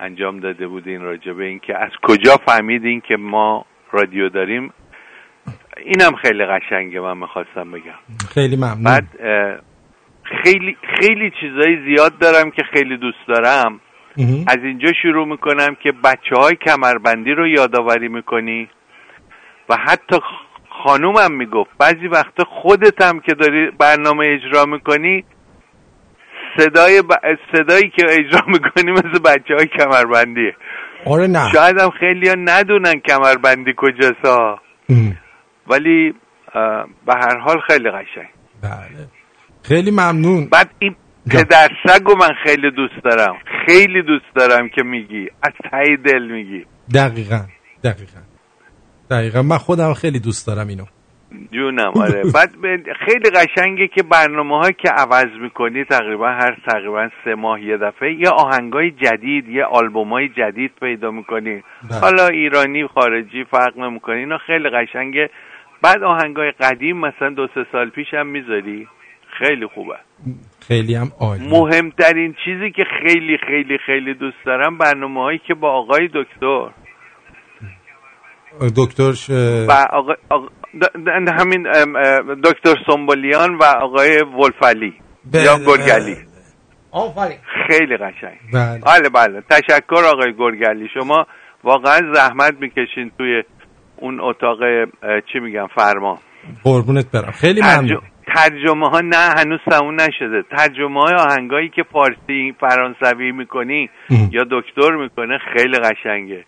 انجام 0.00 0.40
داده 0.40 0.66
بودین 0.66 1.00
راجع 1.02 1.32
به 1.32 1.44
این 1.44 1.58
که 1.58 1.76
از 1.76 1.90
کجا 2.02 2.36
فهمیدین 2.46 3.00
که 3.00 3.16
ما 3.16 3.64
رادیو 3.92 4.28
داریم 4.28 4.72
اینم 5.76 6.16
خیلی 6.22 6.44
قشنگه 6.44 7.00
من 7.00 7.18
می‌خواستم 7.18 7.70
بگم 7.70 7.98
خیلی 8.34 8.56
ممنون 8.56 8.84
بعد 8.84 9.04
خیلی 10.42 10.76
خیلی 11.00 11.32
چیزایی 11.40 11.76
زیاد 11.84 12.18
دارم 12.18 12.50
که 12.50 12.62
خیلی 12.72 12.96
دوست 12.96 13.28
دارم. 13.28 13.80
از 14.46 14.58
اینجا 14.62 14.92
شروع 15.02 15.26
می‌کنم 15.26 15.76
که 15.82 15.92
بچه 15.92 16.36
های 16.36 16.56
کمربندی 16.56 17.30
رو 17.30 17.48
یادآوری 17.48 18.08
می‌کنی 18.08 18.68
و 19.68 19.76
حتی 19.76 20.16
خانومم 20.84 21.32
می‌گفت 21.32 21.70
بعضی 21.78 22.08
وقتا 22.08 22.44
خودت 22.44 23.02
هم 23.02 23.20
که 23.20 23.34
داری 23.34 23.70
برنامه 23.70 24.26
اجرا 24.26 24.64
می‌کنی 24.64 25.24
صدای 26.58 27.02
ب... 27.02 27.12
صدایی 27.56 27.92
که 27.96 28.06
اجرا 28.08 28.40
می‌کنی 28.54 28.92
مثل 28.92 29.18
بچه 29.24 29.54
های 29.54 29.66
کمربندیه. 29.66 30.56
آره 31.06 31.26
نه. 31.26 31.52
شاید 31.52 31.80
هم 31.80 31.90
خیلی 31.90 32.28
ها 32.28 32.34
ندونن 32.38 33.00
کمربندی 33.08 33.74
کجاست. 33.76 34.24
ها. 34.24 34.60
ولی 35.66 36.14
به 37.06 37.14
هر 37.14 37.38
حال 37.38 37.60
خیلی 37.60 37.90
قشنگ. 37.90 38.28
بله. 38.62 39.08
خیلی 39.62 39.90
ممنون. 39.90 40.48
بعد 40.52 40.70
این 40.78 40.96
پدر 41.30 41.68
سگو 41.86 42.16
من 42.16 42.34
خیلی 42.44 42.70
دوست 42.70 43.04
دارم. 43.04 43.36
خیلی 43.66 44.02
دوست 44.02 44.34
دارم 44.34 44.68
که 44.68 44.82
میگی. 44.82 45.28
از 45.42 45.52
ته 45.70 45.96
دل 45.96 46.22
میگی. 46.22 46.66
دقیقا 46.94 47.40
دقیقا. 47.84 48.20
دقیقا. 49.10 49.42
من 49.42 49.58
خودم 49.58 49.94
خیلی 49.94 50.20
دوست 50.20 50.46
دارم 50.46 50.68
اینو. 50.68 50.84
جونم 51.52 51.92
آره. 51.96 52.22
بعد 52.34 52.50
خیلی 53.06 53.30
قشنگه 53.30 53.88
که 53.88 54.02
برنامه 54.02 54.58
هایی 54.58 54.72
که 54.72 54.88
عوض 54.88 55.40
می‌کنی 55.42 55.84
تقریبا 55.84 56.28
هر 56.28 56.56
تقریبا 56.70 57.08
سه 57.24 57.34
ماه 57.34 57.62
یه 57.62 57.76
دفعه 57.76 58.14
یه 58.14 58.28
آهنگای 58.28 58.90
جدید 58.90 59.48
یه 59.48 59.64
آلبوم 59.64 60.12
های 60.12 60.28
جدید 60.28 60.72
پیدا 60.80 61.10
می‌کنی. 61.10 61.62
بله. 61.90 62.00
حالا 62.00 62.26
ایرانی 62.26 62.86
خارجی 62.86 63.44
فرق 63.44 63.78
نمی‌کنه 63.78 64.16
اینا 64.16 64.38
خیلی 64.38 64.68
قشنگه. 64.68 65.30
بعد 65.82 66.02
آهنگای 66.02 66.50
قدیم 66.50 66.96
مثلا 66.96 67.30
دو 67.30 67.48
سه 67.54 67.66
سال 67.72 67.90
پیش 67.90 68.14
هم 68.14 68.26
می‌ذاری. 68.26 68.88
خیلی 69.38 69.66
خوبه. 69.74 69.94
خیلی 70.68 70.94
هم 70.94 71.10
عالی. 71.20 71.48
مهمترین 71.50 72.34
چیزی 72.44 72.70
که 72.70 72.84
خیلی 73.02 73.38
خیلی 73.46 73.78
خیلی 73.86 74.14
دوست 74.14 74.36
دارم 74.46 74.78
برنامه 74.78 75.20
هایی 75.20 75.40
که 75.46 75.54
با 75.54 75.72
آقای 75.72 76.08
دکتر. 76.14 76.68
دکتر 78.76 79.12
ش... 79.12 79.30
و 79.68 79.72
آقای 79.92 80.16
آقا- 80.30 80.52
د- 80.82 80.96
د- 81.06 81.40
همین 81.40 81.62
دکتر 82.44 82.74
سنبولیان 82.86 83.54
و 83.54 83.64
آقای 83.64 84.22
ولفلی 84.22 84.94
بله، 85.32 85.42
یا 85.42 85.58
گرگلی 85.66 86.16
آفرین 86.92 87.38
خیلی 87.68 87.96
قشنگ. 87.96 88.38
بله. 88.54 88.80
بله 88.86 89.08
بله. 89.08 89.42
تشکر 89.50 90.02
آقای 90.12 90.34
گرگلی 90.38 90.88
شما 90.94 91.26
واقعا 91.64 92.00
زحمت 92.14 92.54
می‌کشین 92.60 93.10
توی 93.18 93.42
اون 93.96 94.20
اتاق 94.20 94.58
چی 95.32 95.38
میگم 95.38 95.66
فرما 95.74 96.18
قربونت 96.64 97.10
برم. 97.10 97.30
خیلی 97.30 97.60
ممنون. 97.62 98.00
ترجمه 98.34 98.88
ها 98.88 99.00
نه 99.00 99.30
هنوز 99.38 99.60
تموم 99.70 100.00
نشده. 100.00 100.42
ترجمه 100.42 101.02
های 101.02 101.14
آهنگایی 101.14 101.68
که 101.68 101.82
فارسی 101.82 102.54
فرانسوی 102.60 103.32
می‌کنی 103.32 103.90
یا 104.30 104.46
دکتر 104.50 104.96
می‌کنه 104.96 105.38
خیلی 105.38 105.78
قشنگه. 105.78 106.44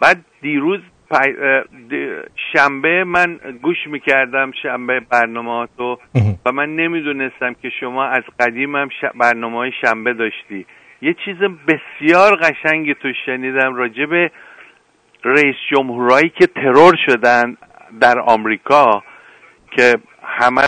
بعد 0.00 0.24
دیروز 0.40 0.80
شنبه 2.52 3.04
من 3.04 3.38
گوش 3.62 3.86
می‌کردم 3.86 4.50
شنبه 4.62 5.00
برنامه 5.00 5.68
تو 5.78 5.98
و 6.46 6.52
من 6.52 6.76
نمی‌دونستم 6.76 7.54
که 7.62 7.70
شما 7.80 8.04
از 8.04 8.22
قدیمم 8.40 8.88
برنامه 9.14 9.56
های 9.56 9.72
شنبه 9.84 10.14
داشتی. 10.14 10.66
یه 11.02 11.14
چیز 11.24 11.36
بسیار 11.38 12.36
قشنگی 12.36 12.94
تو 12.94 13.12
شنیدم 13.26 13.74
راجع 13.74 14.06
به 14.06 14.30
رئیس 15.24 15.56
جمهورایی 15.70 16.28
که 16.28 16.46
ترور 16.46 16.94
شدن 17.06 17.56
در 18.00 18.18
آمریکا 18.18 19.02
که 19.76 19.94
همه 20.26 20.62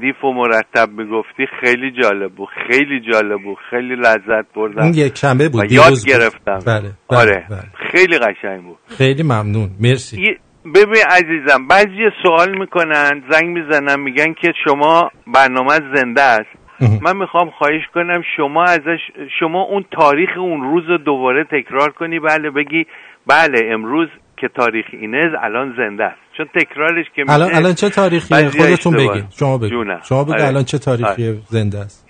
دیف 0.00 0.24
و 0.24 0.32
مرتب 0.32 0.90
می‌گفتی 0.90 1.46
خیلی 1.60 1.90
جالب 2.02 2.32
بود 2.32 2.48
خیلی 2.68 3.00
جالب 3.12 3.42
بود 3.42 3.58
خیلی 3.70 3.96
لذت 3.96 4.54
بردم. 4.54 4.82
اون 4.82 4.94
یک 4.94 5.16
شنبه 5.16 5.48
بود 5.48 5.72
یاد 5.72 5.92
گرفتم. 6.06 6.58
بله, 6.66 6.90
بله 7.10 7.18
آره 7.18 7.46
بله. 7.50 7.90
خیلی 7.90 8.18
قشنگ 8.18 8.62
بود. 8.62 8.78
خیلی 8.98 9.22
ممنون 9.22 9.70
مرسی. 9.80 10.36
ببین 10.74 11.04
عزیزم 11.10 11.68
بعضی 11.68 12.10
سوال 12.22 12.58
می‌کنن 12.58 13.22
زنگ 13.30 13.44
می‌زنن 13.58 14.00
میگن 14.00 14.32
که 14.32 14.52
شما 14.64 15.10
برنامه 15.34 15.74
زنده 15.94 16.22
است. 16.22 16.64
من 17.02 17.16
می‌خوام 17.16 17.50
خواهش 17.50 17.82
کنم 17.94 18.22
شما 18.36 18.64
ازش 18.64 19.00
شما 19.40 19.62
اون 19.62 19.84
تاریخ 19.90 20.30
اون 20.36 20.60
روز 20.62 20.84
رو 20.88 20.98
دوباره 20.98 21.44
تکرار 21.44 21.90
کنی. 21.90 22.20
بله 22.20 22.50
بگی 22.50 22.86
بله 23.26 23.72
امروز 23.72 24.08
که 24.36 24.48
تاریخ 24.48 24.86
اینه 24.92 25.32
الان 25.40 25.74
زنده 25.76 26.04
است. 26.04 26.23
چون 26.36 26.46
تکرارش 26.54 27.06
که 27.16 27.24
الان 27.28 27.54
الان 27.54 27.74
چه 27.74 27.90
تاریخیه 27.90 28.50
خودتون 28.50 28.96
بگید 28.96 29.24
شما 29.30 29.58
بگید 29.58 30.02
شما 30.02 30.24
بگید 30.24 30.34
آره. 30.34 30.46
الان 30.46 30.64
چه 30.64 30.78
تاریخی 30.78 31.28
آره. 31.28 31.38
زنده 31.48 31.78
است. 31.78 32.06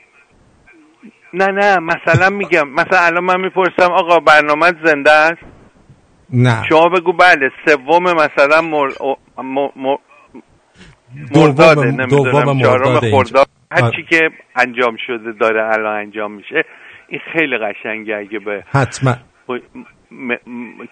نه 1.35 1.47
نه 1.47 1.79
مثلا 1.79 2.31
میگم 2.31 2.69
مثلا 2.69 2.99
الان 2.99 3.25
من 3.25 3.41
می‌پرسم 3.41 3.93
آقا 3.93 4.21
برنامه 4.21 4.73
زنده 4.85 5.11
است؟ 5.11 5.43
نه. 6.33 6.63
شما 6.69 6.89
بگو 6.89 7.13
بله 7.13 7.51
سوم 7.67 8.03
مثلا 8.03 8.61
مر... 8.61 8.89
م... 9.39 9.69
م... 9.77 9.97
مرداده 11.37 11.91
نمی‌دونم 11.91 12.61
چهارم 12.61 13.01
خرداد. 13.01 13.49
هر 13.71 13.91
چی 13.91 14.03
که 14.11 14.31
انجام 14.57 14.97
شده 15.07 15.33
داره 15.41 15.65
الان 15.73 15.97
انجام 15.97 16.33
میشه. 16.33 16.65
این 17.09 17.21
خیلی 17.33 17.59
قشنگه 17.59 18.17
اگه 18.17 18.39
به 18.39 18.65
حتما. 18.73 19.15
م... 20.11 20.33
م... 20.33 20.37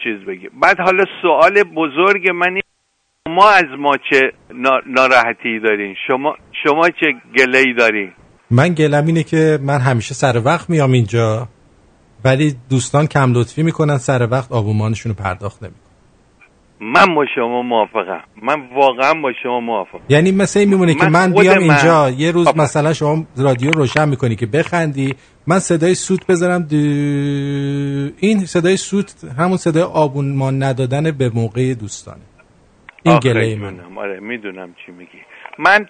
چیز 0.04 0.26
بگی 0.28 0.48
بعد 0.62 0.80
حالا 0.80 1.04
سوال 1.22 1.62
بزرگ 1.62 2.30
من 2.30 2.60
شما 3.28 3.50
از 3.50 3.64
ما 3.78 3.96
چه 4.10 4.32
ناراحتی 4.86 5.60
دارین؟ 5.64 5.94
شما 6.08 6.34
شما 6.64 6.88
چه 6.88 7.06
گله 7.38 7.58
ای 7.58 7.74
دارین؟ 7.78 8.12
من 8.50 8.74
گلم 8.74 9.06
اینه 9.06 9.22
که 9.22 9.58
من 9.62 9.78
همیشه 9.78 10.14
سر 10.14 10.42
وقت 10.44 10.70
میام 10.70 10.92
اینجا 10.92 11.48
ولی 12.24 12.54
دوستان 12.70 13.06
کم 13.06 13.32
لطفی 13.32 13.62
می‌کنن 13.62 13.98
سر 13.98 14.28
وقت 14.30 14.52
آبومانشون 14.52 15.12
رو 15.12 15.24
پرداخت 15.24 15.62
نمی‌کنن. 15.62 15.82
من 16.80 17.14
با 17.14 17.24
شما 17.34 17.62
موافقم. 17.62 18.20
من 18.42 18.68
واقعا 18.76 19.14
با 19.14 19.32
شما 19.42 19.60
موافقم. 19.60 20.00
یعنی 20.08 20.32
مثل 20.32 20.60
این 20.60 20.68
میمونه 20.68 20.94
که 20.94 21.08
من 21.08 21.32
بیام 21.32 21.58
اینجا 21.58 22.10
یه 22.10 22.30
روز. 22.30 22.48
مثلا 22.56 22.92
شما 22.92 23.26
رادیو 23.36 23.70
روشن 23.70 24.08
می‌کنی 24.08 24.36
که 24.36 24.46
بخندی 24.46 25.14
من 25.46 25.58
صدای 25.58 25.94
سوت 25.94 26.26
بذارم 26.26 26.62
دو... 26.62 26.76
این 28.18 28.46
صدای 28.46 28.76
سوت 28.76 29.24
همون 29.38 29.56
صدای 29.56 29.82
آبونمان 29.82 30.62
ندادن 30.62 31.10
به 31.10 31.30
موقع 31.34 31.74
دوستانه. 31.74 32.20
این 33.02 33.18
گله 33.18 33.56
من 33.56 33.98
آره 33.98 34.20
می‌دونم 34.20 34.74
چی 34.86 34.92
میگی. 34.92 35.18
من 35.58 35.86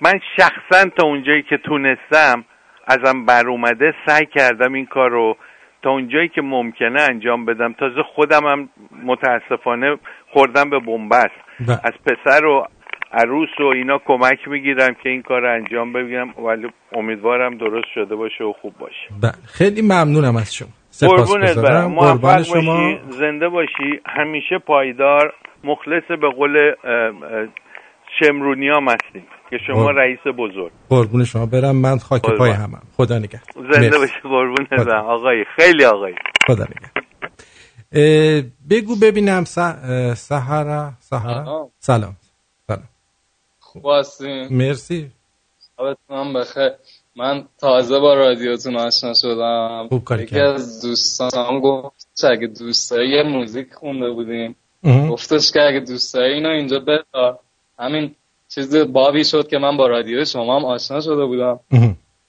من 0.00 0.20
شخصا 0.36 0.90
تا 0.96 1.06
اونجایی 1.06 1.42
که 1.42 1.56
تونستم 1.56 2.44
ازم 2.86 3.24
بر 3.24 3.48
اومده 3.48 3.94
سعی 4.06 4.26
کردم 4.26 4.72
این 4.72 4.86
کار 4.86 5.10
رو 5.10 5.36
تا 5.82 5.90
اونجایی 5.90 6.28
که 6.28 6.42
ممکنه 6.42 7.02
انجام 7.02 7.44
بدم. 7.44 7.72
تازه 7.72 8.02
خودم 8.14 8.46
هم 8.46 8.68
متاسفانه 9.04 9.96
خوردم 10.32 10.70
به 10.70 10.78
بنبست. 10.78 11.40
از 11.68 11.92
پسر 12.06 12.44
و 12.44 12.66
عروس 13.12 13.60
و 13.60 13.64
اینا 13.64 13.98
کمک 13.98 14.48
می‌گیرم 14.48 14.94
که 15.02 15.08
این 15.08 15.22
کار 15.22 15.40
رو 15.40 15.54
انجام 15.54 15.92
بگیرم 15.92 16.34
ولی 16.44 16.68
امیدوارم 16.92 17.58
درست 17.58 17.88
شده 17.94 18.16
باشه 18.16 18.44
و 18.44 18.52
خوب 18.52 18.74
باشه. 18.78 19.08
بله 19.22 19.32
خیلی 19.46 19.82
ممنونم 19.82 20.36
از 20.36 20.54
شما. 20.54 20.68
قربونت 21.00 21.58
برم. 21.58 21.92
موفق 21.92 22.42
شما. 22.42 22.98
زنده 23.08 23.48
باشی. 23.48 24.00
همیشه 24.06 24.58
پایدار. 24.58 25.32
مخلص 25.66 26.02
به 26.20 26.30
قول 26.36 26.74
شمرونی 28.18 28.68
هم 28.68 28.88
هستیم 28.88 29.26
که 29.50 29.58
شما 29.66 29.86
قرب. 29.86 29.98
رئیس 29.98 30.18
بزرگ. 30.38 30.72
قربون 30.88 31.24
شما 31.24 31.46
برم. 31.46 31.76
من 31.76 31.98
خاک 31.98 32.22
پای 32.22 32.50
همم. 32.50 32.82
خدا 32.96 33.18
نگه. 33.18 33.40
زنده 33.72 33.98
باشی 33.98 34.20
قربون 34.22 34.66
برم 34.70 35.04
آقای 35.04 35.44
خیلی 35.56 35.84
آقای. 35.84 36.14
خدا 36.46 36.64
نگه. 36.64 36.90
بگو 38.70 38.96
ببینم 39.02 39.44
سهره 39.44 40.14
سهره 40.14 40.92
سلام. 40.98 41.70
سلام. 41.78 42.16
خوب 43.58 43.86
هستیم 43.86 44.48
مرسی. 44.50 45.10
حالتون 45.78 46.32
بخیر. 46.32 46.70
من 47.16 47.44
تازه 47.58 47.98
با 47.98 48.14
رادیوتون 48.14 48.76
آشنا 48.76 49.12
شدم. 49.14 49.86
خوب 49.88 50.04
کاری 50.04 50.22
یکی 50.22 50.40
از 50.40 50.82
دوستان 50.82 51.60
گفت 51.60 52.24
اگه 52.24 52.46
دوست 52.46 52.90
داری 52.90 53.08
یه 53.08 53.22
موزیک 53.22 53.72
خونده 53.72 54.10
بودیم. 54.10 54.56
گفتش 54.84 55.52
که 55.52 55.62
اگه 55.62 55.80
دوست 55.80 56.14
داری 56.14 56.34
اینو 56.34 56.48
اینجا 56.48 56.78
بذار. 56.78 57.38
همین 57.78 58.14
چیز 58.48 58.76
بابی 58.76 59.24
شد 59.24 59.48
که 59.48 59.58
من 59.58 59.76
با 59.76 59.86
رادیو 59.86 60.24
شما 60.24 60.58
هم 60.58 60.64
آشنا 60.64 61.00
شده 61.00 61.24
بودم. 61.24 61.60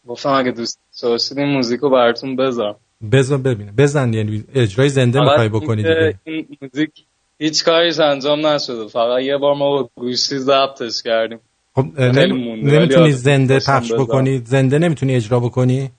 گفتم 0.08 0.30
اگه 0.30 0.52
دوست 0.52 0.80
داشتید 1.02 1.38
این 1.38 1.48
موزیک 1.48 1.80
رو 1.80 1.90
براتون 1.90 2.36
بذار. 2.36 2.76
بذار 3.12 3.38
ببینه 3.38 3.72
بزن 3.78 4.14
یعنی 4.14 4.44
اجرای 4.56 4.90
زنده 4.90 5.20
می‌خوای 5.22 5.50
بکنی 5.50 5.84
دیگه. 5.84 6.14
این 6.24 6.48
موزیک 6.62 6.90
هیچ 7.40 7.66
کاریش 7.66 8.00
انجام 8.00 8.48
نشده. 8.48 8.88
فقط 8.88 9.22
یه 9.22 9.38
بار 9.38 9.56
ما 9.56 9.70
با 9.70 9.90
گوشی 9.96 10.38
ضبطش 10.38 11.04
کردیم. 11.04 11.40
خب 11.76 11.86
نمی‌تونی 12.00 13.12
زنده 13.12 13.60
پخش 13.68 13.94
بکنی؟ 13.94 14.42
زنده 14.46 14.80
نمی‌تونی 14.80 15.16
اجرا 15.16 15.40
بکنی؟ 15.40 15.92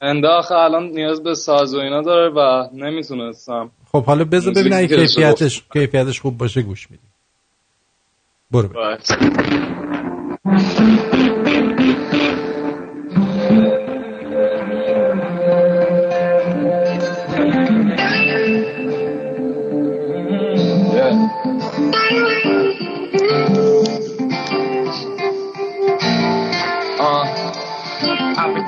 انداخ 0.00 0.52
الان 0.52 0.88
نیاز 0.88 1.22
به 1.22 1.34
ساز 1.34 1.74
و 1.74 1.78
اینا 1.78 2.02
داره 2.02 2.28
و 2.28 2.68
نمی‌تونستم. 2.72 3.70
خب 3.92 4.04
حالا 4.04 4.24
بذار 4.24 4.54
ببین 4.54 4.72
اگه 4.72 5.06
کیفیتش 5.06 5.62
کیفیتش 5.72 6.20
خوب 6.20 6.38
باشه 6.38 6.62
گوش 6.62 6.90
میدی 6.90 7.02
برو 8.50 8.68
برو 8.68 8.96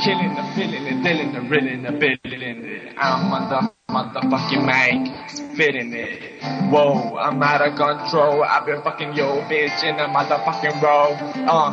killing 0.05 0.35
the 0.35 0.43
feeling 0.55 0.87
and 0.89 1.05
dealing 1.05 1.33
the 1.33 1.41
reeling 1.43 1.83
the 1.83 1.93
billing. 1.93 2.70
I'm 3.01 3.33
on 3.33 3.49
the 3.49 3.73
motherfucking 3.89 4.61
mic, 4.61 5.31
spitting 5.31 5.95
it. 5.95 6.43
Whoa, 6.69 7.17
I'm 7.17 7.43
out 7.43 7.63
of 7.63 7.75
control. 7.75 8.45
I've 8.45 8.67
been 8.67 8.83
fucking 8.83 9.15
yo 9.15 9.41
bitch 9.49 9.83
in 9.83 9.97
the 9.97 10.05
motherfucking 10.05 10.83
row. 10.83 11.17
Uh. 11.49 11.73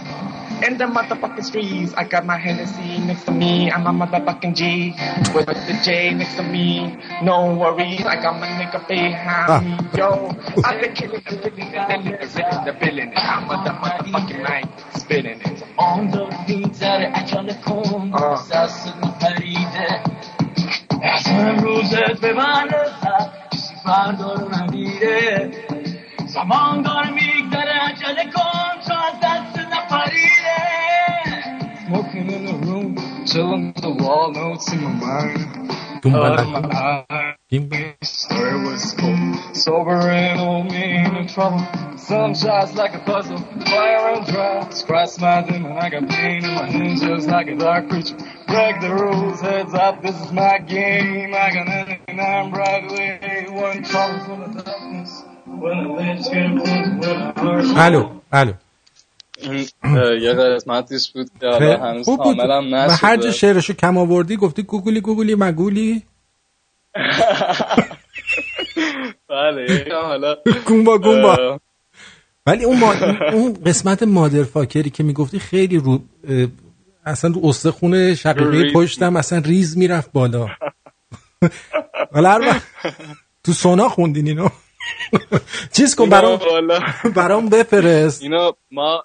In 0.65 0.77
the 0.77 0.85
motherfucking 0.85 1.43
streets, 1.43 1.93
I 1.95 2.05
got 2.05 2.25
my 2.25 2.37
Hennessy 2.37 2.99
next 3.05 3.25
to 3.25 3.31
me. 3.31 3.69
I'm 3.69 3.85
a 3.85 4.05
motherfucking 4.05 4.55
G 4.55 4.95
with 5.35 5.47
the 5.47 5.79
J 5.83 6.13
next 6.13 6.35
to 6.35 6.43
me. 6.43 6.97
No 7.21 7.53
worries, 7.53 8.05
I 8.05 8.15
got 8.21 8.39
my 8.39 8.47
nigga 8.47 8.87
behind 8.87 9.67
me. 9.67 9.77
Ah. 9.79 9.97
Yo, 9.97 10.31
I've 10.63 10.79
been 10.79 10.95
killing 10.95 11.21
the 11.27 11.35
villain, 11.35 11.71
the 11.73 11.83
villain, 11.87 12.17
the 12.21 12.27
villain, 12.27 12.65
the 12.65 12.73
villain. 12.79 13.13
I'm 13.17 13.49
on 13.49 13.65
the 13.65 13.71
motherfucking 13.71 14.41
mic, 14.47 14.95
spitting 14.95 15.41
it. 15.41 15.63
On 15.77 16.09
the 16.09 16.25
beats 16.47 16.79
that 16.79 17.01
are 17.01 17.13
at 17.13 17.29
your 17.29 17.53
home. 17.67 18.13
Uh. 18.15 19.16
امروزت 21.37 22.21
به 22.21 22.33
من 22.33 22.67
کسی 23.51 23.75
فردا 23.83 24.33
رو 24.33 24.49
نمیره 24.49 25.51
زمان 26.27 26.81
داره 26.81 27.09
میگذره 27.09 27.73
عجله 27.81 28.23
کن 28.23 28.81
تو 28.87 28.93
از 28.93 29.19
دست 29.23 29.59
نپریده 29.59 30.57
Smoking 31.87 32.29
in 32.35 32.45
the 32.45 32.53
room, 32.67 32.95
chilling 33.25 33.67
with 33.73 33.81
the 33.81 33.93
wall 34.03 34.31
notes 34.33 34.73
in 34.73 34.79
my 34.83 34.91
mind. 35.05 35.76
Kumbala. 36.01 37.33
Uh, 37.49 38.03
Story 38.03 38.65
was 38.65 38.93
cool. 38.99 39.53
Sober 39.53 40.09
and 40.09 40.39
old 40.39 40.71
mean 40.71 41.15
in 41.15 41.27
trouble. 41.27 41.65
Some 41.97 42.35
shots 42.35 42.73
like 42.75 42.93
a 42.93 42.99
puzzle. 42.99 43.37
Fire 43.37 44.15
and 44.15 44.27
drops. 44.27 44.83
Christ 44.83 45.21
my 45.21 45.41
demon, 45.43 45.71
I 45.71 45.89
got 45.89 46.09
pain 46.09 46.43
in 46.43 46.53
my 46.53 46.69
hands 46.69 47.01
just 47.01 47.27
like 47.27 47.47
a 47.47 47.55
dark 47.55 47.89
creature. 47.89 48.17
Break 48.47 48.81
the 48.81 48.93
rules, 48.93 49.39
heads 49.39 49.73
up, 49.73 50.01
this 50.01 50.19
is 50.21 50.31
my 50.31 50.59
game. 50.59 51.33
I 51.33 51.51
got 51.53 51.67
99 51.67 52.51
Broadway, 52.51 53.45
one 53.49 53.83
trouble 53.83 54.25
from 54.25 54.53
the 54.53 54.63
darkness. 54.63 55.23
When 55.45 55.83
the 55.83 55.89
lights 55.89 56.29
get 56.29 56.51
close, 56.51 56.67
when 56.67 56.99
the 56.99 57.73
heart. 57.73 57.93
Aló, 57.93 58.21
aló. 58.31 58.57
یه 60.21 60.33
قسمتیش 60.33 61.11
بود 61.11 61.29
که 61.39 61.47
هنوز 61.81 62.05
کاملا 62.05 62.61
من 62.61 62.87
هر 62.89 63.17
جا 63.17 63.31
شعرشو 63.31 63.73
کم 63.73 63.97
آوردی 63.97 64.37
گفتی 64.37 64.63
گوگلی 64.63 65.01
گوگلی 65.01 65.35
مگولی. 65.35 66.03
بله 69.29 69.85
حالا 70.03 70.35
گومبا 70.65 70.97
گومبا 70.97 71.59
ولی 72.47 72.63
اون. 72.63 72.83
اون 73.33 73.53
قسمت 73.65 74.03
مادر 74.03 74.43
فاکری 74.43 74.89
که 74.89 75.03
می‌گفتی 75.03 75.39
خیلی 75.39 75.77
رو 75.77 76.01
اصلا 77.05 77.31
رو 77.35 77.41
استخونه 77.43 78.15
شقیقه. 78.15 78.73
پشتم 78.73 79.15
اصلا 79.15 79.39
ریز 79.45 79.77
می‌رفت 79.77 80.11
بالا. 80.11 80.47
حالا 82.13 82.59
تو 83.43 83.53
سونا 83.53 83.89
خوندین 83.89 84.27
اینو. 84.27 84.49
چیز 85.73 85.95
کن 85.95 86.09
برام 86.09 86.39
اینا. 86.41 86.79
برام 87.15 87.49
بفرست. 87.55 88.21
اینو 88.23 88.51
ما 88.71 89.03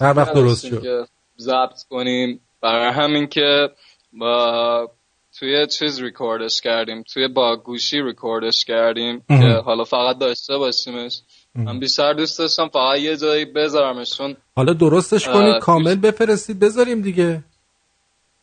هر 0.00 0.14
وقت 0.16 0.32
درست 0.32 0.66
شد. 0.66 1.08
ضبط 1.38 1.82
کنیم. 1.90 2.40
برای 2.60 2.92
همین 2.92 3.26
که 3.26 3.68
با 4.12 4.90
توی 5.38 5.66
چیز 5.66 6.02
ریکوردش 6.02 6.60
کردیم. 6.60 7.02
توی 7.02 7.28
با 7.28 7.56
گوشی 7.56 8.02
ریکوردش 8.02 8.64
کردیم. 8.64 9.24
که 9.28 9.62
حالا 9.64 9.84
فقط 9.84 10.18
داشته 10.18 10.58
باشیمش. 10.58 11.20
من 11.54 11.78
بیشتر 11.80 12.12
دوست 12.12 12.38
داشتم 12.38 12.68
فقط 12.68 12.98
یه 12.98 13.16
جایی 13.16 13.44
بذارمش 13.44 14.16
چون 14.16 14.36
حالا 14.56 14.72
درستش 14.72 15.28
اه، 15.28 15.34
کنید 15.34 15.58
کامل 15.62 15.94
بفرستید 15.94 16.58
بذاریم 16.60 17.00
دیگه. 17.00 17.44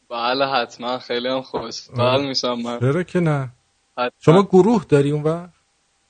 بله 0.10 0.46
حتما 0.48 1.00
خیلی 1.00 1.28
هم 1.28 1.42
خوشحال 1.42 2.26
میشم 2.26 2.54
من. 2.54 2.80
چرا 2.80 3.04
که 3.04 3.20
نه؟ 3.20 3.50
حتما. 3.98 4.10
شما 4.20 4.44
گروه 4.44 4.86
داری 4.90 5.12
اون 5.12 5.24
وقت؟ 5.24 5.50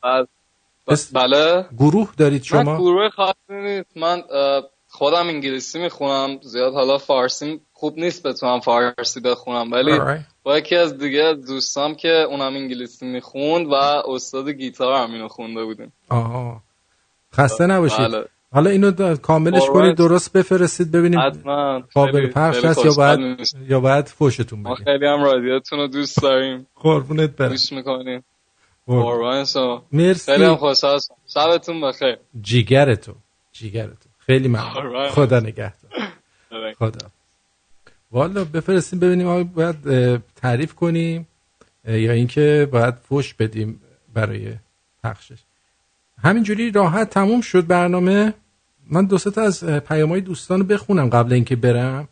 بله. 0.03 0.28
بله 1.14 1.65
گروه 1.78 2.11
دارید 2.18 2.41
من 2.41 2.64
شما 2.64 2.78
گروه 2.78 3.10
خاصی 3.10 3.38
نیست 3.49 3.98
من 3.98 4.23
خودم 4.88 5.28
انگلیسی 5.28 5.80
می‌خونم 5.80 6.40
زیاد 6.41 6.73
حالا 6.73 6.98
فارسی 6.98 7.61
خوب 7.73 7.99
نیست 7.99 8.28
بتونم 8.28 8.60
فارسی 8.60 9.19
بخونم 9.19 9.72
ولی. 9.72 9.99
با 10.44 10.57
یکی 10.57 10.76
از 10.76 10.98
دیگه 10.98 11.34
دوستام 11.48 11.95
که 11.95 12.10
اونم 12.10 12.56
انگلیسی 12.56 13.06
می‌خوند 13.06 13.68
و 13.68 13.73
استاد 14.07 14.49
گیتار 14.49 15.03
هم 15.03 15.14
اینو 15.14 15.28
خونده 15.28 15.64
بودیم 15.64 15.94
آها 16.10 16.61
خسته 17.34 17.65
نباشید 17.65 18.07
بله. 18.07 18.26
حالا 18.53 18.69
اینو 18.69 18.91
دا- 18.91 19.19
کاملش. 19.19 19.64
کنید 19.73 19.98
درست 19.98 20.34
بفرستید 20.34 20.91
ببینیم 20.91 21.19
قابل 21.94 22.28
پخش 22.28 22.65
هست 22.65 22.86
یا 22.86 22.91
باید. 22.98 23.40
یا 23.69 23.80
باید 23.80 24.07
فوشتون 24.07 24.60
ما 24.60 24.73
بدیم 24.73 24.86
خیلی 24.86 25.06
هم 25.06 25.23
رادیاتون 25.23 25.80
رو 25.80 25.88
دوست 25.88 26.22
داریم 26.22 26.68
قربونت 26.76 27.36
برم 27.36 27.49
گوش 27.49 27.72
می‌کنیم. 27.72 28.23
قربان 28.88 29.45
شما 29.45 29.86
مرسی. 29.91 30.32
خیلی 30.32 30.56
خوشحال. 30.56 30.99
شبتون 31.34 31.82
بخیر. 31.82 32.18
جیگر 32.41 32.95
تو 32.95 33.14
جیگر 33.52 33.88
تو 33.88 34.10
خیلی 34.18 34.48
ممنون. 34.48 35.10
Alright. 35.10 35.14
خدا 35.16 35.40
نگهدار. 35.40 35.91
خدا. 36.80 37.08
والا 38.12 38.44
بفرستیم 38.44 38.99
ببینیم 38.99 39.28
آیا 39.28 39.44
باید 39.44 39.76
تعریف 40.36 40.74
کنیم 40.74 41.28
یا 41.86 42.12
اینکه 42.12 42.70
باید 42.72 42.94
فوش 42.95 43.34
بدیم 43.34 43.82
برای 44.14 44.53
پخشش. 45.03 45.38
همینجوری 46.24 46.72
راحت 46.72 47.10
تموم 47.10 47.41
شد 47.41 47.68
برنامه. 47.68 48.34
من 48.90 49.06
دو 49.06 49.18
تا 49.18 49.41
از 49.41 49.64
اه، 49.64 49.80
پیامهای 49.80 50.22
دوستان 50.22 50.60
رو 50.60 50.66
بخونم 50.66 51.10
قبل 51.10 51.34
اینکه 51.34 51.56
برم. 51.56 52.08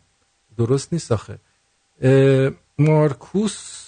درست 0.58 0.92
نیست 0.92 1.12
آخه. 1.12 1.38
مارکوس 2.78 3.79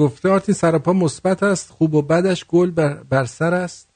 گفته 0.00 0.28
آرتین 0.28 0.54
سراپا 0.54 0.92
مثبت 0.92 1.42
است 1.42 1.70
خوب 1.70 1.94
و 1.94 2.02
بدش 2.02 2.44
گل 2.44 2.70
بر, 2.70 2.94
بر 2.94 3.24
سر 3.24 3.54
است. 3.54 3.88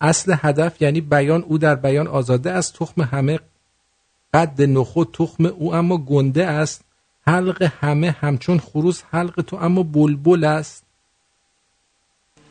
اصل 0.00 0.34
هدف 0.38 0.82
یعنی 0.82 1.00
بیان 1.00 1.42
او 1.42 1.58
در 1.58 1.74
بیان 1.74 2.06
آزاده 2.06 2.50
است 2.50 2.74
تخم 2.74 3.02
همه 3.02 3.40
قد 4.34 4.62
نخود 4.62 5.08
تخم 5.12 5.46
او 5.46 5.74
اما 5.74 5.96
گنده 5.96 6.46
است. 6.46 6.84
حلق 7.26 7.72
همه 7.80 8.10
همچون 8.10 8.58
خروس 8.58 9.02
حلق 9.10 9.40
تو 9.40 9.56
اما 9.56 9.82
بلبل 9.82 10.44
است. 10.44 10.84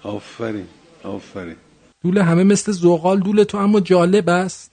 آفرین 0.04 0.68
آفرین. 1.04 1.56
دول 2.04 2.18
همه 2.18 2.44
مثل 2.44 2.72
زغال 2.72 3.20
دول 3.20 3.44
تو 3.44 3.58
اما 3.58 3.80
جالب 3.80 4.30
است. 4.30 4.72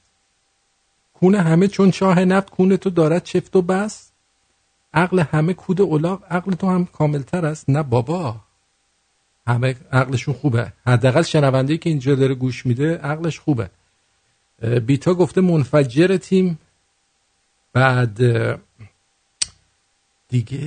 کونه 1.14 1.42
همه 1.42 1.68
چون 1.68 1.90
چاه 1.90 2.24
نفت 2.24 2.50
کونه 2.50 2.76
تو 2.76 2.90
دارد 2.90 3.24
چفت 3.24 3.56
و 3.56 3.62
بس. 3.62 4.10
عقل 4.96 5.18
همه 5.18 5.54
کود 5.54 5.80
اولاغ 5.80 6.22
عقل 6.30 6.54
تو 6.54 6.70
هم 6.70 6.86
کاملتر 6.86 7.46
است. 7.46 7.70
نه 7.70 7.82
بابا. 7.82 8.36
همه 9.46 9.76
عقلشون 9.92 10.34
خوبه. 10.34 10.72
حداقل 10.86 11.22
شنونده 11.22 11.78
که 11.78 11.90
اینجا 11.90 12.14
داره 12.14 12.34
گوش 12.34 12.66
میده 12.66 12.96
عقلش 12.96 13.38
خوبه. 13.38 13.70
بیتا 14.86 15.14
گفته 15.14 15.40
منفجر 15.40 16.16
تیم. 16.16 16.58
بعد 17.72 18.20
دیگه 20.28 20.60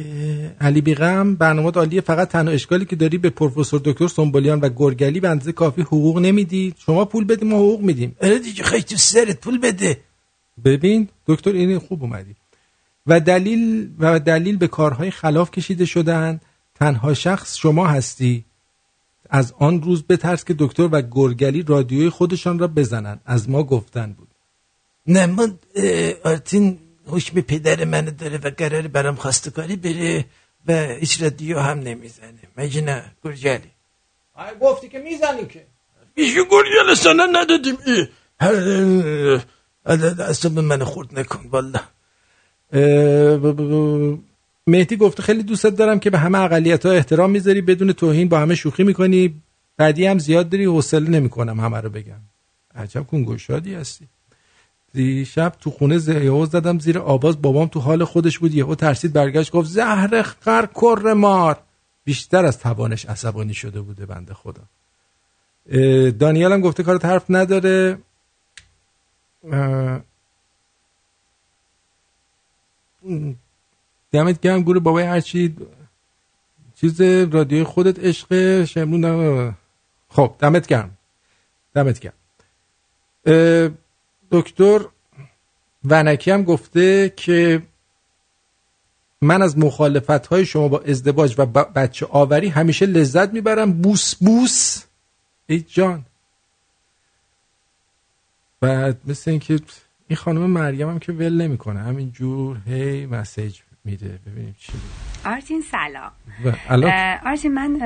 علی 0.61 0.81
بیغم 0.81 1.35
برنامه 1.35 1.71
عالیه. 1.71 2.01
فقط 2.01 2.27
تنها 2.29 2.53
اشکالی 2.53 2.85
که 2.85 2.95
داری 2.95 3.17
به 3.17 3.29
پروفسور 3.29 3.81
دکتر 3.85 4.07
سنبولیان 4.07 4.59
و 4.59 4.69
گرگلی 4.69 5.19
به 5.19 5.29
اندازه 5.29 5.51
کافی 5.51 5.81
حقوق 5.81 6.17
نمیدی. 6.17 6.73
شما 6.77 7.05
پول 7.05 7.23
بدی 7.23 7.45
ما 7.45 7.55
حقوق 7.55 7.81
میدیم. 7.81 8.15
آره 8.21 8.39
دیگه 8.39 8.63
خیلی 8.63 8.83
تو 8.83 8.95
سرت 8.95 9.41
پول 9.41 9.59
بده. 9.59 10.01
ببین 10.65 11.07
دکتر 11.27 11.51
این 11.51 11.79
خوب 11.79 12.03
اومدی. 12.03 12.35
و 13.09 13.19
دلیل 13.19 13.89
و 13.99 14.19
دلیل 14.19 14.57
به 14.57 14.67
کارهای 14.67 15.11
خلاف 15.11 15.51
کشیده 15.51 15.85
شدن. 15.85 16.39
تنها 16.75 17.13
شخص 17.13 17.57
شما 17.57 17.87
هستی. 17.87 18.45
از 19.29 19.53
آن 19.59 19.81
روز 19.81 20.03
بترس 20.03 20.45
که 20.45 20.55
دکتر 20.59 20.89
و 20.91 21.01
گرگلی 21.01 21.63
رادیوی 21.67 22.09
خودشان 22.09 22.59
را 22.59 22.67
بزنن. 22.67 23.19
از 23.25 23.49
ما 23.49 23.63
گفتن 23.63 24.13
بود. 24.13 24.27
نه 25.07 25.25
من 25.25 25.59
آرتین 26.23 26.79
حکم 27.05 27.41
پدر 27.41 27.85
منو 27.85 28.11
داره 28.11 28.37
و 28.37 28.49
قرار 28.57 28.87
برام 28.87 29.15
خواستگاری 29.15 29.75
بره 29.75 30.25
و 30.67 30.73
هیچ 30.73 31.21
رادیو 31.21 31.59
هم 31.59 31.79
نمی‌زنه. 31.79 32.43
مگه 32.57 32.81
نه 32.81 33.11
گرگلی؟ 33.23 33.71
گفتی 34.61 34.89
که 34.89 34.99
می‌زنی 34.99 35.45
که. 35.45 35.65
بیشو 36.15 36.43
گرگل 36.45 36.93
سنه 36.95 37.23
ندادیم. 37.31 37.77
ای. 37.87 38.07
هر- 38.41 39.43
اصاب 40.21 40.59
من 40.59 40.83
خورد 40.83 41.19
نکن 41.19 41.49
ب- 41.49 41.79
مهدی 44.67 44.97
گفته 44.97 45.23
خیلی 45.23 45.43
دوستت 45.43 45.75
دارم 45.75 45.99
که 45.99 46.09
به 46.09 46.17
همه 46.17 46.39
اقلیت 46.39 46.85
ها 46.85 46.91
احترام 46.91 47.31
می‌ذاری 47.31 47.61
بدون 47.61 47.93
توهین 47.93 48.29
با 48.29 48.39
همه 48.39 48.55
شوخی 48.55 48.83
می‌کنی. 48.83 49.41
بعدی 49.77 50.05
هم 50.05 50.19
زیاد 50.19 50.49
داری 50.49 50.65
حوصله 50.65 51.09
نمی‌کنم 51.09 51.59
همه 51.59 51.77
رو 51.81 51.89
بگم. 51.89 52.21
عجب 52.75 53.03
کن 53.03 53.23
گشادی 53.23 53.73
هستی. 53.73 54.07
دیشب 54.93 55.53
تو 55.61 55.71
خونه 55.71 55.97
زهیو 55.97 56.45
زدم 56.45 56.79
زیر 56.79 56.99
آواز 56.99 57.41
بابام 57.41 57.67
تو 57.67 57.79
حال 57.79 58.03
خودش 58.03 58.39
بود. 58.39 58.53
یهو 58.53 58.75
ترسید 58.75 59.13
برگشت 59.13 59.51
گفت 59.51 59.69
زهر 59.69 60.21
خر 60.21 60.65
کر 60.75 61.13
مار. 61.13 61.59
بیشتر 62.03 62.45
از 62.45 62.59
توانش 62.59 63.05
عصبانی 63.05 63.53
شده 63.53 63.81
بوده 63.81 64.05
بنده 64.05 64.33
خدا. 64.33 64.61
دانیال 66.11 66.53
هم 66.53 66.61
گفته 66.61 66.83
کارت 66.83 67.05
حرف 67.05 67.25
نداره. 67.29 67.97
دمت 74.11 74.41
گرم 74.41 74.61
گروه 74.61 74.83
بابای 74.83 75.03
هرچی 75.03 75.55
چیز 76.75 77.01
رادیوی 77.01 77.63
خودت 77.63 77.99
عشق 77.99 78.63
شمرون. 78.63 79.55
خب 80.09 80.35
دمت 80.39 80.67
گرم. 80.67 80.97
دمت 81.73 81.99
گرم. 81.99 82.13
دکتر 84.31 84.79
ونکی 85.85 86.31
هم 86.31 86.43
گفته 86.43 87.13
که 87.15 87.61
من 89.21 89.41
از 89.41 89.57
مخالفت 89.57 90.27
های 90.27 90.45
شما 90.45 90.67
با 90.67 90.79
ازدواج 90.79 91.35
و 91.37 91.45
بچه 91.45 92.07
آوری 92.09 92.47
همیشه 92.47 92.85
لذت 92.85 93.33
می‌برم. 93.33 93.81
بوس 93.81 94.15
بوس. 94.15 94.83
ای 95.47 95.59
جان. 95.59 96.05
بعد 98.61 98.97
مثل 99.07 99.31
اینکه 99.31 99.59
این 100.09 100.17
خانم 100.17 100.41
مریم 100.49 100.89
هم 100.89 100.99
که 100.99 101.11
ول 101.11 101.41
نمی‌کنه. 101.41 101.79
همینجور 101.79 102.57
هی 102.67 103.05
مسیج 103.05 103.59
میده. 103.85 104.19
ببینیم 104.27 104.55
چی. 104.59 104.71
آرتین 105.25 105.61
سلام. 105.61 106.11
آرتین 107.25 107.53
من 107.53 107.79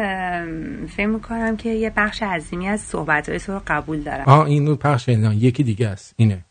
فکر 0.87 1.05
می‌کنم 1.05 1.57
که 1.57 1.69
یه 1.69 1.89
بخش 1.97 2.23
عظیمی 2.23 2.67
از 2.67 2.81
صحبت 2.81 3.29
های 3.29 3.39
تو 3.39 3.53
رو 3.53 3.61
قبول 3.67 3.99
دارم. 4.03 4.23
آه 4.27 4.45
اینو 4.45 4.75
پخش 4.75 5.09
نه 5.09 5.35
یکی 5.35 5.63
دیگه 5.63 5.87
است. 5.87 6.13
اینه. 6.17 6.45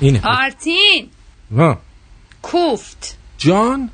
اینه. 0.00 0.20
آرتین! 0.24 1.08
ها. 1.56 1.78
کوفت. 2.42 3.18
جان؟ 3.38 3.90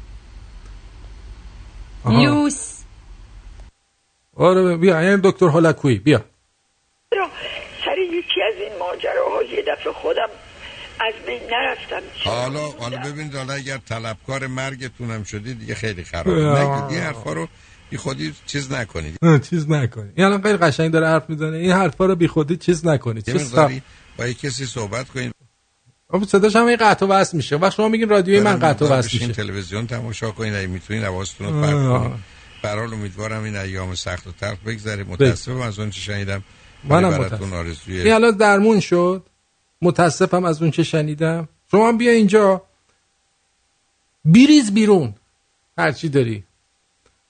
آها. 2.05 2.25
لوس. 2.25 2.85
آره 4.37 4.77
بیا 4.77 4.99
این 4.99 5.21
دکتر 5.25 5.47
هولکویی 5.47 5.99
بیا 5.99 6.25
سر 7.85 7.99
یکی 7.99 8.43
از 8.43 8.55
این 8.61 8.73
ماجراها 9.05 9.43
یه 9.43 9.63
دفعه 9.63 9.93
خودم 9.93 10.29
از 11.01 11.15
بین 11.27 11.41
نرفتم. 11.51 12.31
حالا 12.31 12.61
حالا 12.61 12.97
ببینید 12.97 13.35
حالا 13.35 13.53
اگر 13.53 13.79
طلبکار 13.89 14.47
مرگتون 14.47 15.11
هم 15.11 15.25
شدی 15.25 15.55
دیگه 15.55 15.75
خیلی 15.75 16.05
خرابه 16.05 16.47
آه. 16.47 16.61
نگید 16.61 16.91
این 16.91 17.01
حرفا 17.01 17.33
رو 17.33 17.49
بی 17.91 17.97
خودی 17.97 18.35
چیز 18.47 18.73
نکنید. 18.73 19.19
نه، 19.23 19.39
چیز 19.39 19.71
نکنی 19.71 20.11
این 20.15 20.27
الان 20.27 20.43
خیلی 20.43 20.57
قشنگ 20.57 20.91
داره 20.91 21.07
حرف 21.07 21.31
می‌زنه. 21.31 21.57
این 21.57 21.73
حرفا 21.73 22.07
رو 22.07 22.17
بی 22.17 22.29
خودی 22.29 22.57
چیز 22.57 22.87
نکنی 22.87 23.23
یه 23.27 23.39
چه 23.39 23.45
مقداری 23.45 23.83
با 24.19 24.27
یک 24.27 24.41
کسی 24.41 24.67
صحبت 24.67 25.09
کنید؟ 25.09 25.35
آب 26.09 26.25
صداش 26.25 26.57
هم 26.57 26.67
این 26.67 26.77
قطع 26.77 27.07
و 27.07 27.09
وصل 27.09 27.37
میشه. 27.37 27.57
وقت 27.57 27.75
شما 27.75 27.89
میگین 27.89 28.09
رادیوی 28.09 28.41
من 28.41 28.59
قطع 28.59 28.85
و 28.85 28.89
وصل 28.89 29.19
میشه. 29.19 29.33
تلویزیون 29.33 29.87
تماشا 29.87 30.31
کنید. 30.31 30.55
اگه 30.55 30.67
می‌تونید 30.67 31.05
حواستون 31.05 31.47
رو 31.47 31.61
پرت. 31.63 31.73
کنید. 31.73 32.93
امیدوارم 32.93 33.43
این 33.43 33.57
ایام 33.57 33.95
سخت 33.95 34.27
و 34.27 34.33
تلخ 34.41 34.59
بگذره. 34.67 35.05
متاسفم 35.05 35.61
از 35.61 35.79
اون 35.79 35.91
چه 35.91 36.01
شنیدم. 36.01 36.43
منم 36.89 37.09
ولی 37.09 37.19
متاسفم. 37.19 37.75
این 37.89 38.13
الان 38.13 38.37
درمون 38.37 38.81
شد. 38.81 39.23
متاسفم 39.83 40.45
از 40.45 40.63
اون 40.63 40.71
چه 40.71 40.83
شنیدم. 40.83 41.49
شما 41.71 41.93
بیا 41.93 42.13
اینجا. 42.13 42.63
بیریز 44.25 44.75
بیرون. 44.75 45.15
هرچی 45.79 46.09
داری. 46.09 46.45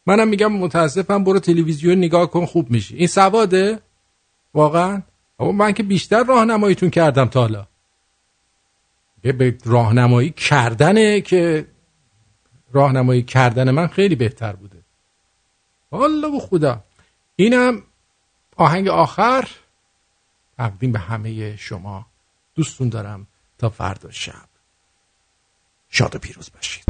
منم 0.06 0.28
میگم 0.28 0.52
متاسفم 0.52 1.24
برو 1.24 1.38
تلویزیون 1.38 1.98
نگاه 1.98 2.30
کن 2.30 2.46
خوب 2.46 2.70
میشی. 2.70 2.96
این 2.96 3.06
سواده؟ 3.06 3.78
واقعا؟ 4.54 5.02
اما 5.38 5.52
من 5.52 5.72
که 5.72 5.82
بیشتر 5.82 6.24
راهنماییتون 6.24 6.90
کردم 6.90 7.24
تا 7.24 7.40
حالا. 7.40 7.66
یه 9.24 9.32
به 9.32 9.58
راهنمایی 9.64 10.30
کردنه 10.30 11.20
که 11.20 11.66
راهنمایی 12.72 13.22
کردن 13.22 13.70
من 13.70 13.86
خیلی 13.86 14.14
بهتر 14.14 14.52
بوده. 14.52 14.78
والا 15.90 16.28
به 16.28 16.38
خدا. 16.38 16.84
اینم 17.36 17.82
آهنگ 18.56 18.88
آخر 18.88 19.48
تقدیم 20.56 20.92
به 20.92 20.98
همه 20.98 21.56
شما. 21.56 22.06
دوستون 22.54 22.88
دارم 22.88 23.26
تا 23.58 23.68
فردا 23.68 24.10
شب. 24.10 24.48
شاد 25.90 26.16
و 26.16 26.18
پیروز 26.18 26.50
باشید. 26.54 26.84